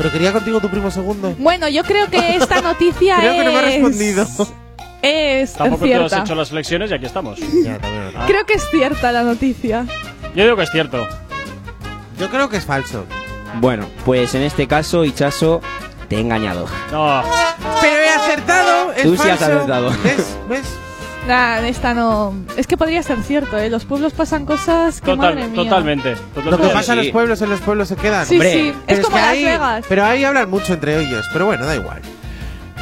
¿Pero 0.00 0.12
quería 0.12 0.32
contigo 0.32 0.60
tu 0.60 0.70
primo 0.70 0.90
segundo? 0.90 1.34
Bueno, 1.38 1.68
yo 1.68 1.84
creo 1.84 2.08
que 2.08 2.36
esta 2.36 2.60
noticia 2.62 3.16
Creo 3.18 3.32
que 3.34 3.44
no 3.44 3.52
me 3.52 3.58
ha 3.58 3.68
es- 3.68 3.74
respondido. 3.82 4.26
Es 5.02 5.52
Tampoco 5.52 5.78
tú 5.78 5.84
has 5.84 5.88
cierta. 5.90 6.20
hecho 6.20 6.34
las 6.34 6.48
flexiones 6.48 6.90
y 6.90 6.94
aquí 6.94 7.04
estamos. 7.04 7.38
Creo 8.26 8.46
que 8.46 8.54
es 8.54 8.68
cierta 8.70 9.12
la 9.12 9.22
noticia. 9.22 9.84
Yo 10.34 10.44
digo 10.44 10.56
que 10.56 10.62
es 10.62 10.70
cierto. 10.70 11.06
Yo 12.18 12.30
creo 12.30 12.48
que 12.48 12.56
es 12.56 12.64
falso. 12.64 13.04
bueno 13.60 13.86
pues 14.06 14.34
en 14.34 14.42
este 14.42 14.66
caso 14.66 15.04
Hichazo 15.04 15.60
te 16.08 16.16
he 16.16 16.20
engañado 16.20 16.66
No. 16.92 17.22
Pero 17.82 17.96
he 17.96 18.08
acertado, 18.08 18.92
es 18.92 19.02
Tú 19.02 19.16
sí 19.16 19.28
has 19.28 19.38
falso. 19.38 19.56
acertado. 19.56 19.90
¿Ves? 20.02 20.36
¿Ves? 20.48 20.66
Nah, 21.26 21.58
esta 21.66 21.94
no. 21.94 22.34
Es 22.56 22.66
que 22.66 22.76
podría 22.76 23.02
ser 23.02 23.22
cierto, 23.22 23.56
¿eh? 23.58 23.68
Los 23.70 23.84
pueblos 23.84 24.12
pasan 24.14 24.46
cosas 24.46 25.00
que 25.00 25.14
madre 25.14 25.34
Total, 25.42 25.50
mía. 25.50 25.62
totalmente. 25.64 26.10
Lo 26.10 26.16
totalmente. 26.42 26.66
que 26.68 26.72
pasa 26.74 26.92
en 26.92 26.98
los 26.98 27.08
pueblos, 27.08 27.42
en 27.42 27.50
los 27.50 27.60
pueblos 27.60 27.88
se 27.88 27.96
quedan. 27.96 28.26
Sí, 28.26 28.34
Hombre, 28.34 28.52
sí. 28.52 28.74
Pero 28.86 28.98
Es 29.00 29.04
como 29.04 29.16
que 29.16 29.22
Las 29.22 29.30
ahí- 29.30 29.44
Vegas. 29.44 29.84
Pero 29.88 30.04
ahí 30.04 30.24
hablan 30.24 30.50
mucho 30.50 30.72
entre 30.74 30.98
ellos. 31.00 31.26
Pero 31.32 31.46
bueno, 31.46 31.66
da 31.66 31.76
igual. 31.76 32.00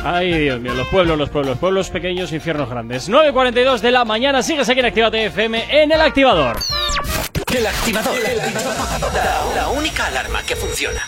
Ay, 0.05 0.33
Dios 0.39 0.61
mío, 0.61 0.73
los 0.75 0.87
pueblos, 0.89 1.19
los 1.19 1.29
pueblos, 1.29 1.59
pueblos 1.59 1.91
pequeños, 1.91 2.33
infiernos 2.33 2.71
grandes. 2.71 3.09
9.42 3.11 3.81
de 3.81 3.91
la 3.91 4.05
mañana, 4.05 4.43
sigues 4.43 4.69
aquí 4.69 4.79
en 4.81 4.87
Actívate 4.87 5.25
FM 5.27 5.83
en 5.83 5.91
el 5.93 6.01
activador. 6.01 6.57
El 7.55 7.67
activador. 7.67 8.15
La, 8.25 9.63
la 9.63 9.69
única 9.71 10.07
alarma 10.07 10.43
que 10.45 10.55
funciona. 10.55 11.01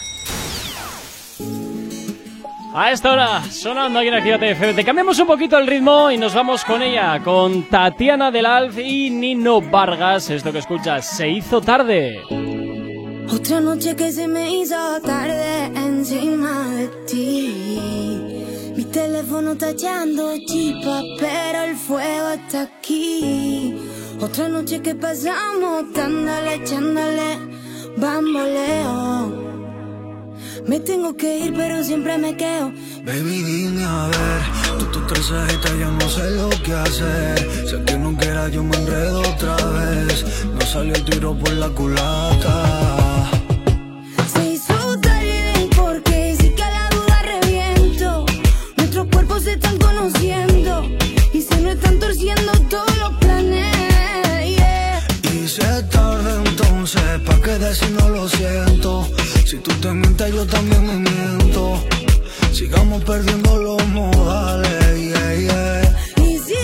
A 2.73 2.93
esta 2.93 3.13
hora, 3.13 3.43
sonando 3.51 3.99
aquí 3.99 4.09
en 4.09 4.15
Actívate 4.15 4.51
FM, 4.53 4.75
te 4.75 4.85
cambiamos 4.85 5.19
un 5.19 5.27
poquito 5.27 5.59
el 5.59 5.67
ritmo 5.67 6.09
y 6.11 6.17
nos 6.17 6.35
vamos 6.35 6.65
con 6.65 6.83
ella, 6.83 7.21
con 7.25 7.65
Tatiana 7.65 8.31
del 8.31 8.47
Alf 8.47 8.79
y 8.79 9.11
Nino 9.11 9.61
Vargas. 9.61 10.31
Esto 10.31 10.53
que 10.53 10.61
escuchas, 10.61 11.17
se 11.17 11.29
hizo 11.29 11.61
tarde. 11.61 12.21
Otra 13.29 13.61
noche 13.61 13.97
que 13.97 14.13
se 14.13 14.29
me 14.29 14.55
hizo 14.55 14.77
tarde 15.05 15.65
encima 15.75 16.69
de 16.69 16.87
ti. 17.09 18.73
Mi 18.77 18.85
teléfono 18.85 19.53
está 19.53 19.71
echando 19.71 20.37
chispa, 20.47 21.03
pero 21.19 21.63
el 21.63 21.75
fuego 21.75 22.31
está 22.31 22.63
aquí. 22.63 23.75
Otra 24.21 24.49
noche 24.49 24.81
que 24.81 24.95
pasamos 24.95 25.93
dándole, 25.93 26.55
echándole 26.55 27.37
bamboleo. 27.97 29.60
Me 30.67 30.79
tengo 30.81 31.17
que 31.17 31.39
ir, 31.39 31.55
pero 31.55 31.83
siempre 31.83 32.19
me 32.19 32.37
quedo. 32.37 32.73
Baby, 33.05 33.43
dime 33.43 33.85
a 33.85 34.09
ver, 34.09 34.79
tú 34.79 34.87
tu 34.87 35.07
trenzadita 35.07 35.69
ya 35.79 35.91
no 35.91 36.09
sé 36.09 36.31
lo 36.31 36.51
que 36.63 36.73
hacer. 36.73 37.69
Sé 37.69 37.83
que 37.85 37.99
no 37.99 38.17
quiera, 38.17 38.49
yo 38.49 38.63
me 38.63 38.77
enredo 38.77 39.21
otra 39.21 39.57
vez. 39.57 40.25
No 40.55 40.61
salió 40.61 40.95
el 40.95 41.05
tiro 41.05 41.37
por 41.37 41.53
la 41.53 41.69
culata. 41.71 43.31
Se 44.33 44.53
hizo 44.53 44.99
tarde 45.01 45.69
porque 45.77 46.37
sí 46.39 46.51
que 46.51 46.63
a 46.63 46.71
la 46.71 46.89
duda 46.91 47.23
reviento. 47.23 48.27
Nuestros 48.77 49.07
cuerpos 49.07 49.45
se 49.45 49.53
están 49.55 49.79
conociendo 49.79 50.85
y 51.33 51.43
se 51.43 51.61
nos 51.61 51.75
están 51.75 51.99
torciendo 51.99 52.53
todos 52.69 52.99
los 52.99 53.20
entonces, 56.93 57.21
¿pa' 57.25 57.41
qué 57.43 57.59
decir 57.59 57.91
no 57.91 58.09
lo 58.09 58.29
siento? 58.29 59.07
Si 59.47 59.59
tú 59.59 59.71
te 59.81 59.93
mientes, 59.93 60.35
yo 60.35 60.45
también 60.47 60.87
me 60.87 61.11
miento. 61.11 61.79
Sigamos 62.53 63.05
perdiendo 63.05 63.57
los 63.59 63.87
modales, 63.89 64.99
yeah, 64.99 65.35
yeah. 65.35 65.97
Y 66.17 66.39
si 66.39 66.55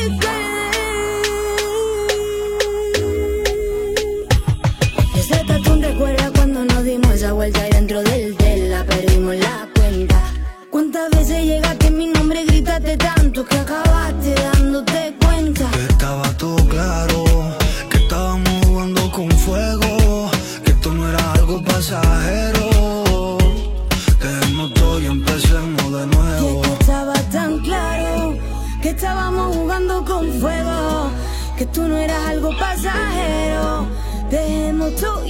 Ese 5.16 5.44
tatu 5.44 5.80
recuerda 5.80 6.32
cuando 6.34 6.64
nos 6.64 6.82
dimos 6.82 7.12
esa 7.12 7.32
vuelta 7.32 7.68
y 7.68 7.72
dentro 7.72 8.02
del 8.02 8.36
tel 8.36 8.70
la 8.70 8.84
perdimos 8.84 9.36
la 9.36 9.68
cuenta. 9.76 10.20
¿Cuántas 10.70 11.10
veces 11.10 11.44
llegaste 11.44 11.90
mi 11.92 12.06
nombre, 12.06 12.44
gritaste 12.46 12.96
tanto 12.96 13.44
que 13.44 13.56
acabaste 13.58 13.85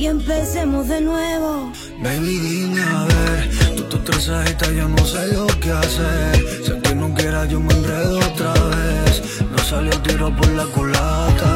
y 0.07 0.09
empecemos 0.09 0.87
de 0.89 1.01
nuevo. 1.01 1.73
Baby, 2.01 2.39
dime 2.39 2.81
a 2.81 3.05
ver, 3.05 3.51
tú 3.77 3.83
tu 3.85 3.99
trenzadita 3.99 4.70
ya 4.70 4.87
no 4.87 5.05
sé 5.05 5.33
lo 5.33 5.47
que 5.62 5.70
hacer. 5.73 6.37
Sé 6.65 6.81
que 6.81 6.95
no 6.95 7.12
quiera, 7.15 7.45
yo 7.47 7.59
me 7.61 7.73
enredo 7.74 8.19
otra 8.19 8.53
vez. 8.53 9.23
No 9.51 9.59
salió 9.59 9.91
tiro 10.03 10.35
por 10.37 10.49
la 10.51 10.65
culata. 10.66 11.53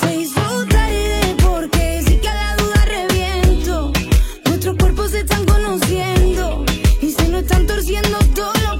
Se 0.00 0.16
hizo 0.16 0.42
tarde 0.68 1.36
porque 1.42 2.02
sí 2.06 2.16
que 2.24 2.32
la 2.42 2.56
duda 2.56 2.84
reviento. 2.96 3.92
Nuestros 4.44 4.76
cuerpos 4.76 5.10
se 5.12 5.20
están 5.20 5.44
conociendo 5.46 6.64
y 7.00 7.10
se 7.10 7.28
nos 7.28 7.42
están 7.42 7.66
torciendo 7.66 8.18
todos 8.34 8.62
los. 8.64 8.76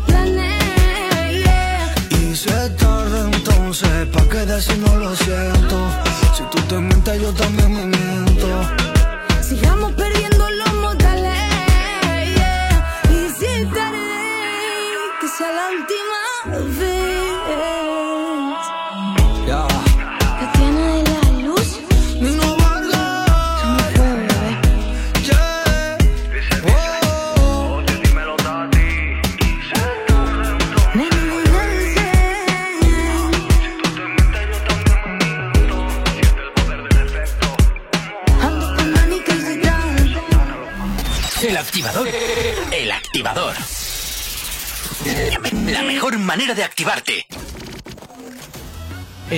Y 2.21 2.37
se 2.37 2.71
tarde 2.83 3.21
entonces, 3.33 4.07
¿pa' 4.13 4.29
qué 4.29 4.45
decir 4.45 4.79
no 4.79 4.97
lo 4.97 5.17
siento? 5.17 5.56
Yo 7.27 7.33
también 7.35 7.91
me 7.91 7.96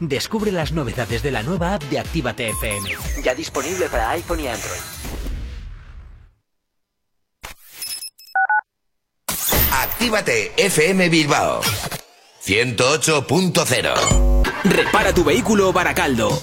Descubre 0.00 0.52
las 0.52 0.72
novedades 0.72 1.22
de 1.22 1.30
la 1.30 1.42
nueva 1.42 1.74
app 1.74 1.82
de 1.84 1.98
Actívate 1.98 2.48
FM. 2.50 2.90
Ya 3.22 3.34
disponible 3.34 3.88
para 3.88 4.10
iPhone 4.10 4.40
y 4.40 4.48
Android. 4.48 4.80
Actívate 9.72 10.52
FM 10.56 11.08
Bilbao 11.08 11.60
108.0 12.42 14.26
Repara 14.64 15.12
tu 15.12 15.24
vehículo 15.24 15.72
Baracaldo. 15.72 16.42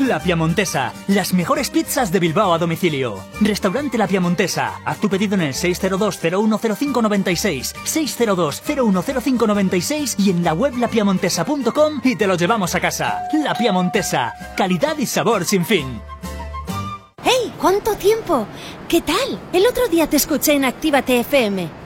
La 0.00 0.18
Piemontesa, 0.18 0.92
las 1.06 1.32
mejores 1.32 1.70
pizzas 1.70 2.10
de 2.10 2.18
Bilbao 2.18 2.52
a 2.52 2.58
domicilio. 2.58 3.20
Restaurante 3.40 3.96
La 3.96 4.08
Piemontesa, 4.08 4.80
haz 4.84 4.98
tu 4.98 5.08
pedido 5.08 5.36
en 5.36 5.42
el 5.42 5.54
602-010596, 5.54 7.76
602-010596 7.84 10.16
y 10.18 10.30
en 10.30 10.42
la 10.42 10.52
web 10.52 10.76
lapiamontesa.com 10.76 12.00
y 12.02 12.16
te 12.16 12.26
lo 12.26 12.34
llevamos 12.34 12.74
a 12.74 12.80
casa. 12.80 13.20
La 13.44 13.54
Piemontesa, 13.54 14.34
calidad 14.56 14.98
y 14.98 15.06
sabor 15.06 15.44
sin 15.44 15.64
fin. 15.64 16.00
¡Hey! 17.22 17.52
¿Cuánto 17.60 17.94
tiempo? 17.94 18.48
¿Qué 18.88 19.00
tal? 19.00 19.38
El 19.52 19.64
otro 19.64 19.86
día 19.86 20.08
te 20.08 20.16
escuché 20.16 20.54
en 20.54 20.64
Actívate 20.64 21.20
FM. 21.20 21.83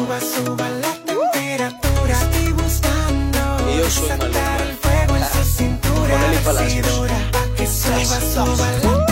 Suba, 0.00 0.20
suba 0.20 0.68
la 0.70 0.92
temperatura. 1.04 2.20
Estoy 2.20 2.52
buscando 2.52 3.40
desatar 3.66 4.60
el 4.62 4.76
fuego 4.76 5.16
en 5.16 5.24
su 5.24 5.44
cintura. 5.44 6.16
Decidora, 6.30 7.18
pa' 7.32 7.54
que 7.56 7.66
suba, 7.66 8.20
suba 8.20 8.66
la 8.66 8.80
temperatura. 8.80 9.09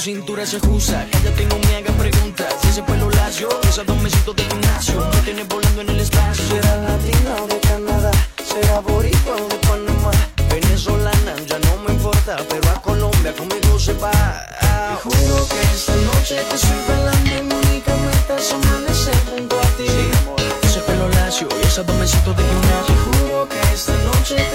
Cintura 0.00 0.46
se 0.46 0.56
ajusta. 0.56 1.06
Cállate, 1.12 1.44
no 1.46 1.58
me 1.58 1.76
hagas 1.76 1.96
preguntas. 1.96 2.54
Si 2.62 2.68
ese 2.68 2.82
pelo 2.82 3.10
lacio, 3.10 3.48
esos 3.68 3.84
dos 3.84 4.00
mesitos 4.00 4.34
de 4.34 4.44
gimnasio, 4.44 5.06
me 5.12 5.20
tienes 5.20 5.46
volando 5.48 5.82
en 5.82 5.90
el 5.90 6.00
espacio. 6.00 6.44
Será 6.48 6.76
latina 6.76 7.36
o 7.42 7.46
de 7.46 7.60
Canadá, 7.60 8.10
será 8.42 8.80
boricua 8.80 9.36
o 9.36 9.48
de 9.48 9.56
Panamá. 9.68 10.10
Venezolana, 10.48 11.34
ya 11.46 11.58
no 11.58 11.76
me 11.84 11.92
importa, 11.92 12.38
pero 12.48 12.70
a 12.70 12.80
Colombia 12.80 13.34
conmigo 13.34 13.78
se 13.78 13.92
va. 13.94 14.10
Te 14.10 14.96
juro 15.02 15.46
que 15.48 15.60
esta 15.74 15.94
noche 15.96 16.36
te 16.48 16.54
estoy 16.56 16.80
velando 16.88 17.30
y 17.38 17.42
mi 17.42 17.54
única 17.54 17.94
meta 17.96 18.36
es 18.38 18.52
amanecer 18.52 19.16
junto 19.30 19.60
a 19.60 19.66
ti. 19.76 19.90
Ese 20.62 20.80
pelo 20.80 21.08
lacio 21.10 21.46
y 21.62 21.66
esos 21.66 21.84
dos 21.86 21.96
mesitos 21.96 22.34
de 22.36 22.42
gimnasio. 22.42 22.94
Te 22.94 23.18
juro 23.18 23.48
que 23.50 23.60
esta 23.74 23.92
noche 24.08 24.49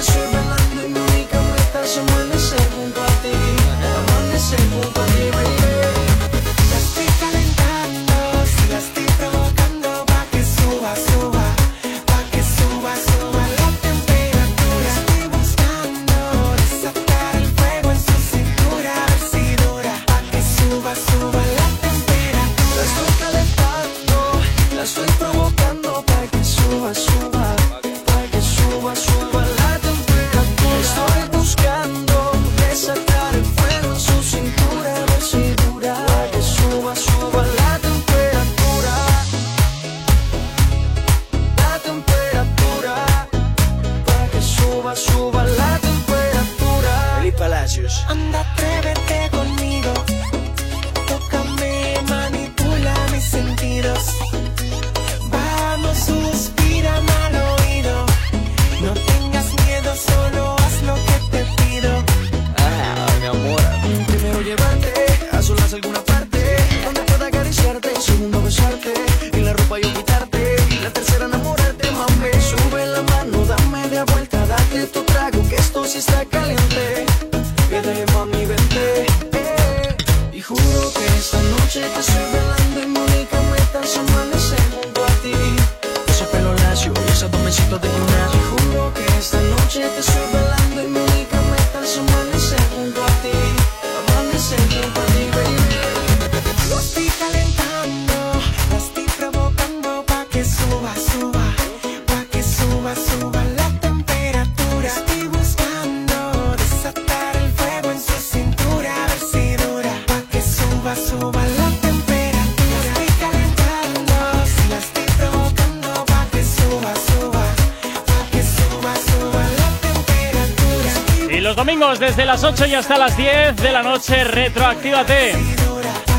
los 121.46 121.56
domingos 121.56 122.00
desde 122.00 122.26
las 122.26 122.44
8 122.44 122.66
y 122.66 122.74
hasta 122.74 122.98
las 122.98 123.16
10 123.16 123.58
de 123.58 123.72
la 123.72 123.84
noche, 123.84 124.24
retroactívate. 124.24 125.34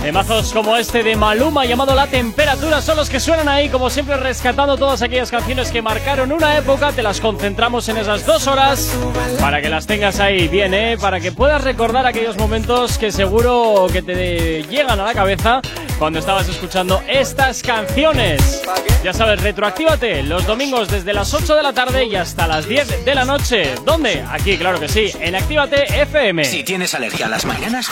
Temazos 0.01 0.53
como 0.53 0.77
este 0.77 1.03
de 1.03 1.17
Maluma 1.17 1.65
llamado 1.65 1.97
La 1.97 2.07
Temperatura 2.07 2.81
son 2.81 2.97
los 2.97 3.11
que 3.11 3.19
suenan 3.19 3.49
ahí, 3.49 3.69
como 3.69 3.91
siempre 3.91 4.17
rescatando 4.19 4.77
todas 4.77 5.03
aquellas 5.03 5.33
canciones 5.33 5.73
que 5.73 5.83
marcaron 5.83 6.31
una 6.31 6.57
época, 6.57 6.93
te 6.93 7.03
las 7.03 7.21
concentramos 7.21 7.89
en 7.89 7.97
esas 7.97 8.25
dos 8.25 8.47
horas 8.47 8.97
para 9.41 9.61
que 9.61 9.69
las 9.69 9.89
tengas 9.89 10.21
ahí 10.21 10.47
bien, 10.47 10.73
¿eh? 10.75 10.97
para 10.97 11.19
que 11.19 11.33
puedas 11.33 11.65
recordar 11.65 12.07
aquellos 12.07 12.37
momentos 12.37 12.97
que 12.97 13.11
seguro 13.11 13.89
que 13.93 14.03
te 14.03 14.63
llegan 14.71 15.01
a 15.01 15.07
la 15.07 15.13
cabeza 15.13 15.61
cuando 15.99 16.19
estabas 16.19 16.49
escuchando 16.49 17.03
estas 17.09 17.63
canciones. 17.63 18.63
Ya 19.03 19.13
sabes, 19.13 19.41
retroactívate 19.41 20.23
los 20.23 20.47
domingos 20.47 20.89
desde 20.89 21.13
las 21.13 21.33
8 21.33 21.55
de 21.57 21.63
la 21.63 21.73
tarde 21.73 22.05
y 22.05 22.17
hasta 22.17 22.47
las 22.47 22.69
10 22.69 23.05
de 23.05 23.15
la 23.15 23.25
noche. 23.25 23.75
¿Dónde? 23.85 24.25
Aquí, 24.31 24.57
claro 24.59 24.79
que 24.81 24.89
sí, 24.89 25.11
en 25.21 25.35
Actívate 25.37 25.85
FM. 26.03 26.45
Si 26.45 26.65
tienes 26.65 26.95
alergia 26.95 27.27
a 27.27 27.29
las 27.29 27.45
mañanas, 27.45 27.89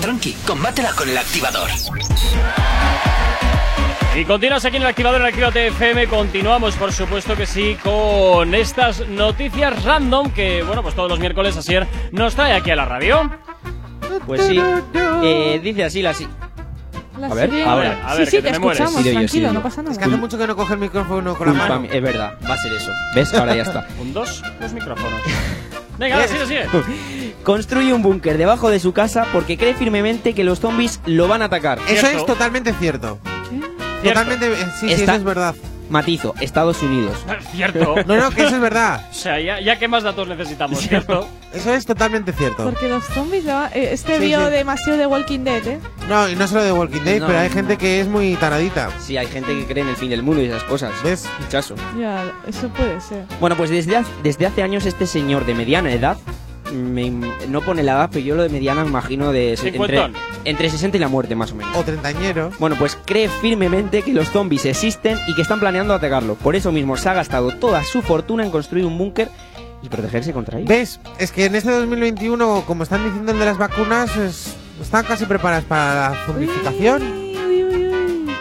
tranqui, 0.00 0.32
combátela 0.46 0.92
con 0.92 1.08
el 1.08 1.16
activador. 1.18 1.70
Y 4.16 4.24
continuas 4.24 4.64
aquí 4.64 4.76
en 4.76 4.82
el 4.82 4.88
activador 4.88 5.20
en 5.20 5.28
Actívate 5.28 5.68
FM. 5.68 6.08
Continuamos, 6.08 6.74
por 6.74 6.92
supuesto 6.92 7.36
que 7.36 7.46
sí, 7.46 7.76
con 7.82 8.54
estas 8.54 9.06
noticias 9.08 9.84
random 9.84 10.32
que, 10.32 10.62
bueno, 10.64 10.82
pues 10.82 10.94
todos 10.96 11.08
los 11.08 11.20
miércoles 11.20 11.56
Asier 11.56 11.86
nos 12.10 12.34
trae 12.34 12.52
aquí 12.52 12.70
a 12.72 12.76
la 12.76 12.84
radio. 12.84 13.30
Pues 14.26 14.44
sí. 14.46 14.60
Eh, 15.22 15.60
dice 15.62 15.84
así 15.84 16.02
la 16.02 16.12
si- 16.12 16.26
La 17.20 17.26
A 17.28 17.34
ver, 17.34 17.62
ahora. 17.64 18.00
A 18.06 18.14
ver, 18.14 18.26
sí, 18.26 18.30
sí, 18.30 18.36
que 18.38 18.42
te 18.42 18.52
te 18.52 18.58
mueres. 18.58 18.80
escuchamos, 18.80 19.02
Sí, 19.02 19.08
yo, 19.08 19.10
sí, 19.10 19.16
tranquilo, 19.16 19.48
yo. 19.48 19.52
no 19.54 19.62
pasa 19.62 19.82
nada. 19.82 19.92
Es 19.92 19.98
que 19.98 20.04
hace 20.04 20.16
mucho 20.16 20.38
que 20.38 20.46
no 20.46 20.56
coge 20.56 20.74
el 20.74 20.80
micrófono 20.80 21.34
con 21.36 21.46
la 21.46 21.52
mano. 21.54 21.86
Es 21.90 22.02
verdad, 22.02 22.32
va 22.48 22.54
a 22.54 22.58
ser 22.58 22.72
eso. 22.72 22.90
¿Ves? 23.14 23.34
Ahora 23.34 23.54
ya 23.54 23.62
está. 23.62 23.86
Un 24.00 24.12
dos, 24.12 24.42
dos 24.60 24.72
micrófonos. 24.72 25.20
Venga, 25.98 26.14
ahora 26.16 26.28
sigue, 26.28 26.46
sigue. 26.46 27.34
Construye 27.44 27.92
un 27.92 28.02
búnker 28.02 28.38
debajo 28.38 28.70
de 28.70 28.80
su 28.80 28.92
casa 28.92 29.26
porque 29.32 29.56
cree 29.58 29.74
firmemente 29.74 30.34
que 30.34 30.44
los 30.44 30.60
zombies 30.60 31.00
lo 31.06 31.28
van 31.28 31.42
a 31.42 31.46
atacar. 31.46 31.78
Eso 31.88 32.06
es 32.06 32.24
totalmente 32.26 32.72
cierto. 32.74 33.18
Totalmente, 34.02 34.46
eh, 34.50 34.56
sí, 34.78 34.88
sí, 34.88 34.92
Está- 34.94 35.12
eso 35.12 35.14
es 35.20 35.24
verdad. 35.24 35.54
Matizo, 35.90 36.34
Estados 36.40 36.80
Unidos. 36.82 37.16
Cierto. 37.52 37.96
No, 38.06 38.16
no, 38.16 38.30
que 38.30 38.44
eso 38.44 38.54
es 38.56 38.60
verdad. 38.60 39.06
O 39.10 39.14
sea, 39.14 39.38
ya, 39.40 39.60
ya 39.60 39.78
qué 39.78 39.88
más 39.88 40.02
datos 40.02 40.26
necesitamos, 40.28 40.78
¿cierto? 40.80 41.28
Eso 41.52 41.74
es 41.74 41.84
totalmente 41.84 42.32
cierto. 42.32 42.62
Porque 42.64 42.88
los 42.88 43.04
zombies, 43.04 43.46
va- 43.46 43.68
eh, 43.74 43.90
este 43.92 44.18
Sí, 44.18 44.26
vio 44.26 44.44
sí. 44.46 44.50
demasiado 44.52 44.98
de 44.98 45.06
Walking 45.06 45.40
Dead, 45.40 45.66
¿eh? 45.66 45.80
No, 46.08 46.28
y 46.28 46.36
no 46.36 46.46
solo 46.46 46.62
de 46.62 46.72
Walking 46.72 47.02
Dead, 47.02 47.20
No, 47.20 47.26
pero 47.26 47.40
hay 47.40 47.48
no. 47.48 47.54
gente 47.54 47.76
que 47.76 48.00
es 48.00 48.06
muy 48.08 48.34
taradita. 48.36 48.90
Sí, 49.00 49.16
hay 49.16 49.26
gente 49.26 49.52
que 49.58 49.66
cree 49.66 49.82
en 49.82 49.88
el 49.90 49.96
fin 49.96 50.10
del 50.10 50.22
mundo 50.22 50.40
y 50.42 50.46
esas 50.46 50.62
cosas. 50.64 50.92
¿Ves? 51.02 51.28
Pinchazo. 51.38 51.74
Ya, 51.98 52.24
eso 52.46 52.68
puede 52.68 53.00
ser. 53.00 53.24
Bueno, 53.40 53.56
pues 53.56 53.68
desde, 53.70 53.96
hace- 53.96 54.10
desde 54.22 54.46
hace 54.46 54.62
años 54.62 54.86
este 54.86 55.06
señor 55.06 55.44
de 55.44 55.54
mediana 55.54 55.92
edad, 55.92 56.16
me- 56.72 57.10
no 57.48 57.60
pone 57.60 57.82
la 57.82 57.92
edad, 57.92 58.10
pero 58.12 58.24
yo 58.24 58.34
lo 58.36 58.42
de 58.42 58.48
mediana 58.48 58.82
me 58.82 58.88
imagino 58.90 59.32
de 59.32 59.54
entre, 59.62 60.10
entre 60.44 60.70
60 60.70 60.96
y 60.96 61.00
la 61.00 61.08
muerte 61.08 61.34
más 61.34 61.52
o 61.52 61.54
menos. 61.56 61.76
O 61.76 61.82
treintañero. 61.82 62.50
Bueno, 62.58 62.76
pues 62.78 62.98
cree 63.04 63.28
firmemente 63.28 64.02
que 64.02 64.12
los 64.12 64.28
zombies 64.30 64.64
existen 64.66 65.18
y 65.28 65.34
que 65.34 65.42
están 65.42 65.60
planeando 65.60 65.94
atacarlo. 65.94 66.34
Por 66.34 66.56
eso 66.56 66.72
mismo 66.72 66.96
se 66.96 67.08
ha 67.08 67.14
gastado 67.14 67.50
toda 67.52 67.82
su 67.84 68.02
fortuna 68.02 68.44
en 68.44 68.50
construir 68.50 68.84
un 68.86 68.96
búnker 68.98 69.28
y 69.82 69.88
protegerse 69.88 70.32
contra 70.32 70.58
ellos. 70.58 70.68
¿Ves? 70.68 71.00
Es 71.18 71.32
que 71.32 71.46
en 71.46 71.54
este 71.54 71.70
2021, 71.70 72.64
como 72.66 72.82
están 72.82 73.04
diciendo 73.04 73.32
el 73.32 73.38
de 73.38 73.44
las 73.46 73.58
vacunas, 73.58 74.16
es 74.16 74.54
están 74.80 75.04
casi 75.04 75.26
preparadas 75.26 75.64
para 75.64 76.10
la 76.10 76.26
zombificación. 76.26 77.30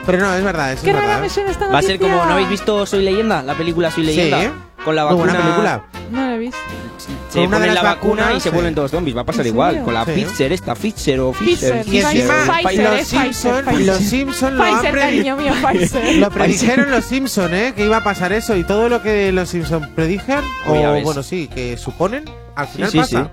Pero 0.05 0.19
no, 0.19 0.33
es 0.33 0.43
verdad, 0.43 0.71
es 0.73 0.79
Qué 0.81 0.91
verdad. 0.91 1.07
rara 1.07 1.21
me 1.21 1.29
suena 1.29 1.51
esta 1.51 1.67
Va 1.67 1.79
a 1.79 1.81
ser 1.81 1.99
como. 1.99 2.15
¿no 2.25 2.31
habéis 2.33 2.49
visto 2.49 2.85
Soy 2.85 3.03
Leyenda? 3.03 3.43
La 3.43 3.53
película 3.55 3.91
Soy 3.91 4.03
Sí, 4.05 4.07
Leyenda. 4.15 4.43
¿eh? 4.43 4.51
Con 4.83 4.95
la 4.95 5.03
Muy 5.05 5.13
vacuna. 5.15 5.33
buena 5.33 5.43
película. 5.45 5.83
No 6.11 6.21
la 6.25 6.35
he 6.35 6.37
visto. 6.39 6.57
Se 7.29 7.39
una 7.39 7.57
de 7.59 7.67
ponen 7.67 7.75
las 7.75 7.83
la 7.83 7.89
vacuna 7.95 8.33
y 8.33 8.39
se 8.39 8.49
vuelven 8.49 8.73
todos 8.75 8.91
zombies. 8.91 9.15
Va 9.15 9.21
a 9.21 9.25
pasar 9.25 9.41
¿En 9.45 9.53
igual. 9.53 9.69
serio? 9.71 9.85
Con 9.85 9.93
la 9.93 10.05
Sí. 10.05 10.11
Pfizer 10.11 10.51
esta, 10.51 10.73
Pfizer 10.75 11.19
o 11.19 11.31
Pfizer. 11.31 11.83
Pfizer. 11.83 11.93
Y 11.93 11.99
encima 11.99 12.33
Pfizer, 12.63 12.89
los 12.97 13.07
Simpson, 13.07 13.65
Pfizer. 13.65 13.85
los 13.85 13.97
Simpson 13.97 14.57
lo 14.57 14.63
han 14.63 14.73
Pfizer, 14.75 14.93
predi- 14.95 14.99
cariño 14.99 15.37
mío, 15.37 15.53
Pfizer. 15.61 16.15
Lo 16.17 16.29
predijeron 16.31 16.91
los 16.91 17.05
Simpson, 17.05 17.53
¿eh? 17.53 17.73
Que 17.75 17.85
iba 17.85 17.97
a 17.97 18.03
pasar 18.03 18.33
eso 18.33 18.55
y 18.57 18.63
todo 18.63 18.89
lo 18.89 19.01
que 19.03 19.31
los 19.31 19.49
Simpson 19.49 19.91
predijan 19.95 20.43
Oh, 20.65 20.73
o 20.73 21.01
bueno 21.01 21.21
sí 21.23 21.47
que 21.53 21.77
suponen 21.77 22.25
al 22.55 22.67
final 22.67 22.89
sí, 22.91 22.97
pasa. 22.97 23.31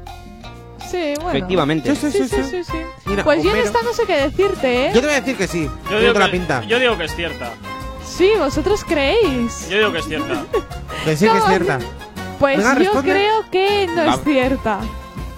Sí, 0.91 1.15
bueno. 1.17 1.31
Efectivamente. 1.31 1.97
Sí, 1.97 2.11
sí, 2.13 2.19
Sí, 2.19 2.29
sí, 2.29 2.37
sí, 2.37 2.43
sí, 2.51 2.65
sí. 2.65 2.79
Mira, 3.07 3.25
Pues 3.25 3.43
yo 3.43 3.51
en 3.51 3.57
esta 3.63 3.81
no 3.83 3.93
sé 3.93 4.05
qué 4.07 4.15
decirte, 4.29 4.87
¿eh? 4.87 4.91
Yo 4.95 5.01
te 5.01 5.07
voy 5.07 5.17
a 5.17 5.21
decir 5.21 5.37
que 5.37 5.49
sí. 5.49 5.69
Yo 5.91 5.99
digo, 5.99 6.13
que, 6.13 6.19
la 6.21 6.31
pinta. 6.31 6.63
yo 6.65 6.79
digo 6.79 6.97
que 6.97 7.05
es 7.07 7.17
cierta. 7.17 7.51
Sí, 8.07 8.31
vosotros 8.39 8.85
creéis. 8.85 9.69
Yo 9.69 9.79
digo 9.79 9.93
que 9.93 9.99
es 9.99 10.05
cierta. 10.07 10.45
Que 11.05 11.17
sí 11.17 11.27
que 11.29 11.37
es 11.39 11.45
cierta. 11.45 11.79
Pues 12.39 12.59
Venga, 12.59 12.73
yo 12.75 12.79
responde. 12.79 13.13
creo 13.13 13.51
que 13.51 13.87
no 13.95 14.03
es 14.15 14.21
cierta. 14.25 14.81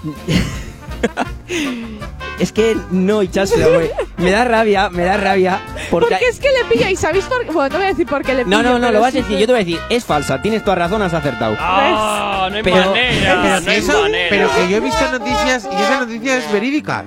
Es 2.39 2.53
que 2.53 2.77
no, 2.91 3.23
echárselo, 3.23 3.73
güey. 3.75 3.91
Me 4.19 4.31
da 4.31 4.45
rabia, 4.45 4.91
me 4.91 5.03
da 5.05 5.17
rabia. 5.17 5.61
Porque. 5.91 6.09
Porque 6.11 6.29
es 6.29 6.39
que 6.39 6.49
le 6.49 6.65
pillo 6.73 6.89
y 6.89 6.97
sabéis 6.97 7.25
por 7.25 7.45
qué. 7.45 7.51
Bueno, 7.53 7.69
no 7.71 7.77
voy 7.79 7.87
a 7.87 7.89
decir 7.89 8.07
por 8.07 8.23
qué 8.23 8.35
le 8.35 8.45
pillo. 8.45 8.57
No, 8.57 8.63
no, 8.63 8.79
no, 8.79 8.93
lo 8.93 9.01
vas 9.01 9.15
a 9.15 9.19
decir. 9.19 9.25
que- 9.35 9.41
Yo 9.41 9.47
te 9.47 9.53
voy 9.53 9.61
a 9.63 9.65
decir, 9.65 9.79
es 9.91 10.05
falsa. 10.05 10.41
Tienes 10.41 10.63
toda 10.63 10.77
razón, 10.77 11.03
has 11.03 11.13
acertado. 11.15 11.57
Ah, 11.59 12.47
no 12.51 12.57
hay 12.57 12.63
Pero- 12.63 12.77
manera, 12.77 12.93
Pero 13.21 13.61
no 13.61 13.65
que 13.65 13.71
hay 13.71 13.77
eso- 13.79 14.03
manera. 14.03 14.27
pero 14.31 14.51
que 14.55 14.69
yo 14.71 14.77
he 14.77 14.81
visto 14.81 15.13
noticias 15.13 15.69
y 15.71 15.83
esa 15.83 16.01
noticia 16.01 16.37
es 16.39 16.53
verídica. 16.53 17.05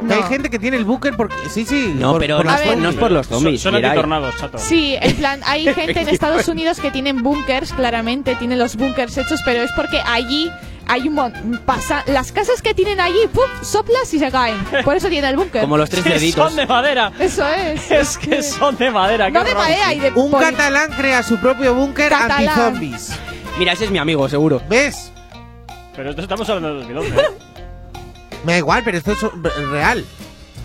Que 0.00 0.06
No. 0.06 0.14
hay 0.14 0.22
gente 0.24 0.50
que 0.50 0.58
tiene 0.58 0.76
el 0.76 0.84
búnker 0.84 1.14
porque 1.16 1.34
sí, 1.48 1.64
sí. 1.64 1.94
No, 1.98 2.12
por- 2.12 2.20
pero 2.20 2.36
por 2.38 2.46
no 2.46 2.52
es, 2.54 2.60
por, 2.60 2.68
ver. 2.70 2.78
no 2.78 2.88
es 2.90 2.96
por 2.96 3.10
los 3.10 3.26
zombies. 3.26 3.62
Son 3.62 3.74
Geray. 3.74 3.90
antitornados, 3.90 4.36
chato. 4.38 4.58
Sí, 4.58 4.96
en 5.00 5.16
plan, 5.16 5.40
hay 5.46 5.64
gente 5.72 6.00
en 6.00 6.08
Estados 6.08 6.46
Unidos 6.48 6.78
que 6.80 6.90
tienen 6.90 7.22
búnkers, 7.22 7.72
claramente, 7.72 8.34
tienen 8.36 8.58
los 8.58 8.76
búnkers 8.76 9.16
hechos, 9.16 9.40
pero 9.44 9.62
es 9.62 9.70
porque 9.74 10.00
allí 10.04 10.50
hay 10.86 11.08
un 11.08 11.60
pasa 11.64 12.02
Las 12.06 12.32
casas 12.32 12.60
que 12.62 12.74
tienen 12.74 13.00
allí, 13.00 13.26
¡pum! 13.32 13.44
soplas 13.62 14.12
y 14.14 14.18
se 14.18 14.30
caen. 14.30 14.56
Por 14.84 14.96
eso 14.96 15.08
tiene 15.08 15.28
el 15.30 15.36
búnker. 15.36 15.62
Como 15.62 15.76
los 15.76 15.88
tres 15.90 16.02
Que 16.04 16.10
cerditos. 16.10 16.48
son 16.48 16.56
de 16.56 16.66
madera. 16.66 17.12
Eso 17.18 17.46
es. 17.48 17.90
Es 17.90 18.18
que 18.18 18.42
son 18.42 18.76
de 18.76 18.90
madera. 18.90 19.30
No 19.30 19.44
de 19.44 19.54
madera 19.54 19.92
y 19.94 20.00
de 20.00 20.10
Un 20.12 20.30
poli- 20.30 20.44
catalán 20.44 20.90
crea 20.96 21.22
su 21.22 21.38
propio 21.38 21.74
búnker 21.74 22.12
anti-zombies. 22.12 23.12
Mira, 23.58 23.72
ese 23.72 23.84
es 23.86 23.90
mi 23.90 23.98
amigo, 23.98 24.28
seguro. 24.28 24.60
¿Ves? 24.68 25.12
Pero 25.96 26.10
esto 26.10 26.22
estamos 26.22 26.48
hablando 26.50 26.74
de 26.80 26.94
2011. 26.94 27.20
¿eh? 27.20 27.24
Me 28.44 28.52
da 28.52 28.58
igual, 28.58 28.82
pero 28.84 28.98
esto 28.98 29.12
es 29.12 29.68
real. 29.70 30.04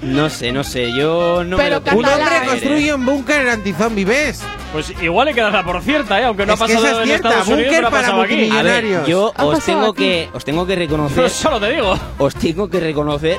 No 0.02 0.30
sé, 0.30 0.52
no 0.54 0.64
sé. 0.64 0.94
Yo 0.94 1.44
no 1.44 1.58
me 1.58 1.64
Pero 1.64 1.76
lo 1.78 1.84
puedo 1.84 1.98
Un 2.00 2.06
hombre 2.06 2.36
construye 2.48 2.94
un 2.94 3.06
búnker 3.06 3.50
anti-zombie, 3.50 4.06
¿ves? 4.06 4.42
Pues 4.72 4.94
igual 5.02 5.28
hay 5.28 5.34
que 5.34 5.42
darla 5.42 5.64
por 5.64 5.82
cierta, 5.82 6.20
¿eh? 6.22 6.26
Aunque 6.26 6.46
no 6.46 6.54
Es 6.54 6.62
ha 6.62 6.68
que 6.68 6.74
pasado 6.76 6.88
esa 6.88 6.96
es 6.96 7.02
en 7.02 7.06
cierta, 7.08 7.30
Estados 7.30 7.48
Unidos, 7.50 7.64
búnker 7.66 7.76
pero 7.78 7.88
ha 7.88 7.92
para 7.92 8.04
pasado 8.04 8.22
aquí. 8.22 8.34
A 8.34 8.38
ver, 8.38 8.46
multimillonarios. 8.84 9.08
yo 9.08 9.34
Ha 9.36 9.46
os 9.46 9.56
pasado 9.60 9.66
tengo 9.80 9.92
aquí. 9.92 10.04
que 10.04 10.30
os 10.34 10.46
tengo 10.46 10.66
que 10.68 10.76
reconocer, 10.76 11.16
Pero 11.18 11.30
solo 11.30 11.60
te 11.60 11.70
digo. 11.72 12.00
os 12.18 12.36
tengo 12.36 12.70
que 12.70 12.80
reconocer 12.80 13.38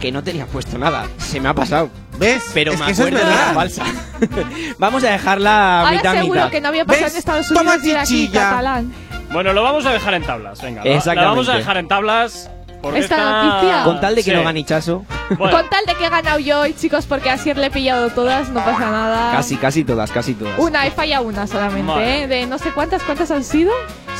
que 0.00 0.12
no 0.12 0.22
tenía 0.22 0.46
puesto 0.46 0.78
nada. 0.78 1.06
Se 1.18 1.40
me 1.40 1.48
ha 1.48 1.54
pasado. 1.54 1.90
¿Ves? 2.18 2.42
Pero 2.54 2.72
es 2.72 2.80
me 2.80 2.86
que 2.86 2.92
eso 2.92 3.02
es 3.06 3.08
acuerdo 3.08 3.26
que 3.26 3.32
era 3.34 3.44
verdad. 3.46 3.54
falsa. 3.54 3.84
Vamos 4.78 5.04
a 5.04 5.10
dejarla 5.10 5.80
Ahora 5.80 5.92
mitad 5.92 6.12
seguro 6.14 6.34
mitad. 6.34 6.50
que 6.50 6.60
no 6.60 6.68
había 6.68 6.84
pasado 6.84 7.04
¿Ves? 7.04 7.12
en 7.12 7.18
Estados 7.18 7.48
Toma 7.48 7.60
Unidos 7.60 7.84
y 7.84 7.90
era 7.90 8.00
aquí 8.00 8.08
chichilla. 8.08 8.40
catalán. 8.50 8.92
Bueno, 9.30 9.52
lo 9.52 9.62
vamos 9.62 9.84
a 9.84 9.92
dejar 9.92 10.14
en 10.14 10.22
tablas. 10.22 10.62
Venga, 10.62 10.82
lo- 10.84 10.90
la 10.90 10.96
Exactamente. 10.96 11.28
vamos 11.28 11.48
a 11.50 11.56
dejar 11.56 11.76
en 11.76 11.88
tablas. 11.88 12.50
Porque 12.82 13.00
Esta 13.00 13.42
noticia. 13.42 13.84
Con 13.84 14.00
tal 14.00 14.14
de 14.14 14.22
que 14.22 14.30
Sí. 14.30 14.36
no 14.36 14.44
gane 14.44 14.64
Chaso. 14.64 15.04
Bueno, 15.36 15.56
Con 15.58 15.68
tal 15.68 15.84
de 15.84 15.94
que 15.94 16.06
he 16.06 16.08
ganado 16.08 16.38
yo 16.38 16.64
y 16.66 16.74
chicos, 16.74 17.06
porque 17.06 17.28
así 17.30 17.52
le 17.52 17.66
he 17.66 17.70
pillado 17.70 18.08
todas, 18.10 18.48
no 18.50 18.64
pasa 18.64 18.90
nada. 18.90 19.32
Casi, 19.32 19.56
casi 19.56 19.84
todas, 19.84 20.10
casi 20.10 20.34
todas. 20.34 20.54
Una, 20.58 20.86
he 20.86 20.90
fallado 20.90 21.24
una 21.26 21.46
solamente, 21.46 21.90
Vale. 21.92 22.22
¿eh? 22.24 22.26
De 22.28 22.46
no 22.46 22.56
sé 22.58 22.70
cuántas, 22.72 23.02
¿cuántas 23.02 23.30
han 23.30 23.44
sido? 23.44 23.72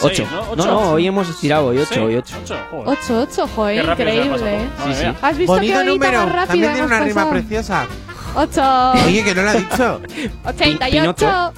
Ocho. 0.02 0.14
seis, 0.16 0.28
¿no? 0.30 0.42
No, 0.44 0.50
Ocho. 0.52 0.64
no, 0.66 0.78
hoy 0.92 1.06
hemos 1.06 1.28
estirado 1.28 1.66
hoy 1.68 1.78
ocho, 1.78 1.94
Sí, 1.94 2.00
hoy 2.00 2.16
ocho. 2.16 2.36
ocho, 2.42 2.56
joder. 2.70 2.88
Ocho, 2.98 3.20
ocho, 3.22 3.48
joder, 3.56 3.76
Qué 3.80 3.82
rápido 3.86 4.08
se 4.10 4.14
increíble, 4.16 4.38
pasa 4.38 4.50
¿eh? 4.50 4.68
todo. 4.76 4.78
Madre 4.86 4.94
Sí, 4.94 5.00
mía. 5.06 5.14
¿Has 5.22 5.36
visto 5.38 5.52
Bonito 5.52 5.72
qué 5.72 5.78
horita 5.78 5.92
número. 5.94 6.18
más 6.18 6.32
rápido 6.32 6.46
También 6.46 6.62
tiene 6.72 6.78
hemos 6.78 6.90
una 6.90 7.00
rima 7.00 7.14
pasado? 7.14 7.30
preciosa. 7.30 7.86
Ocho. 8.34 8.92
Oye, 9.06 9.24
que 9.24 9.34
no 9.34 9.42
lo 9.42 9.50
ha 9.50 9.54
dicho. 9.54 10.00
88. 10.44 10.90
Pinocho. 10.90 11.26
Eso 11.26 11.52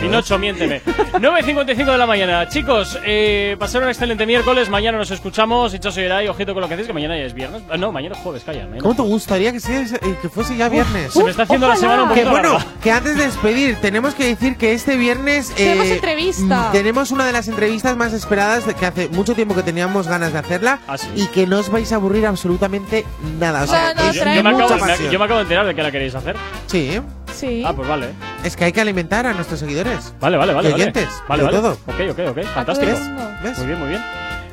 Pinocho, 0.00 0.38
miénteme. 0.38 0.82
9.55 0.84 1.76
de 1.92 1.98
la 1.98 2.06
mañana. 2.06 2.48
Chicos, 2.48 2.98
eh, 3.04 3.56
pasar 3.58 3.82
un 3.82 3.88
excelente 3.88 4.26
miércoles. 4.26 4.68
Mañana 4.68 4.98
nos 4.98 5.10
escuchamos. 5.10 5.72
Dicho 5.72 5.90
soy 5.90 6.04
Eray, 6.04 6.28
ojito 6.28 6.52
con 6.52 6.60
lo 6.62 6.68
que 6.68 6.74
hacéis, 6.74 6.86
que 6.86 6.92
mañana 6.92 7.16
ya 7.16 7.24
es 7.24 7.34
viernes. 7.34 7.62
Ah, 7.70 7.76
no, 7.76 7.90
mañana 7.92 8.14
es 8.16 8.20
jueves, 8.22 8.42
calla. 8.44 8.64
mañana 8.64 8.80
¿Cómo 8.82 8.94
te 8.94 8.98
jueves. 8.98 9.12
gustaría 9.12 9.52
que, 9.52 9.60
sea- 9.60 9.80
eh, 9.80 10.16
que 10.20 10.28
fuese 10.28 10.56
ya 10.56 10.68
viernes? 10.68 11.12
Se 11.12 11.24
me 11.24 11.30
está 11.30 11.44
haciendo 11.44 11.66
la 11.66 11.74
ojalá. 11.74 11.80
semana 11.88 12.02
un 12.04 12.08
Que 12.10 12.14
poquito 12.22 12.30
bueno, 12.30 12.52
larga. 12.54 12.66
que 12.82 12.92
antes 12.92 13.16
de 13.16 13.24
despedir, 13.24 13.76
tenemos 13.80 14.14
que 14.14 14.24
decir 14.26 14.56
que 14.56 14.72
este 14.72 14.96
viernes. 14.96 15.54
Tenemos 15.54 15.86
eh, 15.86 15.94
entrevista. 15.94 16.68
mm, 16.68 16.72
Tenemos 16.72 17.10
una 17.10 17.26
de 17.26 17.32
las 17.32 17.48
entrevistas 17.48 17.96
más 17.96 18.12
esperadas 18.12 18.66
de 18.66 18.74
que 18.74 18.86
hace 18.86 19.08
mucho 19.08 19.34
tiempo 19.34 19.54
que 19.54 19.62
teníamos 19.62 20.06
ganas 20.08 20.32
de 20.32 20.38
hacerla. 20.38 20.78
Ah, 20.86 20.98
sí. 20.98 21.08
Y 21.16 21.26
que 21.28 21.46
no 21.46 21.58
os 21.58 21.70
vais 21.70 21.90
a 21.92 21.96
aburrir 21.96 22.26
absolutamente 22.26 23.04
nada. 23.38 23.62
O 23.64 23.66
sea, 23.66 23.94
No, 23.94 24.02
no, 24.04 24.10
es 24.10 24.16
Yo, 24.16 24.24
yo 24.24 24.42
me 24.42 24.52
mucha 24.52 24.64
acabo, 24.64 24.84
me- 24.84 24.90
pasión. 24.92 25.10
yo 25.12 25.18
me 25.18 25.24
acabo 25.24 25.38
de 25.38 25.42
enterar 25.44 25.66
de 25.66 25.74
que 25.74 25.82
la 25.82 25.90
queréis 25.90 26.14
hacer. 26.14 26.36
Sí, 26.66 26.90
¿eh? 26.92 27.02
Sí. 27.40 27.62
Ah, 27.66 27.72
pues 27.74 27.88
vale. 27.88 28.08
es 28.44 28.54
que 28.56 28.64
hay 28.66 28.72
que 28.72 28.80
alimentar 28.80 29.26
a 29.26 29.32
nuestros 29.32 29.60
seguidores. 29.60 30.12
Vale, 30.20 30.36
vale, 30.36 30.52
vale. 30.52 30.68
Y 30.68 30.72
vale. 30.72 30.82
oyentes, 30.84 31.08
Vale, 31.26 31.42
vale. 31.42 31.56
todo. 31.56 31.72
Ok, 31.86 32.00
ok, 32.10 32.18
ok. 32.30 32.42
Fantástico. 32.54 32.92
Muy 32.92 33.66
bien, 33.66 33.78
muy 33.78 33.88
bien. 33.88 34.02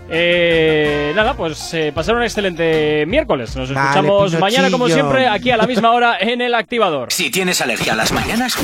Eh, 0.09 1.11
nada, 1.15 1.33
pues 1.33 1.73
eh, 1.73 1.91
pasar 1.93 2.15
un 2.15 2.23
excelente 2.23 3.05
miércoles. 3.07 3.53
Nos 3.57 3.73
Vale, 3.73 3.89
escuchamos 3.89 4.39
mañana, 4.39 4.71
como 4.71 4.87
siempre, 4.87 5.27
aquí 5.27 5.51
a 5.51 5.57
la 5.57 5.67
misma 5.67 5.91
hora 5.91 6.17
en 6.19 6.39
el 6.41 6.55
activador. 6.55 7.11
Si 7.11 7.29
tienes 7.29 7.59
alergia 7.61 7.91
a 7.91 7.95
las 7.97 8.13
mañanas, 8.13 8.55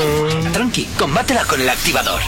tranqui, 0.54 0.86
combátela 0.98 1.44
con 1.44 1.60
el 1.60 1.68
activador. 1.68 2.20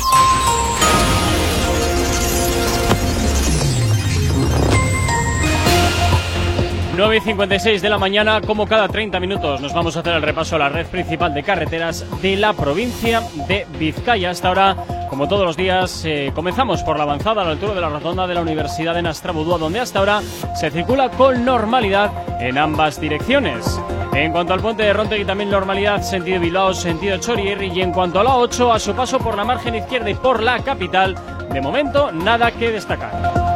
Nueve 6.99 7.19
y 7.19 7.21
56 7.21 7.81
de 7.81 7.89
la 7.91 7.97
mañana, 7.97 8.41
como 8.41 8.67
cada 8.67 8.89
30 8.89 9.21
minutos, 9.21 9.61
nos 9.61 9.73
vamos 9.73 9.97
a 9.97 10.01
hacer 10.01 10.15
el 10.15 10.23
repaso 10.23 10.57
a 10.57 10.59
la 10.59 10.69
red 10.69 10.85
principal 10.85 11.33
de 11.33 11.45
carreteras 11.45 12.05
de 12.21 12.35
la 12.35 12.55
provincia 12.55 13.23
de 13.47 13.69
Vizcaya. 13.79 14.31
Hasta 14.31 14.49
ahora, 14.49 14.77
como 15.09 15.29
todos 15.29 15.47
los 15.47 15.57
días, 15.57 16.05
eh, 16.05 16.33
comenzamos 16.35 16.83
por 16.83 16.97
la 16.97 17.05
avanzada 17.05 17.43
a 17.43 17.45
la 17.45 17.51
altura 17.53 17.75
de 17.75 17.83
la 17.83 17.89
rotonda 17.89 18.27
de 18.27 18.35
la 18.35 18.41
Universidad 18.41 18.97
de 18.97 19.03
Nastrabudúa, 19.03 19.59
donde 19.59 19.79
hasta 19.79 20.01
ahora 20.01 20.23
se 20.57 20.73
circula 20.73 21.09
con 21.11 21.45
normalidad 21.45 22.11
en 22.41 22.59
ambas 22.59 23.01
direcciones. 23.01 23.81
En 24.13 24.33
cuanto 24.33 24.55
al 24.55 24.61
puente 24.61 24.83
de 24.83 24.93
Rontegui, 24.93 25.25
también 25.25 25.51
normalidad, 25.51 26.03
sentido 26.03 26.41
Bilbao, 26.41 26.75
sentido 26.75 27.19
Chorierri. 27.19 27.71
Y 27.73 27.81
en 27.81 27.93
cuanto 27.93 28.19
a 28.19 28.25
la 28.25 28.35
8, 28.35 28.73
a 28.73 28.81
su 28.81 28.93
paso 28.93 29.21
por 29.21 29.37
la 29.37 29.45
margen 29.45 29.77
izquierda 29.77 30.11
y 30.11 30.15
por 30.15 30.43
la 30.43 30.59
capital, 30.65 31.15
de 31.53 31.61
momento 31.61 32.11
nada 32.11 32.51
que 32.51 32.73
destacar. 32.73 33.48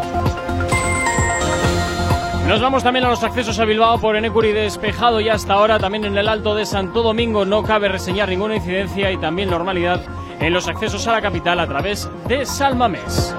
Nos 2.53 2.61
vamos 2.61 2.83
también 2.83 3.07
a 3.07 3.09
los 3.09 3.23
accesos 3.23 3.59
a 3.61 3.65
Bilbao 3.65 3.99
por 3.99 4.15
Enecuri 4.15 4.53
despejado 4.53 5.23
y 5.23 5.31
hasta 5.31 5.55
ahora 5.55 5.79
también 5.79 6.05
en 6.05 6.19
el 6.19 6.29
Alto 6.29 6.55
de 6.55 6.67
Santo 6.67 7.03
Domingo 7.03 7.47
no 7.47 7.63
cabe 7.63 7.89
reseñar 7.89 8.29
ninguna 8.29 8.57
incidencia 8.57 9.11
y 9.11 9.17
también 9.17 9.49
normalidad 9.49 10.03
en 10.39 10.53
los 10.53 10.69
accesos 10.69 11.09
a 11.09 11.13
la 11.13 11.23
capital 11.23 11.61
a 11.61 11.67
través 11.67 12.11
de 12.29 12.45
Salmamés. 12.45 13.35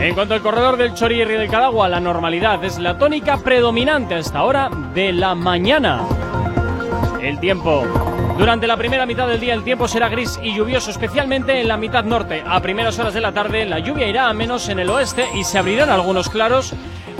En 0.00 0.12
cuanto 0.16 0.34
al 0.34 0.42
corredor 0.42 0.76
del 0.76 0.94
Chorierri 0.94 1.34
del 1.34 1.48
Cadagua, 1.48 1.88
la 1.88 2.00
normalidad 2.00 2.64
es 2.64 2.80
la 2.80 2.98
tónica 2.98 3.36
predominante 3.36 4.16
hasta 4.16 4.40
ahora 4.40 4.68
de 4.92 5.12
la 5.12 5.36
mañana. 5.36 6.02
El 7.22 7.38
tiempo. 7.38 7.84
Durante 8.36 8.66
la 8.66 8.76
primera 8.76 9.06
mitad 9.06 9.28
del 9.28 9.38
día 9.38 9.54
el 9.54 9.62
tiempo 9.62 9.86
será 9.86 10.08
gris 10.08 10.40
y 10.42 10.52
lluvioso, 10.52 10.90
especialmente 10.90 11.60
en 11.60 11.68
la 11.68 11.76
mitad 11.76 12.02
norte. 12.02 12.42
A 12.44 12.60
primeras 12.60 12.98
horas 12.98 13.14
de 13.14 13.20
la 13.20 13.30
tarde 13.30 13.64
la 13.66 13.78
lluvia 13.78 14.08
irá 14.08 14.28
a 14.28 14.34
menos 14.34 14.68
en 14.68 14.80
el 14.80 14.90
oeste 14.90 15.28
y 15.36 15.44
se 15.44 15.58
abrirán 15.58 15.88
algunos 15.88 16.28
claros. 16.28 16.74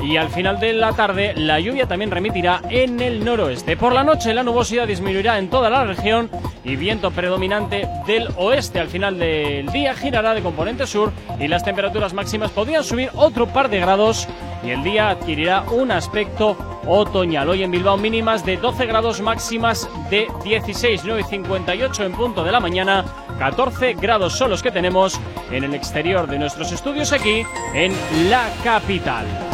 Y 0.04 0.18
al 0.18 0.28
final 0.28 0.60
de 0.60 0.74
la 0.74 0.92
tarde 0.92 1.32
la 1.34 1.58
lluvia 1.58 1.88
también 1.88 2.10
remitirá 2.10 2.60
en 2.68 3.00
el 3.00 3.24
noroeste. 3.24 3.76
Por 3.76 3.94
la 3.94 4.04
noche 4.04 4.34
la 4.34 4.42
nubosidad 4.42 4.86
disminuirá 4.86 5.38
en 5.38 5.48
toda 5.48 5.70
la 5.70 5.84
región 5.84 6.30
y 6.62 6.76
viento 6.76 7.10
predominante 7.10 7.88
del 8.06 8.28
oeste. 8.36 8.80
Al 8.80 8.88
final 8.88 9.18
del 9.18 9.66
día 9.68 9.94
girará 9.94 10.34
de 10.34 10.42
componente 10.42 10.86
sur 10.86 11.10
y 11.40 11.48
las 11.48 11.64
temperaturas 11.64 12.12
máximas 12.12 12.50
podrían 12.50 12.84
subir 12.84 13.10
otro 13.14 13.46
par 13.46 13.70
de 13.70 13.80
grados 13.80 14.28
y 14.62 14.70
el 14.70 14.82
día 14.82 15.08
adquirirá 15.08 15.62
un 15.70 15.90
aspecto 15.90 16.56
otoñal. 16.86 17.48
Hoy 17.48 17.62
en 17.62 17.70
Bilbao 17.70 17.96
mínimas 17.96 18.44
de 18.44 18.58
12 18.58 18.84
grados 18.84 19.22
máximas 19.22 19.88
de 20.10 20.28
16, 20.44 21.02
9.58 21.02 22.04
en 22.04 22.12
punto 22.12 22.44
de 22.44 22.52
la 22.52 22.60
mañana. 22.60 23.06
14 23.38 23.94
grados 23.94 24.34
son 24.34 24.50
los 24.50 24.62
que 24.62 24.70
tenemos 24.70 25.18
en 25.50 25.64
el 25.64 25.74
exterior 25.74 26.26
de 26.26 26.38
nuestros 26.38 26.72
estudios 26.72 27.10
aquí 27.12 27.42
en 27.72 27.94
la 28.28 28.50
capital. 28.62 29.53